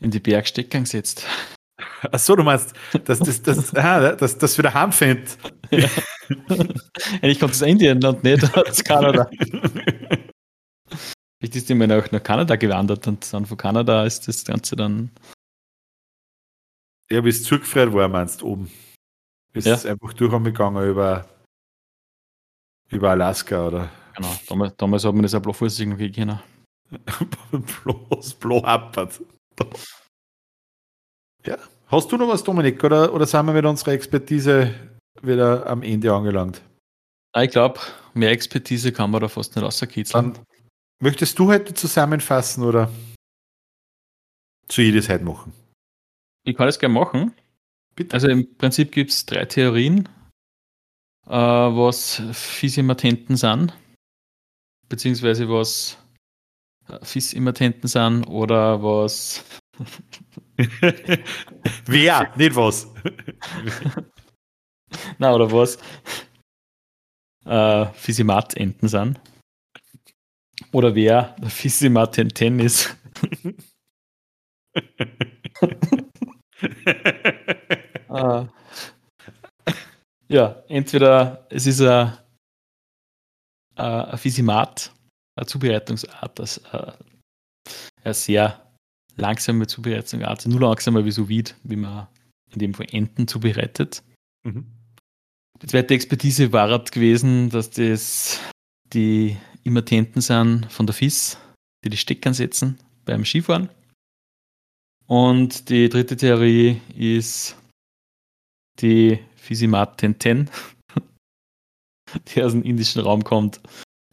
in 0.00 0.10
die 0.10 0.20
Bergsteckung 0.20 0.82
gesetzt. 0.82 1.26
Achso, 2.10 2.36
du 2.36 2.42
meinst, 2.42 2.74
dass 3.04 3.18
das, 3.18 3.42
das, 3.42 3.70
das, 3.72 4.16
das, 4.16 4.38
das 4.38 4.58
wieder 4.58 4.72
heimfindet. 4.72 5.36
Ja. 5.70 5.88
Eigentlich 7.20 7.38
kommt 7.38 7.52
es 7.52 7.62
aus 7.62 7.68
Indien 7.68 8.04
und 8.04 8.24
nicht 8.24 8.56
aus 8.56 8.82
Kanada. 8.82 9.28
Vielleicht 11.38 11.56
ist 11.56 11.68
die 11.68 11.74
mal 11.74 11.86
nach, 11.86 12.10
Kanada 12.22 12.56
gewandert 12.56 13.06
und 13.06 13.32
dann 13.32 13.44
von 13.44 13.56
Kanada 13.56 14.04
ist 14.04 14.26
das 14.26 14.44
Ganze 14.44 14.76
dann. 14.76 15.10
Ja, 17.10 17.20
bis 17.20 17.44
zugefriert 17.44 17.92
war, 17.92 18.08
meinst 18.08 18.40
du 18.40 18.46
oben. 18.46 18.72
Ist 19.52 19.66
ja. 19.66 19.74
einfach 19.90 20.12
durchgegangen 20.14 20.88
über 20.88 21.28
über 22.90 23.10
Alaska, 23.10 23.66
oder? 23.66 23.90
Genau, 24.14 24.34
damals, 24.48 24.76
damals 24.76 25.04
hat 25.04 25.12
man 25.12 25.22
das 25.22 25.34
auch 25.34 25.42
bloß 25.42 25.56
vorsichtig 25.56 25.88
noch 25.88 25.98
gegeben. 25.98 26.40
bloß, 27.84 28.34
bloß 28.34 28.62
happert. 28.62 29.20
Ja. 31.46 31.58
Hast 31.88 32.10
du 32.10 32.16
noch 32.16 32.28
was, 32.28 32.42
Dominik, 32.42 32.82
oder, 32.82 33.12
oder 33.14 33.26
sind 33.26 33.46
wir 33.46 33.52
mit 33.52 33.64
unserer 33.64 33.92
Expertise 33.92 34.74
wieder 35.22 35.66
am 35.66 35.82
Ende 35.82 36.12
angelangt? 36.12 36.60
Ich 37.36 37.50
glaube, 37.50 37.80
mehr 38.14 38.30
Expertise 38.30 38.92
kann 38.92 39.10
man 39.10 39.20
da 39.20 39.28
fast 39.28 39.54
nicht 39.54 39.64
rauskitzeln. 39.64 40.34
Dann 40.34 40.44
möchtest 41.00 41.38
du 41.38 41.48
heute 41.48 41.74
zusammenfassen 41.74 42.64
oder 42.64 42.90
zu 44.68 44.82
jedes 44.82 45.08
heute 45.08 45.24
machen? 45.24 45.52
Ich 46.44 46.56
kann 46.56 46.66
das 46.66 46.78
gerne 46.78 46.94
machen. 46.94 47.32
Bitte. 47.94 48.14
Also 48.14 48.28
im 48.28 48.56
Prinzip 48.56 48.92
gibt 48.92 49.10
es 49.10 49.26
drei 49.26 49.44
Theorien, 49.44 50.08
äh, 51.26 51.30
was 51.30 52.22
Fissimatenten 52.32 53.36
sind, 53.36 53.76
beziehungsweise 54.88 55.48
was 55.48 55.98
äh, 56.88 57.04
Fissimatenten 57.04 57.88
sind 57.88 58.24
oder 58.24 58.82
was. 58.82 59.44
Wer, 61.86 62.32
nicht 62.36 62.56
was. 62.56 62.88
Na, 65.18 65.34
oder 65.34 65.50
was 65.50 65.78
äh, 67.46 67.86
Fissimat-Enten 67.92 68.88
sind. 68.88 69.18
Oder 70.72 70.94
wer 70.94 71.36
Fissimatenten 71.48 72.60
ist. 72.60 72.96
äh, 78.08 78.46
ja, 80.28 80.62
entweder 80.68 81.46
es 81.50 81.66
ist 81.66 81.82
ein, 81.82 82.16
ein 83.76 84.18
Fisimat, 84.18 84.92
eine 85.36 85.46
Zubereitungsart, 85.46 86.38
das 86.38 86.58
äh, 86.72 86.92
sehr 88.12 88.65
langsame 89.16 89.66
Zubereitungsart, 89.66 90.46
nur 90.46 90.60
langsamer 90.60 91.04
wie 91.04 91.10
so 91.10 91.28
wie 91.28 91.76
man 91.76 92.08
in 92.52 92.58
dem 92.58 92.74
Fall 92.74 92.86
Enten 92.90 93.26
zubereitet. 93.26 94.02
Mhm. 94.44 94.66
Die 95.62 95.66
zweite 95.66 95.94
Expertise 95.94 96.52
war 96.52 96.70
halt 96.70 96.92
gewesen, 96.92 97.50
dass 97.50 97.70
das 97.70 98.40
die 98.92 99.36
Immatenten 99.64 100.20
sind 100.20 100.70
von 100.70 100.86
der 100.86 100.94
FIS, 100.94 101.38
die 101.84 101.90
die 101.90 101.96
Steckern 101.96 102.34
setzen 102.34 102.78
beim 103.04 103.24
Skifahren. 103.24 103.70
Und 105.06 105.70
die 105.70 105.88
dritte 105.88 106.16
Theorie 106.16 106.80
ist 106.94 107.56
die 108.80 109.18
Fisimat 109.36 109.98
Tenten, 109.98 110.50
die 112.28 112.42
aus 112.42 112.52
dem 112.52 112.62
indischen 112.62 113.00
Raum 113.00 113.24
kommt 113.24 113.60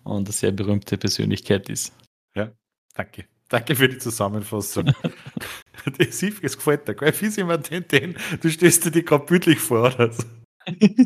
und 0.03 0.27
eine 0.27 0.31
sehr 0.31 0.51
berühmte 0.51 0.97
Persönlichkeit 0.97 1.69
ist. 1.69 1.93
Ja, 2.35 2.51
danke. 2.93 3.25
Danke 3.53 3.75
für 3.75 3.88
die 3.88 3.99
Zusammenfassung. 3.99 4.95
das 5.99 6.19
hilft, 6.19 6.43
es 6.43 6.57
gefällt 6.57 6.88
dir. 6.88 7.13
Fisimat 7.13 7.65
Tenten, 7.65 8.17
du 8.41 8.49
stellst 8.49 8.84
dir 8.84 8.89
die 8.89 9.05
gerade 9.05 9.27
bildlich 9.27 9.59
vor, 9.59 9.93
oder 9.93 10.11
so. 10.11 10.23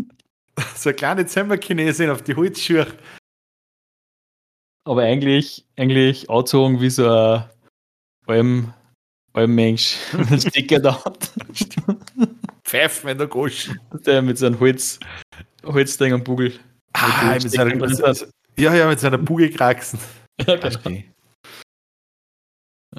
so 0.76 0.88
eine 0.90 0.95
kleine 0.95 1.26
Zimmerchinesin 1.26 2.10
auf 2.10 2.22
die 2.22 2.38
Holzschuhe. 2.38 2.88
Aber 4.86 5.02
eigentlich, 5.02 5.65
eigentlich 5.76 6.30
angezogen 6.30 6.80
wie 6.80 6.90
so 6.90 7.10
ein 7.10 7.44
allem, 8.28 8.74
allem 9.34 9.53
Mensch, 9.53 9.98
ein 10.14 10.40
Sticker 10.40 10.80
da 10.80 11.03
hat. 11.03 11.30
Pfeifen 12.64 13.10
in 13.10 13.18
der 13.18 13.28
Gosch. 13.28 13.72
Der 14.06 14.22
mit 14.22 14.38
seinem 14.38 14.57
Holz, 14.61 15.02
Holzding 15.65 16.14
am 16.14 16.24
Bugel. 16.24 16.57
Ah, 16.94 17.34
mit 17.34 17.52
seiner, 17.52 18.15
ja, 18.57 18.74
ja, 18.74 18.88
mit 18.88 19.02
seiner 19.02 19.18
Bugelkraxen. 19.18 19.99
Ja, 20.45 20.56
genau. 20.56 21.03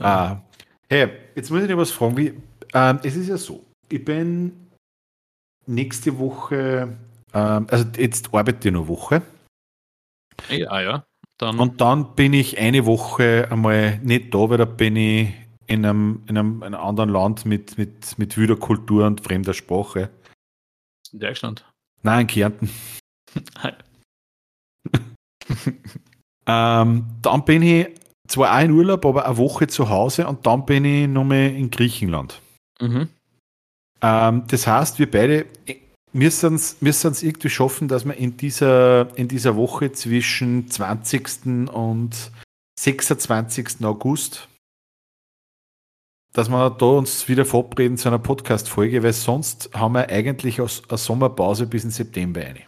Ah. 0.02 0.42
Hey, 0.88 1.10
jetzt 1.34 1.50
muss 1.50 1.62
ich 1.62 1.68
dir 1.68 1.76
was 1.76 1.90
fragen. 1.90 2.16
Wie, 2.16 2.34
ähm, 2.74 3.00
es 3.02 3.16
ist 3.16 3.28
ja 3.28 3.36
so, 3.36 3.64
ich 3.88 4.04
bin 4.04 4.68
nächste 5.66 6.18
Woche, 6.18 6.96
ähm, 7.34 7.66
also 7.70 7.84
jetzt 7.96 8.32
arbeite 8.32 8.68
ich 8.68 8.72
noch 8.72 8.80
eine 8.82 8.88
Woche. 8.88 9.22
Ja, 10.48 10.80
ja. 10.80 11.04
Dann. 11.38 11.58
Und 11.58 11.80
dann 11.80 12.14
bin 12.16 12.32
ich 12.32 12.58
eine 12.58 12.84
Woche 12.86 13.48
einmal 13.50 13.98
nicht 13.98 14.34
da, 14.34 14.50
weil 14.50 14.58
da 14.58 14.64
bin 14.64 14.96
ich 14.96 15.34
in 15.66 15.84
einem, 15.84 16.22
in 16.26 16.36
einem, 16.36 16.62
einem 16.62 16.80
anderen 16.80 17.10
Land 17.10 17.44
mit, 17.44 17.78
mit, 17.78 18.18
mit 18.18 18.36
wilder 18.36 18.56
Kultur 18.56 19.06
und 19.06 19.20
fremder 19.20 19.54
Sprache. 19.54 20.10
In 21.12 21.20
Deutschland? 21.20 21.64
Nein, 22.02 22.22
in 22.22 22.26
Kärnten. 22.26 22.70
ähm, 26.46 27.06
dann 27.22 27.44
bin 27.44 27.62
ich 27.62 27.88
zwar 28.28 28.56
auch 28.56 28.62
in 28.62 28.70
Urlaub, 28.70 29.04
aber 29.04 29.26
eine 29.26 29.36
Woche 29.36 29.66
zu 29.66 29.88
Hause 29.88 30.26
und 30.26 30.46
dann 30.46 30.66
bin 30.66 30.84
ich 30.84 31.08
nochmal 31.08 31.50
in 31.50 31.70
Griechenland. 31.70 32.40
Mhm. 32.80 33.08
Ähm, 34.00 34.44
das 34.48 34.66
heißt, 34.66 34.98
wir 34.98 35.10
beide 35.10 35.46
müssen 36.12 36.54
es 36.54 37.22
irgendwie 37.22 37.50
schaffen, 37.50 37.88
dass 37.88 38.04
wir 38.04 38.14
in 38.14 38.36
dieser, 38.36 39.16
in 39.16 39.28
dieser 39.28 39.56
Woche 39.56 39.92
zwischen 39.92 40.70
20. 40.70 41.70
und 41.72 42.30
26. 42.78 43.84
August 43.84 44.48
dass 46.38 46.48
wir 46.48 46.70
da 46.70 46.86
uns 46.86 47.26
wieder 47.28 47.44
verabreden 47.44 47.96
zu 47.96 48.08
einer 48.08 48.20
Podcast-Folge, 48.20 49.02
weil 49.02 49.12
sonst 49.12 49.70
haben 49.74 49.94
wir 49.94 50.08
eigentlich 50.08 50.60
eine 50.60 50.68
Sommerpause 50.98 51.66
bis 51.66 51.84
in 51.84 51.90
September 51.90 52.42
eine. 52.42 52.60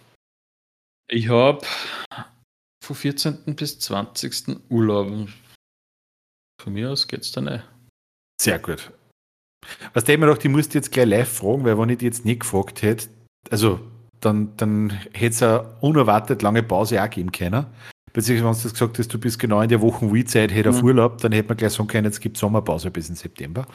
Ich 1.08 1.28
habe 1.28 1.64
vom 2.82 2.96
14. 2.96 3.54
bis 3.54 3.78
20. 3.78 4.60
Urlaub. 4.70 5.28
Von 6.60 6.74
mir 6.74 6.90
aus 6.90 7.08
geht's 7.08 7.32
dann 7.32 7.44
nicht. 7.44 7.64
Sehr 8.40 8.58
gut. 8.58 8.92
Was 9.94 10.04
der 10.04 10.18
mir 10.18 10.26
doch, 10.26 10.36
die 10.36 10.48
musst 10.48 10.74
du 10.74 10.78
jetzt 10.78 10.92
gleich 10.92 11.06
live 11.06 11.28
fragen, 11.28 11.64
weil 11.64 11.78
wenn 11.78 11.88
ich 11.88 11.98
die 11.98 12.04
jetzt 12.04 12.24
nicht 12.26 12.40
gefragt 12.40 12.82
hätte, 12.82 13.08
also 13.50 13.80
dann, 14.20 14.54
dann 14.56 14.90
hätte 15.12 15.34
es 15.34 15.42
eine 15.42 15.78
unerwartet 15.80 16.42
lange 16.42 16.62
Pause 16.62 17.02
auch 17.02 17.08
geben 17.08 17.32
können. 17.32 17.64
Beziehungsweise, 18.12 18.44
wenn 18.44 18.56
du 18.56 18.62
das 18.62 18.72
gesagt 18.72 18.98
hast, 18.98 19.14
du 19.14 19.18
bist 19.18 19.38
genau 19.38 19.62
in 19.62 19.68
der 19.70 19.80
Woche 19.80 20.12
Weed-Zeit, 20.12 20.52
hätte 20.52 20.70
auf 20.70 20.82
mhm. 20.82 20.88
Urlaub, 20.88 21.18
dann 21.18 21.32
hätte 21.32 21.48
man 21.48 21.56
gleich 21.56 21.72
sagen 21.72 21.88
können, 21.88 22.04
jetzt 22.04 22.20
gibt 22.20 22.36
es 22.36 22.40
Sommerpause 22.40 22.90
bis 22.90 23.08
in 23.08 23.14
September. 23.14 23.66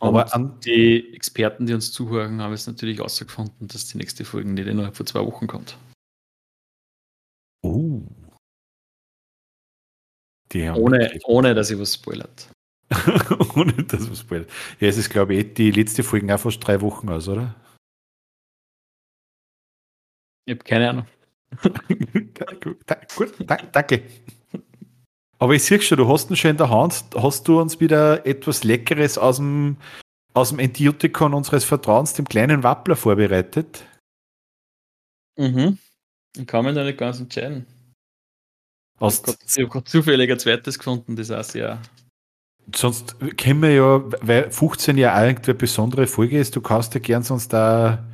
Aber 0.00 0.26
die 0.64 1.14
Experten, 1.14 1.64
die 1.64 1.72
uns 1.72 1.92
zuhören, 1.92 2.42
haben 2.42 2.52
es 2.52 2.66
natürlich 2.66 2.98
herausgefunden, 2.98 3.68
dass 3.68 3.86
die 3.86 3.96
nächste 3.96 4.24
Folge 4.24 4.50
nicht 4.50 4.66
innerhalb 4.66 4.96
von 4.96 5.06
zwei 5.06 5.20
Wochen 5.20 5.46
kommt. 5.46 5.78
Oh. 7.62 8.02
Ohne, 10.54 11.18
ohne, 11.24 11.54
dass 11.54 11.70
ich 11.70 11.78
was 11.78 11.94
spoilert. 11.94 12.48
ohne, 13.56 13.72
dass 13.72 14.10
was 14.10 14.20
spoilert. 14.20 14.50
Ja, 14.80 14.88
es 14.88 14.96
ist, 14.96 15.10
glaube 15.10 15.34
ich, 15.34 15.54
die 15.54 15.70
letzte 15.70 16.02
Folge 16.02 16.32
auch 16.34 16.40
fast 16.40 16.66
drei 16.66 16.80
Wochen 16.80 17.08
aus, 17.08 17.28
oder? 17.28 17.54
Ich 20.46 20.54
habe 20.54 20.64
keine 20.64 20.90
Ahnung. 20.90 21.06
Gut, 23.16 23.34
danke. 23.72 24.02
Aber 25.38 25.54
ich 25.54 25.64
sehe 25.64 25.80
schon, 25.80 25.98
du 25.98 26.08
hast 26.08 26.30
ihn 26.30 26.36
schon 26.36 26.52
in 26.52 26.56
der 26.56 26.70
Hand. 26.70 27.04
Hast 27.16 27.48
du 27.48 27.60
uns 27.60 27.80
wieder 27.80 28.24
etwas 28.26 28.64
Leckeres 28.64 29.18
aus 29.18 29.36
dem, 29.36 29.76
aus 30.32 30.50
dem 30.50 30.60
Antibiotikon 30.60 31.34
unseres 31.34 31.64
Vertrauens, 31.64 32.14
dem 32.14 32.26
kleinen 32.26 32.62
Wappler, 32.62 32.96
vorbereitet? 32.96 33.84
Mhm. 35.36 35.78
Ich 36.36 36.46
kann 36.46 36.64
mich 36.64 36.74
da 36.74 36.84
nicht 36.84 36.98
ganz 36.98 37.20
entscheiden. 37.20 37.66
Hast 39.00 39.28
ich 39.28 39.58
habe 39.58 39.68
gerade 39.68 39.84
zufällig 39.84 40.30
ein 40.30 40.38
zweites 40.38 40.78
gefunden, 40.78 41.16
das 41.16 41.30
auch 41.30 41.42
sehr. 41.42 41.80
Sonst 42.74 43.16
kennen 43.36 43.62
wir 43.62 43.74
ja, 43.74 44.02
weil 44.22 44.50
15 44.50 44.96
Jahre 44.96 45.16
alt 45.16 45.44
eine 45.46 45.54
besondere 45.54 46.06
Folge 46.06 46.38
ist, 46.38 46.56
du 46.56 46.60
kannst 46.60 46.94
ja 46.94 47.00
gern 47.00 47.22
sonst 47.22 47.52
da. 47.52 48.04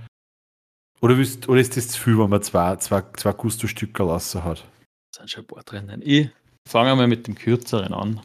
Oder, 1.00 1.16
willst, 1.16 1.48
oder 1.48 1.60
ist 1.60 1.76
das 1.76 1.88
zu 1.88 2.00
viel, 2.00 2.18
wenn 2.18 2.28
man 2.28 2.42
zwei, 2.42 2.76
zwei, 2.76 3.02
zwei 3.16 3.32
Gusto-Stücke 3.32 4.02
lassen 4.02 4.44
hat? 4.44 4.66
Da 5.12 5.20
sind 5.20 5.30
schon 5.30 5.44
ein 5.44 5.46
paar 5.46 5.62
drinnen. 5.62 6.02
Ich 6.04 6.30
fange 6.68 6.94
mal 6.94 7.06
mit 7.06 7.26
dem 7.26 7.34
kürzeren 7.34 7.94
an. 7.94 8.20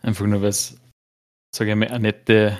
Einfach 0.00 0.26
nur, 0.26 0.42
weil 0.42 0.48
es, 0.48 0.76
sage 1.54 1.70
ich 1.70 1.76
mal, 1.76 1.88
eine 1.88 2.00
nette, 2.00 2.58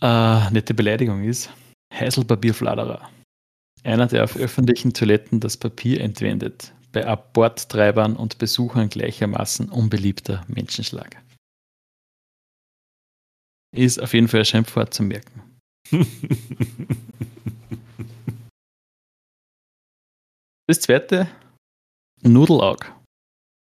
äh, 0.00 0.50
nette 0.50 0.74
Beleidigung 0.74 1.22
ist. 1.22 1.50
Heiselpapierfladerer. 1.94 3.08
Einer, 3.84 4.06
der 4.06 4.24
auf 4.24 4.36
öffentlichen 4.36 4.92
Toiletten 4.92 5.38
das 5.40 5.56
Papier 5.56 6.00
entwendet. 6.00 6.72
Bei 6.92 7.06
Aborttreibern 7.06 8.16
und 8.16 8.38
Besuchern 8.38 8.88
gleichermaßen 8.88 9.68
unbeliebter 9.68 10.44
Menschenschlag. 10.48 11.22
Ist 13.76 14.02
auf 14.02 14.12
jeden 14.14 14.26
Fall 14.26 14.40
ein 14.40 14.46
Schimpfwort 14.46 14.92
zu 14.92 15.04
merken. 15.04 15.42
das 20.66 20.80
zweite, 20.80 21.28
Nudelaug. 22.22 22.92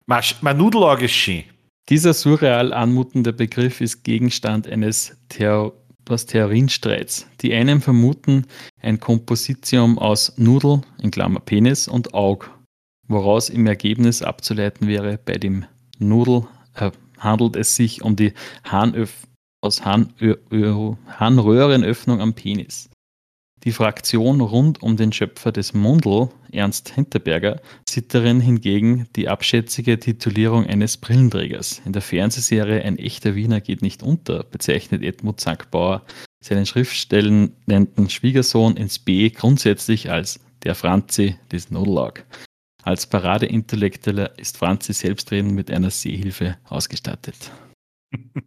Mein 0.06 0.56
Nudelaug 0.56 1.02
ist 1.02 1.12
schön. 1.12 1.44
Dieser 1.88 2.14
surreal 2.14 2.72
anmutende 2.72 3.32
Begriff 3.32 3.80
ist 3.80 4.04
Gegenstand 4.04 4.66
eines 4.66 5.16
was 6.06 6.26
Theorienstreits. 6.26 7.26
Die 7.40 7.52
einen 7.54 7.80
vermuten 7.80 8.46
ein 8.80 9.00
Kompositium 9.00 9.98
aus 9.98 10.36
Nudel, 10.36 10.82
in 11.02 11.10
Klammer 11.10 11.40
Penis, 11.40 11.88
und 11.88 12.14
Aug, 12.14 12.50
woraus 13.08 13.48
im 13.48 13.66
Ergebnis 13.66 14.22
abzuleiten 14.22 14.86
wäre, 14.86 15.18
bei 15.24 15.34
dem 15.34 15.64
Nudel 15.98 16.46
äh, 16.74 16.90
handelt 17.18 17.56
es 17.56 17.74
sich 17.74 18.02
um 18.02 18.16
die 18.16 18.32
Harnöf 18.64 19.26
aus 19.60 19.84
Harn 19.84 20.14
Harnröhrenöffnung 21.08 22.20
am 22.20 22.34
Penis. 22.34 22.88
Die 23.64 23.72
Fraktion 23.72 24.40
rund 24.40 24.82
um 24.82 24.96
den 24.96 25.12
Schöpfer 25.12 25.50
des 25.50 25.74
Mundl, 25.74 26.28
Ernst 26.52 26.90
Hinterberger, 26.90 27.60
sieht 27.88 28.14
darin 28.14 28.40
hingegen 28.40 29.08
die 29.16 29.28
abschätzige 29.28 29.98
Titulierung 29.98 30.64
eines 30.66 30.96
Brillenträgers. 30.96 31.82
In 31.84 31.92
der 31.92 32.02
Fernsehserie 32.02 32.84
Ein 32.84 32.98
echter 32.98 33.34
Wiener 33.34 33.60
geht 33.60 33.82
nicht 33.82 34.04
unter 34.04 34.44
bezeichnet 34.44 35.02
Edmund 35.02 35.40
Sankbauer 35.40 36.04
seinen 36.40 36.66
schriftstellenden 36.66 38.08
Schwiegersohn 38.08 38.76
ins 38.76 39.00
B 39.00 39.28
grundsätzlich 39.30 40.08
als 40.08 40.38
der 40.62 40.76
Franzi 40.76 41.36
des 41.50 41.70
Nodelag. 41.70 42.24
Als 42.88 43.06
Paradeintellektueller 43.06 44.38
ist 44.38 44.56
Franzi 44.56 44.94
selbstredend 44.94 45.52
mit 45.52 45.70
einer 45.70 45.90
Sehhilfe 45.90 46.56
ausgestattet. 46.64 47.52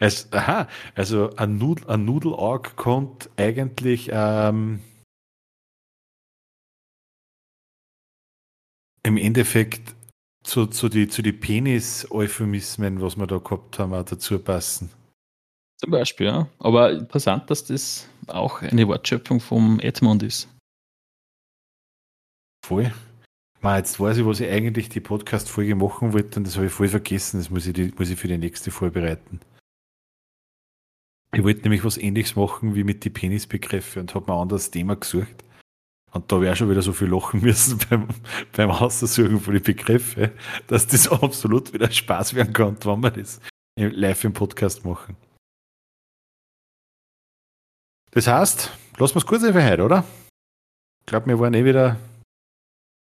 Es, 0.00 0.30
aha, 0.34 0.68
also 0.94 1.34
ein, 1.36 1.56
Nudel, 1.56 1.88
ein 1.88 2.04
Nudelorg 2.04 2.76
kommt 2.76 3.30
eigentlich 3.38 4.10
ähm, 4.12 4.80
im 9.02 9.16
Endeffekt 9.16 9.94
zu, 10.44 10.66
zu 10.66 10.90
die, 10.90 11.08
zu 11.08 11.22
die 11.22 11.32
Penis-Euphemismen, 11.32 13.00
was 13.00 13.16
wir 13.16 13.26
da 13.26 13.38
gehabt 13.38 13.78
haben, 13.78 13.94
auch 13.94 14.04
dazu 14.04 14.38
passen. 14.38 14.90
Zum 15.78 15.90
Beispiel, 15.90 16.26
ja. 16.26 16.48
Aber 16.58 16.92
interessant, 16.92 17.48
dass 17.48 17.64
das 17.64 18.06
auch 18.26 18.60
eine 18.60 18.86
Wortschöpfung 18.88 19.40
vom 19.40 19.80
Edmund 19.80 20.22
ist. 20.22 20.48
Voll. 22.62 22.92
Man, 23.60 23.76
jetzt 23.76 23.98
weiß 23.98 24.18
ich, 24.18 24.26
was 24.26 24.38
ich 24.38 24.48
eigentlich 24.48 24.88
die 24.88 25.00
Podcast-Folge 25.00 25.74
machen 25.74 26.12
wollte 26.12 26.38
und 26.38 26.46
das 26.46 26.56
habe 26.56 26.66
ich 26.66 26.72
voll 26.72 26.88
vergessen. 26.88 27.38
Das 27.38 27.50
muss 27.50 27.66
ich, 27.66 27.98
muss 27.98 28.10
ich 28.10 28.18
für 28.18 28.28
die 28.28 28.38
nächste 28.38 28.70
vorbereiten. 28.70 29.40
Ich 31.32 31.42
wollte 31.42 31.62
nämlich 31.62 31.84
was 31.84 31.98
ähnliches 31.98 32.36
machen 32.36 32.74
wie 32.74 32.84
mit 32.84 33.04
den 33.04 33.12
Penisbegriffen 33.12 34.02
und 34.02 34.14
habe 34.14 34.30
mir 34.30 34.36
ein 34.36 34.42
anderes 34.42 34.70
Thema 34.70 34.94
gesucht. 34.96 35.44
Und 36.12 36.30
da 36.32 36.40
wäre 36.40 36.56
schon 36.56 36.70
wieder 36.70 36.82
so 36.82 36.92
viel 36.92 37.08
lachen 37.08 37.40
müssen 37.42 37.78
beim, 37.90 38.08
beim 38.52 38.70
Aussuchen 38.70 39.40
von 39.40 39.54
den 39.54 39.62
Begriffen, 39.62 40.30
dass 40.68 40.86
das 40.86 41.08
absolut 41.22 41.72
wieder 41.72 41.90
Spaß 41.90 42.34
werden 42.34 42.52
kann, 42.52 42.78
wenn 42.84 43.02
wir 43.02 43.10
das 43.10 43.40
live 43.76 44.24
im 44.24 44.32
Podcast 44.32 44.84
machen. 44.84 45.16
Das 48.12 48.26
heißt, 48.26 48.72
lassen 48.96 49.14
wir 49.14 49.18
es 49.18 49.26
kurz 49.26 49.44
einfach 49.44 49.62
heute, 49.62 49.82
oder? 49.82 50.04
Ich 51.00 51.06
glaube, 51.06 51.26
wir 51.26 51.38
waren 51.38 51.54
eh 51.54 51.64
wieder 51.64 51.98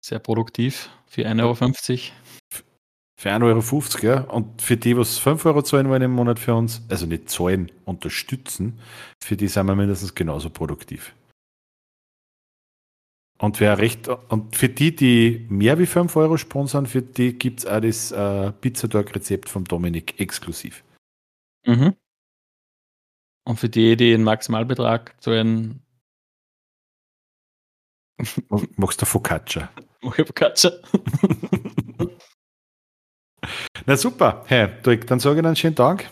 sehr 0.04 0.18
produktiv 0.18 0.90
für 1.06 1.22
1,50 1.22 1.42
Euro. 1.42 1.54
Für 3.16 3.30
1,50 3.30 3.42
Euro, 3.44 4.06
ja. 4.06 4.20
Und 4.22 4.60
für 4.60 4.76
die, 4.76 4.96
was 4.96 5.18
5 5.18 5.46
Euro 5.46 5.62
zahlen 5.62 5.88
wollen 5.88 6.02
im 6.02 6.10
Monat 6.10 6.38
für 6.38 6.54
uns, 6.54 6.82
also 6.88 7.06
nicht 7.06 7.30
zahlen, 7.30 7.70
unterstützen, 7.84 8.80
für 9.22 9.36
die 9.36 9.48
sind 9.48 9.66
wir 9.66 9.76
mindestens 9.76 10.14
genauso 10.14 10.50
produktiv. 10.50 11.14
Und 13.38 13.58
wer 13.58 13.78
recht, 13.78 14.08
und 14.08 14.54
für 14.54 14.68
die, 14.68 14.94
die 14.94 15.46
mehr 15.48 15.78
wie 15.78 15.86
5 15.86 16.14
Euro 16.16 16.36
sponsern, 16.36 16.86
für 16.86 17.02
die 17.02 17.38
gibt 17.38 17.60
es 17.60 17.66
auch 17.66 17.80
das 17.80 18.12
äh, 18.12 18.52
Pizzadog-Rezept 18.52 19.48
vom 19.48 19.64
Dominik 19.64 20.20
exklusiv. 20.20 20.84
Mhm. 21.66 21.96
Und 23.44 23.58
für 23.58 23.68
die, 23.68 23.96
die 23.96 24.12
den 24.12 24.22
Maximalbetrag 24.22 25.20
zahlen. 25.20 25.81
Machst 28.76 29.00
du 29.02 29.06
Focaccia? 29.06 29.70
Mach 30.02 30.18
ich 30.18 30.26
Focaccia. 30.26 30.70
Na 33.86 33.96
super, 33.96 34.44
hey, 34.46 34.68
Dirk, 34.82 35.06
dann 35.08 35.18
sage 35.18 35.40
ich 35.40 35.46
einen 35.46 35.56
schönen 35.56 35.74
Tag. 35.74 36.08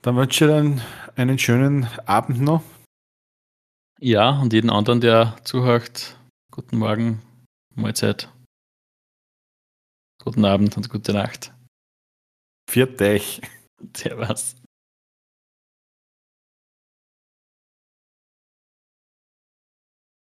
Dann 0.00 0.16
wünsche 0.16 0.44
ich 0.44 0.50
dir 0.50 0.56
einen, 0.56 0.82
einen 1.14 1.38
schönen 1.38 1.86
Abend 2.06 2.40
noch. 2.40 2.62
Ja, 4.00 4.40
und 4.40 4.52
jeden 4.52 4.70
anderen, 4.70 5.00
der 5.00 5.36
zuhört, 5.44 6.18
guten 6.50 6.78
Morgen, 6.78 7.22
Mahlzeit, 7.76 8.28
guten 10.24 10.44
Abend 10.44 10.76
und 10.76 10.88
gute 10.88 11.12
Nacht. 11.12 11.52
Viert 12.68 13.00
euch. 13.00 13.40
Servus. 13.96 14.56